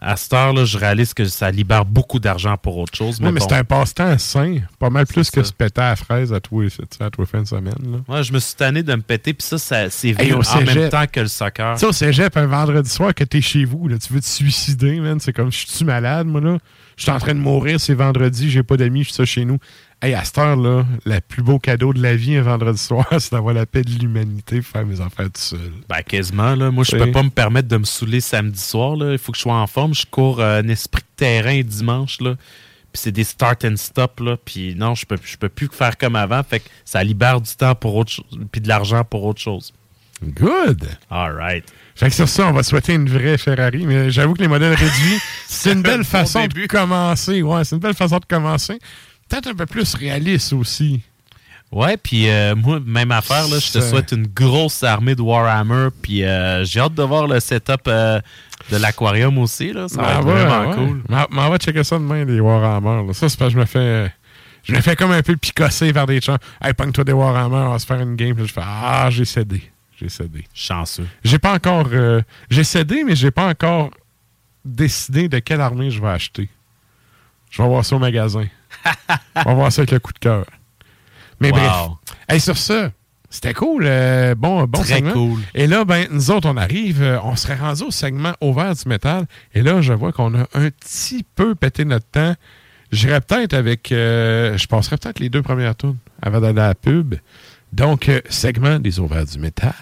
à 0.00 0.16
cette 0.16 0.32
heure-là, 0.32 0.64
je 0.64 0.78
réalise 0.78 1.14
que 1.14 1.24
ça 1.24 1.50
libère 1.50 1.84
beaucoup 1.84 2.18
d'argent 2.18 2.56
pour 2.56 2.78
autre 2.78 2.96
chose. 2.96 3.20
Ouais, 3.20 3.32
mais 3.32 3.40
bon. 3.40 3.46
c'est 3.48 3.54
un 3.54 3.64
passe-temps 3.64 4.18
sain. 4.18 4.58
Pas 4.78 4.90
mal 4.90 5.06
plus 5.06 5.30
que 5.30 5.42
ça. 5.42 5.48
se 5.48 5.52
péter 5.52 5.80
à 5.80 5.90
la 5.90 5.96
fraise 5.96 6.32
à 6.32 6.40
tous 6.40 6.60
les, 6.60 6.68
à 7.00 7.10
tous 7.10 7.20
les 7.20 7.26
fins 7.26 7.42
de 7.42 7.48
semaine. 7.48 7.74
Là. 7.82 8.14
Ouais, 8.14 8.22
je 8.22 8.32
me 8.32 8.38
suis 8.38 8.54
tanné 8.54 8.82
de 8.82 8.94
me 8.94 9.02
péter, 9.02 9.34
puis 9.34 9.46
ça, 9.46 9.58
ça 9.58 9.90
c'est 9.90 10.10
Hey, 10.20 10.32
en 10.32 10.40
même 10.62 10.88
temps 10.90 11.06
que 11.10 11.20
le 11.20 11.28
soccer. 11.28 11.74
Tu 11.74 11.80
sais, 11.80 11.86
au 11.86 11.92
cégep, 11.92 12.36
un 12.36 12.46
vendredi 12.46 12.90
soir, 12.90 13.14
que 13.14 13.24
t'es 13.24 13.40
chez 13.40 13.64
vous, 13.64 13.88
là, 13.88 13.98
tu 13.98 14.12
veux 14.12 14.20
te 14.20 14.26
suicider, 14.26 15.00
man. 15.00 15.18
C'est 15.20 15.32
comme, 15.32 15.52
je 15.52 15.66
suis 15.66 15.84
malade, 15.84 16.26
moi, 16.26 16.40
là? 16.40 16.58
Je 16.96 17.04
suis 17.04 17.12
en 17.12 17.18
train 17.18 17.34
de 17.34 17.40
mourir, 17.40 17.80
c'est 17.80 17.94
vendredi, 17.94 18.50
j'ai 18.50 18.62
pas 18.62 18.76
d'amis, 18.76 19.00
je 19.00 19.08
suis 19.08 19.14
ça 19.14 19.24
chez 19.24 19.46
nous. 19.46 19.58
Hey, 20.02 20.14
à 20.14 20.24
cette 20.24 20.38
heure-là, 20.38 20.86
le 21.04 21.20
plus 21.20 21.42
beau 21.42 21.58
cadeau 21.58 21.92
de 21.92 22.02
la 22.02 22.16
vie 22.16 22.34
un 22.36 22.42
vendredi 22.42 22.78
soir, 22.80 23.06
c'est 23.18 23.32
d'avoir 23.32 23.52
la 23.52 23.66
paix 23.66 23.82
de 23.82 23.90
l'humanité 23.90 24.62
pour 24.62 24.70
faire 24.70 24.86
mes 24.86 24.98
affaires 25.00 25.26
tout 25.26 25.32
seul. 25.40 25.72
Ben, 25.90 26.02
quasiment. 26.02 26.54
Là. 26.54 26.70
Moi, 26.70 26.84
je 26.84 26.96
Oui. 26.96 27.02
peux 27.04 27.12
pas 27.12 27.22
me 27.22 27.28
permettre 27.28 27.68
de 27.68 27.76
me 27.76 27.84
saouler 27.84 28.20
samedi 28.20 28.58
soir. 28.60 28.96
Là. 28.96 29.12
Il 29.12 29.18
faut 29.18 29.30
que 29.32 29.36
je 29.36 29.42
sois 29.42 29.54
en 29.56 29.66
forme. 29.66 29.92
Je 29.92 30.06
cours 30.10 30.40
euh, 30.40 30.62
un 30.62 30.68
esprit 30.68 31.02
de 31.02 31.06
terrain 31.16 31.60
dimanche. 31.60 32.18
Là. 32.22 32.36
Puis 32.92 33.02
c'est 33.02 33.12
des 33.12 33.24
start 33.24 33.62
and 33.66 33.76
stop. 33.76 34.20
Là. 34.20 34.38
Puis 34.42 34.74
non, 34.74 34.94
je 34.94 35.04
peux, 35.04 35.18
je 35.22 35.36
peux 35.36 35.50
plus 35.50 35.68
faire 35.70 35.98
comme 35.98 36.16
avant. 36.16 36.42
Fait 36.44 36.60
que 36.60 36.68
ça 36.86 37.04
libère 37.04 37.42
du 37.42 37.54
temps 37.54 37.74
pour 37.74 37.94
autre 37.96 38.10
chose. 38.10 38.38
Puis 38.50 38.62
de 38.62 38.68
l'argent 38.68 39.04
pour 39.04 39.24
autre 39.24 39.40
chose. 39.42 39.74
Good! 40.22 40.86
All 41.10 41.34
right. 41.34 41.64
Fait 41.94 42.08
que 42.08 42.14
sur 42.14 42.28
ça, 42.28 42.46
on 42.46 42.52
va 42.52 42.62
souhaiter 42.62 42.94
une 42.94 43.08
vraie 43.08 43.36
Ferrari, 43.38 43.84
mais 43.86 44.10
j'avoue 44.10 44.34
que 44.34 44.42
les 44.42 44.48
modèles 44.48 44.74
réduits, 44.74 45.18
c'est 45.46 45.72
une 45.72 45.82
belle 45.82 46.04
façon 46.04 46.40
début. 46.42 46.62
de 46.62 46.66
commencer. 46.66 47.40
Ouais, 47.42 47.64
c'est 47.64 47.76
une 47.76 47.80
belle 47.80 47.94
façon 47.94 48.18
de 48.18 48.24
commencer. 48.26 48.78
Peut-être 49.30 49.46
un 49.48 49.54
peu 49.54 49.66
plus 49.66 49.94
réaliste 49.94 50.52
aussi. 50.52 51.00
Ouais, 51.72 51.96
puis 51.96 52.28
euh, 52.28 52.56
moi, 52.56 52.80
même 52.84 53.12
affaire, 53.12 53.46
là, 53.46 53.60
je 53.60 53.70
te 53.70 53.80
souhaite 53.80 54.10
une 54.10 54.26
grosse 54.26 54.82
armée 54.82 55.14
de 55.14 55.22
Warhammer. 55.22 55.88
Puis 56.02 56.24
euh, 56.24 56.64
j'ai 56.64 56.80
hâte 56.80 56.94
de 56.94 57.02
voir 57.04 57.28
le 57.28 57.38
setup 57.38 57.82
euh, 57.86 58.20
de 58.72 58.76
l'aquarium 58.76 59.38
aussi. 59.38 59.72
Là. 59.72 59.86
Ça 59.88 60.02
va 60.02 60.14
être 60.14 60.24
va, 60.24 60.32
vraiment 60.44 60.68
ouais. 60.70 60.74
cool. 60.76 61.02
M'en- 61.08 61.26
M'en 61.30 61.48
va 61.48 61.58
checker 61.58 61.84
ça 61.84 61.96
demain, 61.96 62.24
les 62.24 62.40
Warhammer. 62.40 63.06
là. 63.06 63.12
Ça, 63.12 63.28
c'est 63.28 63.38
parce 63.38 63.50
que 63.50 63.54
je 63.54 63.60
me 63.60 63.66
fais. 63.66 64.12
Je 64.64 64.74
me 64.74 64.80
fais 64.80 64.96
comme 64.96 65.12
un 65.12 65.22
peu 65.22 65.36
picosser 65.36 65.90
vers 65.92 66.06
des 66.06 66.20
gens. 66.20 66.36
Hey, 66.60 66.74
pogne-toi 66.74 67.04
des 67.04 67.12
Warhammer, 67.12 67.54
on 67.56 67.70
va 67.70 67.78
se 67.78 67.86
faire 67.86 68.00
une 68.00 68.16
game. 68.16 68.34
Puis 68.34 68.46
je 68.48 68.52
fais 68.52 68.60
Ah, 68.64 69.06
j'ai 69.10 69.24
cédé. 69.24 69.62
J'ai 69.98 70.08
cédé. 70.08 70.44
Chanceux. 70.52 71.06
J'ai 71.22 71.38
pas 71.38 71.54
encore. 71.54 71.86
euh, 71.92 72.20
j'ai 72.50 72.64
cédé, 72.64 73.04
mais 73.04 73.14
j'ai 73.14 73.30
pas 73.30 73.46
encore 73.46 73.90
décidé 74.64 75.28
de 75.28 75.38
quelle 75.38 75.60
armée 75.60 75.90
je 75.92 76.00
vais 76.00 76.08
acheter. 76.08 76.48
Je 77.48 77.62
vais 77.62 77.68
voir 77.68 77.84
ça 77.84 77.94
au 77.96 77.98
magasin. 78.00 78.44
On 79.36 79.42
va 79.44 79.54
voir 79.54 79.72
ça 79.72 79.82
avec 79.82 79.90
le 79.92 79.98
coup 80.00 80.12
de 80.12 80.18
cœur. 80.18 80.44
Mais 81.40 81.50
Wow. 81.50 81.56
bref. 81.58 81.74
Hey, 82.28 82.40
sur 82.40 82.56
ça, 82.58 82.90
c'était 83.30 83.54
cool. 83.54 83.84
euh, 83.86 84.34
bon, 84.34 84.64
bon 84.64 84.80
Très 84.80 84.96
segment. 84.96 85.12
cool. 85.12 85.40
Et 85.54 85.66
là, 85.66 85.84
ben, 85.84 86.06
nous 86.10 86.30
autres, 86.30 86.48
on 86.48 86.56
arrive, 86.56 87.02
euh, 87.02 87.18
on 87.22 87.36
serait 87.36 87.54
rendu 87.56 87.82
au 87.84 87.90
segment 87.90 88.34
ouvert 88.40 88.74
du 88.74 88.88
métal. 88.88 89.26
Et 89.54 89.62
là, 89.62 89.80
je 89.80 89.92
vois 89.92 90.12
qu'on 90.12 90.34
a 90.34 90.42
un 90.54 90.70
petit 90.70 91.24
peu 91.34 91.54
pété 91.54 91.84
notre 91.84 92.06
temps. 92.06 92.34
J'irais 92.92 93.20
peut-être 93.20 93.54
avec. 93.54 93.92
euh, 93.92 94.56
je 94.58 94.66
passerais 94.66 94.96
peut-être 94.98 95.20
les 95.20 95.28
deux 95.30 95.42
premières 95.42 95.76
tours 95.76 95.94
avant 96.20 96.40
d'aller 96.40 96.60
à 96.60 96.68
la 96.68 96.74
pub. 96.74 97.14
Donc, 97.72 98.10
segment 98.28 98.78
des 98.80 98.98
ouverts 98.98 99.26
du 99.26 99.38
métal. 99.38 99.72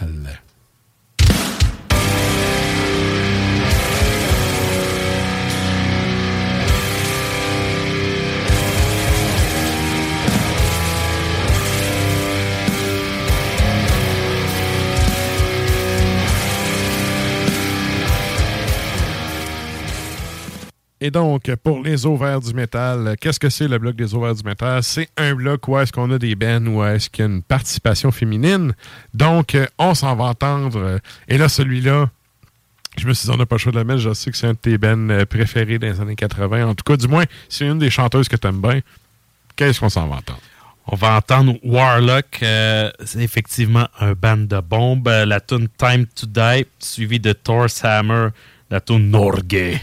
Et 21.01 21.11
donc, 21.13 21.55
pour 21.63 21.83
les 21.83 22.07
ovaires 22.07 22.41
du 22.41 22.53
métal, 22.55 23.15
qu'est-ce 23.21 23.39
que 23.39 23.49
c'est 23.49 23.69
le 23.69 23.79
bloc 23.79 23.95
des 23.95 24.15
ovaires 24.15 24.35
du 24.35 24.43
métal? 24.43 24.83
C'est 24.83 25.09
un 25.17 25.35
bloc 25.35 25.69
où 25.69 25.79
est-ce 25.79 25.93
qu'on 25.93 26.11
a 26.11 26.19
des 26.19 26.35
bands, 26.35 26.67
où 26.67 26.85
est-ce 26.85 27.09
qu'il 27.09 27.25
y 27.25 27.29
a 27.29 27.31
une 27.31 27.43
participation 27.43 28.11
féminine. 28.11 28.75
Donc, 29.15 29.57
on 29.79 29.95
s'en 29.95 30.17
va 30.17 30.25
entendre. 30.25 30.99
Et 31.29 31.39
là, 31.39 31.49
celui-là, 31.49 32.11
je 32.97 33.07
me 33.07 33.15
suis 33.15 33.27
dit, 33.29 33.33
on 33.33 33.37
n'a 33.37 33.47
pas 33.47 33.55
le 33.55 33.61
choix 33.61 33.71
de 33.71 33.79
la 33.79 33.85
mettre. 33.85 34.01
Je 34.01 34.13
sais 34.13 34.31
que 34.31 34.37
c'est 34.37 34.49
un 34.49 34.55
de 34.55 34.59
tes 34.59 34.77
bands 34.77 35.09
euh, 35.11 35.25
préférés 35.25 35.79
des 35.79 36.01
années 36.01 36.17
80. 36.17 36.67
En 36.67 36.75
tout 36.75 36.83
cas, 36.85 36.97
du 36.97 37.07
moins, 37.07 37.25
c'est 37.49 37.67
une 37.67 37.79
des 37.79 37.91
chanteuses 37.91 38.29
que 38.29 38.37
tu 38.37 38.47
aimes 38.49 38.61
bien. 38.61 38.81
Qu'est-ce 39.55 39.79
qu'on 39.79 39.89
s'en 39.89 40.09
va 40.09 40.17
entendre? 40.17 40.41
On 40.87 40.97
va 40.97 41.17
entendre 41.17 41.55
Warlock. 41.63 42.39
euh, 42.43 42.91
c'est 43.05 43.21
effectivement 43.21 43.87
un 44.01 44.15
band 44.15 44.39
de 44.39 44.61
bombes. 44.61 45.07
La 45.07 45.41
tune 45.41 45.69
Time 45.77 46.07
to 46.07 46.27
Die, 46.27 46.67
suivi 46.79 47.21
de 47.21 47.33
Thor's 47.35 47.85
Hammer, 47.85 48.29
la 48.71 48.81
tune 48.81 49.11
Norge. 49.11 49.81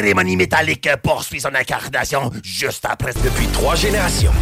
Cérémonie 0.00 0.36
métallique 0.36 0.88
poursuit 1.02 1.40
son 1.40 1.54
incarnation 1.54 2.30
juste 2.42 2.86
après 2.88 3.12
depuis 3.22 3.46
trois 3.48 3.74
générations. 3.74 4.32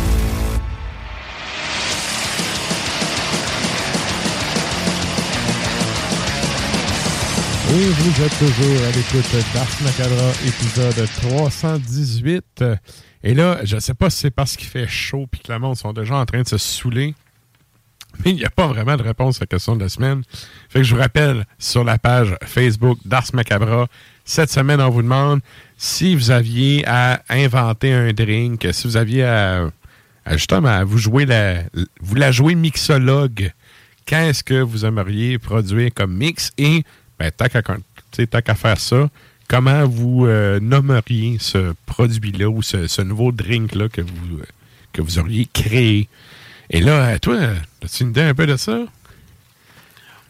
Et 7.71 7.89
vous 7.89 8.23
êtes 8.23 8.39
toujours 8.39 8.87
à 8.87 8.93
l'écoute 8.93 9.37
d'Ars 9.53 9.67
Macabra, 9.83 10.31
épisode 10.47 11.09
318. 11.23 12.65
Et 13.25 13.35
là, 13.35 13.59
je 13.65 13.79
sais 13.81 13.95
pas 13.95 14.11
si 14.11 14.19
c'est 14.19 14.31
parce 14.31 14.57
qu'il 14.57 14.69
fait 14.69 14.87
chaud 14.87 15.27
puis 15.29 15.41
que 15.41 15.53
le 15.53 15.59
monde 15.59 15.77
sont 15.77 15.93
déjà 15.93 16.15
en 16.15 16.25
train 16.25 16.43
de 16.43 16.49
se 16.49 16.57
saouler, 16.57 17.17
mais 18.25 18.31
il 18.31 18.37
n'y 18.37 18.45
a 18.45 18.51
pas 18.51 18.69
vraiment 18.69 18.97
de 18.97 19.03
réponse 19.03 19.39
à 19.39 19.41
la 19.41 19.47
question 19.47 19.75
de 19.75 19.83
la 19.83 19.89
semaine. 19.89 20.23
Fait 20.69 20.79
que 20.79 20.85
je 20.85 20.95
vous 20.95 21.01
rappelle, 21.01 21.47
sur 21.59 21.83
la 21.83 21.99
page 21.99 22.37
Facebook 22.45 22.99
d'Ars 23.05 23.35
Macabra, 23.35 23.89
cette 24.29 24.51
semaine, 24.51 24.79
on 24.81 24.91
vous 24.91 25.01
demande 25.01 25.41
si 25.79 26.15
vous 26.15 26.31
aviez 26.31 26.87
à 26.87 27.23
inventer 27.31 27.95
un 27.95 28.13
drink, 28.13 28.69
si 28.73 28.87
vous 28.87 28.99
aviez 28.99 29.25
à, 29.25 29.71
justement 30.33 30.69
à 30.69 30.85
vous 30.85 30.99
jouer 30.99 31.25
la, 31.25 31.63
vous 32.01 32.15
la 32.15 32.31
jouer 32.31 32.55
mixologue, 32.55 33.51
qu'est-ce 34.05 34.45
que 34.45 34.61
vous 34.61 34.85
aimeriez 34.85 35.39
produire 35.39 35.91
comme 35.95 36.15
mix? 36.15 36.51
Et 36.59 36.85
ben, 37.19 37.31
tant 37.31 37.49
qu'à 37.49 38.55
faire 38.55 38.79
ça, 38.79 39.09
comment 39.49 39.87
vous 39.87 40.27
euh, 40.27 40.61
nommeriez 40.61 41.39
ce 41.41 41.73
produit-là 41.87 42.51
ou 42.51 42.61
ce, 42.61 42.87
ce 42.87 43.01
nouveau 43.01 43.33
drink-là 43.33 43.89
que 43.89 44.03
vous, 44.03 44.41
que 44.93 45.01
vous 45.01 45.19
auriez 45.19 45.49
créé? 45.51 46.07
Et 46.69 46.81
là, 46.81 47.19
toi, 47.19 47.39
as-tu 47.83 48.03
une 48.03 48.11
idée 48.11 48.21
un 48.21 48.35
peu 48.35 48.47
de 48.47 48.57
ça? 48.57 48.85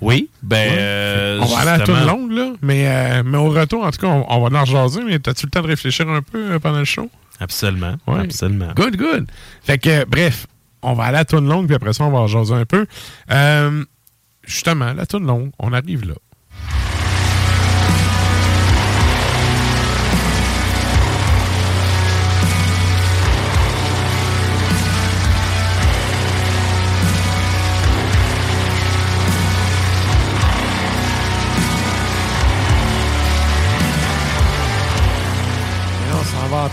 Oui, 0.00 0.30
ben. 0.42 0.70
Ouais. 0.70 0.76
euh, 0.78 1.40
on 1.42 1.46
va 1.46 1.58
aller 1.60 1.82
à 1.82 1.84
tourne 1.84 2.06
longue, 2.06 2.32
là. 2.32 2.52
Mais, 2.62 2.86
euh, 2.86 3.22
mais 3.24 3.38
au 3.38 3.48
retour, 3.50 3.84
en 3.84 3.90
tout 3.90 3.98
cas, 4.00 4.06
on, 4.06 4.26
on 4.28 4.48
va 4.48 4.58
en 4.58 4.64
rejaser. 4.64 5.02
Mais 5.02 5.14
as-tu 5.14 5.46
le 5.46 5.50
temps 5.50 5.62
de 5.62 5.66
réfléchir 5.66 6.08
un 6.08 6.22
peu 6.22 6.52
euh, 6.52 6.58
pendant 6.58 6.78
le 6.78 6.84
show? 6.84 7.10
Absolument. 7.40 7.96
Ouais. 8.06 8.20
Absolument. 8.20 8.72
Good, 8.76 8.96
good. 8.96 9.26
Fait 9.62 9.78
que, 9.78 9.88
euh, 9.88 10.04
bref, 10.06 10.46
on 10.82 10.92
va 10.94 11.04
aller 11.04 11.16
à 11.16 11.20
la 11.20 11.24
tourne 11.24 11.48
longue, 11.48 11.66
puis 11.66 11.74
après 11.74 11.92
ça, 11.92 12.04
on 12.04 12.10
va 12.10 12.18
en 12.18 12.26
jaser 12.28 12.54
un 12.54 12.64
peu. 12.64 12.86
Euh, 13.30 13.84
justement, 14.44 14.92
la 14.92 15.06
tourne 15.06 15.26
longue, 15.26 15.50
on 15.58 15.72
arrive 15.72 16.06
là. 16.08 16.14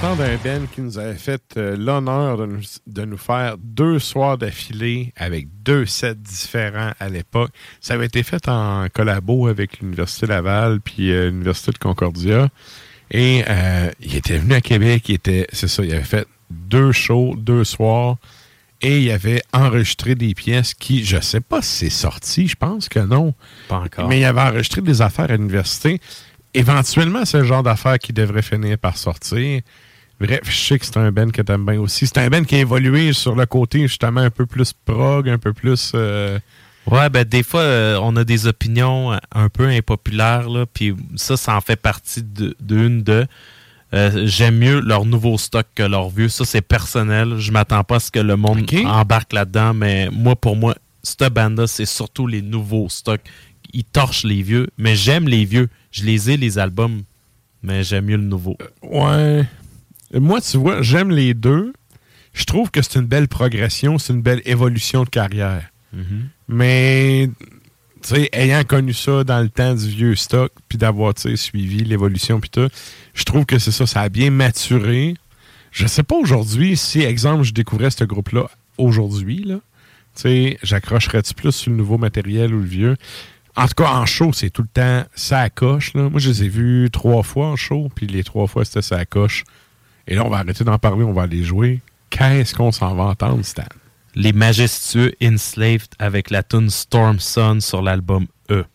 Là, 0.01 0.11
on 0.11 0.15
s'en 0.15 0.15
va 0.15 0.23
entendre 0.23 0.23
un 0.23 0.37
Ben 0.43 0.67
qui 0.73 0.81
nous 0.81 0.97
avait 0.97 1.15
fait 1.15 1.41
euh, 1.57 1.75
l'honneur 1.77 2.37
de 2.37 2.45
nous, 2.45 2.61
de 2.87 3.05
nous 3.05 3.17
faire 3.17 3.57
deux 3.57 3.99
soirs 3.99 4.37
d'affilée 4.37 5.13
avec 5.15 5.47
deux 5.63 5.85
sets 5.85 6.15
différents 6.15 6.91
à 6.99 7.09
l'époque. 7.09 7.51
Ça 7.81 7.93
avait 7.93 8.05
été 8.05 8.23
fait 8.23 8.47
en 8.47 8.87
collabo 8.93 9.47
avec 9.47 9.79
l'Université 9.79 10.27
Laval 10.27 10.81
puis 10.81 11.11
euh, 11.11 11.29
l'Université 11.29 11.71
de 11.71 11.77
Concordia. 11.77 12.49
Et 13.11 13.43
euh, 13.47 13.91
il 14.01 14.15
était 14.15 14.37
venu 14.37 14.53
à 14.53 14.61
Québec, 14.61 15.07
il 15.09 15.15
était, 15.15 15.47
c'est 15.53 15.67
ça, 15.67 15.83
il 15.83 15.93
avait 15.93 16.03
fait 16.03 16.27
deux 16.49 16.91
shows, 16.91 17.35
deux 17.37 17.63
soirs, 17.63 18.17
et 18.81 19.01
il 19.01 19.11
avait 19.11 19.41
enregistré 19.53 20.15
des 20.15 20.33
pièces 20.33 20.73
qui, 20.73 21.05
je 21.05 21.19
sais 21.21 21.41
pas 21.41 21.61
si 21.61 21.85
c'est 21.85 21.89
sorti, 21.89 22.47
je 22.47 22.55
pense 22.55 22.89
que 22.89 22.99
non. 22.99 23.33
Pas 23.67 23.77
encore. 23.77 24.07
Mais 24.07 24.19
il 24.19 24.25
avait 24.25 24.41
enregistré 24.41 24.81
des 24.81 25.01
affaires 25.01 25.29
à 25.29 25.37
l'université. 25.37 26.01
Éventuellement, 26.53 27.25
c'est 27.25 27.39
le 27.39 27.45
genre 27.45 27.63
d'affaires 27.63 27.99
qui 27.99 28.13
devrait 28.13 28.41
finir 28.41 28.77
par 28.77 28.97
sortir. 28.97 29.61
Bref, 30.19 30.41
je 30.45 30.55
sais 30.55 30.79
que 30.79 30.85
c'est 30.85 30.97
un 30.97 31.11
Ben 31.11 31.31
que 31.31 31.41
t'aimes 31.41 31.65
bien 31.65 31.79
aussi. 31.79 32.07
C'est 32.07 32.17
un 32.19 32.29
Ben 32.29 32.45
qui 32.45 32.55
a 32.55 32.59
évolué 32.59 33.11
sur 33.13 33.35
le 33.35 33.45
côté 33.45 33.81
justement 33.81 34.21
un 34.21 34.29
peu 34.29 34.45
plus 34.45 34.71
prog, 34.73 35.27
un 35.29 35.37
peu 35.37 35.53
plus... 35.53 35.91
euh, 35.95 36.39
Ouais, 36.87 37.09
ben 37.09 37.23
des 37.23 37.41
fois, 37.41 37.61
euh, 37.61 37.99
on 37.99 38.15
a 38.15 38.23
des 38.23 38.45
opinions 38.45 39.11
euh, 39.11 39.17
un 39.33 39.49
peu 39.49 39.67
impopulaires, 39.67 40.47
là, 40.47 40.65
puis 40.71 40.95
ça, 41.15 41.35
ça 41.35 41.55
en 41.55 41.61
fait 41.61 41.77
partie 41.77 42.21
d'une 42.23 43.01
de. 43.01 43.25
Euh, 43.95 44.27
J'aime 44.27 44.57
mieux 44.59 44.81
leur 44.81 45.03
nouveau 45.05 45.39
stock 45.39 45.65
que 45.73 45.81
leur 45.81 46.09
vieux. 46.09 46.29
Ça, 46.29 46.45
c'est 46.45 46.61
personnel. 46.61 47.39
Je 47.39 47.51
m'attends 47.51 47.83
pas 47.83 47.95
à 47.95 47.99
ce 47.99 48.11
que 48.11 48.19
le 48.19 48.35
monde 48.35 48.69
embarque 48.85 49.33
là-dedans, 49.33 49.73
mais 49.73 50.09
moi, 50.11 50.35
pour 50.35 50.55
moi, 50.55 50.75
cette 51.01 51.23
bande-là, 51.33 51.65
c'est 51.65 51.85
surtout 51.87 52.27
les 52.27 52.43
nouveaux 52.43 52.87
stocks. 52.89 53.21
Ils 53.73 53.83
torchent 53.83 54.23
les 54.23 54.43
vieux, 54.43 54.67
mais 54.77 54.95
j'aime 54.95 55.27
les 55.27 55.43
vieux. 55.45 55.69
Je 55.91 56.03
les 56.03 56.29
ai, 56.29 56.37
les 56.37 56.59
albums, 56.59 57.01
mais 57.63 57.83
j'aime 57.83 58.05
mieux 58.05 58.17
le 58.17 58.23
nouveau. 58.23 58.57
Ouais. 58.83 59.43
Moi, 60.15 60.41
tu 60.41 60.57
vois, 60.57 60.81
j'aime 60.81 61.11
les 61.11 61.33
deux. 61.33 61.73
Je 62.33 62.45
trouve 62.45 62.71
que 62.71 62.81
c'est 62.81 62.99
une 62.99 63.05
belle 63.05 63.27
progression, 63.27 63.97
c'est 63.97 64.13
une 64.13 64.21
belle 64.21 64.41
évolution 64.45 65.03
de 65.03 65.09
carrière. 65.09 65.69
Mhm. 65.93 66.29
Mais, 66.47 67.29
tu 68.01 68.15
sais, 68.15 68.29
ayant 68.33 68.63
connu 68.63 68.93
ça 68.93 69.23
dans 69.23 69.41
le 69.41 69.49
temps 69.49 69.73
du 69.73 69.87
vieux 69.87 70.15
stock, 70.15 70.51
puis 70.67 70.77
d'avoir, 70.77 71.13
tu 71.13 71.23
sais, 71.23 71.35
suivi 71.35 71.83
l'évolution, 71.83 72.39
puis 72.39 72.49
tout, 72.49 72.69
je 73.13 73.23
trouve 73.23 73.45
que 73.45 73.57
c'est 73.57 73.71
ça, 73.71 73.85
ça 73.85 74.01
a 74.01 74.09
bien 74.09 74.31
maturé. 74.31 75.15
Je 75.71 75.87
sais 75.87 76.03
pas 76.03 76.15
aujourd'hui 76.15 76.77
si, 76.77 77.01
exemple, 77.01 77.43
je 77.43 77.53
découvrais 77.53 77.91
ce 77.91 78.03
groupe-là 78.03 78.49
aujourd'hui, 78.77 79.43
là. 79.43 79.55
Tu 80.15 80.21
sais, 80.21 80.57
j'accrocherais-tu 80.63 81.33
plus 81.33 81.51
sur 81.51 81.71
le 81.71 81.77
nouveau 81.77 81.97
matériel 81.97 82.53
ou 82.53 82.59
le 82.59 82.65
vieux? 82.65 82.95
En 83.57 83.67
tout 83.67 83.73
cas, 83.75 83.91
en 83.91 84.05
show, 84.05 84.31
c'est 84.33 84.49
tout 84.49 84.61
le 84.61 84.67
temps 84.67 85.05
ça 85.15 85.39
à 85.39 85.49
coche. 85.49 85.93
Là. 85.93 86.09
Moi, 86.09 86.19
je 86.19 86.29
les 86.29 86.43
ai 86.43 86.49
vus 86.49 86.89
trois 86.91 87.23
fois 87.23 87.47
en 87.47 87.55
show, 87.55 87.89
puis 87.93 88.07
les 88.07 88.23
trois 88.23 88.47
fois, 88.47 88.65
c'était 88.65 88.81
ça 88.81 88.97
à 88.97 89.05
coche. 89.05 89.43
Et 90.07 90.15
là, 90.15 90.25
on 90.25 90.29
va 90.29 90.37
arrêter 90.37 90.63
d'en 90.63 90.77
parler, 90.77 91.03
on 91.03 91.13
va 91.13 91.23
aller 91.23 91.43
jouer. 91.43 91.81
Qu'est-ce 92.09 92.53
qu'on 92.53 92.71
s'en 92.71 92.95
va 92.95 93.03
entendre, 93.05 93.43
Stan? 93.43 93.63
Les 94.13 94.33
majestueux 94.33 95.13
Enslaved 95.21 95.89
avec 95.99 96.29
la 96.29 96.43
tune 96.43 96.69
Storm 96.69 97.19
Sun 97.19 97.59
sur 97.59 97.81
l'album 97.81 98.27
E. 98.49 98.65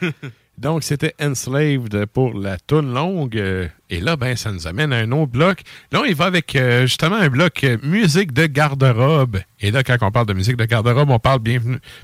Donc, 0.60 0.82
c'était 0.82 1.14
Enslaved 1.18 2.04
pour 2.06 2.34
la 2.34 2.58
toune 2.58 2.92
longue. 2.92 3.38
Euh, 3.38 3.66
et 3.88 3.98
là, 3.98 4.16
ben, 4.16 4.36
ça 4.36 4.52
nous 4.52 4.66
amène 4.66 4.92
à 4.92 4.98
un 4.98 5.10
autre 5.10 5.32
bloc. 5.32 5.62
Là, 5.90 6.02
il 6.06 6.14
va 6.14 6.26
avec 6.26 6.54
euh, 6.54 6.82
justement 6.82 7.16
un 7.16 7.30
bloc 7.30 7.64
euh, 7.64 7.78
musique 7.82 8.32
de 8.34 8.44
garde-robe. 8.44 9.38
Et 9.60 9.70
là, 9.70 9.82
quand 9.82 9.96
on 10.02 10.10
parle 10.10 10.26
de 10.26 10.34
musique 10.34 10.58
de 10.58 10.66
garde-robe, 10.66 11.08
on 11.08 11.18
parle 11.18 11.38
bien, 11.38 11.60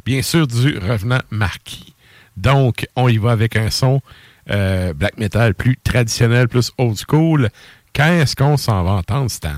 bien 0.06 0.22
sûr 0.22 0.46
du 0.46 0.78
revenant 0.78 1.20
marquis. 1.30 1.94
Donc, 2.38 2.86
on 2.96 3.08
y 3.08 3.18
va 3.18 3.32
avec 3.32 3.56
un 3.56 3.70
son 3.70 4.00
black 4.48 5.18
metal 5.18 5.54
plus 5.54 5.76
traditionnel, 5.82 6.46
plus 6.46 6.70
old 6.78 6.96
school. 6.96 7.50
Qu'est-ce 7.92 8.36
qu'on 8.36 8.56
s'en 8.56 8.84
va 8.84 8.92
entendre, 8.92 9.28
Stan? 9.28 9.50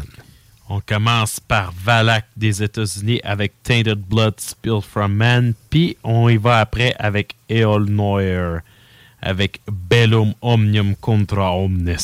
On 0.69 0.81
commence 0.81 1.41
par 1.41 1.73
Valak 1.73 2.27
des 2.37 2.63
États-Unis 2.63 3.21
avec 3.25 3.63
Tainted 3.63 3.99
Blood 3.99 4.39
Spilled 4.39 4.83
from 4.83 5.15
Man, 5.15 5.55
puis 5.71 5.97
on 6.05 6.29
y 6.29 6.37
va 6.37 6.61
après 6.61 6.95
avec 6.99 7.35
Eol 7.49 7.87
Noir 7.87 8.61
avec 9.21 9.61
Bellum 9.67 10.35
Omnium 10.43 10.95
Contra 10.97 11.57
Omnes. 11.57 11.97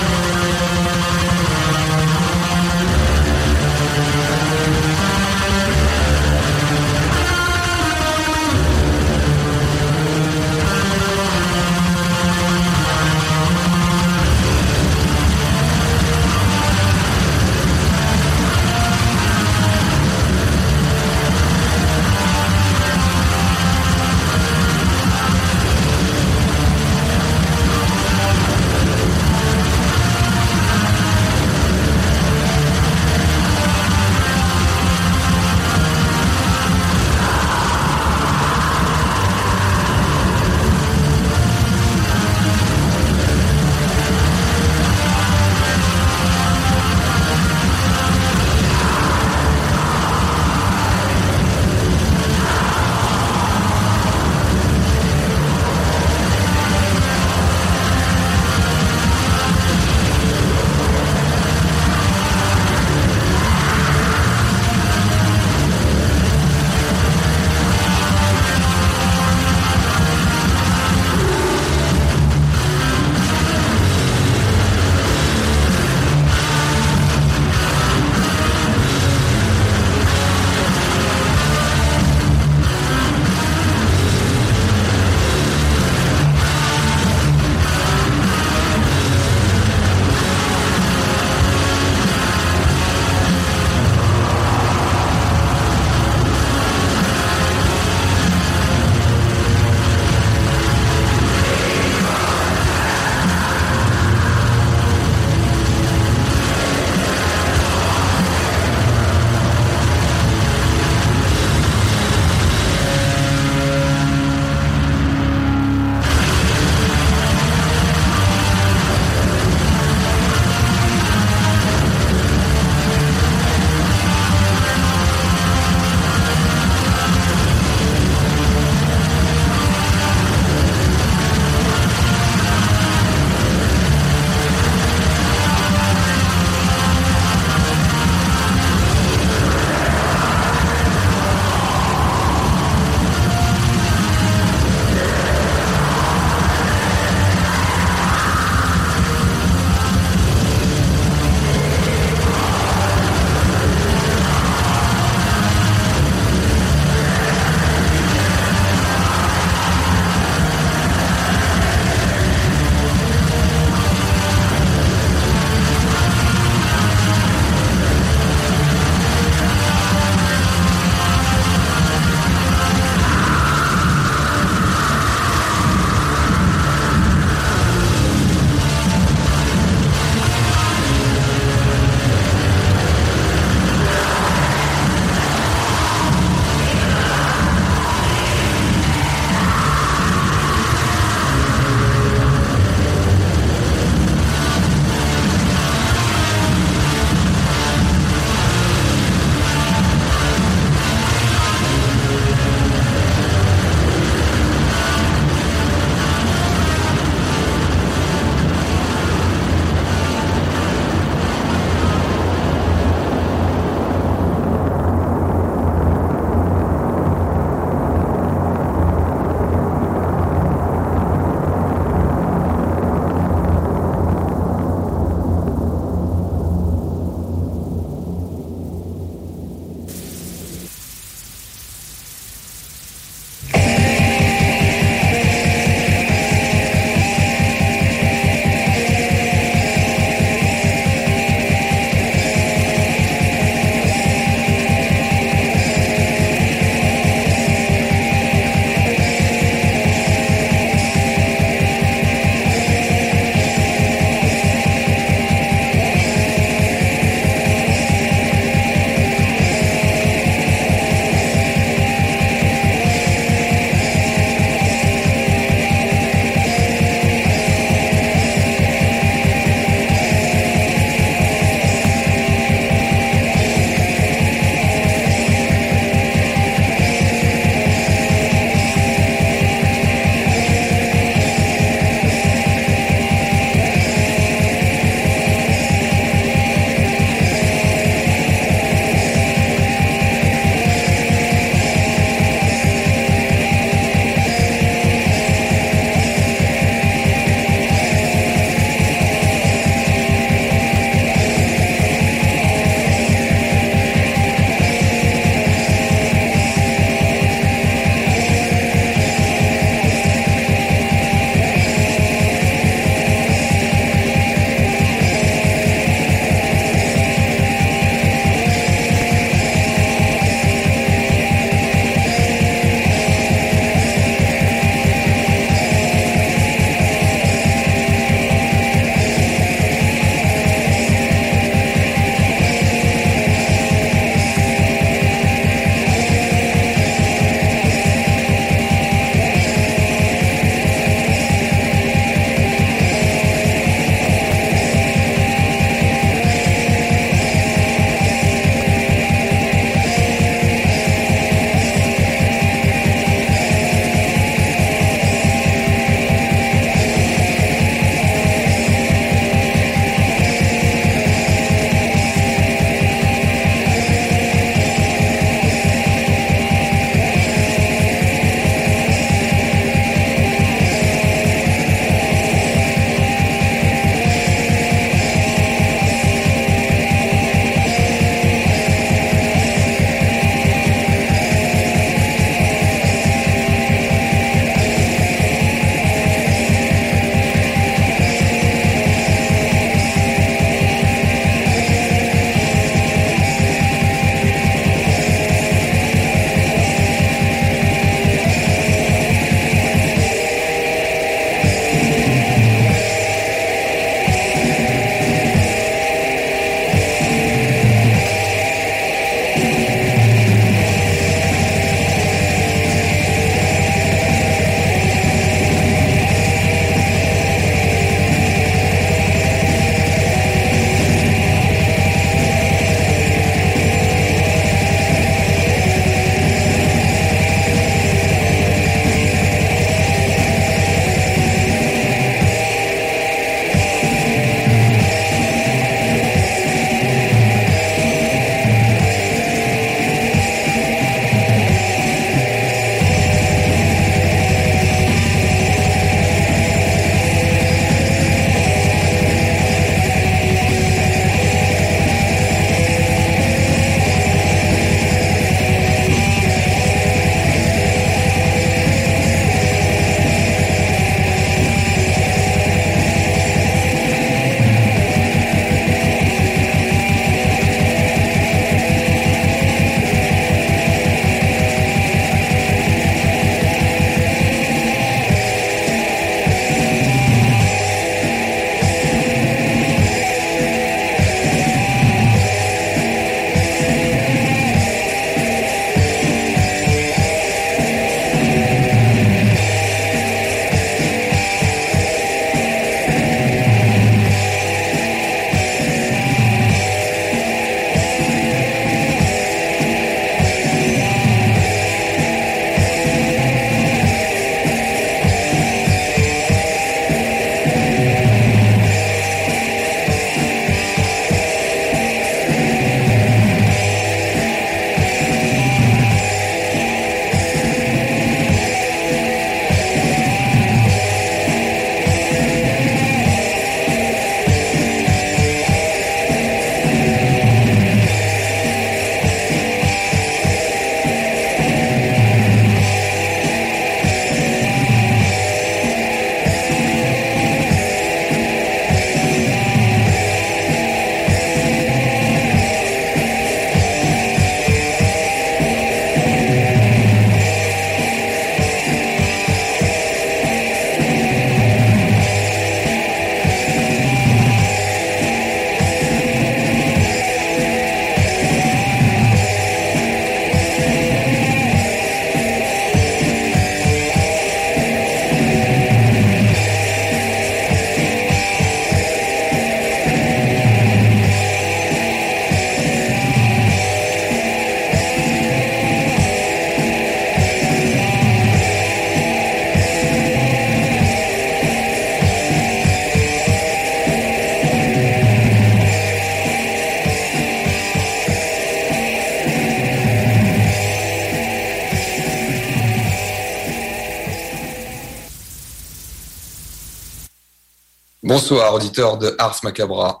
Bonsoir, 598.30 598.52
auditeur 598.52 598.98
de 598.98 599.14
Ars 599.18 599.40
Macabra. 599.42 600.00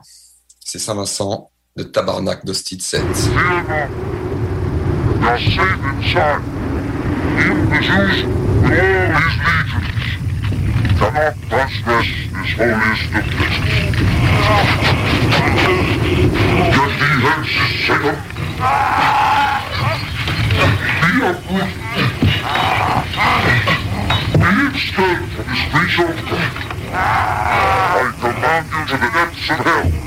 C'est 0.62 0.78
Saint-Vincent 0.78 1.50
de 1.76 1.82
Tabarnak 1.82 2.44
d'Hostie 2.44 2.78
7. 2.78 3.02
You're 25.96 27.37
command 28.88 28.88
you 28.88 28.96
to 28.96 28.98
the 28.98 29.10
depths 29.12 29.50
of 29.50 29.56
hell. 29.58 29.97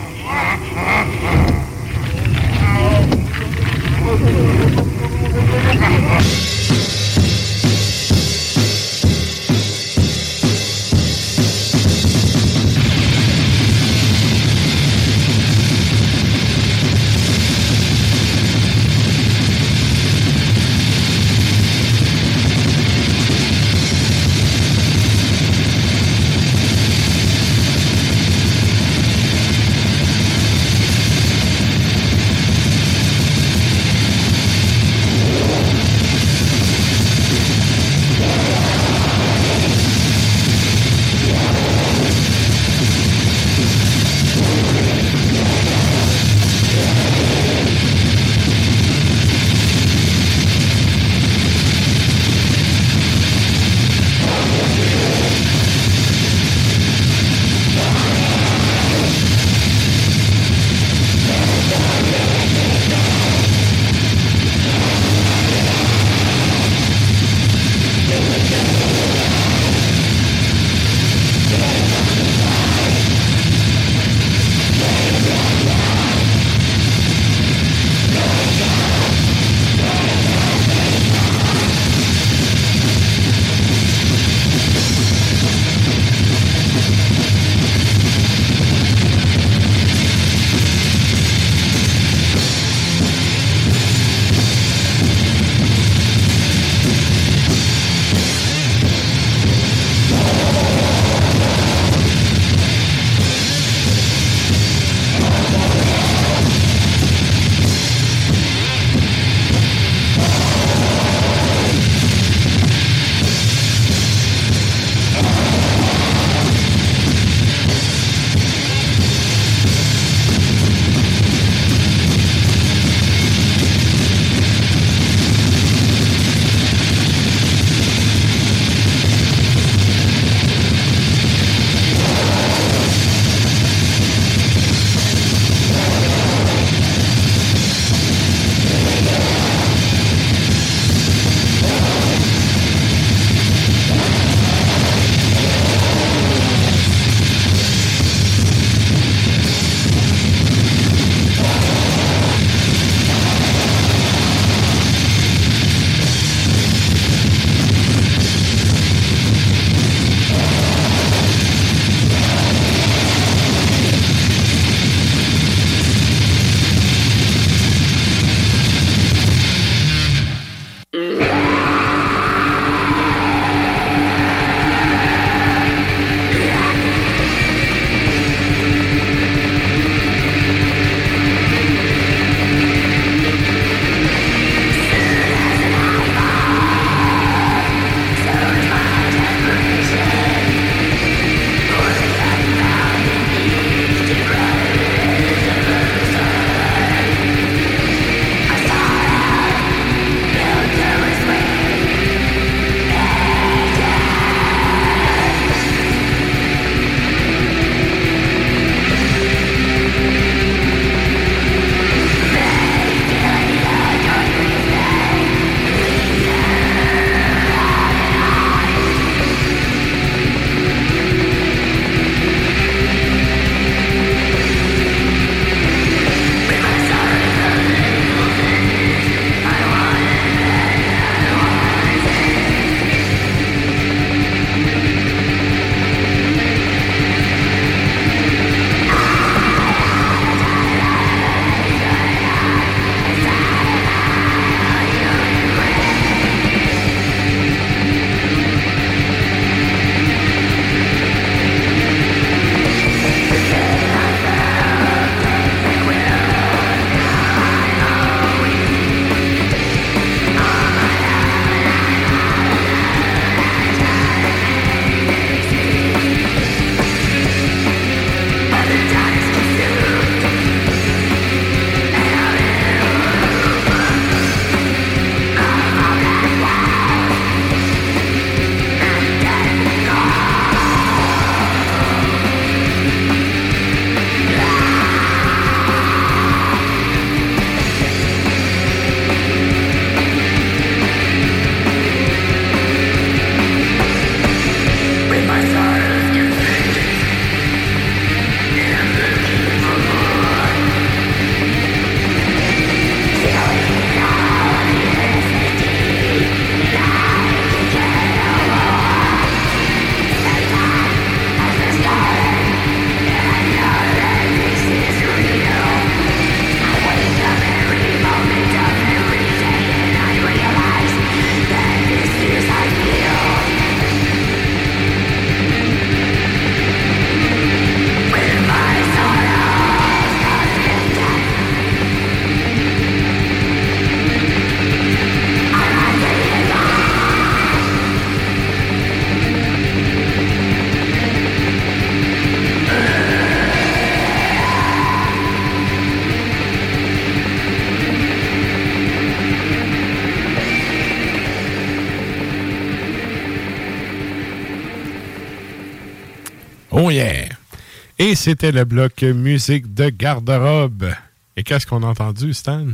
Et 358.12 358.16
c'était 358.16 358.52
le 358.52 358.66
bloc 358.66 359.04
musique 359.04 359.74
de 359.74 359.88
garde-robe. 359.88 360.92
Et 361.38 361.44
qu'est-ce 361.44 361.66
qu'on 361.66 361.82
a 361.82 361.86
entendu, 361.86 362.34
Stan? 362.34 362.66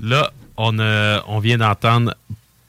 Là, 0.00 0.32
on, 0.56 0.78
a- 0.78 1.22
on 1.28 1.38
vient 1.38 1.58
d'entendre 1.58 2.14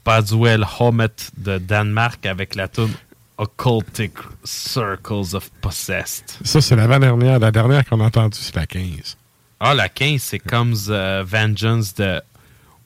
Paduel 0.03 0.66
Homet 0.77 1.08
de 1.38 1.58
Danemark 1.58 2.26
avec 2.26 2.56
la 2.56 2.68
tune 2.68 2.90
Occultic 3.38 4.11
Circles 4.43 5.34
of 5.35 5.50
Possessed. 5.61 6.26
Ça, 6.43 6.60
c'est 6.60 6.76
l'avant-dernière. 6.76 7.40
La 7.40 7.51
dernière 7.51 7.85
qu'on 7.85 8.01
a 8.01 8.06
entendue, 8.08 8.38
c'est 8.38 8.56
la 8.58 8.66
15. 8.66 9.16
Ah, 9.61 9.74
la 9.74 9.88
15, 9.88 10.22
c'est 10.22 10.40
comme 10.40 10.74
The 10.74 11.24
Vengeance 11.26 11.93
de 11.95 12.19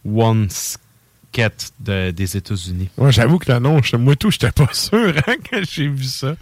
One 0.07 0.49
Sket 0.51 1.72
de- 1.80 2.11
des 2.11 2.38
États-Unis. 2.38 2.90
Moi, 2.95 3.09
j'avoue 3.09 3.40
que 3.40 3.51
le 3.51 3.57
nom, 3.57 3.82
moi 3.98 4.15
tout, 4.15 4.30
j'étais 4.30 4.51
pas 4.51 4.69
sûr 4.72 5.14
hein, 5.27 5.35
quand 5.49 5.61
j'ai 5.67 5.88
vu 5.88 6.03
ça. 6.03 6.35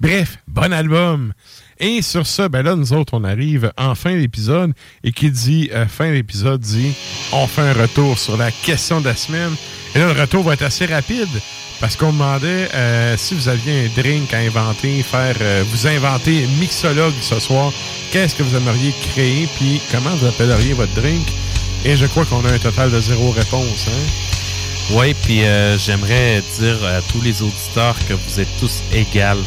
Bref, 0.00 0.38
bon 0.46 0.72
album. 0.72 1.32
Et 1.78 2.02
sur 2.02 2.26
ça, 2.26 2.48
ben 2.48 2.62
là, 2.62 2.74
nous 2.74 2.92
autres, 2.92 3.14
on 3.14 3.24
arrive 3.24 3.72
en 3.76 3.94
fin 3.94 4.14
d'épisode. 4.16 4.72
Et 5.02 5.12
qui 5.12 5.30
dit 5.30 5.70
euh, 5.72 5.86
fin 5.86 6.10
d'épisode 6.12 6.60
dit 6.60 6.92
on 7.32 7.46
fait 7.46 7.62
un 7.62 7.72
retour 7.72 8.18
sur 8.18 8.36
la 8.36 8.50
question 8.50 9.00
de 9.00 9.06
la 9.06 9.16
semaine. 9.16 9.52
Et 9.94 9.98
là, 9.98 10.12
le 10.12 10.20
retour 10.20 10.42
va 10.42 10.54
être 10.54 10.62
assez 10.62 10.86
rapide. 10.86 11.28
Parce 11.80 11.96
qu'on 11.96 12.12
demandait 12.12 12.68
euh, 12.74 13.16
si 13.18 13.34
vous 13.34 13.48
aviez 13.48 13.86
un 13.86 14.00
drink 14.00 14.32
à 14.32 14.38
inventer, 14.38 15.02
faire 15.02 15.36
euh, 15.40 15.62
vous 15.70 15.86
inventer 15.86 16.46
mixologue 16.58 17.12
ce 17.20 17.38
soir, 17.38 17.70
qu'est-ce 18.12 18.34
que 18.34 18.42
vous 18.42 18.56
aimeriez 18.56 18.94
créer, 19.12 19.46
puis 19.58 19.80
comment 19.92 20.14
vous 20.16 20.26
appelleriez 20.26 20.72
votre 20.72 20.94
drink? 20.94 21.26
Et 21.84 21.96
je 21.96 22.06
crois 22.06 22.24
qu'on 22.24 22.44
a 22.46 22.52
un 22.52 22.58
total 22.58 22.90
de 22.90 23.00
zéro 23.00 23.30
réponse. 23.30 23.88
Hein? 23.88 24.94
Oui, 24.94 25.14
puis 25.22 25.44
euh, 25.44 25.76
j'aimerais 25.76 26.42
dire 26.58 26.82
à 26.82 27.02
tous 27.02 27.20
les 27.20 27.42
auditeurs 27.42 27.96
que 28.08 28.14
vous 28.14 28.40
êtes 28.40 28.56
tous 28.58 28.82
égales 28.92 29.44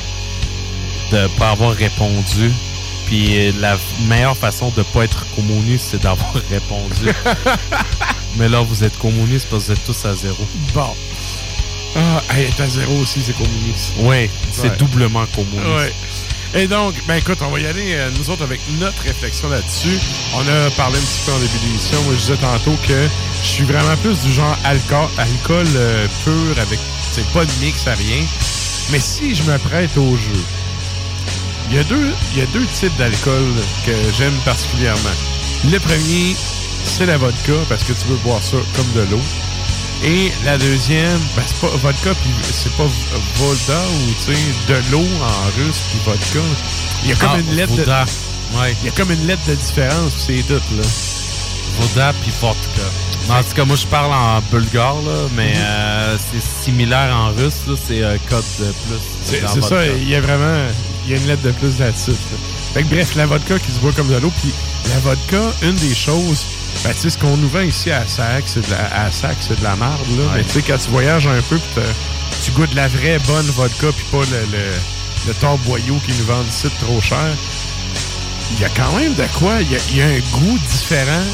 de 1.12 1.28
pas 1.38 1.52
avoir 1.52 1.72
répondu. 1.74 2.52
Puis 3.08 3.48
euh, 3.48 3.52
la 3.60 3.78
meilleure 4.08 4.38
façon 4.38 4.72
de 4.78 4.84
pas 4.84 5.04
être 5.04 5.26
communiste, 5.36 5.88
c'est 5.92 6.02
d'avoir 6.02 6.34
répondu. 6.50 7.10
Mais 8.38 8.48
là, 8.48 8.62
vous 8.62 8.84
êtes 8.84 8.98
communistes 9.00 9.48
parce 9.50 9.64
que 9.64 9.72
vous 9.74 9.80
êtes 9.80 9.86
tous 9.86 10.06
à 10.06 10.14
zéro. 10.16 10.46
Bon. 10.74 10.94
Ah, 11.96 12.22
être 12.38 12.62
à 12.62 12.68
zéro 12.68 12.94
aussi, 12.98 13.22
c'est 13.24 13.36
communiste. 13.36 13.94
Oui, 14.00 14.30
c'est 14.52 14.70
Ouais. 14.70 14.78
doublement 14.78 15.26
communiste. 15.36 15.66
Ouais. 15.76 15.94
Et 16.62 16.68
donc, 16.68 16.96
ben 17.08 17.16
écoute, 17.16 17.38
on 17.42 17.50
va 17.50 17.60
y 17.60 17.66
aller, 17.68 17.94
euh, 17.94 18.10
nous 18.18 18.30
autres, 18.30 18.44
avec 18.44 18.60
notre 18.80 19.02
réflexion 19.04 19.50
là-dessus. 19.50 20.00
On 20.36 20.40
a 20.42 20.70
parlé 20.72 20.98
un 20.98 21.02
petit 21.02 21.22
peu 21.26 21.32
en 21.32 21.40
début 21.40 21.58
d'émission. 21.66 22.02
Moi, 22.04 22.14
je 22.14 22.20
disais 22.20 22.38
tantôt 22.38 22.76
que 22.88 23.08
je 23.44 23.48
suis 23.48 23.64
vraiment 23.66 23.96
plus 23.98 24.20
du 24.22 24.32
genre 24.34 24.58
alcool, 24.64 25.08
alcool 25.18 25.68
euh, 25.76 26.08
pur, 26.24 26.60
avec, 26.62 26.80
c'est 27.12 27.26
pas 27.34 27.46
de 27.46 27.52
mix 27.62 27.88
à 27.88 27.94
rien. 27.94 28.24
Mais 28.92 29.00
si 29.00 29.36
je 29.36 29.44
me 29.44 29.58
prête 29.60 29.96
au 29.98 30.16
jeu, 30.16 30.44
il 31.69 31.75
y 31.75 31.80
a 31.80 31.83
deux, 31.83 32.11
il 32.33 32.39
y 32.39 32.41
a 32.41 32.45
deux 32.48 32.65
types 32.73 32.95
d'alcool 32.98 33.43
que 33.85 33.91
j'aime 34.17 34.33
particulièrement. 34.45 35.15
Le 35.72 35.77
premier, 35.80 36.35
c'est 36.83 37.06
la 37.06 37.17
vodka, 37.17 37.53
parce 37.67 37.83
que 37.83 37.93
tu 37.93 38.07
veux 38.07 38.17
boire 38.17 38.41
ça 38.41 38.57
comme 38.75 38.91
de 38.95 39.01
l'eau. 39.11 39.22
Et 40.03 40.31
la 40.45 40.57
deuxième, 40.57 41.19
ben, 41.35 41.43
c'est 41.45 41.59
pas 41.59 41.67
vodka, 41.75 42.11
puis 42.22 42.31
c'est 42.51 42.72
pas 42.77 42.85
v- 42.85 43.22
Volda 43.35 43.81
ou, 43.81 44.14
tu 44.25 44.33
sais, 44.33 44.39
de 44.69 44.91
l'eau 44.91 45.06
en 45.22 45.61
russe, 45.61 45.81
puis 45.89 45.99
vodka. 46.06 46.39
Il 47.03 47.09
y 47.09 47.14
a 47.14 47.15
comme 47.15 47.30
Ah, 47.35 47.39
une 47.39 47.56
lettre 47.56 47.73
Voda. 47.75 48.06
de... 48.06 48.57
Ouais. 48.59 48.75
Il 48.81 48.85
y 48.85 48.89
a 48.89 48.91
comme 48.93 49.11
une 49.11 49.27
lettre 49.27 49.41
de 49.48 49.56
différence, 49.56 50.14
puis 50.25 50.41
c'est 50.48 50.53
tout, 50.53 50.61
là. 50.75 50.83
Voda 51.80 52.14
puis 52.22 52.31
vodka. 52.41 52.81
En 53.30 53.43
tout 53.43 53.53
cas, 53.56 53.65
moi, 53.65 53.75
je 53.75 53.85
parle 53.85 54.11
en 54.14 54.41
bulgare, 54.51 54.95
là, 55.06 55.27
mais 55.35 55.51
Mhm. 55.53 55.59
euh, 55.59 56.17
c'est 56.31 56.64
similaire 56.64 57.14
en 57.15 57.27
russe. 57.30 57.61
là, 57.67 57.75
C'est 57.88 58.03
un 58.03 58.17
code 58.30 58.43
de 58.59 58.65
plus. 58.65 58.99
C'est 59.23 59.61
ça, 59.61 59.85
il 59.85 60.09
y 60.09 60.15
a 60.15 60.22
vraiment... 60.22 60.65
Y 61.10 61.14
a 61.14 61.18
une 61.18 61.28
lettre 61.28 61.42
de 61.44 61.52
plus 61.52 61.80
là-dessus. 61.80 62.12
là. 62.12 62.38
Fait 62.74 62.84
que 62.84 62.88
bref, 62.88 63.16
la 63.16 63.26
vodka 63.26 63.58
qui 63.60 63.72
se 63.72 63.80
boit 63.80 63.92
comme 63.94 64.10
de 64.10 64.18
l'eau, 64.18 64.32
puis 64.42 64.54
la 64.90 65.00
vodka, 65.00 65.42
une 65.64 65.76
des 65.76 65.96
choses... 65.96 66.46
Ben, 66.84 66.94
tu 66.94 67.00
sais, 67.02 67.10
ce 67.10 67.18
qu'on 67.18 67.36
nous 67.38 67.50
vend 67.50 67.62
ici 67.62 67.90
à 67.92 68.08
Sac, 68.08 68.44
c'est 68.46 68.66
de 68.66 68.72
la, 68.72 69.06
à 69.06 69.12
Sac, 69.12 69.38
c'est 69.42 69.58
de 69.60 69.64
la 69.64 69.76
marde, 69.76 70.06
là. 70.18 70.24
Mais 70.36 70.44
tu 70.44 70.52
sais, 70.52 70.62
quand 70.62 70.78
tu 70.78 70.90
voyages 70.92 71.26
un 71.28 71.42
peu, 71.50 71.60
t'as- 71.76 71.82
tu 72.44 72.52
goûtes 72.52 72.74
la 72.76 72.88
vraie 72.88 73.18
bonne 73.28 73.46
vodka, 73.48 73.88
puis 73.92 74.06
pas 74.12 74.22
le, 74.32 74.58
le, 74.58 74.64
le 75.28 75.34
torboyau 75.34 76.00
qui 76.06 76.14
nous 76.20 76.26
vendent 76.26 76.48
ici 76.48 76.68
de 76.68 76.86
trop 76.86 77.02
cher, 77.02 77.28
il 78.54 78.62
y 78.62 78.66
a 78.66 78.70
quand 78.70 78.96
même 78.98 79.14
de 79.16 79.26
quoi. 79.38 79.56
Il 79.62 79.72
y 79.72 79.76
a, 79.76 79.80
il 79.92 79.98
y 79.98 80.02
a 80.02 80.06
un 80.06 80.20
goût 80.32 80.60
différent, 80.70 81.26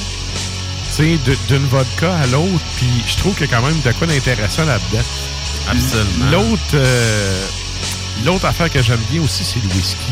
d'une 1.50 1.66
vodka 1.68 2.16
à 2.16 2.26
l'autre, 2.28 2.64
puis 2.78 2.88
je 3.06 3.18
trouve 3.18 3.34
qu'il 3.36 3.50
y 3.50 3.54
a 3.54 3.58
quand 3.58 3.66
même 3.66 3.80
de 3.82 3.92
quoi 3.92 4.08
d'intéressant 4.08 4.64
là-dedans. 4.66 5.04
Absolument. 5.70 6.32
L'autre, 6.32 6.62
euh, 6.76 7.46
l'autre 8.24 8.46
affaire 8.46 8.72
que 8.72 8.82
j'aime 8.82 9.02
bien 9.12 9.22
aussi, 9.22 9.44
c'est 9.44 9.62
le 9.62 9.68
whisky. 9.76 10.12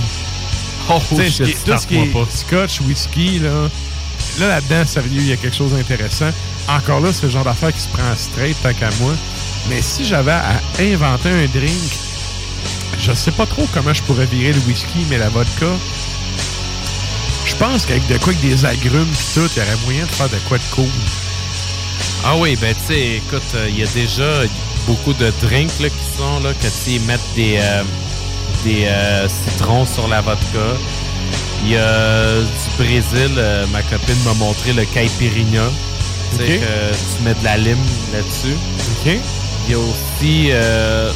Oh, 0.89 0.99
Tu 1.09 1.15
sais, 1.15 1.29
shit, 1.31 1.45
qui 1.45 1.53
tout 1.63 1.77
ce 1.77 1.87
qui 1.87 1.95
est 1.95 2.05
starte-moi 2.05 2.25
pas. 2.25 2.31
scotch, 2.31 2.81
whisky, 2.81 3.39
là, 3.39 3.69
là, 4.39 4.47
là-dedans, 4.47 4.85
sérieux, 4.85 5.09
il 5.21 5.27
y 5.27 5.31
a 5.33 5.37
quelque 5.37 5.55
chose 5.55 5.71
d'intéressant. 5.71 6.29
Encore 6.67 6.99
là, 6.99 7.11
c'est 7.13 7.23
le 7.23 7.29
genre 7.29 7.45
d'affaire 7.45 7.73
qui 7.73 7.79
se 7.81 7.87
prend 7.87 8.15
straight, 8.17 8.57
tant 8.61 8.73
qu'à 8.73 8.89
moi. 8.99 9.13
Mais 9.69 9.81
si 9.81 10.05
j'avais 10.05 10.31
à 10.31 10.59
inventer 10.79 11.29
un 11.29 11.45
drink, 11.47 11.97
je 12.99 13.13
sais 13.13 13.31
pas 13.31 13.45
trop 13.45 13.67
comment 13.73 13.93
je 13.93 14.01
pourrais 14.03 14.25
virer 14.25 14.53
le 14.53 14.59
whisky, 14.67 15.05
mais 15.09 15.17
la 15.17 15.29
vodka, 15.29 15.67
je 17.45 17.55
pense 17.55 17.85
qu'avec 17.85 18.05
de 18.07 18.17
quoi, 18.17 18.33
avec 18.33 18.41
des 18.41 18.65
agrumes 18.65 19.07
pis 19.11 19.25
tout, 19.35 19.49
il 19.55 19.59
y 19.59 19.65
aurait 19.65 19.77
moyen 19.85 20.05
de 20.05 20.11
faire 20.11 20.29
de 20.29 20.37
quoi 20.47 20.57
de 20.57 20.63
cool. 20.75 20.85
Ah 22.25 22.35
oui, 22.37 22.57
ben 22.59 22.73
tu 22.87 22.93
sais, 22.93 23.11
écoute, 23.17 23.43
euh, 23.55 23.67
il 23.69 23.79
y 23.79 23.83
a 23.83 23.87
déjà 23.87 24.43
beaucoup 24.87 25.13
de 25.13 25.31
drinks 25.41 25.79
là, 25.79 25.89
qui 25.89 26.17
sont 26.17 26.39
là, 26.41 26.51
que 26.53 26.67
tu 26.83 26.99
mettent 27.01 27.19
des, 27.35 27.57
euh, 27.59 27.83
des 28.63 28.85
euh, 28.85 29.27
citrons 29.27 29.85
sur 29.85 30.07
la 30.07 30.21
vodka. 30.21 30.59
Il 31.65 31.71
y 31.71 31.77
a 31.77 32.39
du 32.41 32.77
Brésil, 32.83 33.31
euh, 33.37 33.65
ma 33.71 33.81
copine 33.83 34.21
m'a 34.25 34.33
montré 34.33 34.73
le 34.73 34.83
caipirinha. 34.85 35.63
Tu 36.31 36.37
sais, 36.37 36.43
Ok. 36.43 36.59
que 36.59 36.95
tu 37.17 37.23
mets 37.23 37.33
de 37.35 37.43
la 37.43 37.57
lime 37.57 37.77
là-dessus. 38.11 38.57
Il 39.05 39.71
y 39.71 39.75
a 39.75 39.79
aussi. 39.79 40.47
euh, 40.51 41.11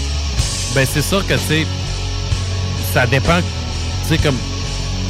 ben, 0.76 0.86
c'est 0.92 1.02
sûr 1.02 1.26
que, 1.28 1.34
tu 1.34 1.40
sais, 1.48 1.68
ça 2.94 3.06
dépend. 3.08 3.40
Tu 4.08 4.10
sais, 4.16 4.18
comme. 4.18 4.38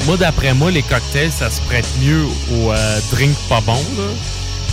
Moi, 0.06 0.16
d'après 0.18 0.54
moi, 0.54 0.72
les 0.72 0.84
cocktails, 0.84 1.32
ça 1.32 1.50
se 1.50 1.60
prête 1.62 1.86
mieux 2.02 2.24
aux 2.54 2.72
euh, 2.72 3.00
drinks 3.12 3.36
pas 3.50 3.62
bons, 3.62 3.74
là. 3.98 4.04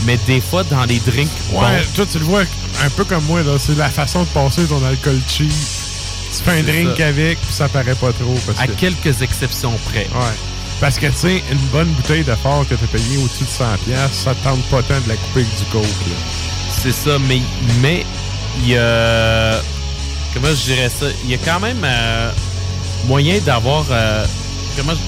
Mais 0.05 0.19
des 0.27 0.41
fois, 0.41 0.65
dans 0.65 0.85
les 0.85 0.99
drinks. 1.01 1.31
Ouais, 1.53 1.83
toi, 1.95 2.05
tu 2.11 2.19
le 2.19 2.25
vois 2.25 2.43
un 2.85 2.91
peu 2.91 3.05
comme 3.05 3.25
moi, 3.25 3.43
là. 3.43 3.53
C'est 3.59 3.77
la 3.77 3.89
façon 3.89 4.23
de 4.23 4.29
passer 4.29 4.65
ton 4.65 4.85
alcool 4.85 5.21
cheap. 5.29 5.51
Tu 5.51 6.43
fais 6.43 6.59
un 6.59 6.63
drink 6.63 6.97
ça. 6.99 7.07
avec, 7.07 7.39
puis 7.41 7.53
ça 7.53 7.69
paraît 7.69 7.95
pas 7.95 8.13
trop. 8.13 8.35
Parce 8.47 8.59
à 8.61 8.67
que... 8.67 8.73
quelques 8.73 9.23
exceptions 9.23 9.73
près. 9.91 10.09
Ouais. 10.15 10.35
Parce 10.81 10.99
que, 10.99 11.07
tu 11.07 11.13
sais, 11.17 11.43
une 11.53 11.59
bonne 11.73 11.89
bouteille 11.89 12.25
de 12.25 12.35
fort 12.35 12.67
que 12.69 12.75
tu 12.75 12.85
as 12.85 12.87
payé 12.89 13.17
au-dessus 13.19 13.45
de 13.45 13.49
100$, 13.49 13.79
piastres, 13.87 14.15
ça 14.17 14.35
te 14.35 14.43
tente 14.45 14.63
pas 14.65 14.83
tant 14.83 15.01
de 15.01 15.09
la 15.09 15.15
couper 15.15 15.41
avec 15.41 15.57
du 15.57 15.65
coke, 15.73 15.83
là. 15.85 16.17
C'est 16.69 16.93
ça, 16.93 17.19
mais 17.21 17.41
mais 17.81 18.05
il 18.63 18.71
y 18.71 18.77
a. 18.77 19.61
Comment 20.35 20.49
je 20.49 20.65
dirais 20.75 20.89
ça? 20.91 21.07
Il 21.25 21.31
y 21.31 21.35
a 21.35 21.39
quand 21.39 21.61
même 21.61 21.81
euh, 21.85 22.31
moyen 23.07 23.39
d'avoir. 23.39 23.85
euh, 23.91 24.27
comment 24.77 24.93
je. 24.93 24.99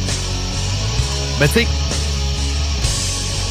Ben, 1.41 1.49
tu 1.49 1.55
sais. 1.60 1.66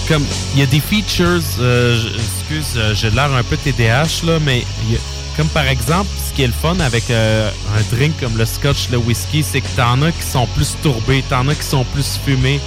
Comme. 0.07 0.23
Il 0.53 0.59
y 0.59 0.63
a 0.63 0.65
des 0.67 0.79
features. 0.79 1.41
euh, 1.59 1.97
excuse, 2.15 2.73
euh, 2.77 2.93
j'ai 2.93 3.09
l'air 3.09 3.31
un 3.33 3.43
peu 3.43 3.57
TDH, 3.57 4.23
là, 4.25 4.39
mais. 4.41 4.63
il 4.87 4.93
y 4.93 4.95
a- 4.95 4.99
comme 5.37 5.49
par 5.49 5.67
exemple, 5.67 6.07
ce 6.29 6.33
qui 6.33 6.43
est 6.43 6.47
le 6.47 6.53
fun 6.53 6.79
avec 6.79 7.09
euh, 7.09 7.49
un 7.77 7.95
drink 7.95 8.13
comme 8.21 8.37
le 8.37 8.45
scotch, 8.45 8.87
le 8.89 8.97
whisky, 8.97 9.43
c'est 9.43 9.59
que 9.59 9.67
t'en 9.75 10.01
as 10.01 10.13
qui 10.13 10.23
sont 10.23 10.47
plus 10.47 10.77
tourbés, 10.81 11.25
t'en 11.29 11.45
as 11.49 11.55
qui 11.55 11.65
sont 11.65 11.83
plus 11.83 12.17
fumés 12.23 12.61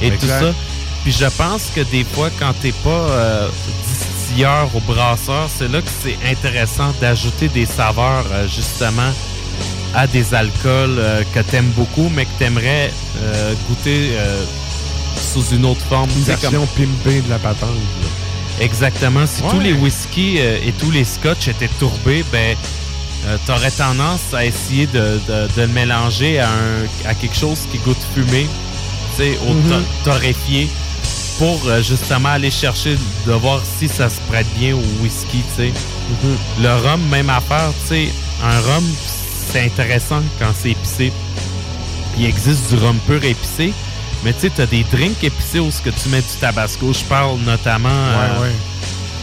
et 0.00 0.10
tout 0.20 0.26
ça. 0.40 0.54
Puis 1.02 1.12
je 1.12 1.26
pense 1.26 1.64
que 1.74 1.82
des 1.82 2.02
fois, 2.02 2.30
quand 2.38 2.54
t'es 2.62 2.72
pas 2.72 2.88
euh, 2.90 3.48
distilleur 3.86 4.70
ou 4.74 4.80
brasseur, 4.80 5.50
c'est 5.54 5.70
là 5.70 5.82
que 5.82 5.90
c'est 6.02 6.16
intéressant 6.26 6.94
d'ajouter 6.98 7.48
des 7.48 7.66
saveurs 7.66 8.24
justement 8.48 9.12
à 9.94 10.06
des 10.06 10.32
alcools 10.32 10.98
que 11.34 11.40
t'aimes 11.40 11.72
beaucoup, 11.76 12.10
mais 12.14 12.24
que 12.24 12.38
t'aimerais 12.38 12.90
goûter 13.68 14.12
euh, 14.14 14.42
sous 15.34 15.54
une 15.54 15.64
autre 15.66 15.84
forme. 15.88 16.08
Une 16.10 16.24
pimpée 16.66 17.20
de 17.20 17.28
la 17.30 17.38
patente, 17.38 17.68
là. 17.70 18.08
Exactement. 18.64 19.26
Si 19.26 19.42
Ouais. 19.42 19.50
tous 19.50 19.60
les 19.60 19.72
whiskies 19.72 20.36
euh, 20.38 20.58
et 20.64 20.72
tous 20.72 20.90
les 20.92 21.04
scotch 21.04 21.48
étaient 21.48 21.70
tourbés, 21.80 22.24
ben, 22.32 22.56
euh, 23.26 23.36
t'aurais 23.46 23.70
tendance 23.72 24.32
à 24.32 24.44
essayer 24.44 24.86
de, 24.86 25.18
de- 25.28 25.48
de 25.56 25.62
le 25.62 25.66
mélanger 25.68 26.38
à, 26.38 26.48
un, 26.48 27.08
à 27.10 27.14
quelque 27.14 27.36
chose 27.36 27.60
qui 27.72 27.78
goûte 27.78 27.96
fumé, 28.14 28.46
tu 29.16 29.22
sais, 29.24 29.38
au 29.48 29.54
Mhm. 29.54 29.70
to- 29.70 30.10
torréfié, 30.10 30.68
pour 31.38 31.60
euh, 31.66 31.82
justement 31.82 32.28
aller 32.28 32.50
chercher 32.50 32.96
de 33.26 33.32
voir 33.32 33.60
si 33.78 33.88
ça 33.88 34.08
se 34.08 34.20
prête 34.30 34.46
bien 34.56 34.76
au 34.76 35.02
whisky, 35.02 35.42
tu 35.56 35.64
sais. 35.64 35.72
Le 36.62 36.74
rhum, 36.88 37.00
même 37.10 37.28
affaire, 37.30 37.72
tu 37.88 37.94
sais, 37.94 38.08
un 38.42 38.60
rhum, 38.60 38.84
c'est 39.50 39.62
intéressant 39.64 40.22
quand 40.38 40.52
c'est 40.56 40.70
épicé. 40.70 41.12
Il 42.16 42.26
existe 42.26 42.70
du 42.72 42.76
rhum 42.78 42.96
pur 43.08 43.24
épicé, 43.24 43.72
mais 44.24 44.32
tu 44.32 44.40
sais, 44.40 44.50
t'as 44.50 44.66
des 44.66 44.84
drinks 44.84 45.22
épicés 45.22 45.60
où 45.60 45.70
ce 45.70 45.82
que 45.82 45.90
tu 45.90 46.08
mets 46.08 46.22
du 46.22 46.36
tabasco. 46.40 46.92
Je 46.92 47.04
parle 47.04 47.38
notamment 47.40 47.90
euh, 47.90 48.40
Ouais, 48.40 48.52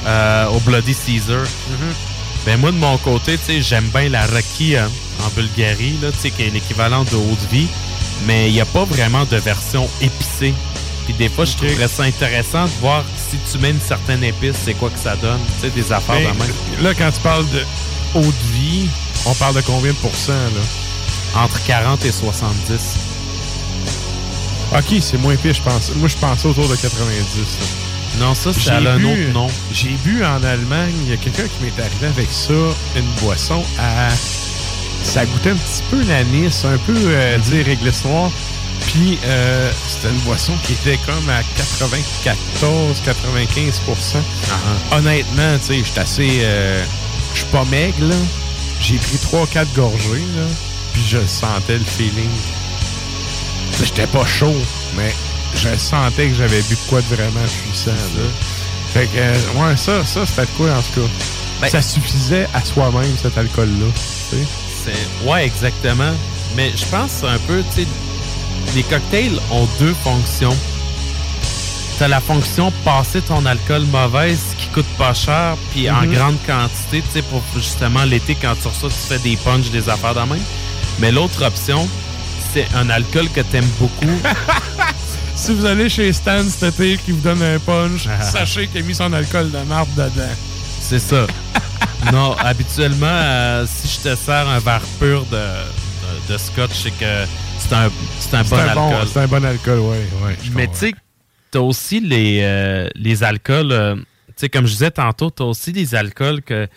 euh, 0.05 0.47
au 0.49 0.59
Bloody 0.59 0.93
Caesar. 0.93 1.43
Ben 2.45 2.59
moi, 2.59 2.71
de 2.71 2.77
mon 2.77 2.97
côté, 2.97 3.37
tu 3.37 3.45
sais, 3.45 3.61
j'aime 3.61 3.87
bien 3.93 4.09
la 4.09 4.25
Rocky 4.25 4.75
euh, 4.75 4.87
en 5.23 5.29
Bulgarie, 5.35 5.95
là, 6.01 6.11
tu 6.11 6.19
sais, 6.19 6.31
qui 6.31 6.43
est 6.43 6.49
l'équivalent 6.49 7.03
de 7.03 7.15
haute 7.15 7.51
vie, 7.51 7.67
mais 8.25 8.49
il 8.49 8.53
n'y 8.53 8.61
a 8.61 8.65
pas 8.65 8.83
vraiment 8.83 9.25
de 9.25 9.37
version 9.37 9.87
épicée. 10.01 10.53
Puis 11.05 11.13
des 11.13 11.29
fois, 11.29 11.45
je 11.45 11.55
trouverais 11.55 11.87
ça 11.87 12.03
intéressant 12.03 12.65
de 12.65 12.71
voir 12.79 13.03
si 13.29 13.37
tu 13.51 13.57
mets 13.59 13.71
une 13.71 13.81
certaine 13.81 14.23
épice, 14.23 14.55
c'est 14.65 14.73
quoi 14.73 14.89
que 14.89 14.99
ça 14.99 15.15
donne, 15.15 15.39
tu 15.59 15.67
sais, 15.67 15.69
des 15.69 15.91
affaires 15.91 16.15
Mais 16.15 16.25
de 16.25 16.37
même. 16.37 16.83
Là, 16.83 16.93
quand 16.93 17.11
tu 17.11 17.19
parles 17.21 17.49
de 17.49 17.63
haute 18.15 18.41
vie, 18.53 18.87
on 19.25 19.33
parle 19.33 19.55
de 19.55 19.61
combien 19.61 19.91
de 19.91 19.97
pourcents, 19.97 20.33
là? 20.33 21.41
Entre 21.43 21.63
40 21.63 22.05
et 22.05 22.11
70. 22.11 23.10
OK, 24.73 24.95
c'est 25.01 25.17
moins 25.17 25.35
pire, 25.35 25.53
je 25.53 25.61
pense. 25.61 25.91
Moi, 25.95 26.07
je 26.07 26.15
pensais 26.17 26.47
autour 26.47 26.67
de 26.69 26.75
90. 26.75 27.57
là. 27.59 27.65
Non, 28.19 28.33
ça, 28.35 28.51
c'est 28.53 28.69
un 28.71 29.03
autre 29.03 29.31
nom. 29.33 29.47
J'ai 29.71 29.95
bu 30.03 30.23
en 30.23 30.43
Allemagne, 30.43 30.93
il 31.05 31.11
y 31.11 31.13
a 31.13 31.17
quelqu'un 31.17 31.43
qui 31.43 31.63
m'est 31.63 31.79
arrivé 31.81 32.07
avec 32.07 32.31
ça, 32.31 32.53
une 32.95 33.05
boisson 33.21 33.63
à. 33.79 34.09
Ça 35.03 35.25
goûtait 35.25 35.51
un 35.51 35.55
petit 35.55 35.83
peu 35.89 36.01
l'anis, 36.03 36.63
un 36.65 36.77
peu, 36.79 36.93
euh, 36.95 37.37
Mhm. 37.37 37.43
dire 37.43 37.65
réglisse 37.65 38.03
noire. 38.05 38.29
Puis, 38.87 39.17
euh, 39.25 39.71
c'était 39.87 40.09
une 40.09 40.19
boisson 40.21 40.53
qui 40.63 40.73
était 40.73 40.97
comme 41.05 41.29
à 41.29 41.41
94-95 41.57 43.81
Ah, 44.51 44.95
Honnêtement, 44.97 45.57
tu 45.59 45.65
sais, 45.67 45.79
je 45.79 45.83
suis 45.91 45.99
assez. 45.99 46.39
euh, 46.43 46.83
Je 47.33 47.37
suis 47.39 47.47
pas 47.47 47.63
maigre, 47.65 47.95
là. 48.01 48.15
J'ai 48.81 48.97
pris 48.97 49.17
3-4 49.17 49.71
gorgées, 49.73 50.25
là. 50.35 50.43
Puis, 50.93 51.03
je 51.07 51.25
sentais 51.25 51.77
le 51.77 51.85
feeling. 51.85 52.29
J'étais 53.83 54.07
pas 54.07 54.25
chaud, 54.25 54.55
mais 54.95 55.13
je 55.55 55.75
sentais 55.77 56.27
que 56.27 56.35
j'avais 56.35 56.61
bu 56.61 56.75
de 56.75 56.79
quoi 56.89 57.01
de 57.01 57.07
vraiment 57.07 57.45
puissant, 57.63 57.91
là. 57.91 58.23
Fait 58.93 59.05
que, 59.07 59.17
euh, 59.17 59.33
ouais, 59.55 59.77
ça, 59.77 60.05
ça 60.05 60.25
c'était 60.25 60.43
de 60.43 60.57
quoi, 60.57 60.67
en 60.71 60.81
tout 60.81 61.01
cas. 61.01 61.07
Ben- 61.61 61.69
ça 61.69 61.81
suffisait 61.81 62.47
à 62.53 62.63
soi-même, 62.63 63.15
cet 63.21 63.37
alcool-là. 63.37 63.87
C'est- 63.95 65.27
Ouais, 65.27 65.45
exactement. 65.45 66.11
Mais 66.55 66.71
je 66.75 66.85
pense 66.85 67.23
un 67.23 67.37
peu, 67.47 67.63
tu 67.75 67.81
sais, 67.83 67.87
les 68.75 68.83
cocktails 68.83 69.39
ont 69.51 69.67
deux 69.79 69.95
fonctions. 70.03 70.55
T'as 71.99 72.07
la 72.07 72.19
fonction 72.19 72.71
passer 72.83 73.21
ton 73.21 73.45
alcool 73.45 73.83
mauvaise 73.85 74.39
qui 74.57 74.67
coûte 74.67 74.87
pas 74.97 75.13
cher, 75.13 75.55
puis 75.71 75.89
en 75.89 76.01
Mhm. 76.01 76.13
grande 76.13 76.37
quantité, 76.47 77.01
tu 77.01 77.13
sais, 77.13 77.21
pour 77.21 77.43
justement 77.55 78.03
l'été, 78.05 78.35
quand 78.35 78.55
tu 78.59 78.67
reçois, 78.67 78.89
tu 78.89 78.95
fais 79.07 79.19
des 79.19 79.35
punches, 79.37 79.69
des 79.69 79.87
affaires 79.87 80.15
de 80.15 80.21
même. 80.21 80.43
Mais 80.99 81.11
l'autre 81.11 81.45
option, 81.45 81.87
c'est 82.53 82.67
un 82.75 82.89
alcool 82.89 83.29
que 83.29 83.41
t'aimes 83.41 83.69
beaucoup. 83.79 84.19
Si 85.35 85.55
vous 85.55 85.65
allez 85.65 85.89
chez 85.89 86.13
Stan 86.13 86.43
cet 86.47 86.75
été 86.79 86.97
qui 86.97 87.11
vous 87.13 87.21
donne 87.21 87.41
un 87.41 87.57
punch, 87.57 88.05
Ah. 88.07 88.21
sachez 88.21 88.67
qu'il 88.67 88.83
a 88.83 88.85
mis 88.85 88.93
son 88.93 89.11
alcool 89.11 89.49
de 89.49 89.57
marde 89.67 89.89
dedans. 89.95 90.29
C'est 90.79 90.99
ça. 90.99 91.25
non, 92.13 92.35
habituellement, 92.37 93.07
euh, 93.07 93.65
si 93.67 93.87
je 93.87 94.09
te 94.09 94.15
sers 94.15 94.47
un 94.47 94.59
verre 94.59 94.83
pur 94.99 95.25
de, 95.31 95.37
de, 95.37 96.33
de 96.33 96.37
scotch, 96.37 96.71
c'est 96.83 96.91
que 96.91 97.25
c'est 97.57 97.73
un, 97.73 97.89
c'est 98.19 98.35
un 98.35 98.43
bon 98.43 98.55
un 98.57 98.73
bon- 98.75 98.87
alcool. 98.91 99.07
C'est 99.11 99.19
un 99.21 99.27
bon 99.27 99.45
alcool, 99.45 99.79
oui. 99.79 99.97
Ouais, 100.23 100.37
Mais 100.53 100.67
tu 100.67 100.75
sais, 100.75 100.93
t'as 101.49 101.59
aussi 101.59 102.01
les, 102.01 102.41
euh, 102.43 102.87
les 102.93 103.23
alcools. 103.23 103.71
euh, 103.71 103.95
tu 103.95 104.03
sais, 104.35 104.49
comme 104.49 104.67
je 104.67 104.73
disais 104.73 104.91
tantôt, 104.91 105.31
t'as 105.31 105.45
aussi 105.45 105.71
des 105.71 105.95
alcools 105.95 106.43
que 106.43 106.67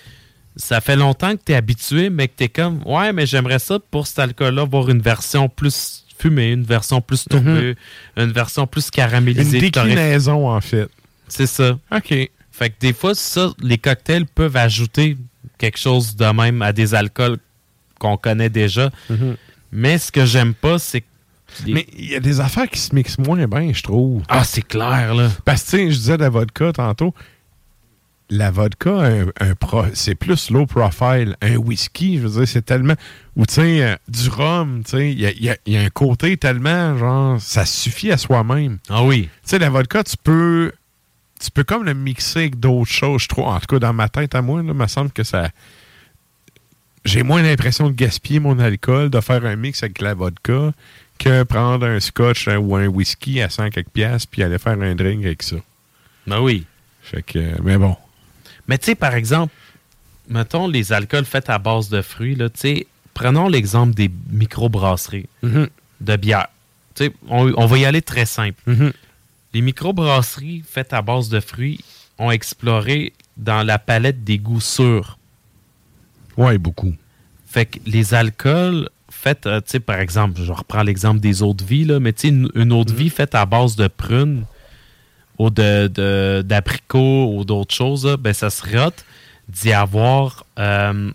ça 0.57 0.81
fait 0.81 0.97
longtemps 0.97 1.33
que 1.37 1.43
t'es 1.43 1.55
habitué, 1.55 2.11
mais 2.11 2.29
que 2.29 2.35
t'es 2.37 2.49
comme, 2.49 2.81
ouais, 2.87 3.13
mais 3.13 3.27
j'aimerais 3.27 3.59
ça 3.59 3.79
pour 3.91 4.07
cet 4.07 4.19
alcool-là, 4.21 4.63
avoir 4.63 4.89
une 4.89 5.01
version 5.03 5.49
plus 5.49 6.05
fumée, 6.19 6.53
une 6.53 6.63
version 6.65 7.01
plus 7.01 7.25
tourbée, 7.25 7.77
une 8.17 8.33
version 8.33 8.67
plus 8.67 8.87
Une 8.87 8.91
caramélisée. 8.93 9.71
T'aurais- 9.71 9.89
déclinaison, 9.91 10.49
en 10.49 10.61
fait. 10.61 10.89
C'est 11.29 11.47
ça. 11.47 11.79
OK. 11.95 12.15
Fait 12.53 12.71
que 12.71 12.75
des 12.79 12.93
fois, 12.93 13.15
ça, 13.17 13.51
les 13.61 13.79
cocktails 13.79 14.27
peuvent 14.27 14.57
ajouter 14.57 15.17
quelque 15.59 15.79
chose 15.79 16.15
de 16.15 16.25
même 16.27 16.63
à 16.63 16.73
des 16.73 16.95
alcools 16.95 17.39
qu'on 17.99 18.17
connaît 18.17 18.49
déjà. 18.51 18.91
Mhm. 19.11 19.37
Mais 19.73 19.99
ce 19.99 20.13
que 20.13 20.25
j'aime 20.25 20.55
pas, 20.55 20.79
c'est 20.79 21.01
que. 21.01 21.07
Mais 21.67 21.87
il 21.97 22.07
y 22.11 22.15
a 22.15 22.21
des 22.21 22.41
affaires 22.41 22.69
qui 22.69 22.79
se 22.81 22.95
mixent 22.95 23.19
moins 23.19 23.47
bien, 23.47 23.73
je 23.73 23.83
trouve. 23.83 24.23
Ah, 24.29 24.45
c'est 24.45 24.63
clair, 24.63 25.15
là. 25.15 25.31
Parce 25.45 25.65
que, 25.65 25.77
tu 25.77 25.91
je 25.93 25.97
disais 25.99 26.17
de 26.17 26.23
la 26.23 26.29
vodka 26.29 26.73
tantôt. 26.73 27.13
La 28.31 28.51
vodka, 28.51 28.91
un, 28.91 29.27
un 29.39 29.55
pro- 29.55 29.85
c'est 29.93 30.15
plus 30.15 30.51
low 30.51 30.65
profile. 30.67 31.37
Un 31.43 31.57
whisky, 31.57 32.17
je 32.19 32.27
veux 32.27 32.39
dire, 32.41 32.49
c'est 32.49 32.65
tellement. 32.65 32.95
Ou, 33.37 33.45
tu 33.45 33.55
sais, 33.55 33.83
euh, 33.85 33.97
du 34.09 34.29
rhum, 34.31 34.83
tu 34.85 34.93
sais, 34.93 35.13
il 35.13 35.21
y 35.21 35.27
a, 35.27 35.31
il 35.33 35.45
y 35.45 35.51
a- 35.51 35.57
il 35.67 35.73
y 35.75 35.77
a 35.77 35.83
un 35.83 35.91
côté 35.91 36.37
tellement, 36.39 36.97
genre, 36.97 37.41
ça 37.41 37.67
suffit 37.67 38.11
à 38.11 38.17
soi-même. 38.17 38.79
Ah 38.89 39.03
oui. 39.05 39.25
Tu 39.25 39.51
sais, 39.51 39.59
la 39.59 39.69
vodka, 39.71 40.03
tu 40.05 40.17
peux. 40.23 40.73
Tu 41.41 41.51
peux 41.51 41.65
comme 41.65 41.85
le 41.85 41.93
mixer 41.93 42.39
avec 42.41 42.59
d'autres 42.61 42.91
choses, 42.91 43.23
je 43.23 43.29
trouve. 43.29 43.45
En 43.45 43.61
tout 43.61 43.67
cas, 43.67 43.79
dans 43.79 43.93
ma 43.93 44.09
tête 44.09 44.35
à 44.35 44.41
moi, 44.41 44.63
il 44.65 44.73
me 44.73 44.87
semble 44.87 45.11
que 45.11 45.23
ça. 45.25 45.51
J'ai 47.05 47.23
moins 47.23 47.43
l'impression 47.43 47.89
de 47.91 47.95
gaspiller 47.95 48.41
mon 48.41 48.59
alcool, 48.59 49.11
de 49.11 49.21
faire 49.21 49.45
un 49.45 49.57
mix 49.57 49.83
avec 49.83 50.01
la 50.01 50.15
vodka, 50.15 50.73
que 51.19 51.43
prendre 51.43 51.87
un 51.87 52.01
scotch 52.01 52.49
ou 52.49 52.75
un 52.77 52.87
whisky 52.87 53.43
à 53.43 53.51
100 53.51 53.69
quelques 53.71 53.91
piastres 53.91 54.29
puis 54.31 54.43
aller 54.43 54.59
faire 54.59 54.81
un 54.81 54.95
drink 54.95 55.25
avec 55.27 55.43
ça. 55.43 55.57
Ben 56.27 56.41
oui. 56.41 56.65
Fait 57.03 57.23
que, 57.23 57.61
mais 57.63 57.77
bon. 57.77 57.95
Mais 58.69 58.79
tu 58.79 58.87
sais, 58.87 58.95
par 58.95 59.15
exemple, 59.15 59.53
mettons 60.29 60.67
les 60.69 60.93
alcools 60.93 61.25
faits 61.25 61.51
à 61.51 61.59
base 61.59 61.89
de 61.89 62.01
fruits, 62.03 62.35
là, 62.35 62.49
prenons 63.13 63.49
l'exemple 63.49 63.95
des 63.95 64.11
microbrasseries 64.31 65.27
Mhm. 65.43 65.69
de 66.01 66.17
bière. 66.17 66.49
On, 67.29 67.53
on 67.57 67.67
va 67.67 67.79
y 67.79 67.85
aller 67.85 68.03
très 68.03 68.27
simple. 68.27 68.61
Mhm. 68.67 68.93
Les 69.53 69.61
microbrasseries 69.61 70.63
faites 70.69 70.93
à 70.93 71.03
base 71.03 71.29
de 71.29 71.41
fruits 71.41 71.81
ont 72.19 72.31
exploré 72.31 73.13
dans 73.37 73.63
la 73.65 73.79
palette 73.79 74.25
des 74.25 74.39
goûts 74.39 74.61
sûrs. 74.61 75.19
Ouais, 76.37 76.59
beaucoup. 76.59 76.95
Fait 77.47 77.67
que 77.67 77.79
les 77.87 78.15
alcools 78.15 78.89
faits, 79.11 79.47
euh, 79.47 79.61
tu 79.61 79.73
sais, 79.73 79.81
par 79.81 79.99
exemple, 80.01 80.41
je 80.43 80.51
reprends 80.53 80.83
l'exemple 80.83 81.21
des 81.21 81.43
eaux 81.43 81.55
de 81.55 81.65
vie, 81.65 81.85
là, 81.85 82.01
mais 82.01 82.13
tu 82.13 82.23
sais, 82.23 82.29
une, 82.29 82.51
une 82.55 82.73
eau 82.73 82.85
de 82.85 82.93
vie 82.93 83.11
faite 83.11 83.35
à 83.35 83.47
base 83.47 83.77
de 83.77 83.87
prunes 83.89 84.45
ou 85.39 85.51
de, 85.51 85.89
de- 85.89 86.43
d'abricots 86.45 87.33
ou 87.35 87.45
d'autres 87.45 87.75
choses, 87.75 88.07
là, 88.07 88.17
ben, 88.17 88.33
ça 88.33 88.51
serait 88.51 88.79
hot 88.87 88.91
d'y 89.49 89.73
avoir 89.73 90.45
euh, 90.59 91.11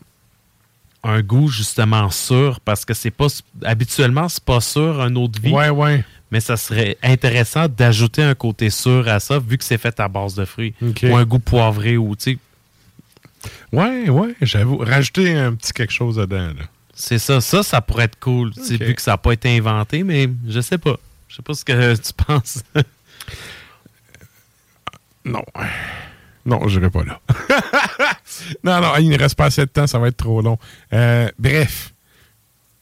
un 1.03 1.21
goût 1.21 1.47
justement 1.47 2.09
sûr 2.11 2.59
parce 2.59 2.85
que 2.85 2.93
c'est 2.93 3.11
pas 3.11 3.27
habituellement 3.63 4.27
c'est 4.29 4.43
pas 4.43 4.61
sûr 4.61 5.01
un 5.01 5.15
eau 5.15 5.27
de 5.27 5.39
vie. 5.39 5.51
Ouais, 5.51 5.69
ouais. 5.69 6.03
Mais 6.31 6.39
ça 6.41 6.57
serait 6.57 6.95
intéressant 7.01 7.67
d'ajouter 7.67 8.21
un 8.21 8.35
côté 8.35 8.69
sûr 8.69 9.07
à 9.07 9.19
ça 9.19 9.39
vu 9.39 9.57
que 9.57 9.63
c'est 9.63 9.79
fait 9.79 9.99
à 9.99 10.07
base 10.07 10.35
de 10.35 10.45
fruits 10.45 10.75
ou 10.81 11.15
un 11.15 11.25
goût 11.25 11.39
poivré 11.39 11.97
ou 11.97 12.15
tu 12.15 12.33
sais 12.33 12.37
Ouais, 13.71 14.09
ouais, 14.09 14.35
j'avoue. 14.41 14.77
Rajouter 14.77 15.33
un 15.33 15.53
petit 15.55 15.71
quelque 15.71 15.93
chose 15.93 16.17
dedans, 16.17 16.47
là. 16.47 16.65
C'est 16.93 17.19
ça. 17.19 17.39
Ça, 17.39 17.63
ça 17.63 17.79
pourrait 17.79 18.03
être 18.05 18.19
cool, 18.19 18.51
vu 18.79 18.93
que 18.95 19.01
ça 19.01 19.11
n'a 19.11 19.17
pas 19.17 19.31
été 19.31 19.55
inventé, 19.57 20.03
mais 20.03 20.29
je 20.47 20.59
sais 20.59 20.77
pas. 20.77 20.97
Je 21.29 21.37
sais 21.37 21.41
pas 21.41 21.53
ce 21.53 21.63
que 21.63 21.95
tu 21.95 22.13
penses. 22.25 22.61
Non. 25.25 25.43
Non, 26.45 26.67
je 26.67 26.79
n'irai 26.79 26.89
pas 26.89 27.03
là. 27.03 27.19
non, 28.63 28.81
non, 28.81 28.93
il 28.99 29.09
ne 29.09 29.17
reste 29.17 29.35
pas 29.35 29.45
assez 29.45 29.61
de 29.61 29.69
temps, 29.69 29.87
ça 29.87 29.99
va 29.99 30.07
être 30.07 30.17
trop 30.17 30.41
long. 30.41 30.57
Euh, 30.93 31.29
bref, 31.37 31.93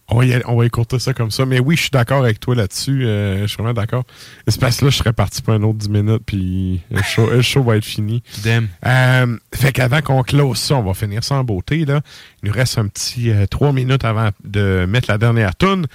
on 0.09 0.19
va, 0.19 0.25
y 0.25 0.33
aller- 0.33 0.43
on 0.48 0.56
va 0.56 0.66
écourter 0.66 0.99
ça 0.99 1.14
comme 1.14 1.32
ça. 1.32 1.45
Mais 1.45 1.59
oui, 1.59 1.75
je 1.75 1.82
suis 1.82 1.90
d'accord 1.90 2.24
avec 2.24 2.40
toi 2.40 2.56
là-dessus. 2.56 3.06
euh, 3.06 3.41
je 3.41 3.48
suis 3.48 3.56
vraiment 3.57 3.74
d'accord. 3.74 4.03
Que 4.45 4.61
là, 4.64 4.69
je 4.72 4.90
serais 4.90 5.11
parti 5.11 5.41
pour 5.41 5.53
un 5.53 5.64
autre 5.64 5.80
10 5.80 5.90
minutes, 5.90 6.22
puis 6.25 6.82
le 6.91 7.01
show, 7.01 7.30
le 7.30 7.41
show 7.41 7.61
va 7.64 7.75
être 7.75 7.83
fini. 7.83 8.24
Damn. 8.43 8.69
Euh, 8.85 9.38
fait 9.53 9.74
qu'avant 9.74 10.01
qu'on 10.01 10.24
close 10.24 10.59
ça, 10.59 10.75
on 10.75 10.83
va 10.83 10.93
finir 10.93 11.24
ça 11.25 11.35
en 11.35 11.43
beauté. 11.43 11.83
Là. 11.83 11.99
Il 12.43 12.48
nous 12.49 12.53
reste 12.56 12.77
un 12.77 12.88
petit 12.88 13.32
euh, 13.32 13.48
trois 13.48 13.74
minutes 13.74 14.06
avant 14.06 14.30
de 14.45 14.85
mettre 14.88 15.11
la 15.11 15.17
dernière 15.17 15.56
tune. 15.57 15.88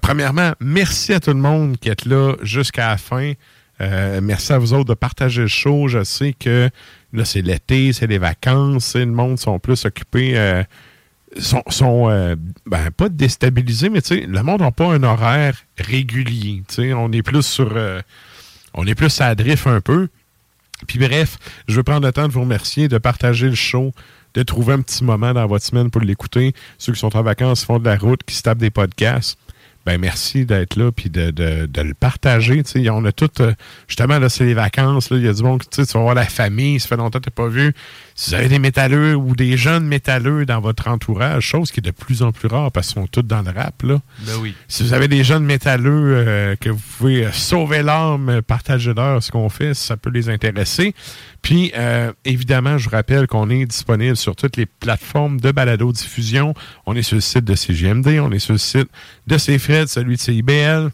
Premièrement, 0.00 0.52
merci 0.60 1.12
à 1.12 1.20
tout 1.20 1.30
le 1.32 1.40
monde 1.40 1.76
qui 1.76 1.90
est 1.90 2.06
là 2.06 2.36
jusqu'à 2.42 2.88
la 2.88 2.96
fin. 2.96 3.32
Euh, 3.80 4.20
merci 4.22 4.52
à 4.52 4.58
vous 4.58 4.72
autres 4.74 4.88
de 4.88 4.94
partager 4.94 5.42
le 5.42 5.48
show. 5.48 5.88
Je 5.88 6.04
sais 6.04 6.34
que 6.38 6.70
là, 7.12 7.24
c'est 7.24 7.42
l'été, 7.42 7.92
c'est 7.92 8.06
les 8.06 8.18
vacances, 8.18 8.94
le 8.96 9.06
monde 9.06 9.38
sont 9.38 9.58
plus 9.58 9.84
occupés. 9.84 10.36
euh, 10.36 10.62
sont, 11.38 11.62
sont 11.68 12.10
euh, 12.10 12.34
ben, 12.66 12.90
pas 12.90 13.08
déstabilisés, 13.08 13.88
mais 13.88 14.00
le 14.10 14.42
monde 14.42 14.60
n'a 14.60 14.72
pas 14.72 14.92
un 14.92 15.02
horaire 15.02 15.56
régulier. 15.78 16.62
On 16.78 17.12
est 17.12 17.22
plus 17.22 17.42
sur. 17.42 17.76
on 18.74 18.86
est 18.86 18.94
plus 18.94 19.20
à 19.20 19.34
drift 19.34 19.66
un 19.66 19.80
peu. 19.80 20.08
Puis 20.86 20.98
bref, 20.98 21.38
je 21.68 21.76
veux 21.76 21.82
prendre 21.82 22.06
le 22.06 22.12
temps 22.12 22.26
de 22.26 22.32
vous 22.32 22.40
remercier, 22.40 22.88
de 22.88 22.98
partager 22.98 23.48
le 23.48 23.54
show, 23.54 23.92
de 24.34 24.42
trouver 24.42 24.74
un 24.74 24.80
petit 24.80 25.04
moment 25.04 25.32
dans 25.32 25.46
votre 25.46 25.64
semaine 25.64 25.90
pour 25.90 26.00
l'écouter. 26.00 26.52
Ceux 26.78 26.92
qui 26.92 26.98
sont 26.98 27.16
en 27.16 27.22
vacances, 27.22 27.64
font 27.64 27.78
de 27.78 27.84
la 27.84 27.96
route, 27.96 28.22
qui 28.24 28.34
se 28.34 28.42
tapent 28.42 28.58
des 28.58 28.70
podcasts. 28.70 29.38
Ben 29.86 29.98
merci 29.98 30.44
d'être 30.44 30.76
là 30.76 30.92
puis 30.92 31.08
de, 31.08 31.30
de, 31.30 31.66
de 31.66 31.80
le 31.80 31.94
partager. 31.94 32.62
Tu 32.62 32.84
sais, 32.84 32.90
on 32.90 33.04
a 33.04 33.12
tout, 33.12 33.30
euh, 33.40 33.52
justement, 33.88 34.18
là, 34.18 34.28
c'est 34.28 34.44
les 34.44 34.54
vacances. 34.54 35.10
Là, 35.10 35.16
il 35.16 35.24
y 35.24 35.28
a 35.28 35.32
du 35.32 35.42
bon, 35.42 35.58
tu 35.58 35.82
vas 35.82 36.00
voir 36.00 36.14
la 36.14 36.26
famille, 36.26 36.78
ça 36.78 36.88
fait 36.88 36.96
longtemps 36.96 37.18
que 37.18 37.24
tu 37.24 37.30
pas 37.30 37.48
vu. 37.48 37.72
Si 38.14 38.30
vous 38.30 38.34
avez 38.34 38.48
des 38.48 38.58
métalleux 38.58 39.14
ou 39.14 39.34
des 39.34 39.56
jeunes 39.56 39.86
métalleux 39.86 40.44
dans 40.44 40.60
votre 40.60 40.88
entourage, 40.88 41.44
chose 41.44 41.72
qui 41.72 41.80
est 41.80 41.82
de 41.82 41.90
plus 41.90 42.22
en 42.22 42.32
plus 42.32 42.48
rare 42.48 42.70
parce 42.70 42.88
qu'ils 42.88 43.00
sont 43.00 43.06
tous 43.06 43.22
dans 43.22 43.42
le 43.42 43.50
rap, 43.50 43.82
là. 43.82 44.00
Ben 44.20 44.34
oui. 44.40 44.54
Si 44.68 44.82
vous 44.82 44.92
avez 44.92 45.08
des 45.08 45.24
jeunes 45.24 45.44
métalleux 45.44 46.14
euh, 46.14 46.56
que 46.56 46.68
vous 46.68 46.82
pouvez 46.98 47.28
sauver 47.32 47.82
l'âme, 47.82 48.42
partager 48.46 48.92
leur 48.92 49.22
ce 49.22 49.30
qu'on 49.30 49.48
fait, 49.48 49.72
ça 49.74 49.96
peut 49.96 50.10
les 50.10 50.28
intéresser. 50.28 50.94
Puis, 51.42 51.72
euh, 51.76 52.12
évidemment, 52.24 52.78
je 52.78 52.84
vous 52.84 52.94
rappelle 52.94 53.26
qu'on 53.26 53.48
est 53.50 53.64
disponible 53.64 54.16
sur 54.16 54.36
toutes 54.36 54.56
les 54.56 54.66
plateformes 54.66 55.40
de 55.40 55.50
balado-diffusion. 55.52 56.54
On 56.86 56.94
est 56.94 57.02
sur 57.02 57.16
le 57.16 57.22
site 57.22 57.44
de 57.44 57.54
CGMD, 57.54 58.20
on 58.20 58.30
est 58.30 58.38
sur 58.38 58.52
le 58.52 58.58
site 58.58 58.88
de 59.26 59.36
CFRED, 59.36 59.88
celui 59.88 60.16
de 60.16 60.20
CIBL. 60.20 60.90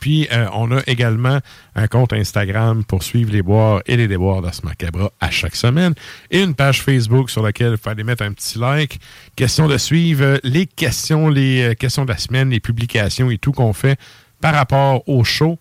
Puis, 0.00 0.28
euh, 0.32 0.48
on 0.52 0.72
a 0.72 0.80
également 0.86 1.38
un 1.74 1.86
compte 1.86 2.12
Instagram 2.12 2.84
pour 2.84 3.02
suivre 3.02 3.32
les 3.32 3.42
boires 3.42 3.82
et 3.86 3.96
les 3.96 4.08
déboires 4.08 4.42
d'Ars 4.42 4.60
Macabra 4.64 5.12
à 5.20 5.30
chaque 5.30 5.56
semaine 5.56 5.94
et 6.30 6.42
une 6.42 6.54
page 6.54 6.82
Facebook 6.82 7.30
sur 7.30 7.42
laquelle 7.42 7.72
il 7.72 7.78
fallait 7.78 8.02
mettre 8.02 8.24
un 8.24 8.32
petit 8.32 8.58
like. 8.58 8.98
Question 9.36 9.68
de 9.68 9.78
suivre 9.78 10.40
les 10.42 10.66
questions, 10.66 11.28
les 11.28 11.62
euh, 11.62 11.74
questions 11.74 12.04
de 12.04 12.10
la 12.10 12.18
semaine, 12.18 12.50
les 12.50 12.60
publications 12.60 13.30
et 13.30 13.38
tout 13.38 13.52
qu'on 13.52 13.72
fait 13.72 13.98
par 14.40 14.54
rapport 14.54 15.08
au 15.08 15.22
show. 15.24 15.58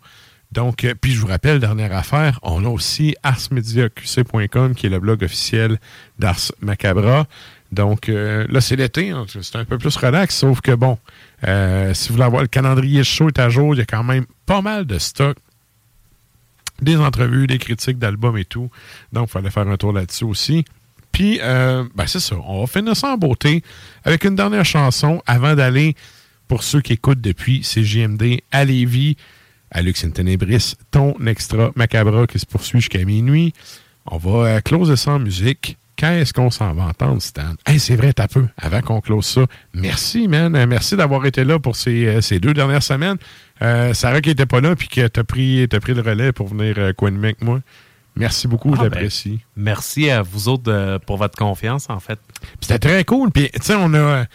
Donc, 0.53 0.83
euh, 0.83 0.93
puis 0.99 1.11
je 1.11 1.19
vous 1.19 1.27
rappelle, 1.27 1.59
dernière 1.59 1.95
affaire, 1.95 2.39
on 2.43 2.63
a 2.63 2.69
aussi 2.69 3.15
arsmediaqc.com 3.23 4.75
qui 4.75 4.85
est 4.85 4.89
le 4.89 4.99
blog 4.99 5.23
officiel 5.23 5.79
d'Ars 6.19 6.51
Macabra. 6.61 7.25
Donc 7.71 8.07
euh, 8.07 8.45
là, 8.49 8.61
c'est 8.61 8.75
l'été, 8.75 9.09
hein, 9.09 9.25
c'est 9.27 9.55
un 9.55 9.65
peu 9.65 9.79
plus 9.79 9.95
relax, 9.97 10.35
sauf 10.35 10.61
que 10.61 10.73
bon, 10.73 10.99
euh, 11.47 11.91
si 11.95 12.09
vous 12.09 12.15
voulez 12.15 12.25
avoir 12.25 12.43
le 12.43 12.47
calendrier 12.47 13.03
chaud 13.03 13.29
est 13.29 13.39
à 13.39 13.49
jour, 13.49 13.73
il 13.73 13.79
y 13.79 13.81
a 13.81 13.85
quand 13.85 14.03
même 14.03 14.25
pas 14.45 14.61
mal 14.61 14.85
de 14.85 14.99
stock, 14.99 15.37
des 16.83 16.97
entrevues, 16.97 17.47
des 17.47 17.57
critiques 17.57 17.97
d'albums 17.97 18.37
et 18.37 18.45
tout. 18.45 18.69
Donc, 19.11 19.29
il 19.29 19.31
fallait 19.31 19.49
faire 19.49 19.67
un 19.67 19.77
tour 19.77 19.91
là-dessus 19.91 20.25
aussi. 20.25 20.65
Puis, 21.11 21.39
ben 21.39 22.07
c'est 22.07 22.19
ça, 22.19 22.35
on 22.45 22.61
va 22.61 22.67
finir 22.67 22.95
ça 22.95 23.13
en 23.13 23.17
beauté 23.17 23.63
avec 24.03 24.23
une 24.23 24.35
dernière 24.35 24.65
chanson 24.65 25.21
avant 25.25 25.55
d'aller, 25.55 25.95
pour 26.47 26.63
ceux 26.63 26.81
qui 26.81 26.93
écoutent 26.93 27.21
depuis 27.21 27.61
CJMD, 27.61 28.41
à 28.51 28.65
Lévis, 28.65 29.15
Lux 29.81 30.03
in 30.05 30.11
Tenebris, 30.11 30.75
ton 30.91 31.15
extra 31.25 31.71
macabre 31.75 32.27
qui 32.27 32.39
se 32.39 32.45
poursuit 32.45 32.79
jusqu'à 32.79 33.03
minuit. 33.03 33.53
On 34.05 34.17
va 34.17 34.45
euh, 34.47 34.59
closer 34.61 34.95
ça 34.95 35.11
en 35.11 35.19
musique. 35.19 35.77
Quand 35.97 36.11
est-ce 36.11 36.33
qu'on 36.33 36.49
s'en 36.49 36.73
va 36.73 36.85
entendre, 36.85 37.21
Stan? 37.21 37.53
Hey, 37.65 37.79
c'est 37.79 37.95
vrai, 37.95 38.11
t'as 38.13 38.27
peu, 38.27 38.45
avant 38.57 38.81
qu'on 38.81 38.99
close 38.99 39.25
ça. 39.25 39.45
Merci, 39.73 40.27
man. 40.27 40.55
Euh, 40.55 40.65
Merci 40.67 40.97
d'avoir 40.97 41.25
été 41.25 41.43
là 41.43 41.59
pour 41.59 41.75
ces, 41.75 42.05
euh, 42.07 42.19
ces 42.21 42.39
deux 42.39 42.53
dernières 42.53 42.83
semaines. 42.83 43.17
Euh, 43.61 43.93
Sarah 43.93 44.19
qui 44.19 44.31
était 44.31 44.47
pas 44.47 44.59
là, 44.59 44.75
puis 44.75 44.87
que 44.87 45.07
t'as 45.07 45.23
pris, 45.23 45.65
t'as 45.69 45.79
pris 45.79 45.93
le 45.93 46.01
relais 46.01 46.31
pour 46.31 46.47
venir 46.47 46.75
euh, 46.77 46.93
co-animer 46.93 47.27
avec 47.29 47.41
moi. 47.43 47.61
Merci 48.15 48.47
beaucoup, 48.47 48.73
Ah, 48.77 48.81
j'apprécie. 48.83 49.39
ben, 49.55 49.63
merci 49.73 50.09
à 50.09 50.21
vous 50.23 50.47
autres 50.49 50.99
pour 51.05 51.17
votre 51.17 51.37
confiance, 51.37 51.85
en 51.89 51.99
fait. 51.99 52.19
C'était 52.59 52.79
très 52.79 53.03
cool. 53.05 53.31
Puis, 53.31 53.49
tu 53.53 53.61
sais, 53.61 53.75
on 53.75 53.93
a. 53.93 54.25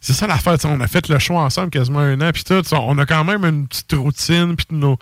C'est 0.00 0.14
ça 0.14 0.26
l'affaire, 0.26 0.56
on 0.64 0.80
a 0.80 0.86
fait 0.86 1.08
le 1.08 1.18
show 1.18 1.36
ensemble 1.36 1.68
quasiment 1.70 1.98
un 1.98 2.20
an, 2.22 2.30
puis 2.32 2.42
tout, 2.42 2.62
on 2.72 2.98
a 2.98 3.04
quand 3.04 3.22
même 3.24 3.44
une 3.44 3.68
petite 3.68 3.92
routine, 3.92 4.56
puis 4.56 4.66
nos, 4.70 4.96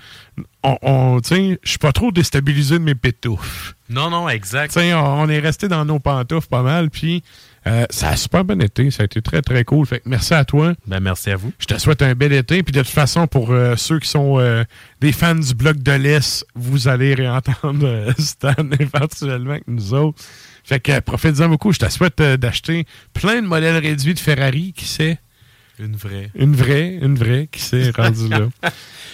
on, 0.65 1.21
je 1.23 1.57
suis 1.65 1.79
pas 1.79 1.93
trop 1.93 2.11
déstabilisé 2.11 2.79
de 2.79 2.85
mes 2.85 2.97
pétoufs. 2.97 3.77
Non, 3.89 4.11
non, 4.11 4.29
exact. 4.29 4.77
On, 4.77 5.21
on 5.21 5.29
est 5.29 5.39
resté 5.39 5.69
dans 5.69 5.85
nos 5.85 6.01
pantoufles 6.01 6.49
pas 6.49 6.63
mal, 6.63 6.91
puis 6.91 7.23
euh, 7.67 7.85
ça 7.91 8.11
a 8.11 8.17
super 8.17 8.45
bien 8.45 8.59
été, 8.61 8.91
ça 8.91 9.03
a 9.03 9.07
été 9.07 9.21
très 9.23 9.43
très 9.43 9.65
cool. 9.65 9.87
Fait 9.87 10.01
que 10.01 10.09
merci 10.09 10.35
à 10.35 10.45
toi. 10.45 10.73
Ben 10.87 11.01
merci 11.01 11.31
à 11.31 11.37
vous. 11.37 11.53
Je 11.59 11.67
te 11.67 11.79
souhaite 11.79 12.03
un 12.03 12.15
bel 12.15 12.33
été, 12.33 12.63
puis 12.63 12.73
de 12.73 12.81
toute 12.81 12.91
façon, 12.91 13.27
pour 13.27 13.51
euh, 13.51 13.77
ceux 13.77 13.99
qui 13.99 14.09
sont 14.09 14.39
euh, 14.39 14.65
des 15.01 15.13
fans 15.13 15.35
du 15.35 15.55
bloc 15.55 15.77
de 15.79 15.93
l'Est, 15.93 16.47
vous 16.55 16.89
allez 16.89 17.15
réentendre 17.15 18.13
Stan 18.19 18.55
éventuellement 18.79 19.53
avec 19.53 19.69
nous 19.69 19.95
autres. 19.95 20.23
Fait 20.69 20.81
que 20.81 21.01
profitez-en 21.01 21.49
beaucoup. 21.49 21.73
Je 21.73 21.79
te 21.79 21.89
souhaite 21.89 22.21
euh, 22.21 22.37
d'acheter 22.37 22.85
plein 23.15 23.41
de 23.41 23.47
modèles 23.47 23.79
réduits 23.79 24.13
de 24.13 24.19
Ferrari, 24.19 24.75
qui 24.77 24.85
sait. 24.85 25.19
Une 25.79 25.97
vraie. 25.97 26.31
Une 26.35 26.55
vraie, 26.55 26.99
une 27.01 27.15
vraie, 27.15 27.49
qui 27.51 27.61
s'est 27.63 27.91
rendu 27.97 28.29
là. 28.29 28.49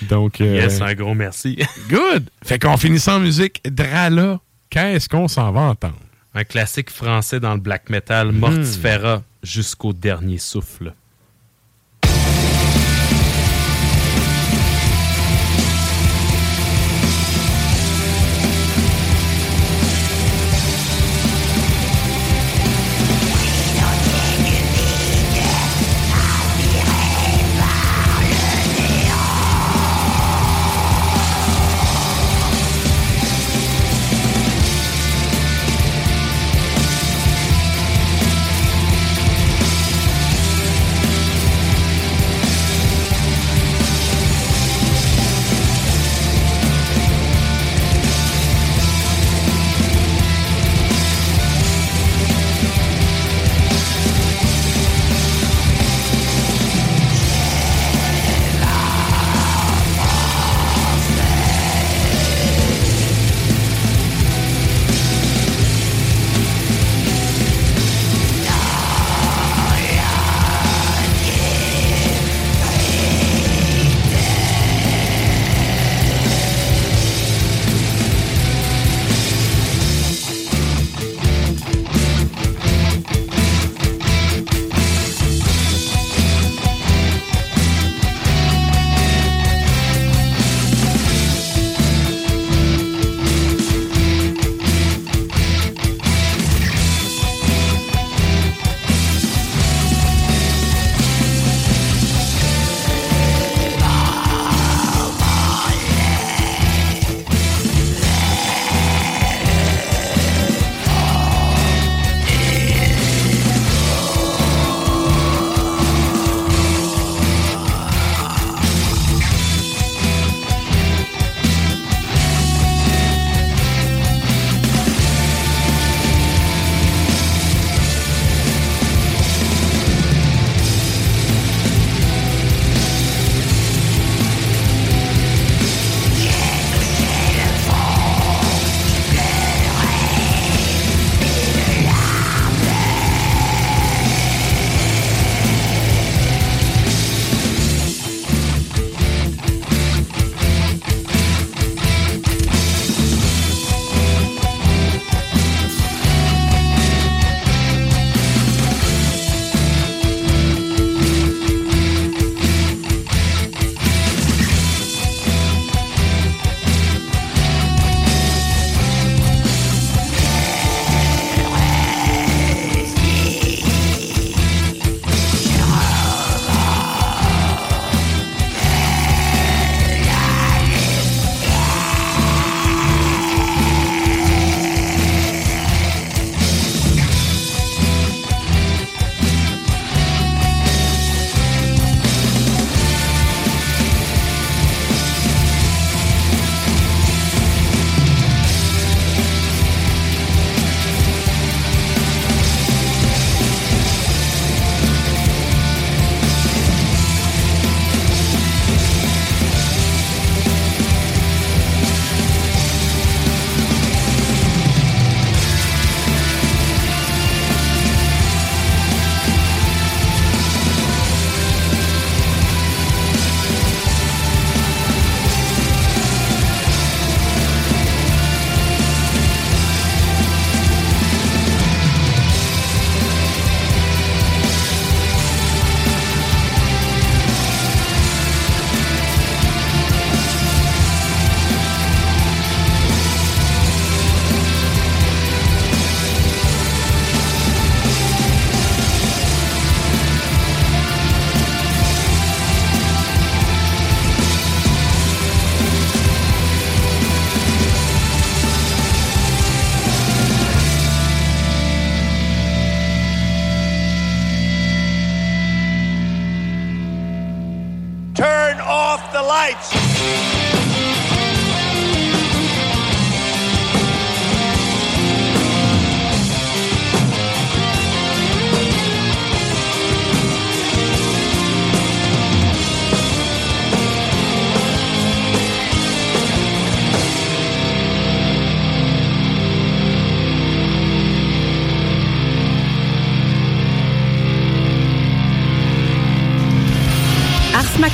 Donc, 0.09 0.41
euh, 0.41 0.57
Yes, 0.57 0.81
un 0.81 0.95
gros 0.95 1.15
merci. 1.15 1.57
good. 1.89 2.29
Fait 2.45 2.59
qu'on 2.59 2.77
finit 2.77 2.99
sans 2.99 3.21
musique. 3.21 3.61
Drala, 3.71 4.41
qu'est-ce 4.69 5.09
qu'on 5.09 5.29
s'en 5.29 5.53
va 5.53 5.61
entendre? 5.61 5.95
Un 6.35 6.43
classique 6.43 6.91
français 6.91 7.39
dans 7.39 7.55
le 7.55 7.61
black 7.61 7.89
metal, 7.89 8.33
Hmm. 8.33 8.39
Mortifera, 8.39 9.23
jusqu'au 9.45 9.93
dernier 9.93 10.39
souffle. 10.39 10.93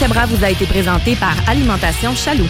Macabra 0.01 0.25
vous 0.25 0.43
a 0.43 0.49
été 0.49 0.65
présenté 0.65 1.15
par 1.15 1.37
Alimentation 1.47 2.15
Chaloux. 2.15 2.49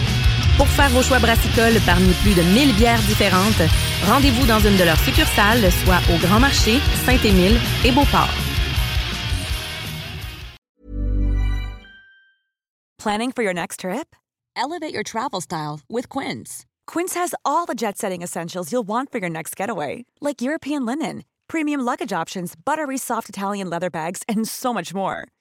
Pour 0.55 0.67
faire 0.67 0.87
vos 0.91 1.01
choix 1.01 1.19
brassicoles 1.19 1.81
parmi 1.85 2.13
plus 2.23 2.33
de 2.33 2.43
1000 2.43 2.73
bières 2.77 3.01
différentes, 3.01 3.61
rendez-vous 4.07 4.45
dans 4.47 4.59
une 4.61 4.77
de 4.77 4.85
leurs 4.85 4.99
succursales, 4.99 5.69
soit 5.83 5.99
au 6.13 6.17
Grand 6.25 6.39
Marché, 6.39 6.79
Saint-Émile 7.05 7.59
et 7.83 7.91
Beauport. 7.91 8.29
Planning 12.97 13.33
for 13.33 13.43
your 13.43 13.53
next 13.53 13.81
trip? 13.81 14.15
Elevate 14.55 14.93
your 14.93 15.03
travel 15.03 15.41
style 15.41 15.81
with 15.89 16.07
Quince. 16.07 16.65
Quince 16.87 17.15
has 17.15 17.35
all 17.43 17.65
the 17.65 17.75
jet 17.75 17.97
setting 17.97 18.21
essentials 18.21 18.71
you'll 18.71 18.87
want 18.87 19.11
for 19.11 19.17
your 19.17 19.29
next 19.29 19.57
getaway, 19.57 20.05
like 20.21 20.41
European 20.41 20.85
linen, 20.85 21.25
premium 21.49 21.81
luggage 21.81 22.13
options, 22.13 22.55
buttery 22.55 22.97
soft 22.97 23.27
Italian 23.27 23.69
leather 23.69 23.89
bags, 23.89 24.23
and 24.29 24.47
so 24.47 24.73
much 24.73 24.93
more. 24.93 25.25